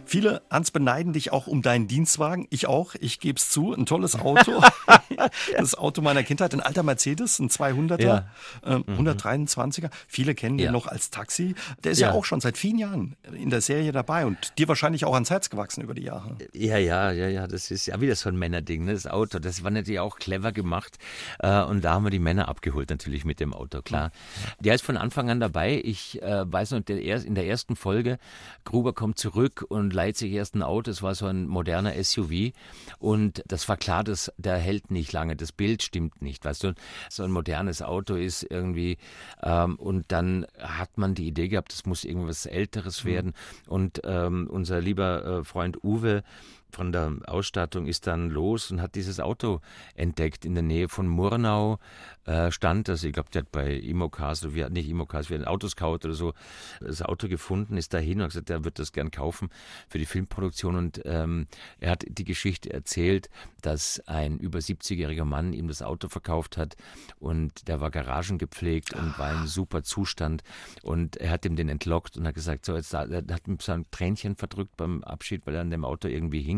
Viele, 0.07 0.41
Hans, 0.49 0.71
beneiden 0.71 1.11
dich 1.11 1.33
auch 1.33 1.47
um 1.47 1.61
deinen 1.61 1.87
Dienstwagen. 1.87 2.47
Ich 2.49 2.65
auch, 2.65 2.95
ich 2.95 3.19
gebe 3.19 3.37
es 3.37 3.49
zu. 3.49 3.73
Ein 3.73 3.85
tolles 3.85 4.17
Auto. 4.17 4.63
das 5.57 5.75
Auto 5.75 6.01
meiner 6.01 6.23
Kindheit, 6.23 6.53
ein 6.53 6.61
alter 6.61 6.83
Mercedes, 6.83 7.39
ein 7.39 7.49
200er, 7.49 8.01
ja. 8.01 8.29
äh, 8.63 8.75
123er. 8.75 9.89
Viele 10.07 10.33
kennen 10.35 10.59
ja. 10.59 10.67
den 10.67 10.73
noch 10.73 10.87
als 10.87 11.09
Taxi. 11.09 11.55
Der 11.83 11.91
ist 11.91 11.99
ja. 11.99 12.09
ja. 12.09 12.13
auch 12.13 12.25
schon 12.25 12.39
seit 12.39 12.57
vielen 12.57 12.77
Jahren 12.77 13.15
in 13.33 13.49
der 13.49 13.61
Serie 13.61 13.91
dabei 13.91 14.25
und 14.25 14.57
dir 14.57 14.67
wahrscheinlich 14.67 15.05
auch 15.05 15.13
ans 15.13 15.29
Herz 15.29 15.49
gewachsen 15.49 15.81
über 15.81 15.93
die 15.93 16.03
Jahre. 16.03 16.37
Ja, 16.53 16.77
ja, 16.77 17.11
ja, 17.11 17.27
ja. 17.27 17.47
Das 17.47 17.71
ist 17.71 17.87
ja 17.87 17.99
wieder 17.99 18.15
so 18.15 18.29
ein 18.29 18.37
Männerding, 18.37 18.85
ne? 18.85 18.93
das 18.93 19.07
Auto. 19.07 19.39
Das 19.39 19.63
war 19.63 19.71
natürlich 19.71 19.99
auch 19.99 20.17
clever 20.17 20.51
gemacht. 20.51 20.97
Äh, 21.39 21.63
und 21.63 21.83
da 21.83 21.93
haben 21.93 22.05
wir 22.05 22.11
die 22.11 22.19
Männer 22.19 22.47
abgeholt, 22.47 22.89
natürlich 22.89 23.25
mit 23.25 23.39
dem 23.39 23.53
Auto, 23.53 23.81
klar. 23.81 24.11
Der 24.59 24.75
ist 24.75 24.83
von 24.83 24.97
Anfang 24.97 25.29
an 25.29 25.39
dabei. 25.39 25.81
Ich 25.83 26.21
äh, 26.21 26.51
weiß 26.51 26.71
noch, 26.71 26.87
in 26.87 27.35
der 27.35 27.45
ersten 27.45 27.75
Folge, 27.75 28.19
Gruber 28.63 28.93
kommt 28.93 29.19
zurück 29.19 29.65
und 29.67 29.93
leiht 29.97 30.15
sich 30.15 30.31
erst 30.31 30.53
ein 30.53 30.61
Auto, 30.61 30.91
es 30.91 31.01
war 31.01 31.15
so 31.15 31.25
ein 31.25 31.47
moderner 31.47 31.91
SUV 32.03 32.53
und 32.99 33.43
das 33.47 33.67
war 33.67 33.77
klar, 33.77 34.03
dass 34.03 34.31
der 34.37 34.57
hält 34.57 34.91
nicht 34.91 35.11
lange, 35.11 35.35
das 35.35 35.51
Bild 35.51 35.81
stimmt 35.81 36.21
nicht, 36.21 36.45
weißt 36.45 36.65
du, 36.65 36.73
so 37.09 37.23
ein 37.23 37.31
modernes 37.31 37.81
Auto 37.81 38.13
ist 38.13 38.43
irgendwie 38.43 38.97
ähm, 39.41 39.75
und 39.77 40.11
dann 40.11 40.45
hat 40.59 40.99
man 40.99 41.15
die 41.15 41.27
Idee 41.27 41.47
gehabt, 41.47 41.73
das 41.73 41.87
muss 41.87 42.03
irgendwas 42.03 42.45
Älteres 42.45 43.03
mhm. 43.03 43.09
werden. 43.09 43.33
Und 43.65 44.01
ähm, 44.03 44.47
unser 44.51 44.81
lieber 44.81 45.39
äh, 45.39 45.43
Freund 45.43 45.83
Uwe, 45.83 46.23
von 46.71 46.91
der 46.91 47.13
Ausstattung 47.25 47.87
ist 47.87 48.07
dann 48.07 48.29
los 48.29 48.71
und 48.71 48.81
hat 48.81 48.95
dieses 48.95 49.19
Auto 49.19 49.61
entdeckt 49.95 50.45
in 50.45 50.53
der 50.53 50.63
Nähe 50.63 50.89
von 50.89 51.07
Murnau. 51.07 51.79
Äh, 52.25 52.51
stand 52.51 52.89
das, 52.89 53.03
ich 53.03 53.13
glaube, 53.13 53.29
der 53.31 53.43
hat 53.43 53.51
bei 53.51 53.73
Imocars, 53.73 54.43
oder 54.43 54.53
wie, 54.53 54.69
nicht 54.69 54.89
Imocars, 54.89 55.29
wie 55.29 55.35
ein 55.35 55.45
Autoscout 55.45 55.99
oder 56.03 56.13
so, 56.13 56.33
das 56.81 57.01
Auto 57.01 57.29
gefunden, 57.29 57.77
ist 57.77 57.93
dahin 57.93 58.17
und 58.17 58.23
hat 58.23 58.31
gesagt, 58.31 58.49
er 58.49 58.65
wird 58.65 58.79
das 58.79 58.91
gern 58.91 59.11
kaufen 59.11 59.49
für 59.87 59.97
die 59.97 60.05
Filmproduktion. 60.05 60.75
Und 60.75 61.01
ähm, 61.05 61.47
er 61.79 61.91
hat 61.91 62.05
die 62.07 62.25
Geschichte 62.25 62.71
erzählt, 62.71 63.29
dass 63.61 64.01
ein 64.07 64.37
über 64.37 64.59
70-jähriger 64.59 65.25
Mann 65.25 65.53
ihm 65.53 65.67
das 65.67 65.81
Auto 65.81 66.09
verkauft 66.09 66.57
hat 66.57 66.75
und 67.19 67.67
der 67.67 67.79
war 67.79 67.91
garagengepflegt 67.91 68.93
und 68.93 69.17
war 69.17 69.33
in 69.33 69.47
super 69.47 69.83
Zustand. 69.83 70.43
Und 70.83 71.17
er 71.17 71.31
hat 71.31 71.45
ihm 71.45 71.55
den 71.55 71.69
entlockt 71.69 72.17
und 72.17 72.27
hat 72.27 72.35
gesagt, 72.35 72.65
so, 72.65 72.75
jetzt, 72.75 72.93
hat 72.93 73.47
ihm 73.47 73.57
so 73.59 73.71
ein 73.71 73.85
Tränchen 73.91 74.35
verdrückt 74.35 74.75
beim 74.75 75.03
Abschied, 75.03 75.45
weil 75.45 75.55
er 75.55 75.61
an 75.61 75.71
dem 75.71 75.85
Auto 75.85 76.07
irgendwie 76.07 76.41
hing 76.41 76.56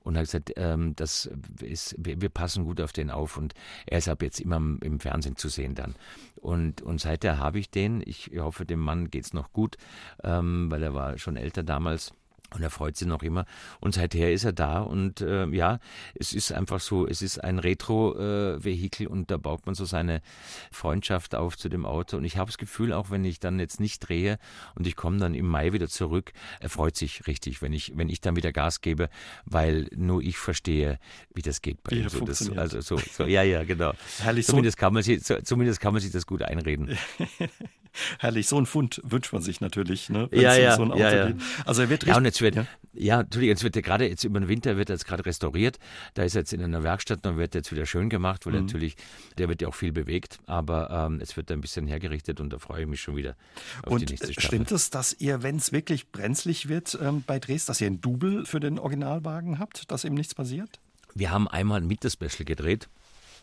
und 0.00 0.16
hat 0.16 0.24
gesagt, 0.24 0.52
ähm, 0.56 0.94
das 0.96 1.30
ist, 1.60 1.94
wir, 1.98 2.20
wir, 2.20 2.28
passen 2.28 2.64
gut 2.64 2.80
auf 2.80 2.92
den 2.92 3.10
auf 3.10 3.36
und 3.36 3.54
er 3.86 3.98
ist 3.98 4.08
ab 4.08 4.22
jetzt 4.22 4.40
immer 4.40 4.56
im, 4.56 4.78
im 4.82 5.00
Fernsehen 5.00 5.36
zu 5.36 5.48
sehen 5.48 5.74
dann. 5.74 5.94
Und, 6.36 6.82
und 6.82 7.00
seither 7.00 7.38
habe 7.38 7.58
ich 7.58 7.70
den. 7.70 8.02
Ich 8.04 8.32
hoffe, 8.36 8.66
dem 8.66 8.80
Mann 8.80 9.10
geht 9.10 9.24
es 9.24 9.32
noch 9.32 9.52
gut, 9.52 9.76
ähm, 10.24 10.70
weil 10.70 10.82
er 10.82 10.92
war 10.92 11.18
schon 11.18 11.36
älter 11.36 11.62
damals. 11.62 12.12
Und 12.54 12.62
er 12.62 12.70
freut 12.70 12.96
sich 12.96 13.08
noch 13.08 13.22
immer. 13.22 13.46
Und 13.80 13.94
seither 13.94 14.32
ist 14.32 14.44
er 14.44 14.52
da. 14.52 14.80
Und 14.80 15.20
äh, 15.20 15.46
ja, 15.46 15.78
es 16.14 16.32
ist 16.32 16.52
einfach 16.52 16.80
so, 16.80 17.06
es 17.06 17.22
ist 17.22 17.42
ein 17.42 17.58
Retro-Vehikel 17.58 19.06
äh, 19.06 19.10
und 19.10 19.30
da 19.30 19.36
baut 19.36 19.66
man 19.66 19.74
so 19.74 19.84
seine 19.84 20.22
Freundschaft 20.70 21.34
auf 21.34 21.56
zu 21.56 21.68
dem 21.68 21.86
Auto. 21.86 22.16
Und 22.16 22.24
ich 22.24 22.36
habe 22.36 22.50
das 22.50 22.58
Gefühl, 22.58 22.92
auch 22.92 23.10
wenn 23.10 23.24
ich 23.24 23.40
dann 23.40 23.58
jetzt 23.58 23.80
nicht 23.80 24.00
drehe 24.00 24.38
und 24.74 24.86
ich 24.86 24.96
komme 24.96 25.18
dann 25.18 25.34
im 25.34 25.46
Mai 25.46 25.72
wieder 25.72 25.88
zurück, 25.88 26.32
er 26.60 26.68
freut 26.68 26.96
sich 26.96 27.26
richtig, 27.26 27.62
wenn 27.62 27.72
ich, 27.72 27.96
wenn 27.96 28.08
ich 28.08 28.20
dann 28.20 28.36
wieder 28.36 28.52
Gas 28.52 28.80
gebe, 28.80 29.08
weil 29.44 29.88
nur 29.94 30.22
ich 30.22 30.38
verstehe, 30.38 30.98
wie 31.34 31.42
das 31.42 31.62
geht 31.62 31.82
bei 31.82 31.96
ihm. 31.96 32.08
So, 32.08 32.24
das, 32.24 32.50
also 32.50 32.80
so, 32.80 32.96
so, 32.98 33.24
ja, 33.24 33.42
ja, 33.42 33.64
genau. 33.64 33.92
Herrlich 34.20 34.46
zumindest, 34.46 34.76
kann 34.76 34.92
man 34.92 35.02
sich, 35.02 35.22
zumindest 35.22 35.80
kann 35.80 35.92
man 35.92 36.02
sich 36.02 36.12
das 36.12 36.26
gut 36.26 36.42
einreden. 36.42 36.96
Herrlich, 38.18 38.48
so 38.48 38.58
ein 38.58 38.66
Fund 38.66 39.00
wünscht 39.04 39.32
man 39.32 39.42
sich 39.42 39.60
natürlich, 39.60 40.08
ne? 40.08 40.28
ja, 40.32 40.54
ja, 40.54 40.76
so 40.76 40.82
ein 40.82 40.92
Auto 40.92 41.00
ja, 41.00 41.28
ja. 41.28 41.34
Also 41.66 41.82
er 41.82 41.90
wird 41.90 42.04
ja, 42.04 42.16
und 42.16 42.24
jetzt 42.24 42.40
wird, 42.40 42.54
ja, 42.54 42.66
ja 42.94 43.20
Entschuldigung, 43.20 43.50
jetzt 43.50 43.64
wird 43.64 43.76
er 43.76 43.82
gerade 43.82 44.08
jetzt 44.08 44.24
über 44.24 44.40
den 44.40 44.48
Winter 44.48 44.76
wird 44.76 44.90
er 44.90 44.94
jetzt 44.94 45.06
gerade 45.06 45.24
restauriert. 45.26 45.78
Da 46.14 46.22
ist 46.22 46.34
er 46.34 46.40
jetzt 46.40 46.52
in 46.52 46.62
einer 46.62 46.82
Werkstatt 46.82 47.26
und 47.26 47.36
wird 47.36 47.54
jetzt 47.54 47.70
wieder 47.72 47.86
schön 47.86 48.08
gemacht, 48.08 48.46
weil 48.46 48.54
mhm. 48.54 48.66
natürlich, 48.66 48.96
der 49.38 49.48
wird 49.48 49.62
ja 49.62 49.68
auch 49.68 49.74
viel 49.74 49.92
bewegt, 49.92 50.38
aber 50.46 50.90
ähm, 50.90 51.20
jetzt 51.20 51.36
wird 51.36 51.50
er 51.50 51.56
ein 51.56 51.60
bisschen 51.60 51.86
hergerichtet 51.86 52.40
und 52.40 52.52
da 52.52 52.58
freue 52.58 52.82
ich 52.82 52.88
mich 52.88 53.00
schon 53.00 53.16
wieder 53.16 53.36
auf 53.82 53.92
und 53.92 54.00
die 54.00 54.06
nächste 54.06 54.32
Staffel. 54.32 54.46
Stimmt 54.46 54.72
es, 54.72 54.90
dass 54.90 55.12
ihr, 55.18 55.42
wenn 55.42 55.56
es 55.56 55.72
wirklich 55.72 56.10
brenzlig 56.10 56.68
wird 56.68 56.98
ähm, 57.00 57.22
bei 57.26 57.38
Dres, 57.38 57.66
dass 57.66 57.80
ihr 57.80 57.88
ein 57.88 58.00
Double 58.00 58.46
für 58.46 58.60
den 58.60 58.78
Originalwagen 58.78 59.58
habt, 59.58 59.90
dass 59.90 60.04
eben 60.04 60.14
nichts 60.14 60.34
passiert? 60.34 60.80
Wir 61.14 61.30
haben 61.30 61.46
einmal 61.48 61.80
ein 61.80 61.86
Mitte-Special 61.86 62.44
gedreht. 62.44 62.88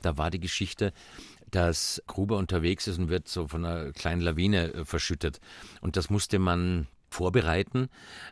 Da 0.01 0.17
war 0.17 0.31
die 0.31 0.39
Geschichte, 0.39 0.93
dass 1.51 2.01
Gruber 2.07 2.37
unterwegs 2.37 2.87
ist 2.87 2.99
und 2.99 3.09
wird 3.09 3.27
so 3.27 3.47
von 3.47 3.65
einer 3.65 3.91
kleinen 3.91 4.21
Lawine 4.21 4.73
äh, 4.73 4.85
verschüttet. 4.85 5.39
Und 5.81 5.97
das 5.97 6.09
musste 6.09 6.39
man 6.39 6.87
vorbereiten 7.09 7.89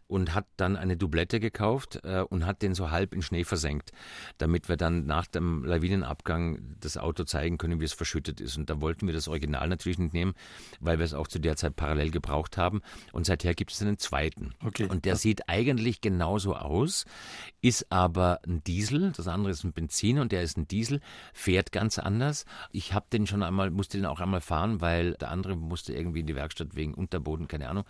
und 0.08 0.34
hat 0.34 0.46
dann 0.58 0.76
eine 0.76 0.98
Doublette 0.98 1.40
gekauft 1.40 2.00
äh, 2.04 2.22
und 2.22 2.46
hat 2.46 2.62
den 2.62 2.76
so 2.76 2.92
halb 2.92 3.13
in 3.13 3.22
Schnee 3.22 3.44
versenkt, 3.44 3.92
damit 4.38 4.70
wir 4.70 4.78
dann 4.78 5.06
nach 5.06 5.28
dem 5.28 5.63
Lawinenabgang 5.63 6.76
das 6.80 6.98
Auto 6.98 7.24
zeigen 7.24 7.58
können, 7.58 7.80
wie 7.80 7.86
es 7.86 7.94
verschüttet 7.94 8.42
ist. 8.42 8.58
Und 8.58 8.70
da 8.70 8.82
wollten 8.82 9.08
wir 9.08 9.13
das 9.13 9.28
Original 9.28 9.68
natürlich 9.68 10.00
nicht 10.00 10.13
nehmen, 10.13 10.34
weil 10.80 11.00
wir 11.00 11.06
es 11.06 11.13
auch 11.13 11.28
zu 11.28 11.40
der 11.40 11.56
Zeit 11.56 11.76
parallel 11.76 12.12
gebraucht 12.12 12.58
haben. 12.58 12.82
Und 13.12 13.26
seither 13.26 13.54
gibt 13.54 13.72
es 13.72 13.82
einen 13.82 13.98
zweiten. 13.98 14.54
Okay. 14.63 14.88
Und 14.88 15.06
der 15.06 15.16
sieht 15.16 15.50
eigentlich 15.50 16.02
genauso 16.02 16.56
aus, 16.56 17.06
ist 17.62 17.92
aber 17.92 18.40
ein 18.48 18.63
Diesel, 18.63 19.12
das 19.12 19.28
andere 19.28 19.52
ist 19.52 19.63
ein 19.63 19.74
Benzin 19.74 20.20
und 20.20 20.32
der 20.32 20.44
ist 20.44 20.58
ein 20.58 20.68
Diesel, 20.68 21.02
fährt 21.34 21.72
ganz 21.72 22.00
anders. 22.00 22.46
Ich 22.72 22.94
habe 22.94 23.08
den 23.12 23.28
schon 23.28 23.44
einmal, 23.44 23.72
musste 23.72 23.98
den 23.98 24.06
auch 24.06 24.20
einmal 24.20 24.42
fahren, 24.42 24.82
weil 24.82 25.13
der 25.13 25.32
andere 25.32 25.56
musste 25.56 25.94
irgendwie 25.94 26.22
in 26.22 26.28
die 26.28 26.36
Werkstatt 26.36 26.76
wegen 26.76 26.94
Unterboden, 26.94 27.48
keine 27.48 27.70
Ahnung. 27.70 27.86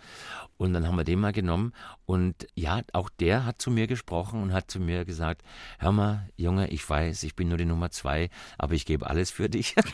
Und 0.56 0.72
dann 0.78 0.88
haben 0.88 0.96
wir 0.96 1.04
den 1.04 1.18
mal 1.18 1.32
genommen 1.32 1.72
und 2.06 2.46
ja, 2.54 2.82
auch 2.92 3.10
der 3.10 3.44
hat 3.44 3.60
zu 3.60 3.70
mir 3.70 3.86
gesprochen 3.86 4.42
und 4.42 4.52
hat 4.52 4.70
zu 4.70 4.78
mir 4.78 5.04
gesagt, 5.04 5.42
hör 5.78 5.90
mal, 5.90 6.28
Junge, 6.36 6.68
ich 6.68 6.88
weiß, 6.88 7.24
ich 7.24 7.34
bin 7.34 7.48
nur 7.48 7.58
die 7.58 7.64
Nummer 7.64 7.90
zwei, 7.90 8.30
aber 8.58 8.74
ich 8.74 8.86
gebe 8.86 9.08
alles 9.08 9.30
für 9.30 9.48
dich. 9.48 9.74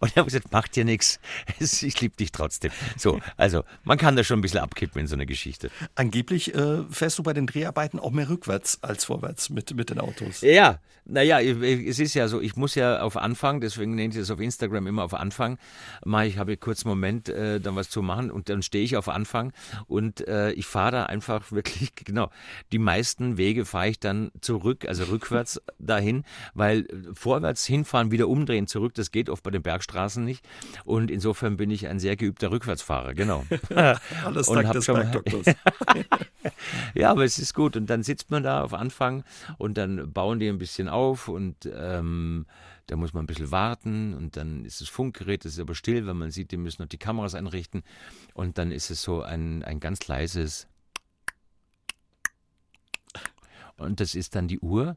Und 0.00 0.14
er 0.14 0.22
hat 0.22 0.26
gesagt, 0.26 0.52
macht 0.52 0.74
dir 0.76 0.84
nichts, 0.84 1.20
ich 1.58 2.00
liebe 2.00 2.16
dich 2.16 2.32
trotzdem. 2.32 2.72
So, 2.98 3.20
also 3.36 3.62
man 3.84 3.98
kann 3.98 4.16
da 4.16 4.24
schon 4.24 4.40
ein 4.40 4.42
bisschen 4.42 4.60
abkippen 4.60 5.00
in 5.00 5.06
so 5.06 5.14
einer 5.14 5.26
Geschichte. 5.26 5.70
Angeblich 5.94 6.54
äh, 6.54 6.82
fährst 6.90 7.18
du 7.18 7.22
bei 7.22 7.32
den 7.32 7.46
Dreharbeiten 7.46 7.98
auch 8.00 8.10
mehr 8.10 8.28
rückwärts 8.28 8.82
als 8.82 9.04
vorwärts 9.04 9.48
mit, 9.48 9.74
mit 9.74 9.90
den 9.90 10.00
Autos. 10.00 10.40
Ja, 10.40 10.80
naja, 11.04 11.40
es 11.40 11.98
ist 11.98 12.14
ja 12.14 12.28
so, 12.28 12.40
ich 12.40 12.56
muss 12.56 12.74
ja 12.74 13.00
auf 13.00 13.16
Anfang, 13.16 13.60
deswegen 13.60 13.94
nenne 13.94 14.10
ich 14.10 14.20
das 14.20 14.30
auf 14.30 14.40
Instagram 14.40 14.86
immer 14.86 15.02
auf 15.02 15.14
Anfang, 15.14 15.58
mache 16.04 16.26
ich, 16.26 16.38
habe 16.38 16.56
kurz 16.56 16.84
einen 16.84 16.90
Moment, 16.90 17.28
äh, 17.28 17.60
dann 17.60 17.76
was 17.76 17.90
zu 17.90 18.02
machen 18.02 18.30
und 18.30 18.48
dann 18.48 18.62
stehe 18.62 18.84
ich 18.84 18.96
auf 18.96 19.08
Anfang 19.08 19.49
und 19.86 20.26
äh, 20.26 20.52
ich 20.52 20.66
fahre 20.66 20.92
da 20.92 21.06
einfach 21.06 21.52
wirklich, 21.52 21.94
genau, 21.94 22.30
die 22.72 22.78
meisten 22.78 23.36
Wege 23.36 23.64
fahre 23.64 23.88
ich 23.88 24.00
dann 24.00 24.30
zurück, 24.40 24.86
also 24.86 25.04
rückwärts 25.04 25.60
dahin, 25.78 26.24
weil 26.54 26.86
vorwärts 27.14 27.64
hinfahren, 27.66 28.10
wieder 28.10 28.28
umdrehen, 28.28 28.66
zurück, 28.66 28.94
das 28.94 29.10
geht 29.10 29.28
oft 29.28 29.42
bei 29.42 29.50
den 29.50 29.62
Bergstraßen 29.62 30.24
nicht. 30.24 30.46
Und 30.84 31.10
insofern 31.10 31.56
bin 31.56 31.70
ich 31.70 31.86
ein 31.88 31.98
sehr 31.98 32.16
geübter 32.16 32.50
Rückwärtsfahrer, 32.50 33.14
genau. 33.14 33.44
Alles 34.24 34.48
und 34.48 34.56
dank 34.56 34.72
des 34.72 34.86
Bergdoktors. 34.86 35.54
Ja, 36.94 37.10
aber 37.10 37.24
es 37.24 37.38
ist 37.38 37.54
gut. 37.54 37.76
Und 37.76 37.88
dann 37.88 38.02
sitzt 38.02 38.30
man 38.30 38.42
da 38.42 38.62
auf 38.62 38.74
Anfang 38.74 39.24
und 39.58 39.76
dann 39.76 40.12
bauen 40.12 40.38
die 40.38 40.48
ein 40.48 40.58
bisschen 40.58 40.88
auf 40.88 41.28
und 41.28 41.68
ähm, 41.72 42.46
da 42.90 42.96
muss 42.96 43.14
man 43.14 43.22
ein 43.22 43.26
bisschen 43.26 43.52
warten 43.52 44.14
und 44.14 44.36
dann 44.36 44.64
ist 44.64 44.80
das 44.80 44.88
Funkgerät, 44.88 45.44
das 45.44 45.52
ist 45.52 45.60
aber 45.60 45.76
still, 45.76 46.06
weil 46.06 46.14
man 46.14 46.32
sieht, 46.32 46.50
die 46.50 46.56
müssen 46.56 46.82
noch 46.82 46.88
die 46.88 46.98
Kameras 46.98 47.36
einrichten 47.36 47.84
und 48.34 48.58
dann 48.58 48.72
ist 48.72 48.90
es 48.90 49.00
so 49.00 49.22
ein, 49.22 49.62
ein 49.62 49.78
ganz 49.78 50.08
leises 50.08 50.66
und 53.76 54.00
das 54.00 54.16
ist 54.16 54.34
dann 54.34 54.48
die 54.48 54.58
Uhr 54.58 54.96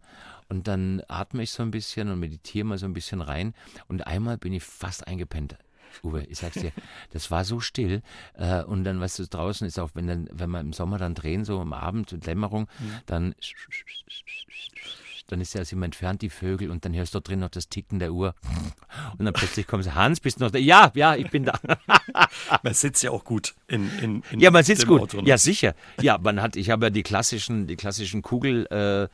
und 0.49 0.67
dann 0.67 1.03
atme 1.07 1.43
ich 1.43 1.51
so 1.51 1.61
ein 1.61 1.69
bisschen 1.69 2.09
und 2.09 2.19
meditiere 2.19 2.65
mal 2.65 2.79
so 2.79 2.87
ein 2.87 2.93
bisschen 2.93 3.21
rein 3.21 3.53
und 3.87 4.07
einmal 4.07 4.39
bin 4.39 4.53
ich 4.53 4.63
fast 4.63 5.07
eingepennt. 5.07 5.55
Uwe, 6.01 6.23
ich 6.23 6.39
sag's 6.39 6.59
dir, 6.59 6.71
das 7.11 7.29
war 7.29 7.45
so 7.45 7.59
still. 7.59 8.01
Äh, 8.33 8.63
und 8.63 8.83
dann, 8.83 8.99
weißt 8.99 9.19
du, 9.19 9.27
draußen 9.27 9.67
ist 9.67 9.77
auch, 9.77 9.91
wenn, 9.93 10.07
dann, 10.07 10.27
wenn 10.31 10.49
wir 10.49 10.59
im 10.59 10.73
Sommer 10.73 10.97
dann 10.97 11.13
drehen, 11.13 11.45
so 11.45 11.59
am 11.59 11.71
Abend, 11.71 12.25
Dämmerung, 12.25 12.67
mhm. 12.79 12.99
dann 13.05 13.35
dann 15.33 15.41
ist 15.41 15.53
ja 15.53 15.63
immer 15.71 15.85
entfernt, 15.85 16.21
die 16.21 16.29
Vögel, 16.29 16.69
und 16.69 16.85
dann 16.85 16.93
hörst 16.93 17.15
du 17.15 17.19
drin 17.19 17.39
noch 17.39 17.49
das 17.49 17.67
Ticken 17.67 17.99
der 17.99 18.13
Uhr. 18.13 18.35
Und 19.17 19.25
dann 19.25 19.33
plötzlich 19.33 19.65
kommst 19.67 19.87
du, 19.87 19.95
Hans, 19.95 20.19
bist 20.19 20.39
du 20.39 20.45
noch 20.45 20.51
da? 20.51 20.59
Ja, 20.59 20.91
ja, 20.93 21.15
ich 21.15 21.29
bin 21.31 21.43
da. 21.45 21.59
man 22.63 22.73
sitzt 22.73 23.03
ja 23.03 23.11
auch 23.11 23.23
gut 23.23 23.55
in, 23.67 23.89
in, 23.99 24.23
in 24.31 24.39
Ja, 24.39 24.51
man 24.51 24.63
sitzt 24.63 24.85
gut. 24.85 25.01
Auto, 25.01 25.21
ne? 25.21 25.27
Ja, 25.27 25.37
sicher. 25.37 25.73
Ja, 26.01 26.17
man 26.19 26.41
hat, 26.41 26.55
ich 26.55 26.69
habe 26.69 26.85
ja 26.85 26.89
die 26.91 27.03
klassischen, 27.03 27.65
die 27.65 27.75
klassischen 27.75 28.21
Kugel, 28.21 28.67
äh, 28.69 29.07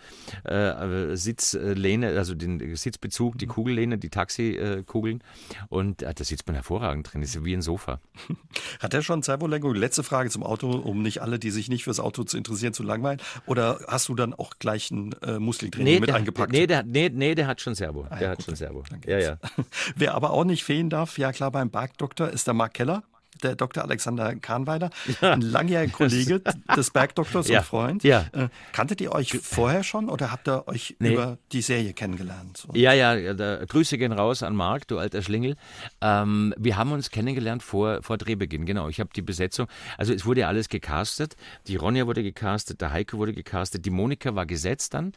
äh, 0.50 1.16
Sitzlehne, 1.16 2.10
also 2.18 2.36
den 2.36 2.76
Sitzbezug, 2.76 3.38
die 3.38 3.48
Kugellehne, 3.48 3.98
die 3.98 4.10
Taxikugeln. 4.10 5.24
Und 5.70 6.04
äh, 6.04 6.14
da 6.14 6.24
sitzt 6.24 6.48
man 6.48 6.56
hervorragend 6.56 7.12
drin. 7.12 7.22
Das 7.22 7.34
ist 7.34 7.46
wie 7.46 7.54
ein 7.54 7.62
Sofa. 7.62 8.02
Hat 8.80 8.94
er 8.94 9.02
schon 9.02 9.24
Servolenkung? 9.24 9.74
Letzte 9.74 10.04
Frage 10.04 10.30
zum 10.30 10.44
Auto, 10.44 10.70
um 10.70 11.02
nicht 11.02 11.22
alle, 11.22 11.40
die 11.40 11.52
sich 11.52 11.70
nicht 11.70 11.86
fürs 11.86 12.02
Auto 12.02 12.24
zu 12.26 12.38
interessieren, 12.38 12.74
zu 12.74 12.84
langweilen. 12.84 13.22
Oder 13.46 13.80
hast 13.88 14.10
du 14.10 14.16
dann 14.16 14.34
auch 14.34 14.56
gleich 14.60 14.92
ein 14.92 15.16
äh, 15.22 15.40
Muskeltraining 15.40 15.94
nee, 15.94 16.00
mit 16.00 16.09
der, 16.12 16.20
eingepackt? 16.20 16.52
Nee 16.52 16.68
der, 16.68 16.84
nee, 16.84 17.10
nee, 17.10 17.36
der 17.36 17.48
hat 17.48 17.62
schon 17.62 17.76
Servo. 17.76 18.06
Ah, 18.10 18.16
der 18.16 18.28
ja, 18.28 18.30
hat 18.32 18.44
schon 18.44 18.56
Servo. 18.56 18.84
Ja, 19.06 19.20
ja. 19.20 19.38
Wer 19.96 20.14
aber 20.14 20.32
auch 20.32 20.44
nicht 20.44 20.64
fehlen 20.64 20.90
darf, 20.90 21.18
ja 21.18 21.32
klar, 21.32 21.52
beim 21.52 21.70
Bergdoktor 21.70 22.30
ist 22.30 22.48
der 22.48 22.54
Mark 22.54 22.74
Keller 22.74 23.04
der 23.44 23.56
Dr. 23.56 23.84
Alexander 23.84 24.36
Kahnweiler, 24.36 24.90
ja. 25.22 25.34
ein 25.34 25.42
langjähriger 25.42 25.92
Kollege 25.92 26.42
des 26.76 26.92
Bergdoktors 26.92 27.48
ja. 27.48 27.60
und 27.60 27.66
Freund. 27.66 28.04
Ja. 28.04 28.26
Äh, 28.32 28.50
kanntet 28.72 29.02
ihr 29.02 29.12
euch 29.12 29.38
vorher 29.42 29.84
schon 29.84 30.10
oder 30.10 30.32
habt 30.32 30.48
ihr 30.48 30.68
euch 30.68 30.96
nee. 31.00 31.14
über 31.14 31.38
die 31.52 31.62
Serie 31.62 31.94
kennengelernt? 31.94 32.58
So? 32.58 32.70
Ja, 32.74 32.94
ja, 32.94 33.34
da, 33.34 33.64
Grüße 33.66 33.98
gehen 33.98 34.12
raus 34.12 34.44
an 34.44 34.56
Marc, 34.56 34.88
du 34.88 34.98
alter 34.98 35.22
Schlingel. 35.22 35.56
Ähm, 36.02 36.54
wir 36.58 36.78
haben 36.78 36.92
uns 36.92 37.10
kennengelernt 37.12 37.64
vor, 37.64 38.02
vor 38.02 38.18
Drehbeginn, 38.18 38.66
genau. 38.66 38.90
Ich 38.90 39.00
habe 39.00 39.10
die 39.16 39.22
Besetzung, 39.22 39.68
also 39.98 40.14
es 40.14 40.26
wurde 40.26 40.42
ja 40.42 40.48
alles 40.48 40.70
gecastet. 40.70 41.36
Die 41.68 41.76
Ronja 41.76 42.08
wurde 42.08 42.24
gecastet, 42.24 42.82
der 42.82 42.92
Heike 42.92 43.18
wurde 43.18 43.34
gecastet, 43.34 43.86
die 43.86 43.90
Monika 43.90 44.36
war 44.36 44.46
gesetzt 44.46 44.94
dann, 44.94 45.14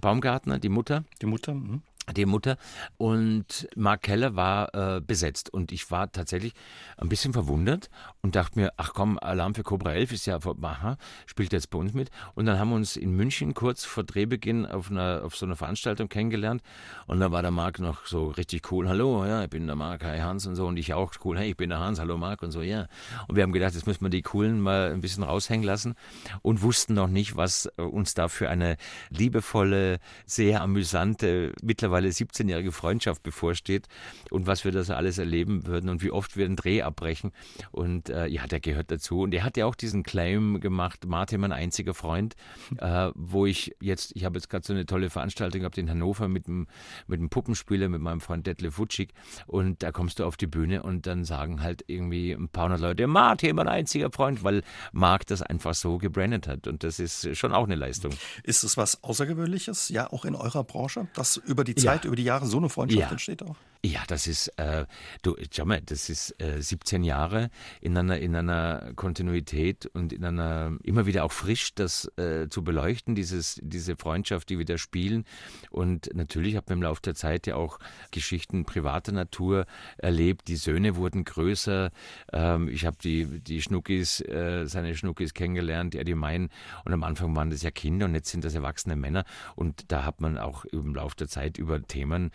Baumgartner, 0.00 0.58
die 0.58 0.68
Mutter. 0.68 1.04
Die 1.20 1.26
Mutter, 1.26 1.54
mh 1.54 1.80
die 2.12 2.26
Mutter. 2.26 2.56
Und 2.96 3.68
Mark 3.76 4.02
Keller 4.02 4.36
war 4.36 4.74
äh, 4.74 5.00
besetzt. 5.00 5.52
Und 5.52 5.72
ich 5.72 5.90
war 5.90 6.10
tatsächlich 6.10 6.52
ein 6.98 7.08
bisschen 7.08 7.32
verwundert 7.32 7.88
und 8.22 8.36
dachte 8.36 8.58
mir, 8.58 8.72
ach 8.76 8.92
komm, 8.94 9.18
Alarm 9.18 9.54
für 9.54 9.62
Cobra 9.62 9.92
11 9.92 10.12
ist 10.12 10.26
ja, 10.26 10.38
aha, 10.38 10.96
spielt 11.26 11.52
jetzt 11.52 11.70
bei 11.70 11.78
uns 11.78 11.94
mit. 11.94 12.10
Und 12.34 12.46
dann 12.46 12.58
haben 12.58 12.70
wir 12.70 12.76
uns 12.76 12.96
in 12.96 13.12
München 13.12 13.54
kurz 13.54 13.84
vor 13.84 14.04
Drehbeginn 14.04 14.66
auf 14.66 14.90
einer 14.90 15.22
auf 15.24 15.36
so 15.36 15.46
einer 15.46 15.56
Veranstaltung 15.56 16.08
kennengelernt. 16.08 16.62
Und 17.06 17.20
da 17.20 17.32
war 17.32 17.42
der 17.42 17.50
Mark 17.50 17.78
noch 17.78 18.06
so 18.06 18.28
richtig 18.28 18.70
cool, 18.70 18.88
hallo, 18.88 19.24
ja, 19.24 19.44
ich 19.44 19.50
bin 19.50 19.66
der 19.66 19.76
Mark, 19.76 20.04
hi 20.04 20.18
Hans 20.18 20.46
und 20.46 20.56
so. 20.56 20.66
Und 20.66 20.76
ich 20.76 20.94
auch 20.94 21.12
cool, 21.24 21.38
hey, 21.38 21.50
ich 21.50 21.56
bin 21.56 21.70
der 21.70 21.80
Hans, 21.80 21.98
hallo 21.98 22.16
Mark 22.16 22.42
und 22.42 22.50
so, 22.50 22.62
ja. 22.62 22.86
Und 23.28 23.36
wir 23.36 23.42
haben 23.42 23.52
gedacht, 23.52 23.74
jetzt 23.74 23.86
müssen 23.86 24.02
wir 24.02 24.10
die 24.10 24.22
Coolen 24.22 24.60
mal 24.60 24.92
ein 24.92 25.00
bisschen 25.00 25.22
raushängen 25.22 25.64
lassen 25.64 25.94
und 26.42 26.62
wussten 26.62 26.94
noch 26.94 27.08
nicht, 27.08 27.36
was 27.36 27.66
äh, 27.76 27.82
uns 27.82 28.14
da 28.14 28.28
für 28.28 28.48
eine 28.48 28.76
liebevolle, 29.10 29.98
sehr 30.26 30.62
amüsante, 30.62 31.52
mittlerweile 31.62 31.93
mittlerweile 31.94 32.08
17-jährige 32.08 32.72
Freundschaft 32.72 33.22
bevorsteht 33.22 33.86
und 34.30 34.46
was 34.46 34.64
wir 34.64 34.72
das 34.72 34.90
alles 34.90 35.18
erleben 35.18 35.66
würden 35.66 35.88
und 35.88 36.02
wie 36.02 36.10
oft 36.10 36.36
wir 36.36 36.44
einen 36.44 36.56
Dreh 36.56 36.82
abbrechen. 36.82 37.32
Und 37.70 38.08
äh, 38.08 38.26
ja, 38.26 38.46
der 38.46 38.60
gehört 38.60 38.90
dazu. 38.90 39.20
Und 39.20 39.34
er 39.34 39.44
hat 39.44 39.56
ja 39.56 39.66
auch 39.66 39.74
diesen 39.74 40.02
Claim 40.02 40.60
gemacht, 40.60 41.06
Martin, 41.06 41.40
mein 41.40 41.52
einziger 41.52 41.94
Freund, 41.94 42.34
äh, 42.78 43.10
wo 43.14 43.46
ich 43.46 43.74
jetzt, 43.80 44.12
ich 44.16 44.24
habe 44.24 44.38
jetzt 44.38 44.48
gerade 44.48 44.66
so 44.66 44.72
eine 44.72 44.86
tolle 44.86 45.10
Veranstaltung 45.10 45.60
gehabt 45.60 45.78
in 45.78 45.88
Hannover 45.88 46.28
mit 46.28 46.48
einem, 46.48 46.66
mit 47.06 47.20
einem 47.20 47.30
Puppenspieler, 47.30 47.88
mit 47.88 48.00
meinem 48.00 48.20
Freund 48.20 48.46
Detlef 48.46 48.78
Wutschig. 48.78 49.12
Und 49.46 49.82
da 49.82 49.92
kommst 49.92 50.18
du 50.18 50.24
auf 50.24 50.36
die 50.36 50.46
Bühne 50.46 50.82
und 50.82 51.06
dann 51.06 51.24
sagen 51.24 51.62
halt 51.62 51.84
irgendwie 51.86 52.32
ein 52.32 52.48
paar 52.48 52.64
hundert 52.64 52.80
Leute, 52.80 53.06
Martin, 53.06 53.56
mein 53.56 53.68
einziger 53.68 54.10
Freund, 54.10 54.42
weil 54.42 54.62
Marc 54.92 55.26
das 55.26 55.42
einfach 55.42 55.74
so 55.74 55.98
gebrandet 55.98 56.48
hat. 56.48 56.66
Und 56.66 56.82
das 56.82 56.98
ist 56.98 57.36
schon 57.36 57.52
auch 57.52 57.64
eine 57.64 57.76
Leistung. 57.76 58.12
Ist 58.42 58.64
es 58.64 58.76
was 58.76 59.02
Außergewöhnliches, 59.04 59.90
ja, 59.90 60.10
auch 60.10 60.24
in 60.24 60.34
eurer 60.34 60.64
Branche, 60.64 61.06
dass 61.14 61.36
über 61.36 61.64
die 61.64 61.74
Zeit, 61.84 62.04
ja. 62.04 62.08
über 62.08 62.16
die 62.16 62.24
Jahre 62.24 62.46
so 62.46 62.58
eine 62.58 62.68
Freundschaft 62.68 63.00
ja. 63.00 63.10
entsteht 63.10 63.42
auch? 63.42 63.56
Ja, 63.84 64.00
das 64.06 64.26
ist, 64.26 64.48
äh, 64.56 64.86
du, 65.20 65.36
schau 65.50 65.66
mal, 65.66 65.82
das 65.82 66.08
ist 66.08 66.40
äh, 66.40 66.58
17 66.58 67.04
Jahre 67.04 67.50
in 67.82 67.94
einer, 67.98 68.18
in 68.18 68.34
einer 68.34 68.94
Kontinuität 68.96 69.84
und 69.92 70.10
in 70.10 70.24
einer, 70.24 70.78
immer 70.82 71.04
wieder 71.04 71.22
auch 71.22 71.32
frisch 71.32 71.74
das 71.74 72.10
äh, 72.16 72.48
zu 72.48 72.64
beleuchten, 72.64 73.14
dieses, 73.14 73.60
diese 73.62 73.96
Freundschaft, 73.96 74.48
die 74.48 74.56
wir 74.56 74.64
da 74.64 74.78
spielen. 74.78 75.26
Und 75.68 76.08
natürlich 76.14 76.56
habe 76.56 76.64
ich 76.68 76.72
im 76.72 76.82
Laufe 76.82 77.02
der 77.02 77.14
Zeit 77.14 77.46
ja 77.46 77.56
auch 77.56 77.78
Geschichten 78.10 78.64
privater 78.64 79.12
Natur 79.12 79.66
erlebt. 79.98 80.48
Die 80.48 80.56
Söhne 80.56 80.96
wurden 80.96 81.24
größer. 81.24 81.90
Ähm, 82.32 82.68
ich 82.68 82.86
habe 82.86 82.96
die, 83.04 83.26
die 83.42 83.60
Schnuckis, 83.60 84.22
äh, 84.22 84.64
seine 84.64 84.96
Schnuckis 84.96 85.34
kennengelernt, 85.34 85.92
die 85.92 85.98
Eddie 85.98 86.14
Mein. 86.14 86.48
Und 86.86 86.94
am 86.94 87.02
Anfang 87.02 87.36
waren 87.36 87.50
das 87.50 87.60
ja 87.60 87.70
Kinder 87.70 88.06
und 88.06 88.14
jetzt 88.14 88.30
sind 88.30 88.44
das 88.46 88.54
erwachsene 88.54 88.96
Männer. 88.96 89.26
Und 89.56 89.92
da 89.92 90.06
hat 90.06 90.22
man 90.22 90.38
auch 90.38 90.64
im 90.64 90.94
Laufe 90.94 91.16
der 91.16 91.28
Zeit 91.28 91.58
über 91.58 91.82
Themen, 91.82 92.30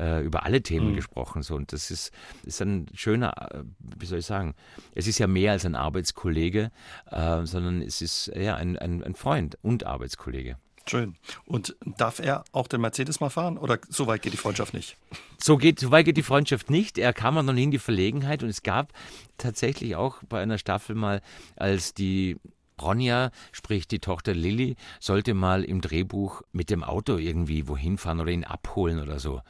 äh, 0.00 0.24
über 0.24 0.44
alle 0.44 0.62
Themen 0.62 0.92
mhm. 0.92 0.93
Gesprochen. 0.94 1.42
So. 1.42 1.54
Und 1.54 1.72
das 1.72 1.90
ist, 1.90 2.12
ist 2.44 2.60
ein 2.60 2.86
schöner, 2.94 3.34
äh, 3.52 3.64
wie 3.78 4.06
soll 4.06 4.18
ich 4.18 4.26
sagen, 4.26 4.54
es 4.94 5.06
ist 5.06 5.18
ja 5.18 5.26
mehr 5.26 5.52
als 5.52 5.64
ein 5.64 5.74
Arbeitskollege, 5.74 6.70
äh, 7.10 7.46
sondern 7.46 7.82
es 7.82 8.02
ist 8.02 8.30
ja 8.34 8.56
ein, 8.56 8.78
ein, 8.78 9.02
ein 9.02 9.14
Freund 9.14 9.58
und 9.62 9.84
Arbeitskollege. 9.84 10.56
Schön. 10.86 11.16
Und 11.46 11.76
darf 11.96 12.18
er 12.18 12.44
auch 12.52 12.68
den 12.68 12.82
Mercedes 12.82 13.20
mal 13.20 13.30
fahren 13.30 13.56
oder 13.56 13.78
so 13.88 14.06
weit 14.06 14.20
geht 14.20 14.34
die 14.34 14.38
Freundschaft 14.38 14.74
nicht? 14.74 14.96
So, 15.38 15.56
geht, 15.56 15.80
so 15.80 15.90
weit 15.90 16.04
geht 16.04 16.18
die 16.18 16.22
Freundschaft 16.22 16.68
nicht. 16.68 16.98
Er 16.98 17.14
kam 17.14 17.34
noch 17.34 17.52
nie 17.54 17.64
in 17.64 17.70
die 17.70 17.78
Verlegenheit 17.78 18.42
und 18.42 18.50
es 18.50 18.62
gab 18.62 18.92
tatsächlich 19.38 19.96
auch 19.96 20.22
bei 20.28 20.42
einer 20.42 20.58
Staffel 20.58 20.94
mal, 20.94 21.22
als 21.56 21.94
die 21.94 22.36
Ronja, 22.80 23.30
sprich 23.52 23.88
die 23.88 23.98
Tochter 24.00 24.34
Lilly, 24.34 24.76
sollte 25.00 25.32
mal 25.32 25.64
im 25.64 25.80
Drehbuch 25.80 26.42
mit 26.52 26.70
dem 26.70 26.82
Auto 26.82 27.16
irgendwie 27.16 27.68
wohin 27.68 27.98
fahren 27.98 28.20
oder 28.20 28.30
ihn 28.30 28.44
abholen 28.44 29.00
oder 29.00 29.18
so. 29.18 29.40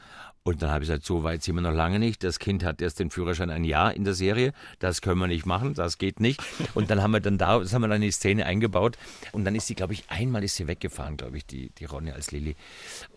Und 0.47 0.61
dann 0.61 0.69
habe 0.69 0.83
ich 0.83 0.89
gesagt, 0.89 1.05
so 1.05 1.23
weit 1.23 1.41
sind 1.41 1.55
wir 1.55 1.61
noch 1.61 1.73
lange 1.73 1.97
nicht. 1.97 2.23
Das 2.23 2.37
Kind 2.37 2.63
hat 2.63 2.79
erst 2.79 2.99
den 2.99 3.09
Führerschein 3.09 3.49
ein 3.49 3.63
Jahr 3.63 3.95
in 3.95 4.03
der 4.03 4.13
Serie. 4.13 4.53
Das 4.77 5.01
können 5.01 5.19
wir 5.19 5.25
nicht 5.25 5.47
machen, 5.47 5.73
das 5.73 5.97
geht 5.97 6.19
nicht. 6.19 6.39
Und 6.75 6.91
dann 6.91 7.01
haben 7.01 7.11
wir 7.11 7.19
dann 7.19 7.39
da, 7.39 7.57
das 7.57 7.73
haben 7.73 7.81
wir 7.81 7.87
dann 7.87 7.95
in 7.95 8.03
die 8.03 8.11
Szene 8.11 8.45
eingebaut. 8.45 8.95
Und 9.31 9.43
dann 9.43 9.55
ist 9.55 9.65
sie, 9.65 9.73
glaube 9.73 9.93
ich, 9.93 10.03
einmal 10.07 10.43
ist 10.43 10.55
sie 10.55 10.67
weggefahren, 10.67 11.17
glaube 11.17 11.37
ich, 11.37 11.47
die, 11.47 11.71
die 11.71 11.85
Ronja 11.85 12.13
als 12.13 12.29
Lilly. 12.29 12.55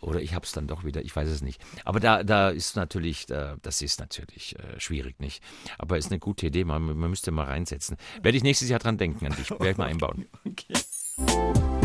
Oder 0.01 0.23
ich 0.23 0.33
habe 0.33 0.47
es 0.47 0.53
dann 0.53 0.67
doch 0.67 0.85
wieder, 0.85 1.03
ich 1.03 1.15
weiß 1.15 1.29
es 1.29 1.43
nicht. 1.43 1.61
Aber 1.85 2.01
da, 2.01 2.25
da 2.25 2.49
ist 2.49 2.77
natürlich, 2.77 3.27
das 3.27 3.83
ist 3.83 4.01
natürlich 4.01 4.59
äh, 4.59 4.81
schwierig, 4.81 5.21
nicht? 5.21 5.43
Aber 5.77 5.99
ist 5.99 6.11
eine 6.11 6.21
gute 6.21 6.47
Idee, 6.47 6.65
man, 6.65 6.83
man 6.83 7.11
müsste 7.11 7.31
mal 7.31 7.45
reinsetzen. 7.45 7.99
Werde 8.23 8.39
ich 8.39 8.43
nächstes 8.43 8.71
Jahr 8.71 8.79
dran 8.79 8.97
denken 8.97 9.27
an 9.27 9.37
dich, 9.37 9.51
werde 9.51 9.71
ich 9.71 9.77
mal 9.77 9.89
einbauen. 9.89 10.25
Okay. 10.49 11.78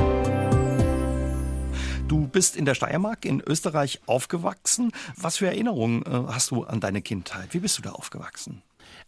Du 2.08 2.28
bist 2.28 2.56
in 2.56 2.66
der 2.66 2.76
Steiermark 2.76 3.26
in 3.26 3.41
Österreich 3.41 4.01
aufgewachsen. 4.06 4.91
Was 5.16 5.38
für 5.38 5.47
Erinnerungen 5.47 6.04
äh, 6.04 6.32
hast 6.32 6.51
du 6.51 6.64
an 6.64 6.80
deine 6.80 7.01
Kindheit? 7.01 7.54
Wie 7.54 7.60
bist 7.60 7.78
du 7.78 7.82
da 7.82 7.91
aufgewachsen? 7.91 8.62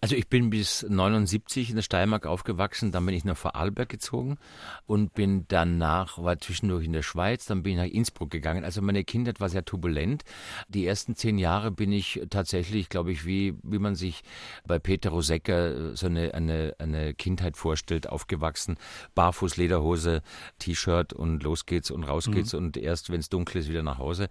Also 0.05 0.15
ich 0.15 0.27
bin 0.27 0.51
bis 0.51 0.85
79 0.87 1.71
in 1.71 1.77
der 1.77 1.81
Steiermark 1.81 2.27
aufgewachsen, 2.27 2.91
dann 2.91 3.07
bin 3.07 3.15
ich 3.15 3.25
nach 3.25 3.35
Vorarlberg 3.35 3.89
gezogen 3.89 4.37
und 4.85 5.15
bin 5.15 5.45
danach, 5.47 6.19
war 6.19 6.37
zwischendurch 6.37 6.85
in 6.85 6.93
der 6.93 7.01
Schweiz, 7.01 7.47
dann 7.47 7.63
bin 7.63 7.71
ich 7.71 7.77
nach 7.79 7.91
Innsbruck 7.91 8.29
gegangen. 8.29 8.63
Also 8.63 8.83
meine 8.83 9.03
Kindheit 9.03 9.39
war 9.39 9.49
sehr 9.49 9.65
turbulent. 9.65 10.23
Die 10.67 10.85
ersten 10.85 11.15
zehn 11.15 11.39
Jahre 11.39 11.71
bin 11.71 11.91
ich 11.91 12.21
tatsächlich, 12.29 12.89
glaube 12.89 13.13
ich, 13.13 13.25
wie, 13.25 13.55
wie 13.63 13.79
man 13.79 13.95
sich 13.95 14.21
bei 14.67 14.77
Peter 14.77 15.09
Rosecker 15.09 15.95
so 15.95 16.05
eine, 16.05 16.35
eine, 16.35 16.75
eine 16.77 17.15
Kindheit 17.15 17.57
vorstellt, 17.57 18.07
aufgewachsen. 18.07 18.77
Barfuß, 19.15 19.57
Lederhose, 19.57 20.21
T-Shirt 20.59 21.13
und 21.13 21.41
los 21.41 21.65
geht's 21.65 21.89
und 21.89 22.03
raus 22.03 22.29
geht's 22.29 22.53
mhm. 22.53 22.59
und 22.59 22.77
erst, 22.77 23.09
wenn 23.09 23.21
es 23.21 23.29
dunkel 23.29 23.59
ist, 23.59 23.69
wieder 23.69 23.81
nach 23.81 23.97
Hause. 23.97 24.27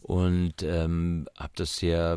Und 0.00 0.62
ähm, 0.62 1.26
habe 1.36 1.52
das 1.54 1.76
sehr 1.76 2.16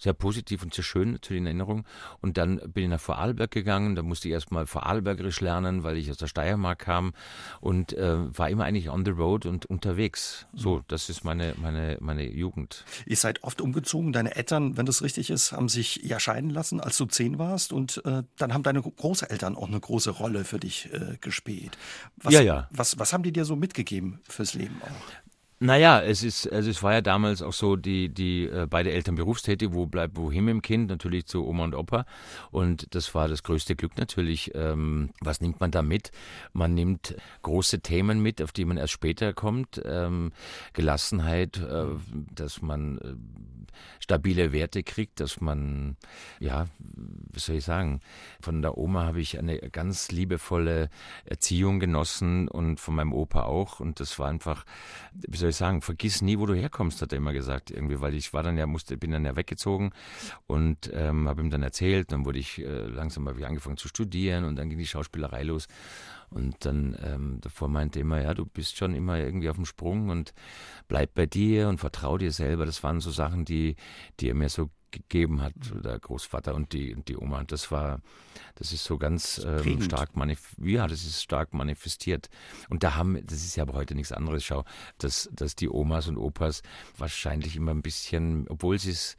sehr 0.00 0.12
positiv 0.12 0.62
und 0.62 0.74
sehr 0.74 0.84
schön 0.84 1.12
natürlich 1.12 1.40
in 1.40 1.46
Erinnerung. 1.46 1.84
Und 2.20 2.36
dann 2.38 2.58
bin 2.72 2.84
ich 2.84 2.90
nach 2.90 3.00
Vorarlberg 3.00 3.50
gegangen, 3.50 3.94
da 3.94 4.02
musste 4.02 4.28
ich 4.28 4.34
erstmal 4.34 4.66
Vorarlbergerisch 4.66 5.40
lernen, 5.40 5.82
weil 5.82 5.96
ich 5.96 6.10
aus 6.10 6.16
der 6.16 6.26
Steiermark 6.26 6.78
kam 6.78 7.12
und 7.60 7.92
äh, 7.92 8.38
war 8.38 8.48
immer 8.48 8.64
eigentlich 8.64 8.90
on 8.90 9.04
the 9.04 9.10
road 9.10 9.46
und 9.46 9.66
unterwegs. 9.66 10.46
So, 10.54 10.82
das 10.88 11.08
ist 11.08 11.24
meine, 11.24 11.54
meine, 11.56 11.98
meine 12.00 12.30
Jugend. 12.30 12.84
Ihr 13.06 13.16
seid 13.16 13.42
oft 13.42 13.60
umgezogen, 13.60 14.12
deine 14.12 14.36
Eltern, 14.36 14.76
wenn 14.76 14.86
das 14.86 15.02
richtig 15.02 15.30
ist, 15.30 15.52
haben 15.52 15.68
sich 15.68 15.96
ja 15.96 16.20
scheiden 16.20 16.50
lassen, 16.50 16.80
als 16.80 16.96
du 16.96 17.06
zehn 17.06 17.38
warst 17.38 17.72
und 17.72 18.02
äh, 18.04 18.22
dann 18.36 18.54
haben 18.54 18.62
deine 18.62 18.82
Großeltern 18.82 19.56
auch 19.56 19.68
eine 19.68 19.80
große 19.80 20.10
Rolle 20.10 20.44
für 20.44 20.58
dich 20.58 20.92
äh, 20.92 21.16
gespielt. 21.20 21.76
Was, 22.16 22.32
ja, 22.32 22.40
ja. 22.40 22.68
Was, 22.70 22.98
was 22.98 23.12
haben 23.12 23.22
die 23.22 23.32
dir 23.32 23.44
so 23.44 23.56
mitgegeben 23.56 24.20
fürs 24.28 24.54
Leben 24.54 24.80
auch? 24.82 25.27
Naja, 25.60 26.00
es 26.00 26.22
ist, 26.22 26.46
also 26.52 26.70
es 26.70 26.84
war 26.84 26.92
ja 26.92 27.00
damals 27.00 27.42
auch 27.42 27.52
so, 27.52 27.74
die, 27.74 28.08
die 28.08 28.44
äh, 28.44 28.68
beide 28.70 28.92
Eltern 28.92 29.16
berufstätig, 29.16 29.70
wo 29.72 29.86
bleibt 29.86 30.16
wohin 30.16 30.44
mit 30.44 30.52
dem 30.52 30.62
Kind, 30.62 30.88
natürlich 30.88 31.26
zu 31.26 31.44
Oma 31.44 31.64
und 31.64 31.74
Opa. 31.74 32.06
Und 32.52 32.94
das 32.94 33.12
war 33.12 33.26
das 33.26 33.42
größte 33.42 33.74
Glück 33.74 33.98
natürlich. 33.98 34.52
Ähm, 34.54 35.10
was 35.20 35.40
nimmt 35.40 35.58
man 35.58 35.72
da 35.72 35.82
mit? 35.82 36.12
Man 36.52 36.74
nimmt 36.74 37.16
große 37.42 37.80
Themen 37.80 38.20
mit, 38.20 38.40
auf 38.40 38.52
die 38.52 38.64
man 38.64 38.76
erst 38.76 38.92
später 38.92 39.32
kommt. 39.32 39.82
Ähm, 39.84 40.30
Gelassenheit, 40.74 41.58
äh, 41.58 41.86
dass 42.32 42.62
man 42.62 42.98
äh, 42.98 43.14
stabile 44.00 44.52
Werte 44.52 44.82
kriegt, 44.82 45.20
dass 45.20 45.40
man, 45.40 45.96
ja, 46.38 46.66
wie 46.78 47.40
soll 47.40 47.56
ich 47.56 47.64
sagen, 47.64 48.00
von 48.40 48.62
der 48.62 48.78
Oma 48.78 49.04
habe 49.04 49.20
ich 49.20 49.38
eine 49.38 49.58
ganz 49.58 50.10
liebevolle 50.10 50.88
Erziehung 51.24 51.80
genossen 51.80 52.48
und 52.48 52.80
von 52.80 52.94
meinem 52.94 53.12
Opa 53.12 53.42
auch. 53.42 53.80
Und 53.80 54.00
das 54.00 54.18
war 54.18 54.28
einfach, 54.28 54.64
wie 55.12 55.36
soll 55.36 55.47
ich 55.50 55.56
sagen, 55.56 55.82
vergiss 55.82 56.22
nie, 56.22 56.38
wo 56.38 56.46
du 56.46 56.54
herkommst, 56.54 57.02
hat 57.02 57.12
er 57.12 57.18
immer 57.18 57.32
gesagt, 57.32 57.70
irgendwie, 57.70 58.00
weil 58.00 58.14
ich 58.14 58.32
war 58.32 58.42
dann 58.42 58.56
ja, 58.56 58.66
musste, 58.66 58.96
bin 58.96 59.10
dann 59.10 59.24
ja 59.24 59.36
weggezogen 59.36 59.90
und 60.46 60.90
ähm, 60.92 61.28
habe 61.28 61.42
ihm 61.42 61.50
dann 61.50 61.62
erzählt, 61.62 62.12
dann 62.12 62.24
wurde 62.24 62.38
ich, 62.38 62.58
äh, 62.58 62.86
langsam 62.86 63.28
habe 63.28 63.40
ich 63.40 63.46
angefangen 63.46 63.76
zu 63.76 63.88
studieren 63.88 64.44
und 64.44 64.56
dann 64.56 64.68
ging 64.68 64.78
die 64.78 64.86
Schauspielerei 64.86 65.42
los. 65.42 65.68
Und 66.30 66.66
dann 66.66 66.96
ähm, 67.02 67.38
davor 67.40 67.68
meinte 67.68 67.98
er 67.98 68.02
immer, 68.02 68.20
ja, 68.20 68.34
du 68.34 68.44
bist 68.44 68.76
schon 68.76 68.94
immer 68.94 69.18
irgendwie 69.18 69.48
auf 69.48 69.56
dem 69.56 69.64
Sprung 69.64 70.10
und 70.10 70.34
bleib 70.86 71.14
bei 71.14 71.26
dir 71.26 71.68
und 71.68 71.78
vertrau 71.78 72.18
dir 72.18 72.32
selber. 72.32 72.66
Das 72.66 72.82
waren 72.82 73.00
so 73.00 73.10
Sachen, 73.10 73.44
die, 73.44 73.76
die 74.20 74.28
er 74.28 74.34
mir 74.34 74.50
so 74.50 74.68
gegeben 74.90 75.40
hat, 75.42 75.52
der 75.84 75.98
Großvater 75.98 76.54
und 76.54 76.72
die, 76.72 76.94
und 76.94 77.08
die 77.08 77.16
Oma. 77.16 77.38
Und 77.40 77.52
das 77.52 77.70
war, 77.70 78.00
das 78.56 78.72
ist 78.72 78.84
so 78.84 78.98
ganz 78.98 79.44
ähm, 79.44 79.82
stark 79.82 80.16
manifestiert. 80.16 80.68
Ja, 80.68 80.86
das 80.86 81.04
ist 81.04 81.22
stark 81.22 81.54
manifestiert. 81.54 82.28
Und 82.68 82.82
da 82.82 82.94
haben, 82.94 83.24
das 83.26 83.44
ist 83.44 83.56
ja 83.56 83.62
aber 83.62 83.74
heute 83.74 83.94
nichts 83.94 84.12
anderes, 84.12 84.44
schau, 84.44 84.64
dass, 84.98 85.28
dass 85.32 85.56
die 85.56 85.68
Omas 85.68 86.08
und 86.08 86.16
Opas 86.16 86.62
wahrscheinlich 86.96 87.56
immer 87.56 87.72
ein 87.72 87.82
bisschen, 87.82 88.46
obwohl 88.48 88.78
sie 88.78 88.90
es 88.90 89.16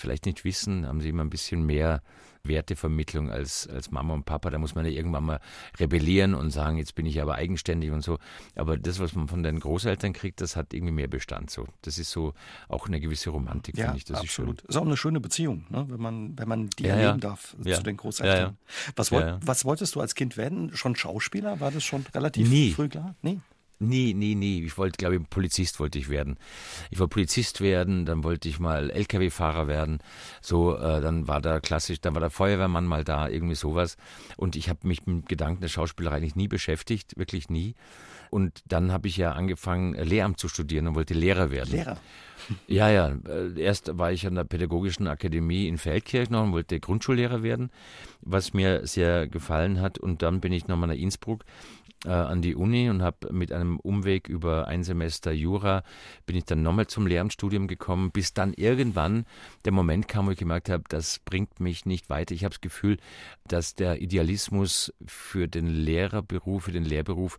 vielleicht 0.00 0.26
nicht 0.26 0.44
wissen, 0.44 0.86
haben 0.86 1.00
sie 1.00 1.08
immer 1.08 1.24
ein 1.24 1.30
bisschen 1.30 1.64
mehr 1.64 2.02
Wertevermittlung 2.44 3.30
als, 3.30 3.68
als 3.68 3.90
Mama 3.90 4.14
und 4.14 4.24
Papa. 4.24 4.50
Da 4.50 4.58
muss 4.58 4.74
man 4.74 4.84
ja 4.84 4.90
irgendwann 4.90 5.24
mal 5.24 5.40
rebellieren 5.78 6.34
und 6.34 6.50
sagen, 6.50 6.78
jetzt 6.78 6.94
bin 6.94 7.06
ich 7.06 7.20
aber 7.20 7.34
eigenständig 7.34 7.90
und 7.90 8.02
so. 8.02 8.18
Aber 8.54 8.76
das, 8.76 8.98
was 8.98 9.14
man 9.14 9.28
von 9.28 9.42
den 9.42 9.60
Großeltern 9.60 10.12
kriegt, 10.12 10.40
das 10.40 10.56
hat 10.56 10.72
irgendwie 10.74 10.92
mehr 10.92 11.08
Bestand. 11.08 11.50
So. 11.50 11.66
Das 11.82 11.98
ist 11.98 12.10
so 12.10 12.34
auch 12.68 12.86
eine 12.86 13.00
gewisse 13.00 13.30
Romantik, 13.30 13.76
ja, 13.76 13.86
finde 13.86 13.98
ich. 13.98 14.04
Das 14.04 14.20
absolut. 14.20 14.56
Ist, 14.56 14.62
schön. 14.62 14.70
ist 14.70 14.76
auch 14.76 14.86
eine 14.86 14.96
schöne 14.96 15.20
Beziehung, 15.20 15.66
ne? 15.68 15.86
wenn, 15.88 16.00
man, 16.00 16.38
wenn 16.38 16.48
man 16.48 16.70
die 16.70 16.84
ja, 16.84 16.94
erleben 16.94 17.20
ja. 17.20 17.28
darf 17.28 17.56
zu 17.62 17.82
den 17.82 17.96
Großeltern. 17.96 18.56
Was, 18.96 19.12
wollt, 19.12 19.38
was 19.46 19.64
wolltest 19.64 19.94
du 19.94 20.00
als 20.00 20.14
Kind 20.14 20.36
werden? 20.36 20.74
Schon 20.74 20.96
Schauspieler? 20.96 21.60
War 21.60 21.70
das 21.70 21.84
schon 21.84 22.04
relativ 22.14 22.48
Nie. 22.48 22.72
früh 22.72 22.88
klar? 22.88 23.14
Nee. 23.22 23.40
Nie, 23.80 24.12
nie, 24.12 24.34
nie. 24.34 24.64
Ich 24.64 24.76
wollte, 24.76 24.96
glaube 24.96 25.16
ich, 25.16 25.30
Polizist 25.30 25.78
wollte 25.78 25.98
ich 25.98 26.08
werden. 26.08 26.36
Ich 26.90 26.98
wollte 26.98 27.10
Polizist 27.10 27.60
werden, 27.60 28.06
dann 28.06 28.24
wollte 28.24 28.48
ich 28.48 28.58
mal 28.58 28.90
LKW-Fahrer 28.90 29.68
werden. 29.68 29.98
So, 30.40 30.76
äh, 30.76 31.00
dann 31.00 31.28
war 31.28 31.40
da 31.40 31.60
klassisch, 31.60 32.00
dann 32.00 32.14
war 32.14 32.20
der 32.20 32.30
Feuerwehrmann 32.30 32.86
mal 32.86 33.04
da, 33.04 33.28
irgendwie 33.28 33.54
sowas. 33.54 33.96
Und 34.36 34.56
ich 34.56 34.68
habe 34.68 34.80
mich 34.82 35.06
mit 35.06 35.28
Gedanken 35.28 35.60
der 35.60 35.68
Schauspielerei 35.68 36.16
eigentlich 36.16 36.34
nie 36.34 36.48
beschäftigt, 36.48 37.16
wirklich 37.16 37.50
nie. 37.50 37.76
Und 38.30 38.62
dann 38.66 38.92
habe 38.92 39.06
ich 39.06 39.16
ja 39.16 39.32
angefangen, 39.32 39.94
Lehramt 39.94 40.40
zu 40.40 40.48
studieren 40.48 40.88
und 40.88 40.94
wollte 40.96 41.14
Lehrer 41.14 41.50
werden. 41.50 41.70
Lehrer? 41.70 41.98
Ja, 42.66 42.88
ja. 42.88 43.16
Äh, 43.28 43.60
erst 43.60 43.98
war 43.98 44.12
ich 44.12 44.26
an 44.26 44.34
der 44.34 44.44
Pädagogischen 44.44 45.06
Akademie 45.06 45.68
in 45.68 45.78
Feldkirch 45.78 46.30
noch 46.30 46.44
und 46.44 46.52
wollte 46.52 46.80
Grundschullehrer 46.80 47.42
werden, 47.42 47.70
was 48.20 48.54
mir 48.54 48.86
sehr 48.86 49.28
gefallen 49.28 49.80
hat. 49.80 49.98
Und 49.98 50.22
dann 50.22 50.40
bin 50.40 50.52
ich 50.52 50.68
nochmal 50.68 50.88
nach 50.88 50.96
Innsbruck 50.96 51.44
äh, 52.04 52.10
an 52.10 52.42
die 52.42 52.54
Uni 52.54 52.90
und 52.90 53.02
habe 53.02 53.32
mit 53.32 53.52
einem 53.52 53.78
Umweg 53.80 54.28
über 54.28 54.68
ein 54.68 54.84
Semester 54.84 55.32
Jura 55.32 55.82
bin 56.26 56.36
ich 56.36 56.44
dann 56.44 56.62
nochmal 56.62 56.86
zum 56.86 57.06
Lehramtsstudium 57.06 57.66
gekommen, 57.66 58.10
bis 58.12 58.34
dann 58.34 58.52
irgendwann 58.54 59.26
der 59.64 59.72
Moment 59.72 60.08
kam, 60.08 60.26
wo 60.26 60.30
ich 60.30 60.38
gemerkt 60.38 60.68
habe, 60.68 60.84
das 60.88 61.18
bringt 61.18 61.60
mich 61.60 61.86
nicht 61.86 62.08
weiter. 62.08 62.34
Ich 62.34 62.44
habe 62.44 62.54
das 62.54 62.60
Gefühl, 62.60 62.98
dass 63.46 63.74
der 63.74 64.00
Idealismus 64.00 64.92
für 65.06 65.48
den 65.48 65.66
Lehrerberuf, 65.66 66.64
für 66.64 66.72
den 66.72 66.84
Lehrberuf, 66.84 67.38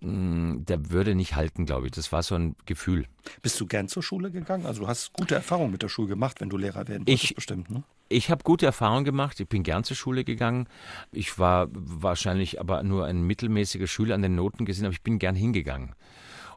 mh, 0.00 0.10
mm, 0.10 0.64
der 0.64 0.90
würde 0.90 1.14
nicht 1.14 1.34
halten, 1.36 1.66
glaube 1.66 1.86
ich. 1.86 1.92
Das 1.92 2.12
war 2.12 2.22
so 2.22 2.34
ein 2.34 2.56
Gefühl. 2.66 3.06
Bist 3.42 3.60
du 3.60 3.66
gern 3.66 3.88
zur 3.88 4.02
Schule 4.02 4.30
gegangen? 4.30 4.39
Also 4.48 4.82
du 4.82 4.88
hast 4.88 5.12
gute 5.12 5.34
Erfahrungen 5.34 5.72
mit 5.72 5.82
der 5.82 5.88
Schule 5.88 6.08
gemacht, 6.08 6.40
wenn 6.40 6.48
du 6.48 6.56
Lehrer 6.56 6.88
werden 6.88 7.06
wolltest, 7.06 7.30
ich, 7.30 7.34
bestimmt, 7.34 7.70
ne? 7.70 7.82
Ich 8.08 8.30
habe 8.30 8.42
gute 8.42 8.66
Erfahrungen 8.66 9.04
gemacht. 9.04 9.38
Ich 9.38 9.48
bin 9.48 9.62
gern 9.62 9.84
zur 9.84 9.96
Schule 9.96 10.24
gegangen. 10.24 10.66
Ich 11.12 11.38
war 11.38 11.68
wahrscheinlich 11.72 12.60
aber 12.60 12.82
nur 12.82 13.06
ein 13.06 13.22
mittelmäßiger 13.22 13.86
Schüler 13.86 14.16
an 14.16 14.22
den 14.22 14.34
Noten 14.34 14.64
gesehen, 14.64 14.84
aber 14.84 14.92
ich 14.92 15.02
bin 15.02 15.18
gern 15.18 15.36
hingegangen. 15.36 15.94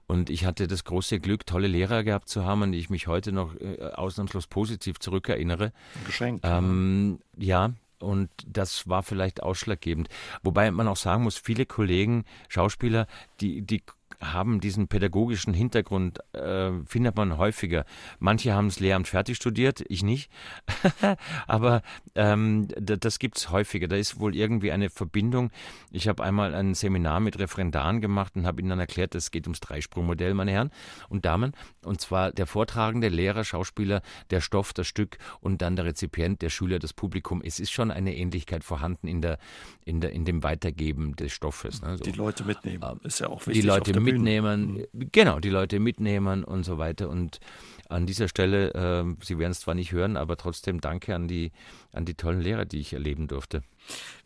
Und 0.08 0.30
ich 0.30 0.46
hatte 0.46 0.68
das 0.68 0.84
große 0.84 1.20
Glück, 1.20 1.46
tolle 1.46 1.68
Lehrer 1.68 2.04
gehabt 2.04 2.28
zu 2.28 2.44
haben, 2.44 2.64
an 2.64 2.72
die 2.72 2.80
ich 2.80 2.90
mich 2.90 3.08
heute 3.08 3.32
noch 3.32 3.56
äh, 3.56 3.78
ausnahmslos 3.94 4.48
positiv 4.48 5.00
zurückerinnere. 5.00 5.72
Geschenk. 6.06 6.42
Ähm, 6.44 7.20
ja, 7.38 7.74
und 8.00 8.30
das 8.46 8.88
war 8.90 9.02
vielleicht 9.02 9.42
ausschlaggebend. 9.42 10.10
Wobei 10.44 10.70
man 10.72 10.88
auch 10.88 10.98
sagen 10.98 11.24
muss, 11.24 11.38
viele 11.38 11.66
Kollegen, 11.66 12.26
Schauspieler, 12.50 13.08
die, 13.40 13.62
die 13.62 13.82
haben 14.32 14.60
diesen 14.60 14.88
pädagogischen 14.88 15.54
Hintergrund, 15.54 16.20
äh, 16.34 16.72
findet 16.86 17.16
man 17.16 17.38
häufiger. 17.38 17.86
Manche 18.20 18.54
haben 18.54 18.68
das 18.68 18.80
Lehramt 18.80 19.08
fertig 19.08 19.38
studiert, 19.38 19.84
ich 19.88 20.04
nicht. 20.04 20.32
Aber 21.48 21.82
ähm, 22.16 22.68
das 22.80 23.20
gibt 23.20 23.38
es 23.38 23.50
häufiger. 23.50 23.88
Da 23.88 23.96
ist 23.96 24.20
wohl 24.20 24.36
irgendwie 24.36 24.72
eine 24.72 24.90
Verbindung. 24.90 25.52
Ich 25.92 26.08
habe 26.08 26.24
einmal 26.24 26.56
ein 26.56 26.74
Seminar 26.74 27.20
mit 27.20 27.40
Referendaren 27.40 28.02
gemacht 28.02 28.36
und 28.36 28.46
habe 28.46 28.62
ihnen 28.62 28.70
dann 28.70 28.80
erklärt, 28.80 29.16
es 29.16 29.32
geht 29.32 29.46
ums 29.48 29.60
Dreisprungmodell, 29.60 30.34
meine 30.34 30.52
Herren 30.52 30.72
und 31.10 31.26
Damen. 31.26 31.54
Und 31.84 32.02
zwar 32.02 32.32
der 32.32 32.48
Vortragende, 32.48 33.10
Lehrer, 33.10 33.44
Schauspieler, 33.44 34.02
der 34.30 34.42
Stoff, 34.42 34.74
das 34.74 34.88
Stück 34.88 35.18
und 35.42 35.62
dann 35.62 35.76
der 35.76 35.86
Rezipient, 35.86 36.42
der 36.42 36.50
Schüler, 36.50 36.80
das 36.80 36.94
Publikum. 36.94 37.42
Es 37.44 37.60
ist 37.60 37.72
schon 37.72 37.92
eine 37.92 38.16
Ähnlichkeit 38.16 38.64
vorhanden 38.64 39.08
in, 39.08 39.22
der, 39.22 39.38
in, 39.86 40.02
der, 40.02 40.12
in 40.12 40.26
dem 40.26 40.44
Weitergeben 40.44 41.16
des 41.16 41.32
Stoffes. 41.32 41.82
Ne? 41.82 41.98
So. 41.98 42.04
Die 42.04 42.12
Leute 42.12 42.44
mitnehmen, 42.44 42.84
ähm, 42.84 43.00
ist 43.04 43.20
ja 43.20 43.28
auch 43.28 43.46
wichtig. 43.48 43.62
Die 43.62 43.68
Leute 43.68 43.94
mitnehmen, 43.94 44.13
mhm. 44.20 44.86
genau, 45.12 45.40
die 45.40 45.50
Leute 45.50 45.80
mitnehmen 45.80 46.44
und 46.44 46.64
so 46.64 46.78
weiter. 46.78 47.10
Und 47.10 47.40
an 47.90 48.06
dieser 48.06 48.28
Stelle, 48.28 48.74
äh, 48.74 49.24
Sie 49.24 49.40
werden 49.40 49.52
es 49.52 49.62
zwar 49.62 49.76
nicht 49.76 49.92
hören, 49.92 50.18
aber 50.18 50.38
trotzdem 50.38 50.82
danke 50.82 51.16
an 51.16 51.28
die, 51.28 51.52
an 51.92 52.06
die 52.06 52.16
tollen 52.16 52.42
Lehrer, 52.42 52.66
die 52.66 52.80
ich 52.80 52.94
erleben 52.94 53.28
durfte. 53.28 53.64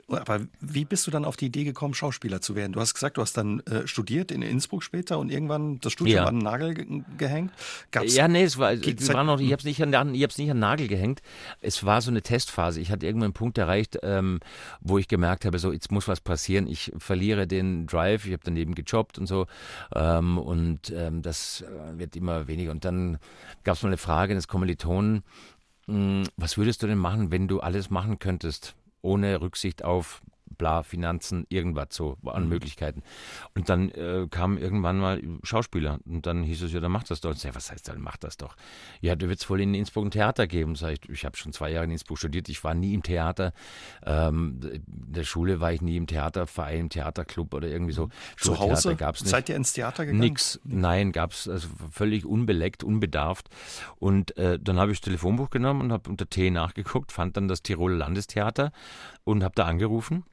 Aber 0.09 0.39
wie 0.61 0.85
bist 0.85 1.05
du 1.05 1.11
dann 1.11 1.25
auf 1.25 1.35
die 1.35 1.47
Idee 1.47 1.65
gekommen, 1.65 1.93
Schauspieler 1.93 2.39
zu 2.39 2.55
werden? 2.55 2.71
Du 2.71 2.79
hast 2.79 2.93
gesagt, 2.93 3.17
du 3.17 3.21
hast 3.21 3.35
dann 3.35 3.59
äh, 3.61 3.85
studiert 3.87 4.31
in 4.31 4.41
Innsbruck 4.41 4.81
später 4.81 5.19
und 5.19 5.29
irgendwann 5.29 5.79
das 5.81 5.91
Studium 5.91 6.15
ja. 6.15 6.25
an 6.25 6.35
den 6.35 6.43
Nagel 6.43 6.73
ge 6.75 7.01
gehängt. 7.17 7.51
Gab's, 7.91 8.15
ja, 8.15 8.29
nee, 8.29 8.43
es 8.43 8.57
war, 8.57 8.71
es 8.71 9.13
war 9.13 9.25
noch, 9.25 9.41
ich 9.41 9.51
habe 9.51 9.59
es 9.59 9.65
nicht, 9.65 9.83
an, 9.83 10.15
ich 10.15 10.21
nicht 10.21 10.49
an 10.49 10.55
den 10.55 10.59
Nagel 10.59 10.87
gehängt. 10.87 11.21
Es 11.59 11.83
war 11.83 12.01
so 12.01 12.09
eine 12.09 12.21
Testphase. 12.21 12.79
Ich 12.79 12.89
hatte 12.89 13.05
irgendwann 13.05 13.27
einen 13.27 13.33
Punkt 13.33 13.57
erreicht, 13.57 13.99
ähm, 14.01 14.39
wo 14.79 14.97
ich 14.97 15.09
gemerkt 15.09 15.43
habe, 15.43 15.59
so 15.59 15.73
jetzt 15.73 15.91
muss 15.91 16.07
was 16.07 16.21
passieren. 16.21 16.67
Ich 16.67 16.93
verliere 16.97 17.45
den 17.45 17.85
Drive. 17.85 18.25
Ich 18.25 18.31
habe 18.31 18.43
daneben 18.45 18.75
gejobbt 18.75 19.19
und 19.19 19.27
so 19.27 19.45
ähm, 19.93 20.37
und 20.37 20.89
ähm, 20.89 21.21
das 21.21 21.65
äh, 21.67 21.99
wird 21.99 22.15
immer 22.15 22.47
weniger. 22.47 22.71
Und 22.71 22.85
dann 22.85 23.17
gab 23.65 23.75
es 23.75 23.83
mal 23.83 23.89
eine 23.89 23.97
Frage 23.97 24.31
eines 24.31 24.47
Kommilitonen, 24.47 25.23
hm, 25.87 26.23
was 26.37 26.57
würdest 26.57 26.81
du 26.81 26.87
denn 26.87 26.97
machen, 26.97 27.29
wenn 27.29 27.49
du 27.49 27.59
alles 27.59 27.89
machen 27.89 28.19
könntest? 28.19 28.76
Ohne 29.01 29.41
Rücksicht 29.41 29.83
auf 29.83 30.21
bla, 30.57 30.83
Finanzen, 30.83 31.45
irgendwas 31.49 31.87
so 31.91 32.17
an 32.25 32.43
mhm. 32.43 32.49
Möglichkeiten. 32.49 33.03
Und 33.55 33.69
dann 33.69 33.89
äh, 33.89 34.27
kam 34.29 34.57
irgendwann 34.57 34.99
mal 34.99 35.21
Schauspieler 35.43 35.99
und 36.05 36.25
dann 36.25 36.43
hieß 36.43 36.63
es, 36.63 36.73
ja, 36.73 36.79
dann 36.79 36.91
mach 36.91 37.03
das 37.03 37.21
doch. 37.21 37.29
Und 37.31 37.37
ich 37.37 37.41
sag, 37.41 37.55
was 37.55 37.71
heißt 37.71 37.87
dann, 37.87 38.01
mach 38.01 38.17
das 38.17 38.37
doch? 38.37 38.55
Ja, 39.01 39.15
du 39.15 39.29
wird 39.29 39.39
es 39.39 39.49
wohl 39.49 39.61
in 39.61 39.73
Innsbruck 39.73 40.05
ein 40.05 40.11
Theater 40.11 40.47
geben. 40.47 40.75
Sag 40.75 40.93
ich, 40.93 41.09
ich 41.09 41.25
habe 41.25 41.37
schon 41.37 41.53
zwei 41.53 41.71
Jahre 41.71 41.85
in 41.85 41.91
Innsbruck 41.91 42.17
studiert, 42.17 42.49
ich 42.49 42.63
war 42.63 42.73
nie 42.73 42.93
im 42.93 43.03
Theater. 43.03 43.53
Ähm, 44.05 44.59
in 44.63 44.83
der 44.87 45.23
Schule 45.23 45.59
war 45.59 45.71
ich 45.71 45.81
nie 45.81 45.97
im 45.97 46.07
Theaterverein, 46.07 46.79
im 46.79 46.89
Theaterclub 46.89 47.53
oder 47.53 47.67
irgendwie 47.67 47.93
so. 47.93 48.05
Mhm. 48.05 48.11
Zu 48.37 48.59
Hause 48.59 48.95
gab's 48.95 49.21
nicht. 49.21 49.31
Seid 49.31 49.49
ihr 49.49 49.55
ins 49.55 49.73
Theater 49.73 50.05
gegangen? 50.05 50.19
Nix, 50.19 50.59
nein, 50.63 51.11
gab 51.11 51.31
es 51.31 51.47
also 51.47 51.67
völlig 51.91 52.25
unbeleckt, 52.25 52.83
unbedarft. 52.83 53.49
Und 53.97 54.37
äh, 54.37 54.59
dann 54.59 54.79
habe 54.79 54.91
ich 54.91 54.99
das 54.99 55.05
Telefonbuch 55.05 55.49
genommen 55.49 55.81
und 55.81 55.91
habe 55.91 56.09
unter 56.09 56.29
T 56.29 56.49
nachgeguckt, 56.49 57.11
fand 57.11 57.37
dann 57.37 57.47
das 57.47 57.61
Tiroler 57.61 57.97
Landestheater 57.97 58.71
und 59.23 59.43
habe 59.43 59.55
da 59.55 59.65
angerufen 59.65 60.23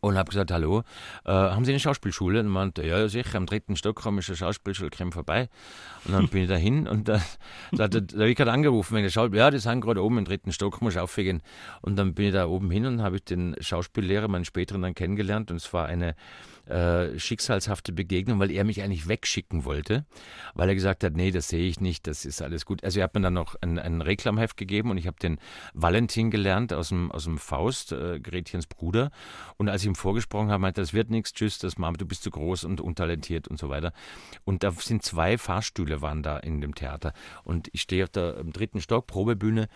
und 0.00 0.16
habe 0.16 0.30
gesagt, 0.30 0.50
hallo, 0.50 0.82
äh, 1.24 1.30
haben 1.30 1.64
Sie 1.64 1.72
eine 1.72 1.80
Schauspielschule? 1.80 2.40
Und 2.40 2.48
meinte, 2.48 2.86
ja, 2.86 3.08
sicher, 3.08 3.36
am 3.36 3.46
dritten 3.46 3.76
Stock 3.76 4.04
haben 4.04 4.16
wir 4.16 4.24
eine 4.26 4.36
Schauspielschule, 4.36 4.90
komm 4.96 5.12
vorbei. 5.12 5.48
Und 6.04 6.12
dann 6.14 6.28
bin 6.28 6.42
ich 6.42 6.48
da 6.48 6.56
hin 6.56 6.86
und 6.86 7.08
da, 7.08 7.20
da, 7.72 7.88
da, 7.88 8.00
da 8.00 8.18
habe 8.18 8.30
ich 8.30 8.36
gerade 8.36 8.52
angerufen 8.52 8.94
wegen 8.94 9.04
der 9.04 9.10
Schauspiel. 9.10 9.38
Ja, 9.38 9.50
die 9.50 9.58
sind 9.58 9.80
gerade 9.80 10.02
oben 10.02 10.18
im 10.18 10.24
dritten 10.24 10.52
Stock, 10.52 10.80
muss 10.82 10.96
aufgehen. 10.96 11.42
Und 11.80 11.96
dann 11.96 12.14
bin 12.14 12.26
ich 12.26 12.32
da 12.32 12.46
oben 12.46 12.70
hin 12.70 12.86
und 12.86 13.02
habe 13.02 13.16
ich 13.16 13.24
den 13.24 13.56
Schauspiellehrer, 13.60 14.28
meinen 14.28 14.44
späteren, 14.44 14.82
dann 14.82 14.94
kennengelernt 14.94 15.50
und 15.50 15.56
es 15.56 15.72
war 15.72 15.86
eine 15.86 16.14
äh, 16.68 17.18
schicksalshafte 17.18 17.92
Begegnung, 17.92 18.38
weil 18.38 18.50
er 18.50 18.64
mich 18.64 18.82
eigentlich 18.82 19.08
wegschicken 19.08 19.64
wollte, 19.64 20.04
weil 20.54 20.68
er 20.68 20.74
gesagt 20.74 21.02
hat, 21.04 21.14
nee, 21.14 21.30
das 21.30 21.48
sehe 21.48 21.66
ich 21.66 21.80
nicht, 21.80 22.06
das 22.06 22.24
ist 22.24 22.42
alles 22.42 22.66
gut. 22.66 22.84
Also 22.84 23.00
er 23.00 23.04
hat 23.04 23.14
mir 23.14 23.20
dann 23.20 23.34
noch 23.34 23.56
ein, 23.60 23.78
ein 23.78 24.02
Reklamheft 24.02 24.56
gegeben 24.56 24.90
und 24.90 24.98
ich 24.98 25.06
habe 25.06 25.18
den 25.18 25.38
Valentin 25.74 26.30
gelernt 26.30 26.72
aus 26.72 26.90
dem, 26.90 27.10
aus 27.10 27.24
dem 27.24 27.38
Faust, 27.38 27.92
äh, 27.92 28.20
Gretchens 28.20 28.66
Bruder. 28.66 29.10
Und 29.56 29.68
als 29.68 29.82
ich 29.82 29.88
ihm 29.88 29.94
vorgesprochen 29.94 30.50
habe, 30.50 30.60
meinte, 30.60 30.80
das 30.80 30.92
wird 30.92 31.10
nichts, 31.10 31.32
tschüss, 31.32 31.58
das 31.58 31.78
Mama, 31.78 31.96
du 31.96 32.06
bist 32.06 32.22
zu 32.22 32.30
groß 32.30 32.64
und 32.64 32.80
untalentiert 32.80 33.48
und 33.48 33.58
so 33.58 33.68
weiter. 33.68 33.92
Und 34.44 34.62
da 34.62 34.70
sind 34.72 35.02
zwei 35.02 35.38
Fahrstühle 35.38 36.02
waren 36.02 36.22
da 36.22 36.38
in 36.38 36.60
dem 36.60 36.74
Theater. 36.74 37.12
Und 37.44 37.68
ich 37.72 37.82
stehe 37.82 38.04
auf 38.04 38.10
der 38.10 38.44
dritten 38.44 38.80
Stock, 38.80 39.06
Probebühne, 39.06 39.68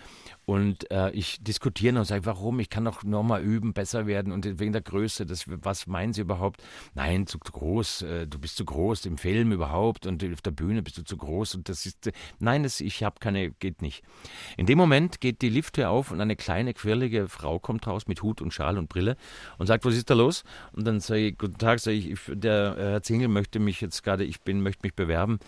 und 0.45 0.91
äh, 0.91 1.11
ich 1.11 1.43
diskutiere 1.43 1.99
und 1.99 2.05
sage, 2.05 2.27
warum? 2.27 2.61
Ich 2.61 2.71
kann 2.71 2.85
doch 2.85 3.05
nochmal 3.05 3.43
üben, 3.43 3.73
besser 3.73 4.07
werden 4.07 4.33
und 4.33 4.59
wegen 4.59 4.73
der 4.73 4.83
Größe, 4.83 5.27
das, 5.27 5.45
was 5.47 5.87
meinen 5.87 6.13
Sie 6.13 6.23
überhaupt? 6.23 6.63
nein, 6.95 7.27
zu 7.27 7.39
groß, 7.39 8.03
äh, 8.03 8.27
du 8.27 8.39
bist 8.39 8.57
zu 8.57 8.65
groß 8.65 9.07
im 9.07 9.19
Film 9.19 9.53
überhaupt 9.53 10.07
und 10.07 10.25
auf 10.25 10.43
der 10.43 10.51
Bühne 10.51 10.83
bist 10.83 10.99
du 10.99 11.03
zu 11.03 11.17
groß 11.17 11.55
und 11.55 11.69
das 11.69 11.87
ist, 11.87 12.11
nein, 12.39 12.63
das, 12.63 12.81
ich 12.81 13.03
habe 13.03 13.17
keine, 13.21 13.51
geht 13.51 13.83
nicht. 13.83 14.03
In 14.57 14.67
dem 14.67 14.79
Moment 14.79 15.21
geht 15.21 15.43
die 15.43 15.49
Lifte 15.49 15.89
auf 15.89 16.11
und 16.11 16.21
eine 16.21 16.37
kleine, 16.37 16.75
quirlige 16.75 17.29
Frau 17.29 17.59
kommt 17.59 17.87
raus 17.87 18.07
mit 18.07 18.23
Hut 18.23 18.41
und 18.41 18.53
Schal 18.53 18.79
und 18.79 18.89
Brille 18.89 19.17
und 19.59 19.67
sagt, 19.67 19.85
was 19.85 19.95
ist 19.95 20.11
da 20.11 20.15
los? 20.15 20.45
Und 20.73 20.87
dann 20.87 21.01
sage 21.01 21.29
ich, 21.29 21.39
guten 21.39 21.59
Tag, 21.59 21.81
sage 21.81 21.97
ich, 21.97 22.19
der 22.29 22.77
Herr 22.79 23.03
Zingel 23.03 23.29
möchte 23.29 23.59
mich 23.59 23.81
jetzt 23.81 24.03
gerade, 24.03 24.25
ich 24.25 24.41
bin, 24.41 24.63
möchte 24.63 24.81
mich 24.85 24.95
bewerben. 24.95 25.39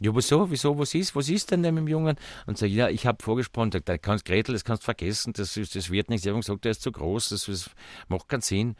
Ja, 0.00 0.14
wieso, 0.14 0.48
wieso, 0.50 0.78
was 0.78 0.94
ist, 0.94 1.16
was 1.16 1.28
ist 1.28 1.50
denn 1.50 1.60
mit 1.62 1.76
dem 1.76 1.88
Jungen? 1.88 2.16
Und 2.46 2.56
sage, 2.56 2.72
ja, 2.72 2.88
ich 2.88 3.06
habe 3.06 3.22
vorgesprochen, 3.22 3.70
da 3.70 3.98
kannst 3.98 4.24
Gretel, 4.24 4.52
das 4.52 4.64
kannst 4.64 4.82
du 4.82 4.84
vergessen, 4.84 5.32
das, 5.32 5.54
das 5.54 5.90
wird 5.90 6.08
nichts. 6.08 6.24
Ich 6.24 6.30
habe 6.30 6.38
gesagt, 6.38 6.64
der 6.64 6.70
ist 6.70 6.82
zu 6.82 6.92
groß, 6.92 7.30
das, 7.30 7.46
das, 7.46 7.70
macht 8.08 8.28
keinen 8.28 8.42
Sinn. 8.42 8.76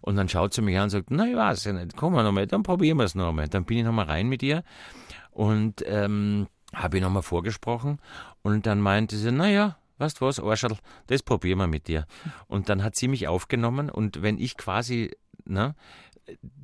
Und 0.00 0.16
dann 0.16 0.28
schaut 0.28 0.54
sie 0.54 0.62
mich 0.62 0.76
an 0.76 0.84
und 0.84 0.90
sagt, 0.90 1.10
na, 1.10 1.26
ich 1.26 1.36
weiß 1.36 1.64
ja 1.64 1.72
nicht, 1.74 1.96
komm 1.96 2.14
mal 2.14 2.22
nochmal, 2.22 2.46
dann 2.46 2.62
probieren 2.62 2.96
wir 2.96 3.04
es 3.04 3.14
nochmal. 3.14 3.48
Dann 3.48 3.64
bin 3.64 3.78
ich 3.78 3.84
nochmal 3.84 4.06
rein 4.06 4.28
mit 4.28 4.42
ihr 4.42 4.64
und 5.30 5.84
ähm, 5.86 6.48
habe 6.74 6.96
ich 6.96 7.02
nochmal 7.02 7.22
vorgesprochen 7.22 7.98
und 8.42 8.66
dann 8.66 8.80
meinte 8.80 9.16
sie, 9.16 9.30
naja, 9.30 9.76
weißt 9.98 10.20
was, 10.22 10.40
Arschel, 10.40 10.76
das 11.06 11.22
probieren 11.22 11.58
wir 11.58 11.66
mit 11.66 11.86
dir. 11.86 12.06
Und 12.48 12.68
dann 12.70 12.82
hat 12.82 12.96
sie 12.96 13.08
mich 13.08 13.28
aufgenommen 13.28 13.90
und 13.90 14.22
wenn 14.22 14.38
ich 14.38 14.56
quasi 14.56 15.10
ne, 15.44 15.74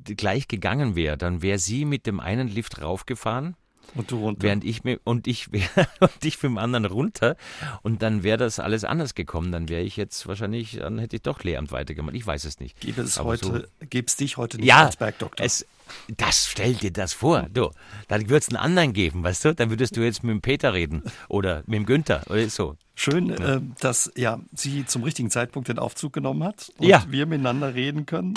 gleich 0.03 0.47
gegangen 0.47 0.95
wäre, 0.95 1.17
dann 1.17 1.41
wäre 1.41 1.59
sie 1.59 1.85
mit 1.85 2.07
dem 2.07 2.19
einen 2.19 2.47
Lift 2.47 2.81
raufgefahren 2.81 3.55
und 3.95 4.11
du 4.11 4.19
runter. 4.19 4.43
Während 4.43 4.63
ich 4.63 4.83
mir, 4.83 4.99
und 5.03 5.27
ich, 5.27 5.49
und 5.99 6.11
ich 6.23 6.41
mit 6.41 6.43
dem 6.43 6.57
anderen 6.57 6.85
runter. 6.85 7.35
Und 7.81 8.01
dann 8.01 8.23
wäre 8.23 8.37
das 8.37 8.59
alles 8.59 8.83
anders 8.83 9.15
gekommen. 9.15 9.51
Dann 9.51 9.69
wäre 9.69 9.81
ich 9.81 9.97
jetzt 9.97 10.27
wahrscheinlich, 10.27 10.77
dann 10.77 10.99
hätte 10.99 11.17
ich 11.17 11.21
doch 11.21 11.43
Lehramt 11.43 11.71
weitergemacht. 11.71 12.15
Ich 12.15 12.25
weiß 12.25 12.45
es 12.45 12.59
nicht. 12.59 12.79
Gäbe 12.79 13.01
es 13.01 13.19
heute, 13.19 13.45
so, 13.45 13.85
gäbe 13.89 14.07
es 14.07 14.15
dich 14.15 14.37
heute 14.37 14.57
nicht 14.57 14.67
ja, 14.67 14.85
als 14.85 14.97
Bergdoktor? 14.97 15.45
Es, 15.45 15.65
das 16.17 16.47
stell 16.47 16.73
dir 16.73 16.91
das 16.91 17.13
vor. 17.13 17.47
Du, 17.53 17.71
dann 18.07 18.23
würde 18.23 18.37
es 18.37 18.49
einen 18.49 18.57
anderen 18.57 18.93
geben, 18.93 19.23
weißt 19.23 19.45
du? 19.45 19.55
Dann 19.55 19.69
würdest 19.69 19.97
du 19.97 20.01
jetzt 20.01 20.23
mit 20.23 20.31
dem 20.31 20.41
Peter 20.41 20.73
reden 20.73 21.03
oder 21.27 21.63
mit 21.65 21.77
dem 21.77 21.85
Günther 21.85 22.23
oder 22.29 22.49
so. 22.49 22.75
Schön, 22.95 23.29
ja. 23.29 23.55
äh, 23.55 23.61
dass 23.79 24.11
ja, 24.15 24.39
sie 24.53 24.85
zum 24.85 25.03
richtigen 25.03 25.31
Zeitpunkt 25.31 25.69
den 25.69 25.79
Aufzug 25.79 26.13
genommen 26.13 26.43
hat 26.43 26.71
und 26.77 26.87
ja. 26.87 27.05
wir 27.07 27.25
miteinander 27.25 27.73
reden 27.73 28.05
können. 28.05 28.33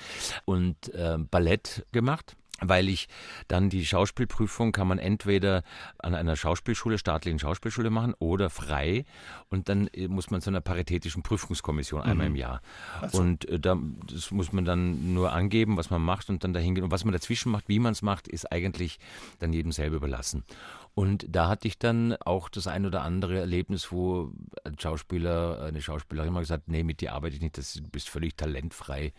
und 0.44 0.92
äh, 0.94 1.16
Ballett 1.18 1.86
gemacht 1.92 2.36
weil 2.60 2.88
ich 2.88 3.08
dann 3.48 3.68
die 3.68 3.84
Schauspielprüfung 3.84 4.72
kann 4.72 4.88
man 4.88 4.98
entweder 4.98 5.62
an 5.98 6.14
einer 6.14 6.36
Schauspielschule, 6.36 6.98
staatlichen 6.98 7.38
Schauspielschule 7.38 7.90
machen 7.90 8.14
oder 8.18 8.50
frei 8.50 9.04
und 9.50 9.68
dann 9.68 9.88
äh, 9.88 10.08
muss 10.08 10.30
man 10.30 10.40
zu 10.40 10.50
einer 10.50 10.60
paritätischen 10.60 11.22
Prüfungskommission 11.22 12.02
einmal 12.02 12.28
mhm. 12.28 12.34
im 12.34 12.36
Jahr. 12.36 12.60
Also. 13.00 13.18
Und 13.18 13.48
äh, 13.48 13.60
da 13.60 13.76
das 14.12 14.30
muss 14.30 14.52
man 14.52 14.64
dann 14.64 15.14
nur 15.14 15.32
angeben, 15.32 15.76
was 15.76 15.90
man 15.90 16.02
macht 16.02 16.30
und 16.30 16.44
dann 16.44 16.52
dahin 16.52 16.74
gehen. 16.74 16.84
Und 16.84 16.90
was 16.90 17.04
man 17.04 17.12
dazwischen 17.12 17.50
macht, 17.52 17.68
wie 17.68 17.78
man 17.78 17.92
es 17.92 18.02
macht, 18.02 18.28
ist 18.28 18.50
eigentlich 18.50 18.98
dann 19.38 19.52
jedem 19.52 19.72
selber 19.72 19.96
überlassen. 19.96 20.44
Und 20.98 21.26
da 21.28 21.48
hatte 21.48 21.68
ich 21.68 21.78
dann 21.78 22.16
auch 22.24 22.48
das 22.48 22.66
ein 22.66 22.86
oder 22.86 23.02
andere 23.02 23.38
Erlebnis, 23.38 23.92
wo 23.92 24.32
ein 24.64 24.78
Schauspieler, 24.78 25.64
eine 25.64 25.82
Schauspielerin 25.82 26.32
mal 26.32 26.40
gesagt, 26.40 26.68
nee, 26.68 26.84
mit 26.84 27.02
dir 27.02 27.12
arbeite 27.12 27.36
ich 27.36 27.42
nicht, 27.42 27.58
das, 27.58 27.74
du 27.74 27.82
bist 27.82 28.08
völlig 28.08 28.34
talentfrei. 28.34 29.12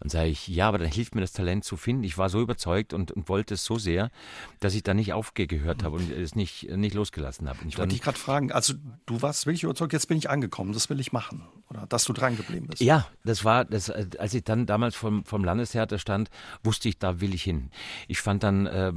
Und 0.00 0.10
sage 0.10 0.28
ich, 0.28 0.48
ja, 0.48 0.66
aber 0.66 0.78
dann 0.78 0.90
hilft 0.90 1.14
mir 1.14 1.20
das 1.20 1.32
Talent 1.32 1.64
zu 1.64 1.76
finden. 1.76 2.02
Ich 2.02 2.18
war 2.18 2.30
so 2.30 2.40
überzeugt 2.40 2.92
und, 2.92 3.12
und 3.12 3.28
wollte 3.28 3.54
es 3.54 3.64
so 3.64 3.78
sehr, 3.78 4.10
dass 4.58 4.74
ich 4.74 4.82
da 4.82 4.92
nicht 4.92 5.12
aufgehört 5.12 5.84
habe 5.84 5.98
und 5.98 6.10
es 6.10 6.34
nicht, 6.34 6.68
nicht 6.68 6.94
losgelassen 6.94 7.48
habe. 7.48 7.60
Ich 7.68 7.78
wollte 7.78 7.92
dich 7.92 8.02
gerade 8.02 8.18
fragen, 8.18 8.50
also 8.50 8.74
du 9.06 9.22
warst 9.22 9.46
wirklich 9.46 9.62
überzeugt, 9.62 9.92
jetzt 9.92 10.08
bin 10.08 10.18
ich 10.18 10.28
angekommen, 10.30 10.72
das 10.72 10.90
will 10.90 10.98
ich 10.98 11.12
machen. 11.12 11.44
Oder 11.68 11.86
dass 11.86 12.06
du 12.06 12.12
dran 12.12 12.36
geblieben 12.36 12.66
bist. 12.66 12.82
Ja, 12.82 13.06
das 13.22 13.44
war, 13.44 13.64
das, 13.64 13.88
als 13.88 14.34
ich 14.34 14.42
dann 14.42 14.66
damals 14.66 14.96
vom, 14.96 15.24
vom 15.24 15.44
Landestheater 15.44 16.00
stand, 16.00 16.28
wusste 16.64 16.88
ich, 16.88 16.98
da 16.98 17.20
will 17.20 17.34
ich 17.34 17.44
hin. 17.44 17.70
Ich 18.08 18.20
fand 18.20 18.42
dann, 18.42 18.66
äh, 18.66 18.92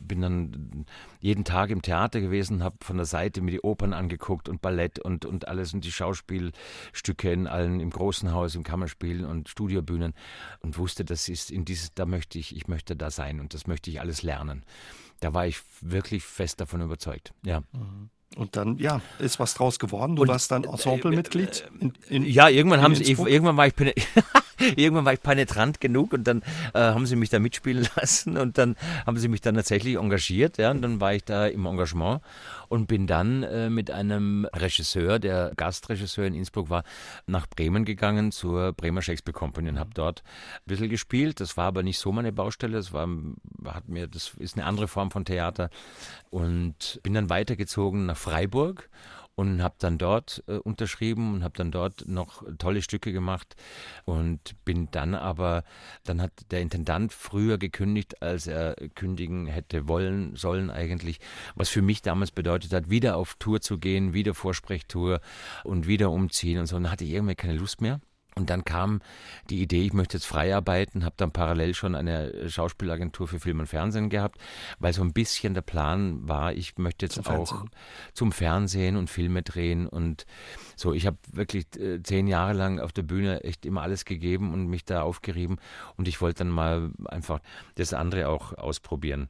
bin 0.00 0.22
dann 0.22 0.86
jeden 1.20 1.44
Tag 1.44 1.73
im 1.74 1.82
Theater 1.82 2.20
gewesen, 2.20 2.64
habe 2.64 2.76
von 2.80 2.96
der 2.96 3.06
Seite 3.06 3.42
mir 3.42 3.50
die 3.50 3.60
Opern 3.60 3.92
angeguckt 3.92 4.48
und 4.48 4.62
Ballett 4.62 4.98
und, 4.98 5.26
und 5.26 5.48
alles 5.48 5.74
und 5.74 5.84
die 5.84 5.92
Schauspielstücke 5.92 7.30
in 7.30 7.46
allen, 7.46 7.80
im 7.80 7.90
großen 7.90 8.32
Haus, 8.32 8.54
im 8.54 8.62
Kammerspiel 8.62 9.24
und 9.24 9.48
Studiobühnen 9.48 10.14
und 10.60 10.78
wusste, 10.78 11.04
das 11.04 11.28
ist 11.28 11.50
in 11.50 11.64
dieses, 11.64 11.92
da 11.94 12.06
möchte 12.06 12.38
ich, 12.38 12.56
ich 12.56 12.68
möchte 12.68 12.96
da 12.96 13.10
sein 13.10 13.40
und 13.40 13.52
das 13.52 13.66
möchte 13.66 13.90
ich 13.90 14.00
alles 14.00 14.22
lernen. 14.22 14.64
Da 15.20 15.34
war 15.34 15.46
ich 15.46 15.60
wirklich 15.80 16.24
fest 16.24 16.60
davon 16.60 16.80
überzeugt. 16.80 17.34
Ja. 17.44 17.60
Mhm. 17.72 18.10
Und 18.36 18.56
dann, 18.56 18.78
ja, 18.78 19.00
ist 19.20 19.38
was 19.38 19.54
draus 19.54 19.78
geworden. 19.78 20.16
Du 20.16 20.22
und, 20.22 20.28
warst 20.28 20.50
dann 20.50 20.64
Ensemble-Mitglied. 20.64 21.70
Äh, 22.10 22.18
ja, 22.18 22.48
irgendwann 22.48 22.82
haben 22.82 22.94
sie, 22.94 23.04
irgendwann 23.04 23.56
war 23.56 23.68
ich, 23.68 23.74
irgendwann 24.76 25.04
war 25.04 25.12
ich 25.12 25.22
penetrant 25.22 25.80
genug 25.80 26.12
und 26.12 26.24
dann 26.24 26.42
äh, 26.74 26.80
haben 26.80 27.06
sie 27.06 27.16
mich 27.16 27.30
da 27.30 27.38
mitspielen 27.38 27.86
lassen 27.96 28.36
und 28.36 28.58
dann 28.58 28.76
haben 29.06 29.16
sie 29.16 29.28
mich 29.28 29.40
dann 29.40 29.54
tatsächlich 29.54 29.96
engagiert, 29.96 30.58
ja, 30.58 30.70
und 30.70 30.82
dann 30.82 31.00
war 31.00 31.14
ich 31.14 31.24
da 31.24 31.46
im 31.46 31.66
Engagement 31.66 32.20
und 32.68 32.86
bin 32.86 33.06
dann 33.06 33.42
äh, 33.42 33.70
mit 33.70 33.90
einem 33.90 34.46
Regisseur, 34.54 35.18
der 35.18 35.52
Gastregisseur 35.56 36.26
in 36.26 36.34
Innsbruck 36.34 36.70
war, 36.70 36.84
nach 37.26 37.46
Bremen 37.46 37.84
gegangen 37.84 38.32
zur 38.32 38.72
Bremer 38.72 39.02
Shakespeare 39.02 39.36
Company 39.36 39.68
und 39.68 39.78
habe 39.78 39.90
dort 39.94 40.22
ein 40.56 40.66
bisschen 40.66 40.88
gespielt. 40.88 41.40
Das 41.40 41.56
war 41.56 41.66
aber 41.66 41.82
nicht 41.82 41.98
so 41.98 42.12
meine 42.12 42.32
Baustelle, 42.32 42.76
das 42.76 42.92
war, 42.92 43.08
hat 43.66 43.88
mir, 43.88 44.08
das 44.08 44.34
ist 44.38 44.56
eine 44.56 44.66
andere 44.66 44.88
Form 44.88 45.10
von 45.10 45.24
Theater 45.24 45.70
und 46.30 47.00
bin 47.02 47.14
dann 47.14 47.30
weitergezogen 47.30 48.06
nach 48.06 48.16
Freiburg 48.16 48.88
und 49.34 49.62
habe 49.62 49.74
dann 49.78 49.98
dort 49.98 50.44
äh, 50.46 50.56
unterschrieben 50.56 51.34
und 51.34 51.44
habe 51.44 51.56
dann 51.56 51.70
dort 51.70 52.06
noch 52.06 52.42
tolle 52.58 52.82
Stücke 52.82 53.12
gemacht 53.12 53.56
und 54.04 54.54
bin 54.64 54.88
dann 54.90 55.14
aber, 55.14 55.64
dann 56.04 56.20
hat 56.20 56.32
der 56.50 56.60
Intendant 56.60 57.12
früher 57.12 57.58
gekündigt, 57.58 58.22
als 58.22 58.46
er 58.46 58.76
kündigen 58.94 59.46
hätte 59.46 59.88
wollen, 59.88 60.36
sollen 60.36 60.70
eigentlich, 60.70 61.20
was 61.54 61.68
für 61.68 61.82
mich 61.82 62.02
damals 62.02 62.30
bedeutet 62.30 62.72
hat, 62.72 62.90
wieder 62.90 63.16
auf 63.16 63.34
Tour 63.38 63.60
zu 63.60 63.78
gehen, 63.78 64.14
wieder 64.14 64.34
Vorsprechtour 64.34 65.20
und 65.64 65.86
wieder 65.86 66.10
umziehen 66.10 66.58
und 66.58 66.66
so. 66.66 66.76
Und 66.76 66.84
dann 66.84 66.92
hatte 66.92 67.04
ich 67.04 67.10
irgendwie 67.10 67.34
keine 67.34 67.54
Lust 67.54 67.80
mehr. 67.80 68.00
Und 68.36 68.50
dann 68.50 68.64
kam 68.64 69.00
die 69.48 69.62
Idee, 69.62 69.82
ich 69.82 69.92
möchte 69.92 70.16
jetzt 70.16 70.26
frei 70.26 70.54
arbeiten, 70.54 71.04
habe 71.04 71.14
dann 71.16 71.30
parallel 71.30 71.74
schon 71.74 71.94
eine 71.94 72.50
Schauspielagentur 72.50 73.28
für 73.28 73.38
Film 73.38 73.60
und 73.60 73.66
Fernsehen 73.66 74.10
gehabt, 74.10 74.40
weil 74.80 74.92
so 74.92 75.02
ein 75.02 75.12
bisschen 75.12 75.54
der 75.54 75.62
Plan 75.62 76.26
war, 76.26 76.52
ich 76.52 76.76
möchte 76.76 77.06
jetzt 77.06 77.14
zum 77.14 77.26
auch 77.26 77.48
Fernsehen. 77.48 77.70
zum 78.12 78.32
Fernsehen 78.32 78.96
und 78.96 79.08
Filme 79.08 79.42
drehen 79.42 79.86
und 79.86 80.26
so. 80.74 80.92
Ich 80.92 81.06
habe 81.06 81.16
wirklich 81.32 81.66
äh, 81.78 82.02
zehn 82.02 82.26
Jahre 82.26 82.54
lang 82.54 82.80
auf 82.80 82.92
der 82.92 83.02
Bühne 83.02 83.44
echt 83.44 83.64
immer 83.64 83.82
alles 83.82 84.04
gegeben 84.04 84.52
und 84.52 84.66
mich 84.66 84.84
da 84.84 85.02
aufgerieben 85.02 85.58
und 85.96 86.08
ich 86.08 86.20
wollte 86.20 86.38
dann 86.38 86.50
mal 86.50 86.90
einfach 87.04 87.40
das 87.76 87.92
andere 87.92 88.28
auch 88.28 88.52
ausprobieren. 88.54 89.28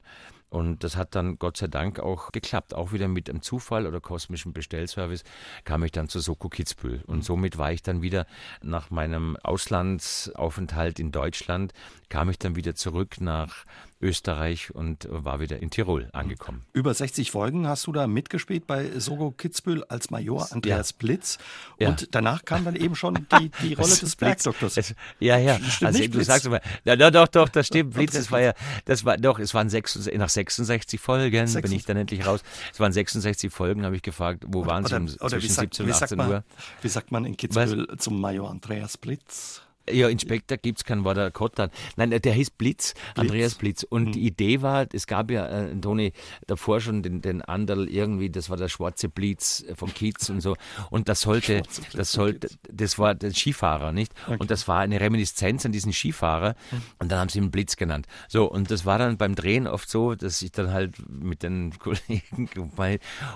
Und 0.54 0.84
das 0.84 0.96
hat 0.96 1.16
dann 1.16 1.40
Gott 1.40 1.56
sei 1.56 1.66
Dank 1.66 1.98
auch 1.98 2.30
geklappt. 2.30 2.74
Auch 2.74 2.92
wieder 2.92 3.08
mit 3.08 3.28
einem 3.28 3.42
Zufall 3.42 3.88
oder 3.88 4.00
kosmischen 4.00 4.52
Bestellservice 4.52 5.24
kam 5.64 5.82
ich 5.82 5.90
dann 5.90 6.08
zu 6.08 6.20
Soko 6.20 6.48
Kitzbühel. 6.48 7.02
Und 7.08 7.16
mhm. 7.16 7.22
somit 7.22 7.58
war 7.58 7.72
ich 7.72 7.82
dann 7.82 8.02
wieder 8.02 8.24
nach 8.62 8.88
meinem 8.88 9.36
Auslandsaufenthalt 9.42 11.00
in 11.00 11.10
Deutschland, 11.10 11.72
kam 12.08 12.30
ich 12.30 12.38
dann 12.38 12.54
wieder 12.54 12.76
zurück 12.76 13.20
nach 13.20 13.64
Österreich 14.00 14.74
und 14.74 15.08
war 15.10 15.40
wieder 15.40 15.60
in 15.60 15.70
Tirol 15.70 16.08
angekommen. 16.12 16.62
Über 16.72 16.92
60 16.92 17.30
Folgen 17.30 17.66
hast 17.66 17.86
du 17.86 17.92
da 17.92 18.06
mitgespielt 18.06 18.66
bei 18.66 18.98
Sogo 18.98 19.30
Kitzbühel 19.30 19.84
als 19.84 20.10
Major 20.10 20.52
Andreas 20.52 20.90
ja. 20.90 20.96
Blitz. 20.98 21.38
Und 21.78 22.02
ja. 22.02 22.06
danach 22.10 22.44
kam 22.44 22.64
dann 22.64 22.76
eben 22.76 22.96
schon 22.96 23.26
die, 23.40 23.50
die 23.62 23.74
Rolle 23.74 23.96
des 23.96 24.16
Bergdoktors. 24.16 24.94
Ja, 25.20 25.38
ja. 25.38 25.58
Stimmt 25.58 25.88
also, 25.88 25.98
nicht, 25.98 26.12
du 26.12 26.18
Blitz? 26.18 26.26
sagst 26.26 26.46
immer, 26.46 26.60
ja, 26.84 26.96
doch, 26.96 27.28
doch, 27.28 27.48
das 27.48 27.66
stimmt. 27.66 27.94
Blitz, 27.94 28.12
das 28.12 28.30
war 28.30 28.40
ja, 28.40 28.54
das 28.84 29.04
war, 29.04 29.16
doch, 29.16 29.38
es 29.38 29.54
waren 29.54 29.68
66, 29.68 30.18
nach 30.18 30.28
66 30.28 31.00
Folgen 31.00 31.46
66. 31.46 31.62
bin 31.62 31.78
ich 31.78 31.84
dann 31.86 31.96
endlich 31.96 32.26
raus. 32.26 32.42
Es 32.72 32.80
waren 32.80 32.92
66 32.92 33.52
Folgen, 33.52 33.84
habe 33.84 33.96
ich 33.96 34.02
gefragt, 34.02 34.44
wo 34.46 34.66
waren 34.66 34.84
sie 34.84 34.96
um 34.96 35.04
oder 35.04 35.28
zwischen 35.30 35.50
sagt, 35.50 35.74
17 35.74 35.86
und 35.86 35.92
18 35.92 36.18
man, 36.18 36.30
Uhr? 36.30 36.44
Wie 36.82 36.88
sagt 36.88 37.10
man 37.12 37.24
in 37.24 37.36
Kitzbühel 37.36 37.86
Was? 37.88 37.98
zum 37.98 38.20
Major 38.20 38.50
Andreas 38.50 38.98
Blitz? 38.98 39.63
Ja, 39.90 40.08
Inspektor 40.08 40.58
gibt 40.58 40.78
es 40.78 40.84
keinen, 40.84 41.04
war 41.04 41.14
der 41.14 41.30
Kottan. 41.30 41.70
Nein, 41.96 42.10
der 42.10 42.32
hieß 42.32 42.50
Blitz, 42.50 42.94
Blitz. 42.94 42.94
Andreas 43.16 43.54
Blitz. 43.54 43.82
Und 43.82 44.04
mhm. 44.06 44.12
die 44.12 44.26
Idee 44.26 44.62
war, 44.62 44.86
es 44.92 45.06
gab 45.06 45.30
ja, 45.30 45.46
äh, 45.46 45.74
Toni, 45.76 46.12
davor 46.46 46.80
schon 46.80 47.02
den, 47.02 47.20
den 47.20 47.42
Anderl 47.42 47.88
irgendwie, 47.88 48.30
das 48.30 48.50
war 48.50 48.56
der 48.56 48.68
schwarze 48.68 49.08
Blitz 49.08 49.64
von 49.74 49.92
Kiez 49.92 50.30
und 50.30 50.40
so. 50.40 50.56
Und 50.90 51.08
das 51.08 51.20
sollte, 51.20 51.62
das 51.92 52.12
sollte, 52.12 52.48
das 52.70 52.98
war 52.98 53.14
der 53.14 53.32
Skifahrer, 53.32 53.92
nicht? 53.92 54.12
Okay. 54.26 54.36
Und 54.38 54.50
das 54.50 54.68
war 54.68 54.80
eine 54.80 55.00
Reminiszenz 55.00 55.66
an 55.66 55.72
diesen 55.72 55.92
Skifahrer. 55.92 56.56
Mhm. 56.70 56.82
Und 56.98 57.12
dann 57.12 57.18
haben 57.18 57.28
sie 57.28 57.38
ihn 57.38 57.50
Blitz 57.50 57.76
genannt. 57.76 58.06
So, 58.28 58.50
und 58.50 58.70
das 58.70 58.86
war 58.86 58.98
dann 58.98 59.18
beim 59.18 59.34
Drehen 59.34 59.66
oft 59.66 59.88
so, 59.90 60.14
dass 60.14 60.40
ich 60.42 60.52
dann 60.52 60.72
halt 60.72 60.94
mit 61.08 61.42
den 61.42 61.78
Kollegen, 61.78 62.48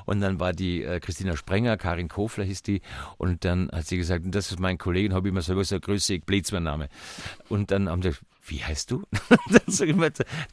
und 0.06 0.20
dann 0.20 0.40
war 0.40 0.52
die 0.52 0.82
äh, 0.82 1.00
Christina 1.00 1.36
Sprenger, 1.36 1.76
Karin 1.76 2.08
Kofler 2.08 2.44
hieß 2.44 2.62
die, 2.62 2.80
und 3.18 3.44
dann 3.44 3.70
hat 3.70 3.86
sie 3.86 3.98
gesagt, 3.98 4.24
das 4.28 4.50
ist 4.50 4.60
mein 4.60 4.78
Kollege, 4.78 5.14
habe 5.14 5.28
ich 5.28 5.32
immer 5.32 5.42
so 5.42 5.54
gesagt, 5.54 5.84
grüße 5.84 6.18
Blitz 6.20 6.37
mein 6.52 6.62
Name. 6.62 6.88
Und 7.48 7.70
dann 7.70 7.88
haben 7.88 8.02
sie 8.02 8.10
gesagt, 8.10 8.26
wie 8.48 8.64
heißt 8.64 8.90
du? 8.90 9.02
Es 9.66 9.82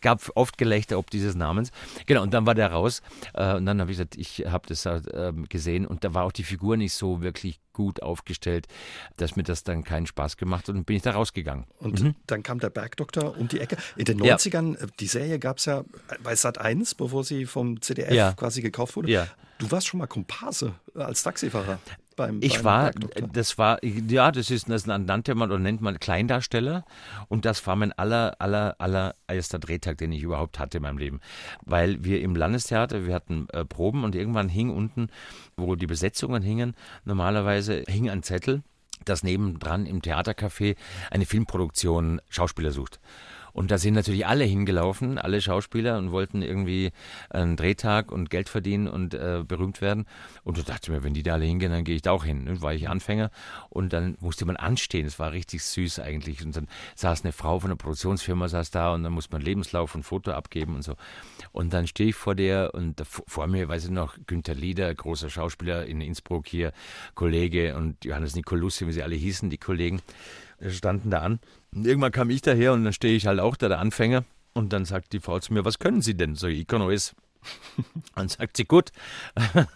gab 0.02 0.22
oft 0.36 0.58
Gelächter 0.58 0.98
ob 0.98 1.10
dieses 1.10 1.36
Namens. 1.36 1.72
Genau, 2.06 2.22
und 2.22 2.34
dann 2.34 2.46
war 2.46 2.56
der 2.56 2.72
raus. 2.72 3.02
Äh, 3.34 3.56
und 3.56 3.66
dann 3.66 3.80
habe 3.80 3.92
ich 3.92 3.98
gesagt, 3.98 4.18
ich 4.18 4.46
habe 4.46 4.68
das 4.68 4.86
ähm, 4.86 5.48
gesehen 5.50 5.86
und 5.86 6.04
da 6.04 6.14
war 6.14 6.24
auch 6.24 6.32
die 6.32 6.44
Figur 6.44 6.78
nicht 6.78 6.94
so 6.94 7.22
wirklich 7.22 7.60
gut 7.74 8.02
aufgestellt, 8.02 8.68
dass 9.18 9.36
mir 9.36 9.44
das 9.44 9.64
dann 9.64 9.84
keinen 9.84 10.08
Spaß 10.08 10.38
gemacht 10.38 10.68
hat 10.68 10.76
und 10.76 10.86
bin 10.86 10.96
ich 10.96 11.02
da 11.02 11.12
rausgegangen. 11.12 11.66
Und 11.80 12.02
mhm. 12.02 12.16
dann 12.28 12.44
kam 12.44 12.60
der 12.60 12.70
Bergdoktor 12.70 13.38
um 13.38 13.48
die 13.48 13.60
Ecke. 13.60 13.78
In 13.96 14.06
den 14.06 14.22
90ern, 14.22 14.78
ja. 14.78 14.84
Äh, 14.84 14.88
die 15.00 15.08
Serie 15.08 15.40
gab 15.40 15.58
es 15.58 15.66
ja 15.66 15.84
bei 16.24 16.36
Sat 16.36 16.58
1, 16.58 16.96
bevor 16.96 17.24
sie 17.24 17.46
vom 17.46 17.82
CDF 17.82 18.12
ja. 18.12 18.34
quasi 18.34 18.62
gekauft 18.62 18.96
wurde. 18.96 19.12
Ja. 19.12 19.28
Du 19.58 19.72
warst 19.72 19.88
schon 19.88 20.00
mal 20.00 20.08
Komparse 20.08 20.76
als 20.96 21.24
Taxifahrer. 21.24 21.80
Beim, 22.16 22.40
ich 22.42 22.56
beim 22.56 22.64
war, 22.64 22.92
das 23.34 23.58
war, 23.58 23.84
ja, 23.84 24.32
das 24.32 24.50
ist, 24.50 24.70
das 24.70 24.86
nannte 24.86 25.36
man 25.36 25.52
oder 25.52 25.60
nennt 25.60 25.82
man 25.82 26.00
Kleindarsteller 26.00 26.86
und 27.28 27.44
das 27.44 27.66
war 27.68 27.76
mein 27.76 27.92
aller, 27.94 28.36
aller, 28.40 28.76
aller 28.80 29.16
erster 29.28 29.60
Drehtag, 29.60 29.98
den 29.98 30.14
ich 30.14 30.24
überhaupt 30.24 30.58
hatte 30.58 30.78
in 30.78 30.84
meinem 30.84 30.98
Leben. 30.98 31.20
Weil 31.66 32.04
wir 32.04 32.22
im 32.22 32.36
Landestheater, 32.36 33.06
wir 33.06 33.14
hatten 33.14 33.48
äh, 33.52 33.66
Proben 33.66 34.04
und 34.06 34.16
irgendwann 34.16 34.48
hing 34.48 34.70
unten, 34.70 35.10
wo 35.58 35.76
die 35.76 35.88
Besetzungen 35.88 36.42
hingen, 36.42 36.74
normalerweise 37.04 37.84
hing 37.88 38.10
ein 38.10 38.24
Zettel, 38.24 38.64
dass 39.04 39.24
nebendran 39.24 39.86
im 39.86 40.02
Theatercafé 40.02 40.78
eine 41.12 41.26
Filmproduktion 41.26 42.22
Schauspieler 42.30 42.72
sucht. 42.72 43.00
Und 43.56 43.72
da 43.72 43.78
sind 43.78 43.94
natürlich 43.94 44.28
alle 44.28 44.44
hingelaufen, 44.44 45.18
alle 45.18 45.40
Schauspieler 45.40 45.98
und 45.98 46.12
wollten 46.12 46.42
irgendwie 46.42 46.92
einen 47.30 47.56
Drehtag 47.56 48.12
und 48.12 48.30
Geld 48.30 48.50
verdienen 48.50 48.90
und 48.90 49.14
äh, 49.14 49.46
berühmt 49.48 49.80
werden. 49.80 50.08
Und 50.44 50.58
da 50.58 50.62
dachte 50.64 50.92
ich 50.92 50.98
mir, 50.98 51.04
wenn 51.06 51.14
die 51.14 51.24
da 51.24 51.36
alle 51.36 51.46
hingehen, 51.46 51.72
dann 51.72 51.86
gehe 51.86 51.96
ich 51.96 52.02
da 52.02 52.12
auch 52.12 52.26
hin. 52.26 52.48
Dann 52.48 52.62
war 52.62 52.74
ich 52.74 52.90
Anfänger 52.90 53.32
und 53.70 53.94
dann 53.94 54.18
musste 54.20 54.46
man 54.46 54.58
anstehen. 54.58 55.06
Es 55.06 55.20
war 55.20 55.32
richtig 55.32 55.64
süß 55.64 56.00
eigentlich. 56.00 56.44
Und 56.46 56.58
dann 56.58 56.68
saß 56.96 57.24
eine 57.24 57.32
Frau 57.32 57.62
von 57.62 57.70
der 57.70 57.78
Produktionsfirma 57.78 58.50
saß 58.50 58.72
da 58.72 58.94
und 58.94 59.04
dann 59.04 59.14
musste 59.14 59.32
man 59.32 59.42
Lebenslauf 59.42 59.96
und 59.96 60.04
Foto 60.04 60.32
abgeben 60.32 60.76
und 60.76 60.82
so. 60.82 60.96
Und 61.54 61.74
dann 61.74 61.88
stehe 61.88 62.10
ich 62.10 62.16
vor 62.16 62.36
der 62.36 62.74
und 62.74 63.00
da, 63.00 63.06
vor 63.06 63.48
mir, 63.48 63.70
weiß 63.70 63.86
ich 63.86 63.92
noch, 63.92 64.18
Günther 64.28 64.56
Lieder, 64.56 64.94
großer 64.94 65.30
Schauspieler 65.30 65.86
in 65.86 66.02
Innsbruck 66.02 66.46
hier, 66.46 66.74
Kollege 67.14 67.78
und 67.78 68.04
Johannes 68.04 68.36
Nicolussi, 68.36 68.86
wie 68.86 68.92
sie 68.92 69.04
alle 69.04 69.16
hießen, 69.16 69.50
die 69.50 69.58
Kollegen 69.58 70.02
standen 70.68 71.10
da 71.10 71.20
an. 71.20 71.40
Und 71.74 71.86
irgendwann 71.86 72.12
kam 72.12 72.30
ich 72.30 72.42
daher 72.42 72.74
und 72.74 72.84
dann 72.84 72.94
stehe 72.94 73.16
ich 73.16 73.28
halt 73.28 73.40
auch 73.40 73.56
da, 73.56 73.68
der 73.68 73.80
Anfänger. 73.80 74.24
Und 74.54 74.72
dann 74.72 74.86
sagt 74.86 75.12
die 75.14 75.20
Frau 75.20 75.40
zu 75.40 75.54
mir, 75.54 75.66
was 75.66 75.80
können 75.80 76.02
Sie 76.02 76.16
denn? 76.16 76.36
So, 76.36 76.48
alles. 76.48 77.16
Dann 78.16 78.28
sagt 78.28 78.58
sie, 78.58 78.66
gut. 78.66 78.92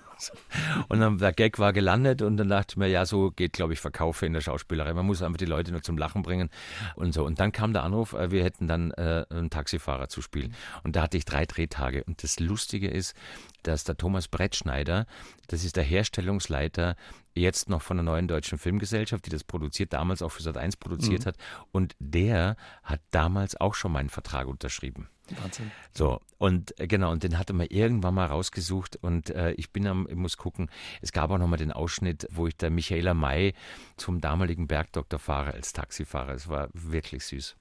Und 0.89 0.99
dann 0.99 1.17
der 1.17 1.31
Gag 1.31 1.59
war 1.59 1.71
gelandet 1.71 2.21
und 2.21 2.37
dann 2.37 2.49
dachte 2.49 2.73
ich 2.73 2.77
mir, 2.77 2.87
ja, 2.87 3.05
so 3.05 3.31
geht, 3.31 3.53
glaube 3.53 3.73
ich, 3.73 3.79
Verkaufe 3.79 4.25
in 4.25 4.33
der 4.33 4.41
Schauspielerei. 4.41 4.93
Man 4.93 5.05
muss 5.05 5.21
einfach 5.21 5.37
die 5.37 5.45
Leute 5.45 5.71
nur 5.71 5.81
zum 5.81 5.97
Lachen 5.97 6.23
bringen 6.23 6.49
und 6.95 7.13
so. 7.13 7.25
Und 7.25 7.39
dann 7.39 7.51
kam 7.51 7.73
der 7.73 7.83
Anruf, 7.83 8.13
äh, 8.13 8.31
wir 8.31 8.43
hätten 8.43 8.67
dann 8.67 8.91
äh, 8.91 9.25
einen 9.29 9.49
Taxifahrer 9.49 10.09
zu 10.09 10.21
spielen. 10.21 10.53
Und 10.83 10.95
da 10.95 11.03
hatte 11.03 11.17
ich 11.17 11.25
drei 11.25 11.45
Drehtage. 11.45 12.03
Und 12.03 12.21
das 12.23 12.39
Lustige 12.39 12.89
ist, 12.89 13.15
dass 13.63 13.83
der 13.83 13.97
Thomas 13.97 14.27
Brettschneider, 14.27 15.05
das 15.47 15.63
ist 15.63 15.75
der 15.75 15.83
Herstellungsleiter 15.83 16.95
jetzt 17.35 17.69
noch 17.69 17.81
von 17.81 17.97
der 17.97 18.03
neuen 18.03 18.27
deutschen 18.27 18.57
Filmgesellschaft, 18.57 19.25
die 19.25 19.29
das 19.29 19.43
produziert, 19.43 19.93
damals 19.93 20.21
auch 20.21 20.29
für 20.29 20.43
Sat 20.43 20.57
1 20.57 20.77
produziert 20.77 21.21
mhm. 21.21 21.29
hat. 21.29 21.37
Und 21.71 21.95
der 21.99 22.55
hat 22.83 23.01
damals 23.11 23.59
auch 23.59 23.75
schon 23.75 23.91
meinen 23.91 24.09
Vertrag 24.09 24.47
unterschrieben. 24.47 25.07
Wahnsinn. 25.37 25.71
So, 25.95 26.21
und 26.37 26.79
äh, 26.79 26.87
genau, 26.87 27.11
und 27.11 27.23
den 27.23 27.37
hatte 27.37 27.53
man 27.53 27.67
irgendwann 27.67 28.15
mal 28.15 28.25
rausgesucht 28.25 28.95
und 28.97 29.29
äh, 29.29 29.51
ich 29.53 29.71
bin 29.71 29.85
am, 29.87 30.07
ich 30.09 30.15
muss 30.15 30.37
gucken, 30.37 30.69
es 31.01 31.11
gab 31.11 31.29
auch 31.29 31.37
noch 31.37 31.47
mal 31.47 31.57
den 31.57 31.71
Ausschnitt, 31.71 32.27
wo 32.31 32.47
ich 32.47 32.57
der 32.57 32.69
Michaela 32.69 33.13
May 33.13 33.53
zum 33.97 34.21
damaligen 34.21 34.67
Bergdoktor 34.67 35.19
fahre 35.19 35.53
als 35.53 35.73
Taxifahrer. 35.73 36.33
Es 36.33 36.47
war 36.47 36.69
wirklich 36.73 37.25
süß. 37.25 37.55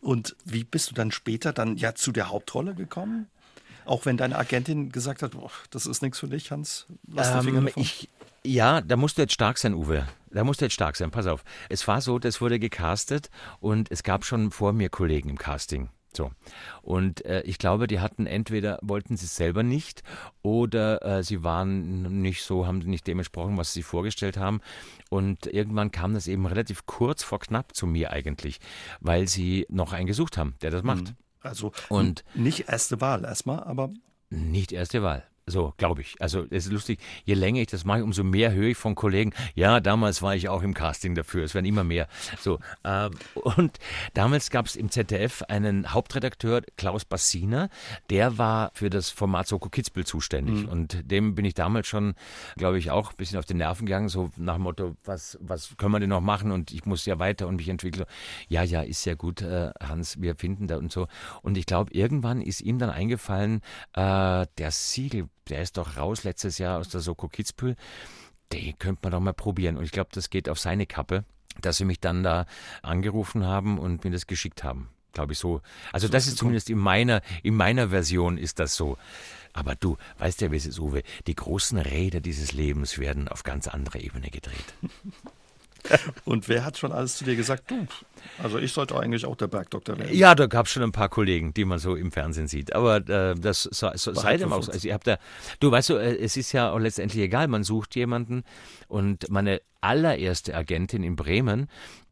Und 0.00 0.36
wie 0.44 0.64
bist 0.64 0.90
du 0.90 0.94
dann 0.94 1.12
später 1.12 1.52
dann 1.52 1.76
ja 1.76 1.94
zu 1.94 2.12
der 2.12 2.28
Hauptrolle 2.30 2.74
gekommen? 2.74 3.28
Auch 3.86 4.04
wenn 4.04 4.16
deine 4.16 4.36
Agentin 4.36 4.90
gesagt 4.90 5.22
hat, 5.22 5.32
boah, 5.32 5.50
das 5.70 5.86
ist 5.86 6.02
nichts 6.02 6.18
für 6.18 6.28
dich, 6.28 6.50
Hans, 6.50 6.86
lass 7.06 7.30
ähm, 7.30 7.42
Finger 7.42 7.62
davon. 7.62 7.82
Ich, 7.82 8.08
ja, 8.44 8.80
da 8.80 8.96
musst 8.96 9.18
du 9.18 9.22
jetzt 9.22 9.34
stark 9.34 9.58
sein, 9.58 9.74
Uwe. 9.74 10.06
Da 10.30 10.44
musst 10.44 10.60
du 10.60 10.66
jetzt 10.66 10.74
stark 10.74 10.96
sein. 10.96 11.10
Pass 11.10 11.26
auf. 11.26 11.44
Es 11.68 11.86
war 11.88 12.00
so, 12.00 12.18
das 12.18 12.40
wurde 12.40 12.58
gecastet 12.58 13.30
und 13.60 13.90
es 13.90 14.02
gab 14.02 14.24
schon 14.24 14.50
vor 14.50 14.72
mir 14.72 14.88
Kollegen 14.88 15.30
im 15.30 15.38
Casting. 15.38 15.88
So. 16.16 16.30
Und 16.82 17.24
äh, 17.24 17.42
ich 17.42 17.58
glaube, 17.58 17.86
die 17.86 18.00
hatten 18.00 18.26
entweder 18.26 18.78
wollten 18.82 19.16
sie 19.16 19.26
es 19.26 19.36
selber 19.36 19.62
nicht 19.62 20.02
oder 20.42 21.02
äh, 21.04 21.22
sie 21.22 21.44
waren 21.44 22.22
nicht 22.22 22.42
so, 22.42 22.66
haben 22.66 22.78
nicht 22.78 23.06
dementsprochen, 23.06 23.56
was 23.58 23.72
sie 23.72 23.82
vorgestellt 23.82 24.36
haben. 24.36 24.60
Und 25.10 25.46
irgendwann 25.46 25.90
kam 25.90 26.14
das 26.14 26.26
eben 26.26 26.46
relativ 26.46 26.86
kurz 26.86 27.22
vor 27.22 27.38
knapp 27.38 27.76
zu 27.76 27.86
mir 27.86 28.10
eigentlich, 28.12 28.60
weil 29.00 29.28
sie 29.28 29.66
noch 29.68 29.92
einen 29.92 30.06
gesucht 30.06 30.38
haben, 30.38 30.54
der 30.62 30.70
das 30.70 30.82
macht. 30.82 31.04
Mhm. 31.04 31.16
Also 31.46 31.72
und 31.88 32.24
nicht 32.34 32.68
erste 32.68 33.00
Wahl 33.00 33.24
erstmal, 33.24 33.62
aber 33.64 33.90
nicht 34.30 34.72
erste 34.72 35.02
Wahl. 35.02 35.24
So, 35.48 35.74
glaube 35.76 36.00
ich. 36.00 36.16
Also 36.18 36.44
es 36.50 36.66
ist 36.66 36.72
lustig, 36.72 36.98
je 37.24 37.34
länger 37.34 37.60
ich 37.60 37.68
das 37.68 37.84
mache, 37.84 38.02
umso 38.02 38.24
mehr 38.24 38.52
höre 38.52 38.70
ich 38.70 38.76
von 38.76 38.96
Kollegen, 38.96 39.32
ja, 39.54 39.78
damals 39.78 40.20
war 40.20 40.34
ich 40.34 40.48
auch 40.48 40.60
im 40.64 40.74
Casting 40.74 41.14
dafür, 41.14 41.44
es 41.44 41.54
werden 41.54 41.66
immer 41.66 41.84
mehr. 41.84 42.08
So, 42.40 42.58
ähm, 42.82 43.12
und 43.34 43.78
damals 44.12 44.50
gab 44.50 44.66
es 44.66 44.74
im 44.74 44.90
ZDF 44.90 45.42
einen 45.42 45.94
Hauptredakteur, 45.94 46.62
Klaus 46.76 47.04
Bassiner, 47.04 47.70
der 48.10 48.38
war 48.38 48.72
für 48.74 48.90
das 48.90 49.10
Format 49.10 49.46
Soko 49.46 49.68
Kitzbühel 49.68 50.04
zuständig. 50.04 50.64
Mhm. 50.64 50.68
Und 50.68 51.10
dem 51.12 51.36
bin 51.36 51.44
ich 51.44 51.54
damals 51.54 51.86
schon, 51.86 52.14
glaube 52.56 52.80
ich, 52.80 52.90
auch 52.90 53.10
ein 53.10 53.16
bisschen 53.16 53.38
auf 53.38 53.44
den 53.44 53.58
Nerven 53.58 53.86
gegangen, 53.86 54.08
so 54.08 54.30
nach 54.36 54.54
dem 54.54 54.62
Motto, 54.62 54.96
was, 55.04 55.38
was 55.40 55.76
können 55.76 55.92
wir 55.92 56.00
denn 56.00 56.10
noch 56.10 56.20
machen? 56.20 56.50
Und 56.50 56.72
ich 56.72 56.86
muss 56.86 57.06
ja 57.06 57.20
weiter 57.20 57.46
und 57.46 57.54
mich 57.54 57.68
entwickeln. 57.68 58.06
Ja, 58.48 58.64
ja, 58.64 58.82
ist 58.82 59.04
sehr 59.04 59.14
gut, 59.14 59.42
äh, 59.42 59.70
Hans, 59.80 60.20
wir 60.20 60.34
finden 60.34 60.66
da 60.66 60.76
und 60.76 60.90
so. 60.90 61.06
Und 61.42 61.56
ich 61.56 61.66
glaube, 61.66 61.92
irgendwann 61.92 62.42
ist 62.42 62.62
ihm 62.62 62.80
dann 62.80 62.90
eingefallen, 62.90 63.60
äh, 63.92 64.46
der 64.58 64.72
Siegel 64.72 65.28
der 65.48 65.62
ist 65.62 65.76
doch 65.76 65.96
raus 65.96 66.24
letztes 66.24 66.58
Jahr 66.58 66.78
aus 66.78 66.88
der 66.88 67.00
Soko 67.00 67.28
Kitzbühel. 67.28 67.76
Den 68.52 68.78
könnte 68.78 69.00
man 69.02 69.12
doch 69.12 69.20
mal 69.20 69.34
probieren. 69.34 69.76
Und 69.76 69.84
ich 69.84 69.92
glaube, 69.92 70.10
das 70.12 70.30
geht 70.30 70.48
auf 70.48 70.58
seine 70.58 70.86
Kappe, 70.86 71.24
dass 71.60 71.78
sie 71.78 71.84
mich 71.84 72.00
dann 72.00 72.22
da 72.22 72.46
angerufen 72.82 73.44
haben 73.44 73.78
und 73.78 74.04
mir 74.04 74.10
das 74.10 74.26
geschickt 74.26 74.62
haben. 74.62 74.88
Glaube 75.12 75.32
ich 75.32 75.38
so. 75.38 75.62
Also 75.92 76.08
das 76.08 76.26
ist 76.26 76.36
zumindest 76.36 76.68
in 76.68 76.78
meiner, 76.78 77.22
in 77.42 77.54
meiner 77.54 77.88
Version 77.88 78.38
ist 78.38 78.58
das 78.58 78.76
so. 78.76 78.98
Aber 79.52 79.74
du, 79.74 79.96
weißt 80.18 80.42
ja, 80.42 80.52
wie 80.52 80.56
es 80.56 80.66
ist, 80.66 80.78
Uwe, 80.78 81.02
die 81.26 81.34
großen 81.34 81.78
Räder 81.78 82.20
dieses 82.20 82.52
Lebens 82.52 82.98
werden 82.98 83.26
auf 83.26 83.42
ganz 83.42 83.66
andere 83.66 83.98
Ebene 83.98 84.28
gedreht. 84.28 84.74
Und 86.24 86.48
wer 86.48 86.64
hat 86.64 86.78
schon 86.78 86.92
alles 86.92 87.16
zu 87.16 87.24
dir 87.24 87.36
gesagt? 87.36 87.70
Du, 87.70 87.86
also 88.42 88.58
ich 88.58 88.72
sollte 88.72 88.98
eigentlich 88.98 89.24
auch 89.24 89.36
der 89.36 89.48
Bergdoktor 89.48 89.98
werden. 89.98 90.14
Ja, 90.14 90.34
da 90.34 90.46
gab 90.46 90.66
es 90.66 90.72
schon 90.72 90.82
ein 90.82 90.92
paar 90.92 91.08
Kollegen, 91.08 91.54
die 91.54 91.64
man 91.64 91.78
so 91.78 91.94
im 91.94 92.12
Fernsehen 92.12 92.48
sieht. 92.48 92.74
Aber 92.74 92.96
äh, 93.08 93.34
das 93.34 93.62
so, 93.62 93.90
so, 93.94 94.14
sei 94.14 94.36
dem 94.36 94.52
auch. 94.52 94.68
Also 94.68 94.86
ihr 94.86 94.94
habt 94.94 95.06
da, 95.06 95.18
du 95.60 95.70
weißt 95.70 95.90
du, 95.90 95.94
äh, 95.94 96.16
es 96.16 96.36
ist 96.36 96.52
ja 96.52 96.70
auch 96.70 96.78
letztendlich 96.78 97.22
egal. 97.22 97.48
Man 97.48 97.64
sucht 97.64 97.94
jemanden 97.96 98.44
und 98.88 99.30
meine 99.30 99.60
allererste 99.80 100.54
Agentin 100.54 101.02
in 101.02 101.16
Bremen, 101.16 101.68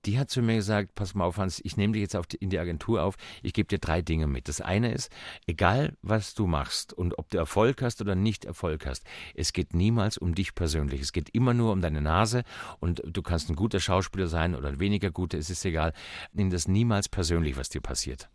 die 0.07 0.19
hat 0.19 0.31
zu 0.31 0.43
mir 0.43 0.57
gesagt, 0.57 0.95
pass 0.95 1.15
mal 1.15 1.25
auf 1.25 1.39
Hans, 1.39 1.61
ich 1.65 1.77
nehme 1.77 1.95
dich 1.95 2.03
jetzt 2.03 2.33
die, 2.33 2.37
in 2.37 2.51
die 2.51 2.59
Agentur 2.59 3.03
auf, 3.03 3.17
ich 3.43 3.53
gebe 3.53 3.69
dir 3.69 3.79
drei 3.79 4.03
Dinge 4.03 4.27
mit. 4.27 4.49
Das 4.49 4.61
eine 4.61 4.93
ist, 4.93 5.11
egal 5.47 5.97
was 6.03 6.35
du 6.35 6.47
machst 6.47 6.93
und 6.93 7.19
ob 7.19 7.31
du 7.31 7.39
Erfolg 7.39 7.83
hast 7.83 8.01
oder 8.01 8.15
nicht 8.15 8.45
Erfolg 8.45 8.87
hast, 8.87 9.05
es 9.35 9.53
geht 9.53 9.75
niemals 9.75 10.19
um 10.19 10.35
dich 10.35 10.55
persönlich. 10.55 11.01
Es 11.01 11.13
geht 11.13 11.31
immer 11.31 11.55
nur 11.55 11.73
um 11.73 11.81
deine 11.81 12.01
Nase 12.01 12.45
und 12.81 13.03
du 13.07 13.23
kannst 13.23 13.49
ein 13.51 13.57
guter 13.57 13.81
Schauspieler 13.81 14.27
sein 14.27 14.55
oder 14.55 14.69
ein 14.69 14.81
weniger 14.81 15.11
guter, 15.11 15.39
es 15.39 15.51
ist 15.51 15.65
egal. 15.65 15.93
Nimm 16.33 16.51
das 16.51 16.69
niemals 16.69 17.09
persönlich, 17.09 17.57
was 17.57 17.69
dir 17.69 17.81
passiert. 17.81 18.29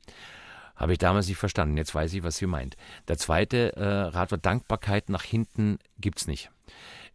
Habe 0.76 0.94
ich 0.94 0.98
damals 0.98 1.28
nicht 1.28 1.38
verstanden. 1.38 1.76
Jetzt 1.76 1.94
weiß 1.94 2.14
ich, 2.14 2.24
was 2.24 2.38
sie 2.38 2.48
meint. 2.48 2.78
Der 3.10 3.18
zweite 3.18 3.76
äh, 3.76 3.84
Rat 3.84 4.32
war 4.32 4.38
Dankbarkeit 4.38 5.10
nach 5.10 5.24
hinten 5.24 5.78
gibt's 6.00 6.26
nicht 6.26 6.50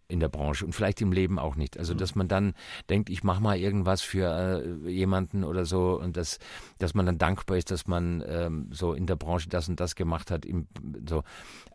in 0.08 0.20
der 0.20 0.28
Branche 0.28 0.64
und 0.64 0.72
vielleicht 0.72 1.00
im 1.00 1.12
Leben 1.12 1.38
auch 1.38 1.56
nicht. 1.56 1.78
Also 1.78 1.94
dass 1.94 2.14
man 2.14 2.28
dann 2.28 2.54
denkt, 2.88 3.10
ich 3.10 3.24
mache 3.24 3.42
mal 3.42 3.56
irgendwas 3.56 4.02
für 4.02 4.62
äh, 4.86 4.90
jemanden 4.90 5.44
oder 5.44 5.64
so 5.64 5.98
und 5.98 6.16
dass, 6.16 6.38
dass 6.78 6.94
man 6.94 7.06
dann 7.06 7.18
dankbar 7.18 7.56
ist, 7.56 7.70
dass 7.70 7.86
man 7.86 8.22
ähm, 8.26 8.68
so 8.70 8.92
in 8.92 9.06
der 9.06 9.16
Branche 9.16 9.48
das 9.48 9.68
und 9.68 9.80
das 9.80 9.94
gemacht 9.94 10.30
hat. 10.30 10.44
Im, 10.44 10.66
so 11.08 11.22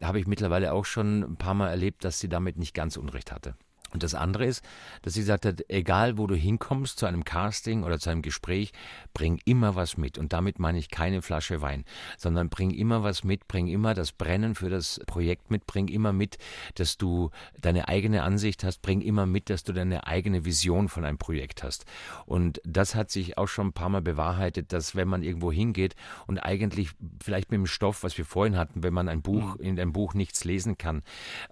habe 0.02 0.20
ich 0.20 0.28
mittlerweile 0.28 0.74
auch 0.74 0.86
schon 0.86 1.24
ein 1.24 1.38
paar 1.38 1.54
Mal 1.54 1.70
erlebt, 1.70 2.04
dass 2.04 2.20
sie 2.20 2.30
damit 2.30 2.58
nicht 2.58 2.74
ganz 2.74 2.98
Unrecht 2.98 3.32
hatte. 3.32 3.56
Und 3.94 4.04
das 4.04 4.16
andere 4.16 4.46
ist, 4.46 4.64
dass 5.02 5.14
sie 5.14 5.22
gesagt 5.22 5.46
hat, 5.46 5.64
egal 5.68 6.18
wo 6.18 6.28
du 6.28 6.36
hinkommst, 6.36 7.00
zu 7.00 7.06
einem 7.06 7.24
Casting 7.24 7.84
oder 7.84 8.00
zu 8.00 8.10
einem 8.10 8.22
Gespräch, 8.22 8.72
bring 9.14 9.40
immer 9.46 9.76
was 9.76 9.98
mit. 9.98 10.18
Und 10.18 10.34
damit 10.34 10.60
meine 10.60 10.78
ich 10.78 10.90
keine 10.90 11.22
Flasche 11.22 11.62
Wein, 11.62 11.86
sondern 12.18 12.50
bring 12.50 12.72
immer 12.72 13.04
was 13.04 13.24
mit, 13.24 13.48
bring 13.48 13.68
immer 13.68 13.94
das 13.94 14.12
Brennen 14.12 14.56
für 14.56 14.70
das 14.70 15.02
Projekt 15.08 15.52
mit, 15.52 15.66
bring 15.66 15.88
immer 15.88 16.14
mit, 16.14 16.38
dass 16.76 16.98
du 16.98 17.32
deine 17.60 17.88
eigene 17.88 18.24
Ansicht 18.24 18.64
hast, 18.64 18.82
bring 18.82 19.02
immer 19.02 19.26
mit, 19.26 19.50
dass 19.50 19.64
du 19.64 19.74
deine 19.74 20.08
eigene 20.08 20.46
Vision 20.46 20.90
von 20.90 21.06
einem 21.06 21.18
Projekt 21.18 21.64
hast. 21.64 21.86
Und 22.26 22.62
das 22.66 22.96
hat 22.96 23.12
sich 23.12 23.38
auch 23.38 23.48
schon 23.48 23.68
ein 23.68 23.74
paar 23.74 23.90
Mal 23.90 24.02
bewahrheitet, 24.02 24.74
dass 24.74 24.96
wenn 24.96 25.08
man 25.08 25.24
irgendwo 25.24 25.52
hingeht 25.52 25.96
und 26.28 26.40
eigentlich 26.40 26.92
vielleicht 27.22 27.52
mit 27.52 27.58
dem 27.58 27.68
Stoff, 27.68 28.04
was 28.04 28.18
wir 28.18 28.26
vorhin 28.26 28.58
hatten, 28.58 28.84
wenn 28.84 28.94
man 28.94 29.10
ein 29.10 29.22
Buch, 29.22 29.58
mhm. 29.58 29.64
in 29.64 29.80
einem 29.80 29.94
Buch 29.94 30.14
nichts 30.14 30.44
lesen 30.44 30.78
kann, 30.78 31.04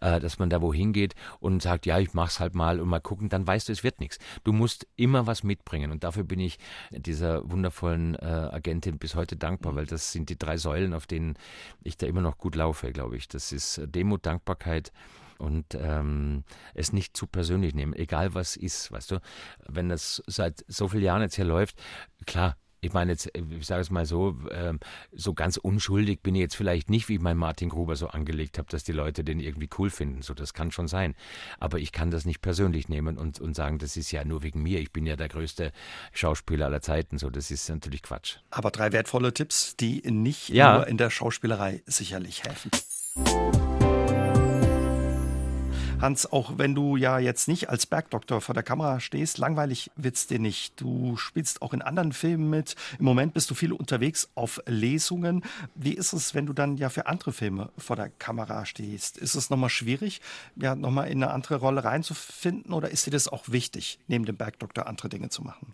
äh, 0.02 0.20
dass 0.20 0.40
man 0.40 0.50
da 0.50 0.62
wohin 0.62 0.94
geht 0.94 1.16
und 1.40 1.62
sagt, 1.62 1.86
ja, 1.86 2.00
ich 2.00 2.14
mache 2.14 2.27
mach's 2.28 2.42
halt 2.42 2.56
mal 2.56 2.82
und 2.82 2.90
mal 2.90 3.00
gucken, 3.00 3.30
dann 3.30 3.48
weißt 3.48 3.70
du, 3.70 3.72
es 3.72 3.86
wird 3.86 4.02
nichts. 4.02 4.20
Du 4.44 4.52
musst 4.52 4.86
immer 4.98 5.28
was 5.28 5.44
mitbringen 5.44 5.92
und 5.92 6.04
dafür 6.04 6.26
bin 6.26 6.42
ich 6.42 6.60
dieser 6.92 7.50
wundervollen 7.50 8.16
äh, 8.16 8.50
Agentin 8.52 8.98
bis 8.98 9.16
heute 9.16 9.38
dankbar, 9.38 9.76
weil 9.76 9.86
das 9.86 10.12
sind 10.12 10.30
die 10.30 10.38
drei 10.38 10.58
Säulen, 10.58 10.94
auf 10.94 11.08
denen 11.08 11.38
ich 11.84 11.96
da 11.96 12.06
immer 12.06 12.20
noch 12.20 12.38
gut 12.38 12.56
laufe, 12.56 12.92
glaube 12.92 13.16
ich. 13.16 13.30
Das 13.30 13.54
ist 13.54 13.80
Demut, 13.86 14.26
Dankbarkeit 14.26 14.92
und 15.38 15.74
ähm, 15.80 16.44
es 16.74 16.92
nicht 16.92 17.16
zu 17.16 17.28
persönlich 17.28 17.74
nehmen, 17.74 17.94
egal 17.94 18.34
was 18.34 18.58
ist, 18.58 18.92
weißt 18.92 19.12
du. 19.12 19.22
Wenn 19.66 19.88
das 19.88 20.22
seit 20.28 20.66
so 20.68 20.90
vielen 20.90 21.04
Jahren 21.04 21.22
jetzt 21.22 21.36
hier 21.36 21.46
läuft, 21.46 21.82
klar, 22.26 22.58
ich 22.82 22.94
meine 22.94 23.12
jetzt, 23.12 23.32
ich 23.34 23.66
sage 23.66 23.82
es 23.82 23.90
mal 23.90 24.06
so, 24.06 24.38
ähm, 24.52 24.80
so 25.12 25.34
ganz 25.34 25.58
unschuldig 25.58 26.22
bin 26.22 26.36
ich 26.36 26.42
jetzt 26.42 26.56
vielleicht 26.56 26.90
nicht, 26.90 27.10
wie 27.10 27.16
ich 27.16 27.22
meinen 27.22 27.38
Martin 27.38 27.70
Gruber 27.70 27.96
so 27.96 28.08
angelegt 28.08 28.58
habe, 28.58 28.70
dass 28.70 28.84
die 28.84 28.92
Leute 28.92 29.24
den 29.24 29.40
irgendwie 29.40 29.70
cool 29.78 29.90
finden. 29.90 30.22
So, 30.22 30.34
das 30.34 30.54
kann 30.54 30.72
schon 30.72 30.88
sein. 30.88 31.16
Aber 31.60 31.80
ich 31.80 31.92
kann 31.92 32.12
das 32.12 32.26
nicht 32.26 32.42
persönlich 32.42 32.90
nehmen 32.90 33.18
und, 33.18 33.40
und 33.40 33.56
sagen, 33.56 33.80
das 33.80 33.98
ist 33.98 34.12
ja 34.12 34.24
nur 34.24 34.44
wegen 34.44 34.62
mir. 34.62 34.80
Ich 34.80 34.92
bin 34.92 35.06
ja 35.06 35.16
der 35.16 35.30
größte 35.30 35.72
Schauspieler 36.14 36.66
aller 36.66 36.82
Zeiten. 36.82 37.18
So, 37.18 37.30
das 37.30 37.52
ist 37.52 37.68
natürlich 37.70 38.04
Quatsch. 38.04 38.38
Aber 38.52 38.72
drei 38.72 38.92
wertvolle 38.92 39.34
Tipps, 39.34 39.76
die 39.76 40.02
nicht 40.10 40.50
ja. 40.50 40.76
nur 40.76 40.88
in 40.88 40.98
der 40.98 41.10
Schauspielerei 41.10 41.82
sicherlich 41.86 42.44
helfen. 42.44 42.72
Hans, 46.00 46.32
auch 46.32 46.60
wenn 46.60 46.76
du 46.76 46.96
ja 46.96 47.18
jetzt 47.18 47.48
nicht 47.48 47.70
als 47.70 47.88
Bergdoktor 47.88 48.40
vor 48.40 48.54
der 48.54 48.64
Kamera 48.64 49.00
stehst, 49.00 49.40
langweilig 49.40 49.90
wird's 49.96 50.28
dir 50.28 50.38
nicht. 50.38 50.80
Du 50.80 51.18
spielst 51.18 51.64
auch 51.64 51.74
in 51.74 51.82
anderen 51.82 52.14
Filmen 52.14 52.52
mit. 52.52 52.76
Im 53.00 53.06
Moment 53.06 53.34
bist 53.34 53.50
du 53.50 53.56
viel 53.56 53.74
unterwegs 53.74 54.30
auf 54.36 54.62
Lesungen. 54.68 55.44
Wie 55.74 55.94
ist 55.94 56.14
es, 56.14 56.36
wenn 56.36 56.46
du 56.46 56.54
dann 56.54 56.78
ja 56.78 56.90
für 56.90 57.08
andere 57.08 57.34
Filme 57.34 57.72
vor 57.80 57.96
der 57.96 58.10
Kamera 58.10 58.68
stehst? 58.68 59.18
Ist 59.18 59.34
es 59.34 59.50
nochmal 59.50 59.72
schwierig, 59.72 60.22
ja, 60.56 60.76
nochmal 60.76 61.08
in 61.10 61.24
eine 61.24 61.34
andere 61.34 61.56
Rolle 61.56 61.84
reinzufinden 61.84 62.74
oder 62.74 62.92
ist 62.92 63.08
dir 63.08 63.12
das 63.12 63.28
auch 63.28 63.50
wichtig, 63.50 63.98
neben 64.08 64.26
dem 64.26 64.38
Bergdoktor 64.38 64.86
andere 64.86 65.10
Dinge 65.10 65.30
zu 65.30 65.42
machen? 65.42 65.74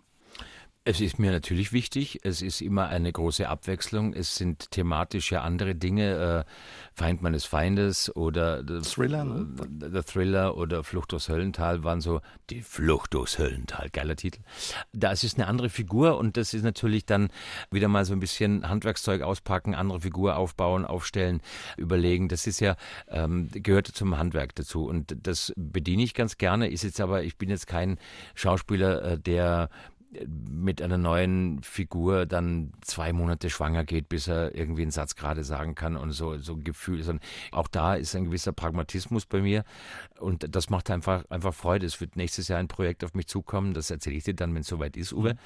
Es 0.86 1.00
ist 1.00 1.18
mir 1.18 1.30
natürlich 1.30 1.72
wichtig. 1.72 2.20
Es 2.24 2.42
ist 2.42 2.60
immer 2.60 2.88
eine 2.88 3.10
große 3.10 3.48
Abwechslung. 3.48 4.12
Es 4.12 4.34
sind 4.34 4.70
thematisch 4.70 5.32
ja 5.32 5.40
andere 5.40 5.74
Dinge. 5.74 6.44
Äh, 6.46 6.50
Feind 6.92 7.22
meines 7.22 7.46
Feindes 7.46 8.14
oder 8.14 8.62
Thriller, 8.82 9.24
ne? 9.24 9.46
The 9.80 10.02
Thriller 10.02 10.58
oder 10.58 10.84
Flucht 10.84 11.12
durchs 11.12 11.30
Höllental 11.30 11.84
waren 11.84 12.02
so 12.02 12.20
die 12.50 12.60
Flucht 12.60 13.14
durchs 13.14 13.38
Höllental. 13.38 13.88
Geiler 13.90 14.14
Titel. 14.14 14.42
Da 14.92 15.10
ist 15.10 15.24
es 15.24 15.36
eine 15.36 15.46
andere 15.46 15.70
Figur 15.70 16.18
und 16.18 16.36
das 16.36 16.52
ist 16.52 16.64
natürlich 16.64 17.06
dann 17.06 17.30
wieder 17.70 17.88
mal 17.88 18.04
so 18.04 18.12
ein 18.12 18.20
bisschen 18.20 18.68
Handwerkszeug 18.68 19.22
auspacken, 19.22 19.74
andere 19.74 20.00
Figur 20.00 20.36
aufbauen, 20.36 20.84
aufstellen, 20.84 21.40
überlegen. 21.78 22.28
Das 22.28 22.46
ist 22.46 22.60
ja, 22.60 22.76
ähm, 23.08 23.48
gehört 23.54 23.86
zum 23.86 24.18
Handwerk 24.18 24.54
dazu 24.54 24.86
und 24.86 25.16
das 25.22 25.52
bediene 25.56 26.02
ich 26.02 26.12
ganz 26.12 26.36
gerne. 26.36 26.68
Ist 26.68 26.84
jetzt 26.84 27.00
aber, 27.00 27.22
ich 27.22 27.38
bin 27.38 27.48
jetzt 27.48 27.66
kein 27.66 27.98
Schauspieler, 28.34 29.02
äh, 29.02 29.18
der 29.18 29.70
mit 30.50 30.80
einer 30.80 30.98
neuen 30.98 31.62
Figur 31.62 32.26
dann 32.26 32.72
zwei 32.80 33.12
Monate 33.12 33.50
schwanger 33.50 33.84
geht, 33.84 34.08
bis 34.08 34.28
er 34.28 34.54
irgendwie 34.54 34.82
einen 34.82 34.90
Satz 34.90 35.14
gerade 35.14 35.44
sagen 35.44 35.74
kann 35.74 35.96
und 35.96 36.12
so, 36.12 36.38
so 36.38 36.54
ein 36.54 36.64
Gefühl. 36.64 37.02
Auch 37.52 37.68
da 37.68 37.94
ist 37.94 38.14
ein 38.14 38.24
gewisser 38.24 38.52
Pragmatismus 38.52 39.26
bei 39.26 39.40
mir 39.40 39.64
und 40.18 40.54
das 40.54 40.70
macht 40.70 40.90
einfach, 40.90 41.24
einfach 41.30 41.54
Freude. 41.54 41.86
Es 41.86 42.00
wird 42.00 42.16
nächstes 42.16 42.48
Jahr 42.48 42.58
ein 42.58 42.68
Projekt 42.68 43.04
auf 43.04 43.14
mich 43.14 43.26
zukommen, 43.26 43.74
das 43.74 43.90
erzähle 43.90 44.16
ich 44.16 44.24
dir 44.24 44.34
dann, 44.34 44.54
wenn 44.54 44.62
es 44.62 44.68
soweit 44.68 44.96
ist, 44.96 45.12
Uwe. 45.12 45.36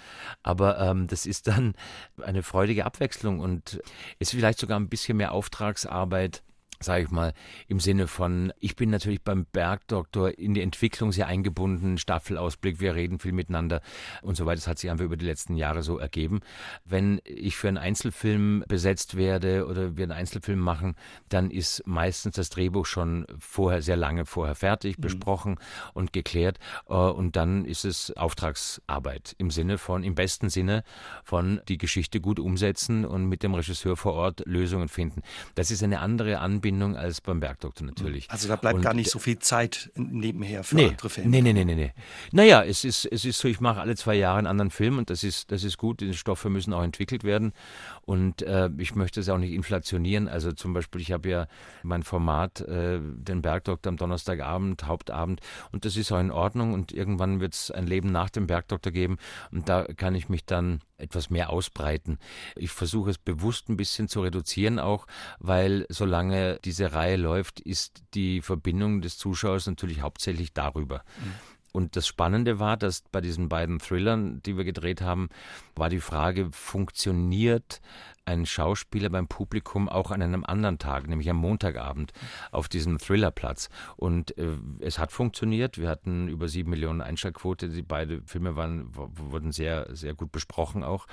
Aber 0.42 0.78
ähm, 0.78 1.06
das 1.06 1.26
ist 1.26 1.48
dann 1.48 1.74
eine 2.22 2.42
freudige 2.42 2.84
Abwechslung 2.84 3.40
und 3.40 3.80
ist 4.18 4.30
vielleicht 4.30 4.58
sogar 4.58 4.78
ein 4.78 4.88
bisschen 4.88 5.16
mehr 5.16 5.32
Auftragsarbeit 5.32 6.42
sage 6.80 7.04
ich 7.04 7.10
mal, 7.10 7.34
im 7.66 7.80
Sinne 7.80 8.06
von, 8.06 8.52
ich 8.60 8.76
bin 8.76 8.90
natürlich 8.90 9.22
beim 9.22 9.46
Bergdoktor 9.46 10.38
in 10.38 10.54
die 10.54 10.62
Entwicklung 10.62 11.12
sehr 11.12 11.26
eingebunden, 11.26 11.98
Staffelausblick, 11.98 12.80
wir 12.80 12.94
reden 12.94 13.18
viel 13.18 13.32
miteinander 13.32 13.80
und 14.22 14.36
so 14.36 14.46
weiter. 14.46 14.56
Das 14.56 14.68
hat 14.68 14.78
sich 14.78 14.90
einfach 14.90 15.04
über 15.04 15.16
die 15.16 15.26
letzten 15.26 15.56
Jahre 15.56 15.82
so 15.82 15.98
ergeben. 15.98 16.40
Wenn 16.84 17.20
ich 17.24 17.56
für 17.56 17.68
einen 17.68 17.78
Einzelfilm 17.78 18.64
besetzt 18.68 19.16
werde 19.16 19.66
oder 19.66 19.96
wir 19.96 20.04
einen 20.04 20.12
Einzelfilm 20.12 20.60
machen, 20.60 20.94
dann 21.28 21.50
ist 21.50 21.82
meistens 21.86 22.36
das 22.36 22.50
Drehbuch 22.50 22.86
schon 22.86 23.26
vorher, 23.38 23.82
sehr 23.82 23.96
lange 23.96 24.24
vorher 24.24 24.54
fertig, 24.54 24.98
mhm. 24.98 25.02
besprochen 25.02 25.58
und 25.94 26.12
geklärt. 26.12 26.58
Äh, 26.88 26.94
und 26.94 27.36
dann 27.36 27.64
ist 27.64 27.84
es 27.84 28.16
Auftragsarbeit 28.16 29.34
im 29.38 29.50
Sinne 29.50 29.78
von, 29.78 30.04
im 30.04 30.14
besten 30.14 30.48
Sinne 30.48 30.84
von 31.24 31.60
die 31.68 31.78
Geschichte 31.78 32.20
gut 32.20 32.38
umsetzen 32.38 33.04
und 33.04 33.26
mit 33.26 33.42
dem 33.42 33.54
Regisseur 33.54 33.96
vor 33.96 34.14
Ort 34.14 34.42
Lösungen 34.46 34.88
finden. 34.88 35.22
Das 35.56 35.70
ist 35.70 35.82
eine 35.82 36.00
andere 36.00 36.38
Anbindung 36.38 36.67
Anbindung 36.68 36.96
als 36.96 37.20
beim 37.20 37.40
Bergdoktor 37.40 37.86
natürlich. 37.86 38.30
Also 38.30 38.48
da 38.48 38.56
bleibt 38.56 38.76
und, 38.76 38.82
gar 38.82 38.94
nicht 38.94 39.10
so 39.10 39.18
viel 39.18 39.38
Zeit 39.38 39.90
nebenher 39.94 40.64
für 40.64 40.74
nee, 40.74 40.88
andere 40.88 41.08
Filme. 41.08 41.30
Nee, 41.30 41.40
nee, 41.40 41.52
nee, 41.52 41.64
nee, 41.64 41.74
nee. 41.74 41.92
Naja, 42.32 42.62
es 42.62 42.84
ist, 42.84 43.06
es 43.06 43.24
ist 43.24 43.38
so, 43.38 43.48
ich 43.48 43.60
mache 43.60 43.80
alle 43.80 43.96
zwei 43.96 44.14
Jahre 44.14 44.38
einen 44.38 44.46
anderen 44.46 44.70
Film 44.70 44.98
und 44.98 45.10
das 45.10 45.24
ist, 45.24 45.50
das 45.50 45.64
ist 45.64 45.78
gut. 45.78 46.00
Die 46.00 46.14
Stoffe 46.14 46.50
müssen 46.50 46.72
auch 46.72 46.82
entwickelt 46.82 47.24
werden 47.24 47.52
und 48.08 48.40
äh, 48.40 48.70
ich 48.78 48.94
möchte 48.94 49.20
es 49.20 49.28
auch 49.28 49.36
nicht 49.36 49.52
inflationieren. 49.52 50.28
Also 50.28 50.52
zum 50.52 50.72
Beispiel, 50.72 51.02
ich 51.02 51.12
habe 51.12 51.28
ja 51.28 51.46
mein 51.82 52.02
Format, 52.02 52.62
äh, 52.62 53.00
den 53.02 53.42
Bergdoktor 53.42 53.90
am 53.90 53.98
Donnerstagabend, 53.98 54.86
Hauptabend 54.86 55.42
und 55.72 55.84
das 55.84 55.94
ist 55.98 56.10
auch 56.10 56.18
in 56.18 56.30
Ordnung 56.30 56.72
und 56.72 56.90
irgendwann 56.90 57.40
wird 57.40 57.52
es 57.52 57.70
ein 57.70 57.86
Leben 57.86 58.10
nach 58.10 58.30
dem 58.30 58.46
Bergdoktor 58.46 58.92
geben 58.92 59.18
und 59.52 59.68
da 59.68 59.84
kann 59.84 60.14
ich 60.14 60.30
mich 60.30 60.46
dann 60.46 60.80
etwas 60.96 61.28
mehr 61.28 61.50
ausbreiten. 61.50 62.18
Ich 62.56 62.70
versuche 62.70 63.10
es 63.10 63.18
bewusst 63.18 63.68
ein 63.68 63.76
bisschen 63.76 64.08
zu 64.08 64.22
reduzieren 64.22 64.78
auch, 64.78 65.06
weil 65.38 65.84
solange 65.90 66.58
diese 66.64 66.94
Reihe 66.94 67.18
läuft, 67.18 67.60
ist 67.60 68.02
die 68.14 68.40
Verbindung 68.40 69.02
des 69.02 69.18
Zuschauers 69.18 69.66
natürlich 69.66 70.00
hauptsächlich 70.00 70.54
darüber. 70.54 71.02
Mhm. 71.18 71.57
Und 71.72 71.96
das 71.96 72.06
Spannende 72.06 72.58
war, 72.58 72.76
dass 72.76 73.02
bei 73.12 73.20
diesen 73.20 73.48
beiden 73.48 73.78
Thrillern, 73.78 74.42
die 74.42 74.56
wir 74.56 74.64
gedreht 74.64 75.00
haben, 75.00 75.28
war 75.76 75.88
die 75.88 76.00
Frage, 76.00 76.48
funktioniert 76.50 77.80
ein 78.28 78.44
Schauspieler 78.44 79.08
beim 79.08 79.26
Publikum 79.26 79.88
auch 79.88 80.10
an 80.10 80.20
einem 80.20 80.44
anderen 80.44 80.78
Tag, 80.78 81.08
nämlich 81.08 81.30
am 81.30 81.38
Montagabend 81.38 82.12
auf 82.52 82.68
diesem 82.68 82.98
Thrillerplatz. 82.98 83.70
Und 83.96 84.36
äh, 84.36 84.50
es 84.80 84.98
hat 84.98 85.12
funktioniert. 85.12 85.78
Wir 85.78 85.88
hatten 85.88 86.28
über 86.28 86.48
sieben 86.48 86.70
Millionen 86.70 87.00
Einschaltquote. 87.00 87.70
Die 87.70 87.82
beiden 87.82 88.26
Filme 88.26 88.54
waren, 88.54 88.90
wurden 88.94 89.50
sehr, 89.50 89.94
sehr 89.96 90.12
gut 90.12 90.30
besprochen 90.30 90.84
auch. 90.84 91.06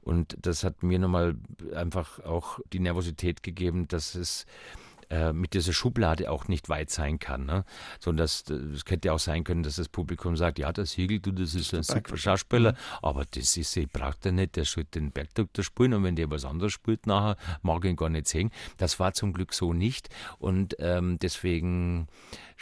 Und 0.00 0.36
das 0.40 0.64
hat 0.64 0.82
mir 0.82 0.98
nochmal 0.98 1.36
einfach 1.74 2.20
auch 2.20 2.58
die 2.72 2.80
Nervosität 2.80 3.42
gegeben, 3.42 3.86
dass 3.86 4.14
es 4.14 4.46
äh, 5.12 5.34
mit 5.34 5.52
dieser 5.52 5.74
Schublade 5.74 6.30
auch 6.30 6.48
nicht 6.48 6.70
weit 6.70 6.88
sein 6.88 7.18
kann. 7.18 7.44
Ne? 7.44 7.64
Sondern 8.00 8.24
das, 8.24 8.44
das 8.44 8.82
hätte 8.88 9.12
auch 9.12 9.18
sein 9.18 9.44
können, 9.44 9.62
dass 9.62 9.76
das 9.76 9.90
Publikum 9.90 10.38
sagt, 10.38 10.58
ja, 10.58 10.72
der 10.72 10.86
Siegel, 10.86 11.20
du, 11.20 11.32
das 11.32 11.54
ist 11.54 11.74
ein 11.74 11.82
super 11.82 12.16
Schauspieler, 12.16 12.74
aber 13.02 13.26
das 13.30 13.58
ist, 13.58 13.76
ich 13.76 13.90
braucht 13.90 14.24
er 14.24 14.32
nicht, 14.32 14.56
der 14.56 14.64
soll 14.64 14.84
den 14.84 15.10
Bergdoktor 15.12 15.64
spielen 15.64 15.92
und 15.92 16.04
wenn 16.04 16.16
der 16.16 16.30
was 16.30 16.46
anderes 16.46 16.72
spielt 16.72 17.06
nachher, 17.06 17.36
mag 17.60 17.84
ich 17.84 17.90
ihn 17.90 17.96
gar 17.96 18.08
nicht 18.08 18.26
sehen. 18.26 18.50
Das 18.78 18.98
war 19.00 19.12
zum 19.12 19.34
Glück 19.34 19.52
so 19.52 19.74
nicht 19.74 20.08
und 20.38 20.76
ähm, 20.78 21.18
deswegen 21.18 22.08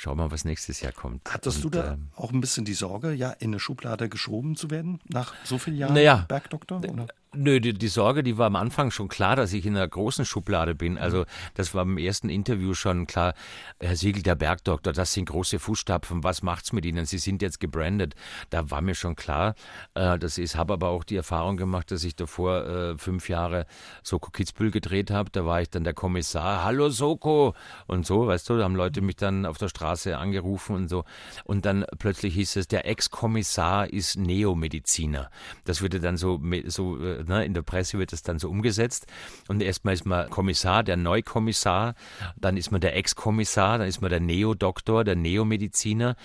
schauen 0.01 0.17
wir 0.17 0.25
mal, 0.25 0.31
was 0.31 0.47
nächstes 0.47 0.81
Jahr 0.81 0.93
kommt. 0.93 1.21
Hattest 1.29 1.59
und, 1.59 1.75
du 1.75 1.79
da 1.79 1.93
äh, 1.93 1.97
auch 2.17 2.33
ein 2.33 2.41
bisschen 2.41 2.65
die 2.65 2.73
Sorge, 2.73 3.13
ja, 3.13 3.33
in 3.33 3.51
eine 3.51 3.61
Schublade 3.61 4.09
geschoben 4.09 4.57
zu 4.57 4.71
werden, 4.71 5.01
nach 5.05 5.35
so 5.45 5.59
vielen 5.59 5.77
Jahren 5.77 5.93
naja, 5.93 6.25
Bergdoktor? 6.27 6.79
Oder? 6.79 7.07
Nö, 7.33 7.61
die, 7.61 7.73
die, 7.73 7.87
Sorge, 7.87 8.25
die 8.25 8.39
war 8.39 8.47
am 8.47 8.57
Anfang 8.57 8.91
schon 8.91 9.07
klar, 9.07 9.37
dass 9.37 9.53
ich 9.53 9.65
in 9.65 9.77
einer 9.77 9.87
großen 9.87 10.25
Schublade 10.25 10.75
bin. 10.75 10.99
Also 10.99 11.27
das 11.55 11.75
war 11.75 11.85
im 11.85 11.97
ersten 11.97 12.29
Interview 12.29 12.75
schon 12.75 13.07
klar. 13.07 13.35
Herr 13.79 13.95
Siegel, 13.95 14.25
der 14.25 14.35
Bergdoktor, 14.35 14.93
das 14.93 15.13
sind 15.13 15.27
große 15.27 15.61
Fußstapfen. 15.61 16.25
Was 16.25 16.43
macht's 16.43 16.73
mit 16.73 16.85
Ihnen? 16.85 17.07
Sie 17.07 17.19
sind 17.19 17.41
jetzt 17.41 17.61
gebrandet. 17.61 18.17
Da 18.51 18.73
war 18.73 18.81
mir 18.81 18.97
schon 18.97 19.15
klar, 19.15 19.55
äh, 19.95 20.19
das 20.19 20.39
ist. 20.39 20.57
Habe 20.57 20.73
aber 20.73 20.89
auch 20.89 21.05
die 21.05 21.15
Erfahrung 21.15 21.57
gemacht, 21.57 21.93
dass 21.93 22.03
ich 22.03 22.17
davor 22.17 22.67
äh, 22.67 22.99
fünf 22.99 23.29
Jahre 23.29 23.67
Soko 24.03 24.33
Kitzbühel 24.33 24.73
gedreht 24.73 25.13
habe. 25.13 25.31
Da 25.31 25.47
war 25.47 25.63
ich 25.63 25.71
dann 25.71 25.85
der 25.85 25.95
Kommissar. 25.95 26.65
Hallo 26.65 26.89
Soko 26.89 27.55
und 27.87 28.07
so, 28.07 28.27
weißt 28.27 28.49
du. 28.49 28.57
Da 28.59 28.65
haben 28.65 28.75
Leute 28.75 29.03
mich 29.03 29.15
dann 29.15 29.47
auf 29.47 29.57
der 29.57 29.69
Straße 29.69 29.90
angerufen 29.91 30.77
und 30.77 30.89
so. 30.89 31.05
Und 31.45 31.67
dann 31.67 31.85
plötzlich 31.99 32.35
hieß 32.35 32.57
es, 32.57 32.69
der 32.69 32.87
Ex-Kommissar 32.87 33.93
ist 33.93 34.17
Neomediziner. 34.17 35.31
Das 35.65 35.83
würde 35.83 36.01
dann 36.01 36.17
so 36.17 36.41
so 36.67 36.99
äh, 36.99 37.23
ne, 37.25 37.45
in 37.45 37.55
der 37.55 37.63
Presse 37.63 37.99
wird 37.99 38.13
das 38.13 38.23
dann 38.23 38.39
so 38.39 38.49
umgesetzt. 38.49 39.07
Und 39.49 39.63
erstmal 39.63 39.95
ist 39.95 40.07
man 40.07 40.29
Kommissar, 40.31 40.83
der 40.83 40.97
Neukommissar, 40.97 41.95
dann 42.37 42.57
ist 42.57 42.71
man 42.71 42.81
der 42.81 42.97
Ex-Kommissar, 42.97 43.79
dann 43.79 43.89
ist 43.89 44.01
man 44.01 44.11
der 44.11 44.21
Neodoktor, 44.21 45.05
der 45.05 45.17
Neomediziner. 45.17 46.17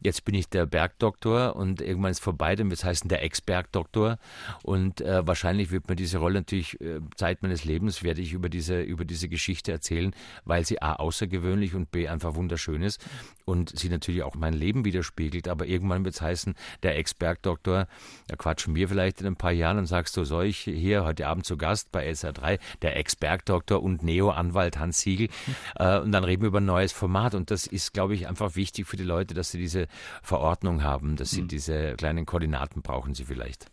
Jetzt 0.00 0.24
bin 0.26 0.34
ich 0.34 0.48
der 0.50 0.66
Bergdoktor 0.66 1.56
und 1.56 1.80
irgendwann 1.80 2.10
ist 2.10 2.20
vorbei, 2.20 2.56
dann 2.56 2.68
wird 2.68 2.78
es 2.78 2.84
heißen 2.84 3.08
der 3.08 3.22
Ex-Bergdoktor. 3.22 4.18
Und 4.62 5.00
äh, 5.00 5.26
wahrscheinlich 5.26 5.70
wird 5.70 5.88
mir 5.88 5.96
diese 5.96 6.18
Rolle 6.18 6.40
natürlich 6.40 6.78
äh, 6.80 7.00
Zeit 7.16 7.42
meines 7.42 7.64
Lebens 7.64 8.02
werde 8.02 8.20
ich 8.20 8.32
über 8.32 8.48
diese, 8.48 8.82
über 8.82 9.04
diese 9.04 9.28
Geschichte 9.28 9.72
erzählen, 9.72 10.14
weil 10.44 10.64
sie 10.66 10.82
A 10.82 10.94
außergewöhnlich 10.94 11.74
und 11.74 11.90
B 11.90 12.08
einfach 12.08 12.34
wunderschön 12.34 12.82
ist 12.82 13.03
und 13.44 13.78
sie 13.78 13.88
natürlich 13.88 14.22
auch 14.22 14.34
mein 14.34 14.54
Leben 14.54 14.84
widerspiegelt. 14.84 15.48
Aber 15.48 15.66
irgendwann 15.66 16.04
wird 16.04 16.14
es 16.14 16.22
heißen, 16.22 16.54
der 16.82 16.96
Ex-Bergdoktor, 16.96 17.86
da 18.28 18.36
quatschen 18.36 18.74
wir 18.74 18.88
vielleicht 18.88 19.20
in 19.20 19.26
ein 19.26 19.36
paar 19.36 19.52
Jahren 19.52 19.78
und 19.78 19.86
sagst 19.86 20.16
du, 20.16 20.24
soll 20.24 20.46
ich 20.46 20.58
hier 20.58 21.04
heute 21.04 21.26
Abend 21.26 21.44
zu 21.44 21.56
Gast 21.56 21.92
bei 21.92 22.08
SR3, 22.08 22.58
der 22.82 22.96
Ex-Bergdoktor 22.96 23.82
und 23.82 24.02
Neo-Anwalt 24.02 24.78
Hans 24.78 25.00
Siegel. 25.00 25.28
Äh, 25.76 25.98
und 25.98 26.12
dann 26.12 26.24
reden 26.24 26.42
wir 26.42 26.48
über 26.48 26.60
ein 26.60 26.66
neues 26.66 26.92
Format. 26.92 27.34
Und 27.34 27.50
das 27.50 27.66
ist, 27.66 27.92
glaube 27.92 28.14
ich, 28.14 28.28
einfach 28.28 28.56
wichtig 28.56 28.86
für 28.86 28.96
die 28.96 29.04
Leute, 29.04 29.34
dass 29.34 29.50
sie 29.50 29.58
diese 29.58 29.88
Verordnung 30.22 30.82
haben, 30.82 31.16
dass 31.16 31.30
sie 31.30 31.42
mhm. 31.42 31.48
diese 31.48 31.94
kleinen 31.94 32.26
Koordinaten 32.26 32.82
brauchen 32.82 33.14
sie 33.14 33.24
vielleicht. 33.24 33.66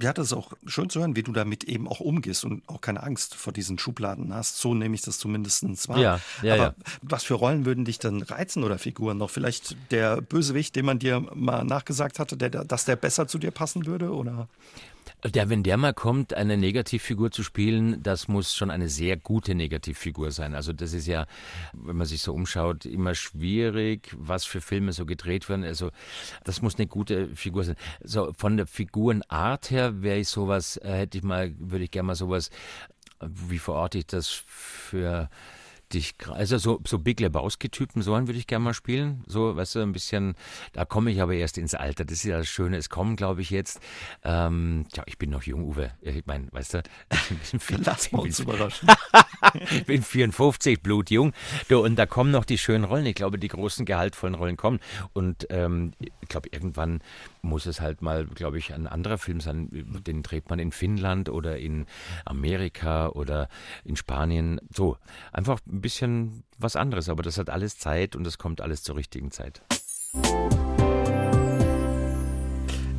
Ja, 0.00 0.12
das 0.12 0.28
ist 0.28 0.32
auch 0.32 0.52
schön 0.66 0.90
zu 0.90 1.00
hören, 1.00 1.16
wie 1.16 1.22
du 1.22 1.32
damit 1.32 1.64
eben 1.64 1.88
auch 1.88 2.00
umgehst 2.00 2.44
und 2.44 2.62
auch 2.68 2.80
keine 2.80 3.02
Angst 3.02 3.34
vor 3.34 3.52
diesen 3.52 3.78
Schubladen 3.78 4.32
hast. 4.32 4.58
So 4.58 4.74
nehme 4.74 4.94
ich 4.94 5.02
das 5.02 5.18
zumindest 5.18 5.88
wahr. 5.88 5.98
Ja, 5.98 6.20
ja, 6.42 6.54
Aber 6.54 6.62
ja. 6.62 6.74
was 7.02 7.24
für 7.24 7.34
Rollen 7.34 7.66
würden 7.66 7.84
dich 7.84 7.98
dann 7.98 8.22
reizen 8.22 8.62
oder 8.62 8.78
Figuren 8.78 9.18
noch? 9.18 9.30
Vielleicht 9.30 9.76
der 9.90 10.20
Bösewicht, 10.20 10.76
den 10.76 10.84
man 10.84 10.98
dir 10.98 11.20
mal 11.34 11.64
nachgesagt 11.64 12.18
hatte, 12.18 12.36
der, 12.36 12.50
dass 12.50 12.84
der 12.84 12.96
besser 12.96 13.26
zu 13.26 13.38
dir 13.38 13.50
passen 13.50 13.86
würde? 13.86 14.12
Oder? 14.12 14.48
Der, 15.24 15.50
wenn 15.50 15.64
der 15.64 15.76
mal 15.76 15.94
kommt, 15.94 16.32
eine 16.32 16.56
Negativfigur 16.56 17.32
zu 17.32 17.42
spielen, 17.42 18.00
das 18.02 18.28
muss 18.28 18.54
schon 18.54 18.70
eine 18.70 18.88
sehr 18.88 19.16
gute 19.16 19.56
Negativfigur 19.56 20.30
sein. 20.30 20.54
Also 20.54 20.72
das 20.72 20.92
ist 20.92 21.08
ja, 21.08 21.26
wenn 21.72 21.96
man 21.96 22.06
sich 22.06 22.22
so 22.22 22.32
umschaut, 22.32 22.86
immer 22.86 23.16
schwierig, 23.16 24.14
was 24.16 24.44
für 24.44 24.60
Filme 24.60 24.92
so 24.92 25.06
gedreht 25.06 25.48
werden. 25.48 25.64
Also 25.64 25.90
das 26.44 26.62
muss 26.62 26.76
eine 26.76 26.86
gute 26.86 27.34
Figur 27.34 27.64
sein. 27.64 27.74
So 28.00 28.32
von 28.38 28.56
der 28.56 28.68
Figurenart 28.68 29.72
her 29.72 30.02
wäre 30.02 30.18
ich 30.18 30.28
sowas, 30.28 30.76
äh, 30.76 30.92
hätte 30.92 31.18
ich 31.18 31.24
mal, 31.24 31.52
würde 31.58 31.84
ich 31.84 31.90
gerne 31.90 32.06
mal 32.06 32.14
sowas, 32.14 32.50
wie 33.20 33.58
verorte 33.58 33.98
ich 33.98 34.06
das 34.06 34.28
für 34.28 35.28
dich, 35.92 36.14
also 36.30 36.58
so, 36.58 36.80
so 36.86 36.98
Big 36.98 37.20
Lebowski-Typen, 37.20 38.02
so 38.02 38.14
einen 38.14 38.26
würde 38.26 38.38
ich 38.38 38.46
gerne 38.46 38.64
mal 38.64 38.74
spielen. 38.74 39.24
So, 39.26 39.56
weißt 39.56 39.76
du, 39.76 39.80
ein 39.80 39.92
bisschen, 39.92 40.34
da 40.72 40.84
komme 40.84 41.10
ich 41.10 41.20
aber 41.20 41.34
erst 41.34 41.58
ins 41.58 41.74
Alter. 41.74 42.04
Das 42.04 42.18
ist 42.18 42.24
ja 42.24 42.38
das 42.38 42.48
Schöne, 42.48 42.76
es 42.76 42.88
kommen, 42.88 43.16
glaube 43.16 43.42
ich, 43.42 43.50
jetzt. 43.50 43.80
Ähm, 44.24 44.86
tja, 44.92 45.02
ich 45.06 45.18
bin 45.18 45.30
noch 45.30 45.42
jung, 45.42 45.64
Uwe. 45.64 45.90
Ich 46.00 46.26
meine, 46.26 46.48
weißt 46.52 46.74
du, 46.74 46.82
ich 47.42 47.50
bin 47.50 47.60
54, 47.60 48.12
Lass 48.12 48.22
uns 48.22 48.40
überraschen. 48.40 48.88
ich 49.70 49.84
bin 49.86 50.02
54, 50.02 50.82
blutjung. 50.82 51.32
Du, 51.68 51.84
und 51.84 51.96
da 51.96 52.06
kommen 52.06 52.30
noch 52.30 52.44
die 52.44 52.58
schönen 52.58 52.84
Rollen. 52.84 53.06
Ich 53.06 53.14
glaube, 53.14 53.38
die 53.38 53.48
großen, 53.48 53.86
gehaltvollen 53.86 54.34
Rollen 54.34 54.56
kommen. 54.56 54.80
Und 55.12 55.46
ähm, 55.50 55.92
ich 56.00 56.28
glaube, 56.28 56.48
irgendwann 56.52 57.00
muss 57.42 57.66
es 57.66 57.80
halt 57.80 58.02
mal, 58.02 58.26
glaube 58.26 58.58
ich, 58.58 58.74
ein 58.74 58.86
anderer 58.86 59.18
Film 59.18 59.40
sein. 59.40 59.68
Den 60.06 60.22
dreht 60.22 60.50
man 60.50 60.58
in 60.58 60.72
Finnland 60.72 61.28
oder 61.28 61.58
in 61.58 61.86
Amerika 62.24 63.08
oder 63.08 63.48
in 63.84 63.96
Spanien. 63.96 64.60
So, 64.74 64.98
einfach 65.32 65.60
ein 65.78 65.80
bisschen 65.80 66.44
was 66.58 66.76
anderes. 66.76 67.08
Aber 67.08 67.22
das 67.22 67.38
hat 67.38 67.50
alles 67.50 67.78
Zeit 67.78 68.16
und 68.16 68.24
das 68.24 68.38
kommt 68.38 68.60
alles 68.60 68.82
zur 68.82 68.96
richtigen 68.96 69.30
Zeit. 69.30 69.62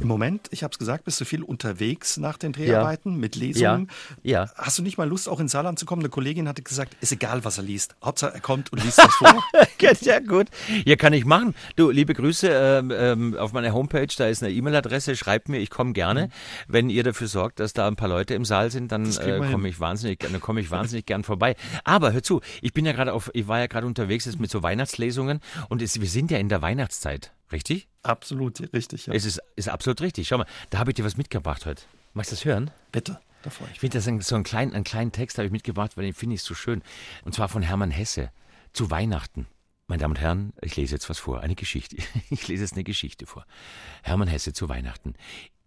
Im 0.02 0.08
Moment, 0.08 0.48
ich 0.52 0.64
habe 0.64 0.72
es 0.72 0.80
gesagt, 0.80 1.04
bist 1.04 1.20
du 1.20 1.26
viel 1.26 1.44
unterwegs 1.44 2.18
nach 2.18 2.38
den 2.38 2.54
Dreharbeiten 2.54 3.14
ja. 3.14 3.18
mit 3.18 3.36
Lesungen. 3.36 3.90
Ja. 4.24 4.46
ja. 4.46 4.52
Hast 4.56 4.80
du 4.80 4.84
nicht 4.84 4.98
mal 4.98 5.08
Lust, 5.08 5.28
auch 5.28 5.40
ins 5.40 5.52
Saarland 5.52 5.78
zu 5.78 5.86
kommen? 5.86 6.02
Eine 6.02 6.10
Kollegin 6.10 6.48
hatte 6.48 6.62
gesagt, 6.62 6.96
ist 7.02 7.12
egal, 7.12 7.44
was 7.44 7.58
er 7.58 7.64
liest. 7.64 7.96
Hauptsache, 8.04 8.34
er 8.34 8.40
kommt 8.40 8.72
und 8.72 8.84
liest 8.84 8.98
das 8.98 9.14
vor. 9.16 9.44
ja, 10.02 10.20
gut. 10.20 10.48
Ja, 10.86 10.96
kann 10.96 11.12
ich 11.12 11.26
machen. 11.26 11.54
Du, 11.76 11.90
liebe 11.90 12.14
Grüße 12.14 12.50
ähm, 12.50 12.94
ähm, 12.96 13.38
auf 13.38 13.52
meiner 13.52 13.74
Homepage, 13.74 14.08
da 14.18 14.28
ist 14.28 14.42
eine 14.42 14.54
E-Mail-Adresse. 14.54 15.18
Schreibt 15.18 15.50
mir, 15.50 15.60
ich 15.60 15.70
komme 15.70 15.92
gerne. 15.92 16.28
Mhm. 16.28 16.32
Wenn 16.68 16.90
ihr 16.90 17.04
dafür 17.04 17.28
sorgt, 17.28 17.60
dass 17.60 17.74
da 17.74 17.88
ein 17.88 17.98
paar 17.98 18.10
Leute 18.10 18.36
im 18.36 18.46
Saal 18.46 18.72
sind, 18.72 18.92
dann 18.92 19.06
äh, 19.06 19.40
komme 19.52 19.68
ich 19.68 19.80
wahnsinnig, 19.80 20.20
dann 20.20 20.40
komme 20.40 20.62
ich 20.62 20.72
wahnsinnig 20.72 21.06
gern 21.06 21.24
vorbei. 21.24 21.56
Aber 21.84 22.14
hör 22.14 22.24
zu, 22.24 22.42
ich 22.62 22.74
bin 22.74 22.86
ja 22.86 22.94
gerade 22.94 23.14
auf, 23.14 23.30
ich 23.34 23.48
war 23.48 23.60
ja 23.60 23.68
gerade 23.68 23.86
unterwegs 23.86 24.26
jetzt 24.26 24.40
mit 24.40 24.50
so 24.50 24.64
Weihnachtslesungen 24.64 25.42
und 25.68 25.82
es, 25.82 26.00
wir 26.00 26.08
sind 26.08 26.32
ja 26.32 26.38
in 26.38 26.48
der 26.48 26.62
Weihnachtszeit. 26.62 27.34
Richtig? 27.52 27.88
Absolut 28.04 28.62
richtig, 28.74 29.08
ja. 29.08 29.14
Es 29.14 29.26
ist, 29.26 29.42
ist 29.56 29.70
absolut 29.70 30.02
richtig. 30.02 30.28
Schau 30.28 30.38
mal, 30.38 30.48
da 30.70 30.80
habe 30.80 30.92
ich 30.92 30.96
dir 30.96 31.06
was 31.06 31.18
mitgebracht 31.18 31.66
heute. 31.66 31.84
Magst 32.14 32.32
du 32.32 32.36
das 32.36 32.46
hören? 32.46 32.72
Bitte. 32.92 33.20
Da 33.42 33.50
freue 33.50 33.68
ich 33.70 33.76
Ich 33.76 33.80
finde 33.80 33.98
das 33.98 34.08
ein, 34.08 34.22
so 34.22 34.36
einen 34.36 34.44
kleinen, 34.44 34.74
einen 34.74 34.84
kleinen 34.84 35.12
Text 35.12 35.38
habe 35.38 35.46
ich 35.46 35.52
mitgebracht, 35.52 35.98
weil 35.98 36.04
den 36.04 36.14
finde 36.14 36.36
ich 36.36 36.44
so 36.44 36.54
schön. 36.54 36.82
Und 37.24 37.34
zwar 37.34 37.50
von 37.50 37.62
Hermann 37.62 37.92
Hesse 37.92 38.32
zu 38.74 38.92
Weihnachten. 38.92 39.48
Meine 39.88 40.02
Damen 40.02 40.14
und 40.14 40.22
Herren, 40.22 40.54
ich 40.62 40.76
lese 40.76 40.96
jetzt 40.96 41.10
was 41.10 41.18
vor, 41.18 41.42
eine 41.42 41.56
Geschichte. 41.56 41.98
Ich 42.30 42.48
lese 42.48 42.64
jetzt 42.64 42.74
eine 42.74 42.84
Geschichte 42.84 43.26
vor. 43.26 43.46
Hermann 44.04 44.28
Hesse 44.28 44.54
zu 44.54 44.70
Weihnachten. 44.70 45.16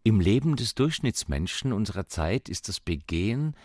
Im 0.04 0.20
Leben 0.20 0.56
des 0.56 0.74
Durchschnittsmenschen 0.74 1.72
unserer 1.72 2.06
Zeit 2.06 2.48
ist 2.48 2.68
das 2.68 2.80
Begehen 2.80 3.56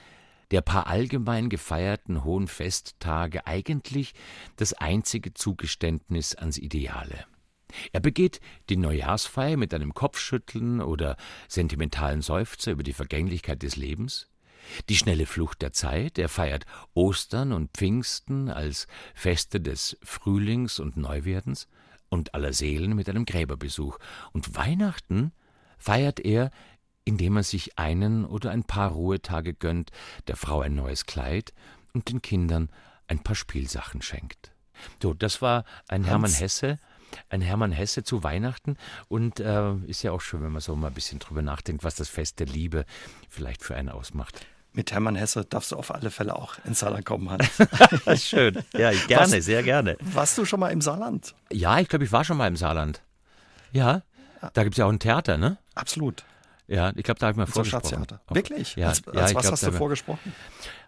der 0.52 0.62
paar 0.62 0.88
allgemein 0.88 1.50
gefeierten 1.50 2.24
hohen 2.24 2.48
Festtage 2.48 3.46
eigentlich 3.46 4.14
das 4.56 4.74
einzige 4.74 5.34
Zugeständnis 5.34 6.36
ans 6.36 6.58
Ideale. 6.58 7.26
Er 7.92 8.00
begeht 8.00 8.40
die 8.70 8.78
Neujahrsfeier 8.78 9.58
mit 9.58 9.74
einem 9.74 9.94
Kopfschütteln 9.94 10.82
oder 10.82 11.18
sentimentalen 11.48 12.22
Seufzer 12.22 12.72
über 12.72 12.84
die 12.84 12.94
Vergänglichkeit 12.94 13.64
des 13.64 13.76
Lebens, 13.76 14.30
die 14.90 14.96
schnelle 14.96 15.26
Flucht 15.26 15.62
der 15.62 15.74
Zeit, 15.74 16.18
er 16.18 16.30
feiert 16.30 16.66
Ostern 16.94 17.54
und 17.54 17.72
Pfingsten 17.72 18.50
als 18.50 18.88
Feste 19.14 19.62
des 19.62 19.98
Frühlings 20.04 20.80
und 20.80 20.98
Neuwerdens 20.98 21.68
und 22.10 22.34
aller 22.34 22.54
Seelen 22.54 22.96
mit 22.96 23.10
einem 23.10 23.26
Gräberbesuch, 23.26 23.98
und 24.32 24.56
Weihnachten 24.56 25.32
feiert 25.78 26.20
er, 26.20 26.52
indem 27.06 27.38
er 27.38 27.44
sich 27.44 27.78
einen 27.78 28.26
oder 28.26 28.52
ein 28.52 28.64
paar 28.64 28.92
Ruhetage 28.92 29.54
gönnt, 29.54 29.92
der 30.28 30.36
Frau 30.36 30.62
ein 30.62 30.76
neues 30.76 31.06
Kleid 31.06 31.54
und 31.94 32.10
den 32.10 32.22
Kindern 32.22 32.70
ein 33.08 33.20
paar 33.20 33.36
Spielsachen 33.36 34.02
schenkt. 34.02 34.52
So, 35.02 35.14
das 35.14 35.42
war 35.42 35.64
ein 35.88 36.02
Hans, 36.02 36.10
Hermann 36.10 36.34
Hesse 36.34 36.78
ein 37.30 37.42
Hermann 37.42 37.72
Hesse 37.72 38.04
zu 38.04 38.24
Weihnachten 38.24 38.78
und 39.08 39.40
äh, 39.40 39.74
ist 39.88 40.04
ja 40.04 40.12
auch 40.12 40.22
schön, 40.22 40.42
wenn 40.44 40.52
man 40.52 40.62
so 40.62 40.76
mal 40.76 40.88
ein 40.88 40.94
bisschen 40.94 41.20
drüber 41.20 41.42
nachdenkt, 41.42 41.84
was 41.84 41.96
das 41.96 42.10
Fest 42.10 42.40
der 42.40 42.48
Liebe 42.48 42.86
vielleicht 43.30 43.64
für 43.64 43.76
einen 43.76 43.90
ausmacht. 43.90 44.46
Mit 44.74 44.92
Hermann 44.92 45.16
Hesse 45.16 45.44
darfst 45.44 45.72
du 45.72 45.76
auf 45.76 45.94
alle 45.94 46.12
Fälle 46.12 46.36
auch 46.36 46.56
ins 46.64 46.80
Saarland 46.80 47.06
kommen, 47.06 47.32
Hans. 47.32 48.24
schön. 48.24 48.64
Ja, 48.74 48.92
gerne, 49.08 49.38
Was, 49.38 49.46
sehr 49.46 49.64
gerne. 49.64 49.98
Warst 50.00 50.38
du 50.38 50.46
schon 50.46 50.60
mal 50.60 50.70
im 50.70 50.82
Saarland? 50.82 51.34
Ja, 51.52 51.80
ich 51.80 51.88
glaube, 51.88 52.06
ich 52.06 52.12
war 52.12 52.24
schon 52.24 52.38
mal 52.38 52.48
im 52.48 52.58
Saarland. 52.58 53.02
Ja. 53.72 54.04
Da 54.54 54.64
gibt 54.64 54.76
es 54.76 54.78
ja 54.78 54.86
auch 54.86 54.92
ein 54.92 55.00
Theater, 55.00 55.38
ne? 55.38 55.58
Absolut. 55.74 56.24
Ja, 56.68 56.92
ich 56.96 57.04
glaube, 57.04 57.20
da 57.20 57.28
habe 57.28 57.34
ich 57.34 57.38
mal 57.38 57.46
vorgesprochen. 57.48 58.06
Wirklich? 58.30 58.76
Ja, 58.76 58.90
als, 58.90 59.02
ja, 59.06 59.22
als 59.22 59.32
ich 59.32 59.36
was 59.36 59.44
glaub, 59.44 59.52
hast 59.54 59.64
du 59.64 59.72
vorgesprochen? 59.72 60.34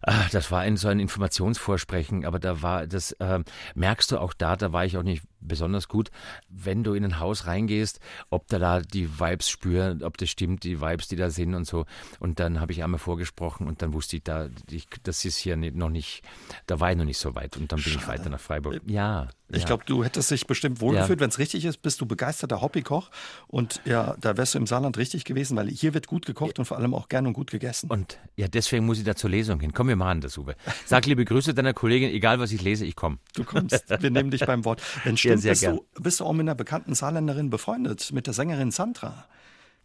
Ah, 0.01 0.25
das 0.31 0.51
war 0.51 0.61
ein, 0.61 0.77
so 0.77 0.87
ein 0.87 0.99
Informationsvorsprechen, 0.99 2.25
aber 2.25 2.39
da 2.39 2.61
war, 2.61 2.87
das 2.87 3.11
äh, 3.13 3.39
merkst 3.75 4.11
du 4.11 4.17
auch 4.17 4.33
da, 4.33 4.55
da 4.55 4.71
war 4.71 4.85
ich 4.85 4.97
auch 4.97 5.03
nicht 5.03 5.23
besonders 5.41 5.87
gut, 5.87 6.11
wenn 6.49 6.83
du 6.83 6.93
in 6.93 7.03
ein 7.03 7.19
Haus 7.19 7.47
reingehst, 7.47 7.99
ob 8.29 8.47
da 8.47 8.59
da 8.59 8.81
die 8.81 9.19
Vibes 9.19 9.49
spüren, 9.49 10.03
ob 10.03 10.17
das 10.17 10.29
stimmt, 10.29 10.63
die 10.63 10.81
Vibes, 10.81 11.07
die 11.07 11.15
da 11.15 11.29
sind 11.29 11.55
und 11.55 11.65
so. 11.65 11.85
Und 12.19 12.39
dann 12.39 12.59
habe 12.59 12.71
ich 12.71 12.83
einmal 12.83 12.99
vorgesprochen 12.99 13.67
und 13.67 13.81
dann 13.81 13.93
wusste 13.93 14.17
ich 14.17 14.23
da, 14.23 14.49
ich, 14.69 14.87
das 15.03 15.25
ist 15.25 15.37
hier 15.37 15.55
noch 15.57 15.89
nicht, 15.89 16.23
da 16.67 16.79
war 16.79 16.91
ich 16.91 16.97
noch 16.97 17.05
nicht 17.05 17.17
so 17.17 17.35
weit 17.35 17.57
und 17.57 17.71
dann 17.71 17.81
bin 17.81 17.93
ich 17.93 18.01
Schade. 18.01 18.19
weiter 18.19 18.29
nach 18.29 18.39
Freiburg. 18.39 18.81
Ja. 18.85 19.29
Ich 19.51 19.61
ja. 19.61 19.65
glaube, 19.65 19.83
du 19.85 20.03
hättest 20.03 20.29
dich 20.29 20.45
bestimmt 20.45 20.79
wohlgefühlt, 20.79 21.19
wenn 21.19 21.29
es 21.29 21.39
richtig 21.39 21.65
ist, 21.65 21.81
bist 21.81 21.99
du 22.01 22.05
begeisterter 22.05 22.61
Hobbykoch 22.61 23.09
und 23.47 23.81
ja, 23.83 24.15
da 24.21 24.37
wärst 24.37 24.53
du 24.53 24.59
im 24.59 24.67
Saarland 24.67 24.97
richtig 24.97 25.25
gewesen, 25.25 25.57
weil 25.57 25.69
hier 25.69 25.95
wird 25.95 26.05
gut 26.05 26.27
gekocht 26.27 26.59
und 26.59 26.65
vor 26.65 26.77
allem 26.77 26.93
auch 26.93 27.09
gern 27.09 27.25
und 27.25 27.33
gut 27.33 27.49
gegessen. 27.49 27.89
Und 27.89 28.19
ja, 28.35 28.47
deswegen 28.47 28.85
muss 28.85 28.99
ich 28.99 29.05
da 29.05 29.15
zur 29.15 29.31
Lesung 29.31 29.59
hin. 29.59 29.73
Komm, 29.73 29.88
wir 29.89 29.97
machen 29.97 30.21
das, 30.21 30.37
Uwe. 30.37 30.55
Sag 30.85 31.05
liebe 31.05 31.25
Grüße 31.25 31.53
deiner 31.53 31.73
Kollegin, 31.73 32.09
egal 32.11 32.39
was 32.39 32.53
ich 32.53 32.61
lese, 32.61 32.85
ich 32.85 32.95
komme. 32.95 33.17
Du 33.33 33.43
kommst, 33.43 33.83
wir 33.89 34.09
nehmen 34.09 34.31
dich 34.31 34.45
beim 34.45 34.63
Wort. 34.63 34.81
Wenn 35.03 35.13
Ja, 35.13 35.17
stimmt, 35.17 35.41
sehr 35.41 35.51
bist, 35.51 35.63
du, 35.65 35.85
bist 36.01 36.19
du 36.21 36.25
auch 36.25 36.31
mit 36.33 36.41
einer 36.45 36.55
bekannten 36.55 36.95
Saarländerin 36.95 37.49
befreundet, 37.49 38.11
mit 38.13 38.25
der 38.27 38.33
Sängerin 38.33 38.71
Sandra. 38.71 39.25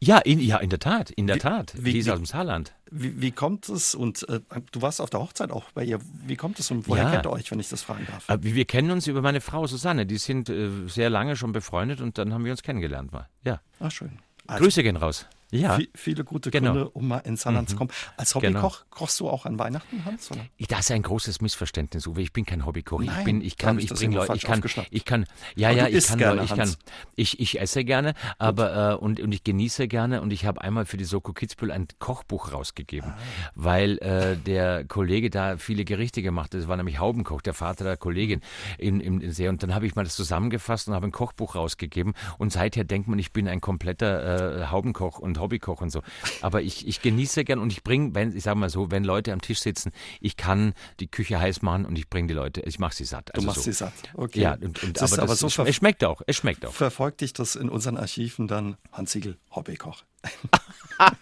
Ja, 0.01 0.19
in, 0.19 0.39
ja, 0.41 0.59
in 0.59 0.69
der 0.71 0.81
Tat, 0.81 1.11
in 1.11 1.27
der 1.27 1.39
Tat. 1.39 1.73
wie- 1.79 1.93
die 1.93 1.99
ist 2.01 2.07
wie- 2.07 2.11
aus 2.11 2.19
dem 2.19 2.27
Saarland. 2.27 2.75
Wie, 2.91 3.21
wie 3.23 3.31
kommt 3.31 3.69
es, 3.69 3.95
und 3.95 4.29
äh, 4.29 4.41
du 4.71 4.83
warst 4.83 5.01
auf 5.01 5.09
der 5.09 5.21
Hochzeit 5.21 5.51
auch 5.51 5.71
bei 5.73 5.83
ihr, 5.85 5.99
wie 6.27 6.37
kommt 6.37 6.59
es 6.61 6.71
und 6.71 6.87
woher 6.89 7.05
Ja. 7.05 7.11
kennt 7.13 7.27
ihr 7.27 7.31
euch, 7.33 7.51
wenn 7.51 7.59
ich 7.61 7.69
das 7.69 7.83
fragen 7.83 8.07
darf? 8.11 8.25
Aber 8.29 8.43
wir 8.43 8.65
kennen 8.67 8.91
uns 8.91 9.07
über 9.07 9.23
meine 9.23 9.41
Frau 9.41 9.67
Susanne. 9.67 10.05
Die 10.05 10.19
sind 10.19 10.49
äh, 10.51 10.69
sehr 10.89 11.11
lange 11.11 11.37
schon 11.37 11.53
befreundet 11.53 12.01
und 12.01 12.19
dann 12.19 12.35
haben 12.35 12.45
wir 12.45 12.53
uns 12.53 12.63
kennengelernt 12.63 13.13
mal. 13.13 13.29
Ja. 13.45 13.61
Ach, 13.81 13.91
schön. 13.91 14.19
Also, 14.47 14.63
Grüße 14.65 14.83
gehen 14.83 14.97
raus. 14.97 15.27
Ja. 15.51 15.77
vi- 15.77 15.89
viele 15.95 16.25
gute 16.25 16.51
Genau. 16.51 16.73
Gründe, 16.73 16.91
um 16.91 17.09
mal 17.09 17.19
ins 17.19 17.43
Saarland 17.43 17.69
zu 17.69 17.77
kommen. 17.77 17.91
Als 18.17 18.35
Hobbykoch 18.35 18.85
kochst 18.91 19.21
du 19.21 19.29
auch 19.29 19.47
an 19.47 19.59
Weihnachten, 19.59 20.05
Hans? 20.05 20.31
Oder? 20.31 20.41
Ich- 20.57 20.67
Das 20.67 20.81
ist 20.81 20.91
ein 20.91 21.03
großes 21.03 21.41
Missverständnis, 21.41 22.07
Uwe. 22.07 22.23
Ich 22.23 22.33
bin 22.33 22.45
kein 22.45 22.67
Hobbykoch. 22.67 23.01
Ich 23.03 23.07
Nein, 23.09 23.25
bin, 23.25 23.41
ich 23.41 23.57
kann, 23.57 23.79
ich 23.79 23.85
ich 23.91 23.95
bringe 23.97 24.17
Leute, 24.17 24.35
ich 24.35 24.43
kann, 24.43 24.63
ich 24.91 25.05
kann, 25.05 25.27
ja, 25.55 25.71
ja, 25.71 25.87
ich 25.87 26.07
kann, 26.07 26.19
gerne, 26.19 26.43
ich 26.43 26.49
kann, 26.51 26.61
Hans. 26.61 26.79
ich, 27.15 27.39
ich 27.41 27.61
esse 27.61 27.85
gerne, 27.85 28.15
aber 28.39 28.93
äh, 28.93 28.95
und, 28.97 29.21
und 29.21 29.33
ich 29.33 29.45
genieße 29.45 29.87
gerne 29.89 30.21
und 30.23 30.33
ich 30.33 30.45
habe 30.47 30.61
einmal 30.63 30.87
für 30.87 30.97
die 30.97 31.05
Soko 31.05 31.33
Kitzbühel 31.33 31.71
ein 31.71 31.87
Kochbuch 31.99 32.53
rausgegeben, 32.53 33.11
Ah. 33.11 33.19
weil 33.55 33.99
äh, 33.99 34.37
der 34.37 34.85
Kollege 34.85 35.31
da 35.31 35.57
viele 35.57 35.85
Gerichte 35.85 36.23
gemacht 36.23 36.55
hat. 36.55 36.61
Das 36.61 36.69
war 36.69 36.77
nämlich 36.77 36.99
Haubenkoch, 36.99 37.43
der 37.43 37.55
Vater 37.55 37.85
der 37.85 37.97
Kollegin 37.97 38.41
in, 38.79 39.01
in, 39.01 39.21
in 39.21 39.31
See. 39.33 39.49
Und 39.49 39.63
dann 39.63 39.75
habe 39.75 39.87
ich 39.87 39.95
mal 39.95 40.05
das 40.05 40.17
zusammengefasst 40.17 40.89
und 40.89 40.95
habe 40.95 41.07
ein 41.07 41.13
Kochbuch 41.13 41.55
rausgegeben. 41.55 42.15
Und 42.39 42.53
seither 42.53 42.85
denkt 42.85 43.09
man, 43.09 43.19
ich 43.19 43.33
bin 43.33 43.47
ein 43.49 43.61
kompletter 43.61 44.63
äh, 44.63 44.67
Haubenkoch 44.67 45.19
und 45.19 45.39
Hobbykoch 45.45 45.81
und 45.81 45.91
so. 45.91 46.03
Aber 46.41 46.63
ich, 46.63 46.89
ich 46.89 47.01
genieße 47.03 47.45
gern 47.45 47.59
und 47.59 47.71
ich 47.71 47.85
bringe, 47.85 48.15
wenn, 48.15 48.37
ich 48.37 48.43
sage 48.43 48.59
mal 48.59 48.71
so, 48.71 48.91
wenn 48.91 49.05
Leute 49.05 49.33
am 49.33 49.41
Tisch 49.41 49.61
sitzen, 49.61 49.93
ich 50.21 50.37
kann 50.37 50.75
die 51.01 51.07
Küche 51.07 51.39
heiß 51.39 51.63
machen 51.63 51.85
und 51.85 51.97
ich 51.97 52.09
bringe 52.09 52.29
die 52.29 52.35
Leute, 52.35 52.63
ich 52.63 52.79
mache 52.79 52.95
sie 52.95 53.05
satt. 53.05 53.29
Du 53.29 53.35
Also 53.35 53.47
machst 53.47 53.59
so. 53.61 53.65
sie 53.65 53.73
satt. 53.73 53.93
Okay. 54.15 54.41
Ja, 54.41 54.55
und, 54.55 54.83
und, 54.83 54.99
aber, 55.01 55.17
du, 55.17 55.27
das, 55.27 55.39
so 55.39 55.63
es, 55.65 55.77
schmeckt 55.77 56.03
auch, 56.05 56.23
es 56.27 56.37
schmeckt 56.37 56.65
auch. 56.67 56.73
verfolgt 56.73 57.21
dich 57.21 57.33
das 57.33 57.55
in 57.57 57.69
unseren 57.69 57.97
Archiven 57.97 58.49
dann 58.49 58.77
Hans 58.93 59.13
Siegel, 59.13 59.37
Hobbykoch. 59.55 60.03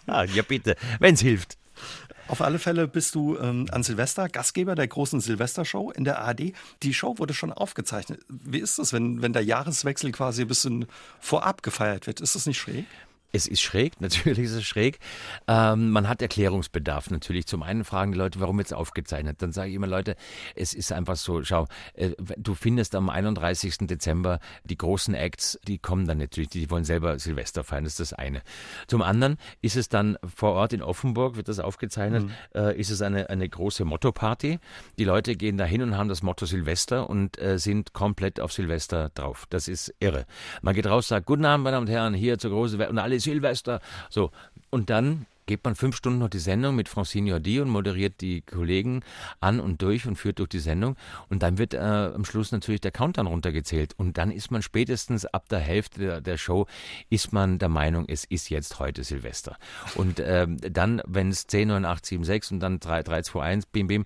Ja, 0.07 0.43
bitte, 0.43 0.75
wenn 0.99 1.15
es 1.15 1.21
hilft. 1.21 1.57
Auf 2.27 2.41
alle 2.41 2.57
Fälle 2.59 2.87
bist 2.87 3.15
du 3.15 3.37
ähm, 3.37 3.67
an 3.71 3.83
Silvester 3.83 4.29
Gastgeber 4.29 4.75
der 4.75 4.87
großen 4.87 5.19
Silvestershow 5.19 5.91
in 5.91 6.03
der 6.03 6.19
ARD. 6.19 6.53
Die 6.81 6.93
Show 6.93 7.17
wurde 7.17 7.33
schon 7.33 7.51
aufgezeichnet. 7.51 8.21
Wie 8.29 8.59
ist 8.59 8.79
das, 8.79 8.93
wenn, 8.93 9.21
wenn 9.21 9.33
der 9.33 9.43
Jahreswechsel 9.43 10.11
quasi 10.11 10.43
ein 10.43 10.47
bisschen 10.47 10.85
vorab 11.19 11.63
gefeiert 11.63 12.07
wird? 12.07 12.21
Ist 12.21 12.35
das 12.35 12.45
nicht 12.45 12.59
schräg? 12.59 12.85
Es 13.35 13.47
ist 13.47 13.61
schräg, 13.61 13.93
natürlich 13.99 14.45
ist 14.45 14.53
es 14.53 14.63
schräg. 14.63 14.99
Ähm, 15.47 15.89
man 15.89 16.07
hat 16.07 16.21
Erklärungsbedarf 16.21 17.09
natürlich. 17.09 17.47
Zum 17.47 17.63
einen 17.63 17.83
fragen 17.83 18.11
die 18.11 18.17
Leute, 18.17 18.39
warum 18.39 18.59
jetzt 18.59 18.73
aufgezeichnet? 18.73 19.41
Dann 19.41 19.51
sage 19.51 19.71
ich 19.71 19.75
immer, 19.75 19.87
Leute, 19.87 20.15
es 20.55 20.73
ist 20.73 20.91
einfach 20.93 21.15
so, 21.15 21.43
schau, 21.43 21.67
äh, 21.95 22.11
du 22.37 22.53
findest 22.53 22.93
am 22.95 23.09
31. 23.09 23.87
Dezember 23.87 24.39
die 24.63 24.77
großen 24.77 25.15
Acts, 25.15 25.59
die 25.67 25.79
kommen 25.79 26.05
dann 26.05 26.19
natürlich, 26.19 26.49
die 26.49 26.69
wollen 26.69 26.85
selber 26.85 27.17
Silvester 27.17 27.63
feiern, 27.63 27.83
das 27.83 27.93
ist 27.93 28.11
das 28.11 28.13
eine. 28.13 28.43
Zum 28.87 29.01
anderen 29.01 29.37
ist 29.61 29.77
es 29.77 29.89
dann 29.89 30.17
vor 30.35 30.53
Ort 30.53 30.71
in 30.73 30.83
Offenburg, 30.83 31.35
wird 31.35 31.47
das 31.47 31.59
aufgezeichnet, 31.59 32.29
äh, 32.53 32.79
ist 32.79 32.91
es 32.91 33.01
eine, 33.01 33.31
eine 33.31 33.49
große 33.49 33.83
Motto-Party. 33.83 34.59
Die 34.99 35.03
Leute 35.03 35.35
gehen 35.35 35.57
da 35.57 35.65
hin 35.65 35.81
und 35.81 35.97
haben 35.97 36.07
das 36.07 36.21
Motto 36.21 36.45
Silvester 36.45 37.09
und 37.09 37.41
äh, 37.41 37.57
sind 37.57 37.93
komplett 37.93 38.39
auf 38.39 38.53
Silvester 38.53 39.09
drauf. 39.15 39.47
Das 39.49 39.67
ist 39.67 39.91
irre. 39.99 40.27
Man 40.61 40.75
geht 40.75 40.85
raus, 40.85 41.07
sagt, 41.07 41.25
guten 41.25 41.45
Abend, 41.45 41.63
meine 41.63 41.77
Damen 41.77 41.87
und 41.87 41.91
Herren, 41.91 42.13
hier 42.13 42.37
zur 42.37 42.51
großen 42.51 42.77
Welt 42.77 42.91
und 42.91 42.99
alle 42.99 43.22
Silvester. 43.23 43.81
So. 44.09 44.31
Und 44.69 44.89
dann 44.89 45.25
geht 45.45 45.63
man 45.63 45.75
fünf 45.75 45.95
Stunden 45.95 46.19
noch 46.19 46.29
die 46.29 46.39
Sendung 46.39 46.75
mit 46.75 46.89
Francine 46.89 47.29
Jordi 47.29 47.59
und 47.59 47.69
moderiert 47.69 48.21
die 48.21 48.41
Kollegen 48.41 49.01
an 49.39 49.59
und 49.59 49.81
durch 49.81 50.07
und 50.07 50.15
führt 50.15 50.39
durch 50.39 50.49
die 50.49 50.59
Sendung. 50.59 50.95
Und 51.29 51.43
dann 51.43 51.57
wird 51.57 51.73
äh, 51.73 51.77
am 51.77 52.25
Schluss 52.25 52.51
natürlich 52.51 52.81
der 52.81 52.91
Countdown 52.91 53.27
runtergezählt. 53.27 53.93
Und 53.97 54.17
dann 54.17 54.31
ist 54.31 54.51
man 54.51 54.61
spätestens 54.61 55.25
ab 55.25 55.49
der 55.49 55.59
Hälfte 55.59 55.99
der, 55.99 56.21
der 56.21 56.37
Show, 56.37 56.67
ist 57.09 57.33
man 57.33 57.59
der 57.59 57.69
Meinung, 57.69 58.05
es 58.07 58.23
ist 58.23 58.49
jetzt 58.49 58.79
heute 58.79 59.03
Silvester. 59.03 59.57
Und 59.95 60.21
ähm, 60.25 60.57
dann, 60.61 61.01
wenn 61.05 61.29
es 61.29 61.47
10, 61.47 61.67
9, 61.67 61.85
8, 61.85 62.05
7, 62.05 62.23
6 62.23 62.51
und 62.51 62.59
dann 62.59 62.79
3, 62.79 63.03
3, 63.03 63.21
2, 63.23 63.41
1, 63.41 63.65
bim, 63.67 63.87
bim, 63.87 64.05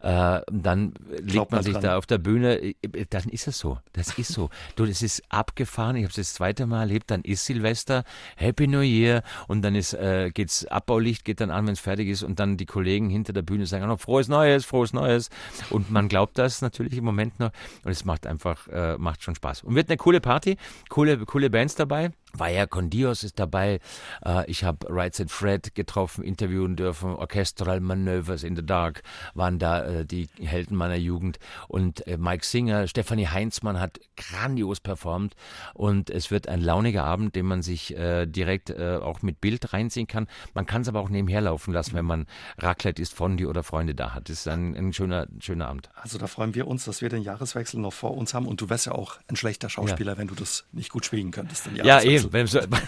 äh, 0.00 0.40
dann 0.50 0.94
legt 1.10 1.28
Glaubt 1.28 1.52
man 1.52 1.58
man 1.58 1.64
sich 1.64 1.74
dran. 1.74 1.82
da 1.82 1.96
auf 1.98 2.06
der 2.06 2.18
Bühne, 2.18 2.60
äh, 2.60 2.74
dann 3.10 3.24
ist 3.24 3.46
es 3.46 3.58
so. 3.58 3.78
Das 3.92 4.16
ist 4.18 4.32
so. 4.32 4.50
Du, 4.76 4.86
das 4.86 5.02
ist 5.02 5.22
abgefahren. 5.28 5.96
Ich 5.96 6.04
habe 6.04 6.10
es 6.10 6.16
das 6.16 6.34
zweite 6.34 6.66
Mal 6.66 6.80
erlebt. 6.80 7.10
Dann 7.10 7.22
ist 7.22 7.44
Silvester, 7.44 8.04
Happy 8.36 8.66
New 8.66 8.80
Year 8.80 9.22
und 9.46 9.62
dann 9.62 9.74
ist 9.74 9.94
äh, 9.94 10.30
geht's 10.30 10.66
Abbaulicht 10.78 11.24
geht 11.24 11.40
dann 11.40 11.50
an, 11.50 11.66
wenn 11.66 11.72
es 11.72 11.80
fertig 11.80 12.08
ist 12.08 12.22
und 12.22 12.38
dann 12.38 12.56
die 12.56 12.66
Kollegen 12.66 13.10
hinter 13.10 13.32
der 13.32 13.42
Bühne 13.42 13.66
sagen 13.66 13.86
noch 13.86 14.00
frohes 14.00 14.28
Neues, 14.28 14.64
frohes 14.64 14.92
Neues. 14.92 15.28
Und 15.70 15.90
man 15.90 16.08
glaubt 16.08 16.38
das 16.38 16.62
natürlich 16.62 16.96
im 16.96 17.04
Moment 17.04 17.38
noch. 17.40 17.50
Und 17.84 17.90
es 17.90 18.04
macht 18.04 18.26
einfach 18.26 18.68
äh, 18.68 18.96
macht 18.96 19.22
schon 19.22 19.34
Spaß. 19.34 19.64
Und 19.64 19.74
wird 19.74 19.88
eine 19.90 19.96
coole 19.96 20.20
Party, 20.20 20.56
coole 20.88 21.18
coole 21.26 21.50
Bands 21.50 21.74
dabei. 21.74 22.10
Vaya 22.32 22.66
con 22.66 22.90
Dios 22.90 23.24
ist 23.24 23.38
dabei. 23.38 23.80
Äh, 24.24 24.50
ich 24.50 24.64
habe 24.64 24.86
Rights 24.90 25.20
and 25.20 25.30
Fred 25.30 25.74
getroffen, 25.74 26.22
interviewen 26.24 26.76
dürfen. 26.76 27.14
Orchestral 27.14 27.80
Maneuvers 27.80 28.42
in 28.42 28.54
the 28.56 28.64
Dark 28.64 29.02
waren 29.34 29.58
da 29.58 29.84
äh, 29.84 30.04
die 30.04 30.28
Helden 30.40 30.76
meiner 30.76 30.96
Jugend. 30.96 31.38
Und 31.68 32.06
äh, 32.06 32.16
Mike 32.18 32.44
Singer, 32.44 32.86
Stefanie 32.86 33.26
Heinzmann 33.28 33.80
hat 33.80 34.00
grandios 34.16 34.80
performt. 34.80 35.34
Und 35.74 36.10
es 36.10 36.30
wird 36.30 36.48
ein 36.48 36.60
launiger 36.60 37.04
Abend, 37.04 37.34
den 37.34 37.46
man 37.46 37.62
sich 37.62 37.94
direkt 37.98 38.76
auch 38.78 39.22
mit 39.22 39.40
Bild 39.40 39.72
reinziehen 39.72 40.06
kann. 40.06 40.26
Man 40.54 40.66
kann 40.66 40.82
es 40.82 40.88
aber 40.88 41.00
auch 41.00 41.08
nebenher 41.08 41.40
laufen 41.40 41.72
lassen, 41.72 41.94
wenn 41.94 42.04
man 42.04 42.26
Raclette 42.58 43.00
ist, 43.00 43.14
Fondue 43.14 43.48
oder 43.48 43.62
Freunde 43.62 43.94
da 43.94 44.14
hat. 44.14 44.28
Das 44.28 44.40
ist 44.40 44.48
ein, 44.48 44.74
ein 44.76 44.92
schöner, 44.92 45.26
schöner 45.40 45.68
Abend. 45.68 45.90
Also 45.94 46.18
da 46.18 46.26
freuen 46.26 46.54
wir 46.54 46.66
uns, 46.66 46.84
dass 46.84 47.00
wir 47.00 47.08
den 47.08 47.22
Jahreswechsel 47.22 47.80
noch 47.80 47.92
vor 47.92 48.16
uns 48.16 48.34
haben. 48.34 48.46
Und 48.46 48.60
du 48.60 48.68
wärst 48.68 48.86
ja 48.86 48.92
auch 48.92 49.18
ein 49.28 49.36
schlechter 49.36 49.68
Schauspieler, 49.68 50.18
wenn 50.18 50.28
du 50.28 50.34
das 50.34 50.64
nicht 50.72 50.90
gut 50.90 51.04
spielen 51.04 51.30
könntest. 51.30 51.66
Den 51.66 51.76
Ja, 51.76 51.84
Jahreswechsel. 51.84 52.17
Eben. 52.24 52.48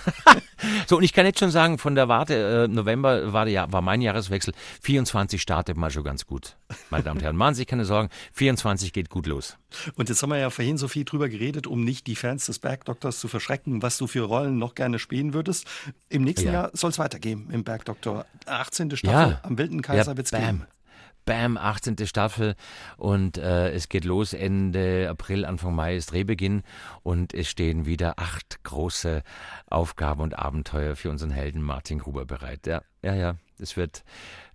So, 0.87 0.97
und 0.99 1.05
ich 1.05 1.13
kann 1.13 1.25
jetzt 1.25 1.39
schon 1.39 1.51
sagen, 1.51 1.79
von 1.79 1.95
der 1.95 2.09
Warte, 2.09 2.65
äh, 2.65 2.69
November 2.69 3.33
war, 3.33 3.45
der, 3.47 3.73
war 3.73 3.81
mein 3.81 4.03
Jahreswechsel. 4.03 4.53
24 4.83 5.41
startet 5.41 5.77
mal 5.77 5.91
schon 5.91 6.05
ganz 6.05 6.27
gut. 6.27 6.57
Meine 6.91 7.05
Damen 7.05 7.19
und 7.19 7.25
Herren, 7.25 7.37
machen 7.37 7.55
Sie 7.55 7.61
sich 7.61 7.67
keine 7.67 7.85
Sorgen. 7.85 8.11
24 8.35 8.93
geht 8.93 9.09
gut 9.09 9.27
los. 9.27 9.57
Und 9.95 10.09
jetzt 10.09 10.23
haben 10.23 10.31
wir 10.31 10.39
ja 10.39 10.51
vorhin 10.51 10.77
so 10.77 10.89
viel 10.89 11.05
drüber 11.05 11.29
geredet, 11.29 11.67
um 11.67 11.85
nicht 11.85 12.07
die 12.07 12.17
Fans 12.17 12.47
des 12.47 12.59
Bergdoktors 12.59 13.21
zu 13.21 13.29
verschrecken, 13.29 13.83
was 13.83 13.99
du 13.99 14.07
für 14.07 14.23
Rollen 14.23 14.59
noch 14.59 14.75
gerne 14.75 14.99
spielen 14.99 15.33
würdest. 15.33 15.67
Im 16.09 16.25
nächsten 16.25 16.49
Ja. 16.49 16.53
Jahr 16.53 16.71
soll 16.75 16.91
es 16.91 16.99
weitergehen 16.99 17.49
im 17.51 17.65
Bergdoktor. 17.65 18.27
18. 18.47 18.97
Staffel 18.97 19.39
am 19.43 19.59
Wilden 19.59 19.83
Kaiser 19.83 20.11
ja, 20.13 20.17
wird's 20.17 20.31
bam. 20.31 20.41
gehen. 20.41 20.67
Bam, 21.31 21.57
18. 21.57 21.95
Staffel 22.09 22.57
und 22.97 23.39
äh, 23.39 23.71
es 23.71 23.89
geht 23.89 24.05
los 24.05 24.33
Ende 24.33 25.07
April, 25.09 25.45
Anfang 25.45 25.77
Mai 25.77 25.95
ist 25.95 26.11
Drehbeginn 26.11 26.65
und 27.05 27.33
es 27.35 27.49
stehen 27.49 27.87
wieder 27.87 28.19
acht 28.19 28.65
große 28.65 29.23
Aufgaben 29.69 30.23
und 30.23 30.37
Abenteuer 30.37 30.97
für 30.97 31.09
unseren 31.09 31.31
Helden 31.31 31.63
Martin 31.63 32.01
Gruber 32.01 32.25
bereit. 32.25 32.67
Ja, 32.67 32.83
ja, 33.03 33.15
ja, 33.15 33.37
es 33.61 33.77
wird, 33.77 34.03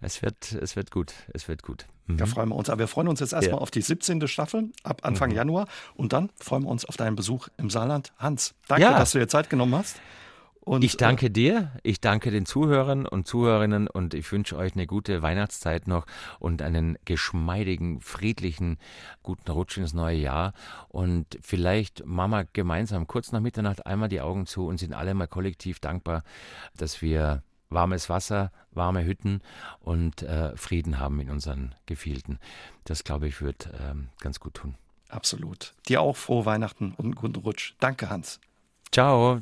es 0.02 0.22
wird, 0.22 0.52
es 0.52 0.76
wird 0.76 0.92
gut, 0.92 1.14
es 1.34 1.48
wird 1.48 1.64
gut. 1.64 1.86
Mhm. 2.08 2.18
Da 2.18 2.26
freuen 2.26 2.50
wir 2.50 2.56
uns. 2.56 2.70
Aber 2.70 2.80
wir 2.80 2.88
freuen 2.90 3.08
uns 3.08 3.22
jetzt 3.22 3.32
erstmal 3.32 3.56
Ja. 3.56 3.62
auf 3.62 3.72
die 3.72 3.82
17. 3.82 4.28
Staffel 4.28 4.70
ab 4.84 5.00
Anfang 5.04 5.30
Mhm. 5.30 5.36
Januar. 5.38 5.68
Und 5.96 6.12
dann 6.12 6.30
freuen 6.42 6.64
wir 6.64 6.70
uns 6.72 6.84
auf 6.84 6.98
deinen 6.98 7.16
Besuch 7.16 7.48
im 7.56 7.70
Saarland. 7.70 8.12
Hans, 8.20 8.54
danke, 8.68 8.84
Ja. 8.84 9.00
dass 9.00 9.12
du 9.12 9.20
dir 9.20 9.30
Zeit 9.30 9.50
genommen 9.50 9.76
hast. 9.76 9.96
Und, 10.66 10.84
Ich 10.84 10.98
danke 10.98 11.30
dir, 11.30 11.72
ich 11.84 12.02
danke 12.02 12.32
den 12.32 12.48
Zuhörern 12.48 13.06
und 13.06 13.28
Zuhörerinnen 13.28 13.88
und 13.88 14.16
ich 14.16 14.32
wünsche 14.32 14.58
euch 14.58 14.74
eine 14.74 14.88
gute 14.88 15.22
Weihnachtszeit 15.22 15.88
noch 15.88 16.08
und 16.40 16.64
einen 16.64 16.98
geschmeidigen, 17.06 18.02
friedlichen, 18.02 18.80
guten 19.22 19.52
Rutsch 19.52 19.78
ins 19.78 19.94
neue 19.94 20.18
Jahr. 20.18 20.54
Und 20.90 21.38
vielleicht 21.44 22.04
machen 22.08 22.32
wir 22.32 22.48
gemeinsam 22.52 23.06
kurz 23.06 23.32
nach 23.32 23.42
Mitternacht 23.42 23.86
einmal 23.86 24.10
die 24.10 24.22
Augen 24.22 24.48
zu 24.48 24.66
und 24.66 24.80
sind 24.80 24.94
alle 24.94 25.14
mal 25.14 25.28
kollektiv 25.28 25.80
dankbar, 25.80 26.24
dass 26.76 27.00
wir 27.04 27.44
warmes 27.70 28.10
Wasser, 28.10 28.52
warme 28.72 29.06
Hütten 29.06 29.42
und 29.82 30.24
äh, 30.24 30.58
Frieden 30.58 31.00
haben 31.00 31.20
in 31.20 31.30
unseren 31.30 31.76
Gefilden. 31.86 32.40
Das, 32.86 33.04
glaube 33.04 33.28
ich, 33.28 33.40
wird 33.40 33.70
ähm, 33.80 34.10
ganz 34.20 34.40
gut 34.40 34.56
tun. 34.56 34.76
Äh, 35.10 35.14
absolut. 35.14 35.76
Dir 35.88 36.02
auch 36.02 36.18
frohe 36.18 36.48
Weihnachten 36.48 36.96
und 36.98 37.06
einen 37.06 37.16
guten 37.16 37.36
Rutsch. 37.36 37.76
Danke, 37.80 38.10
Hans. 38.10 38.40
Ciao. 38.92 39.42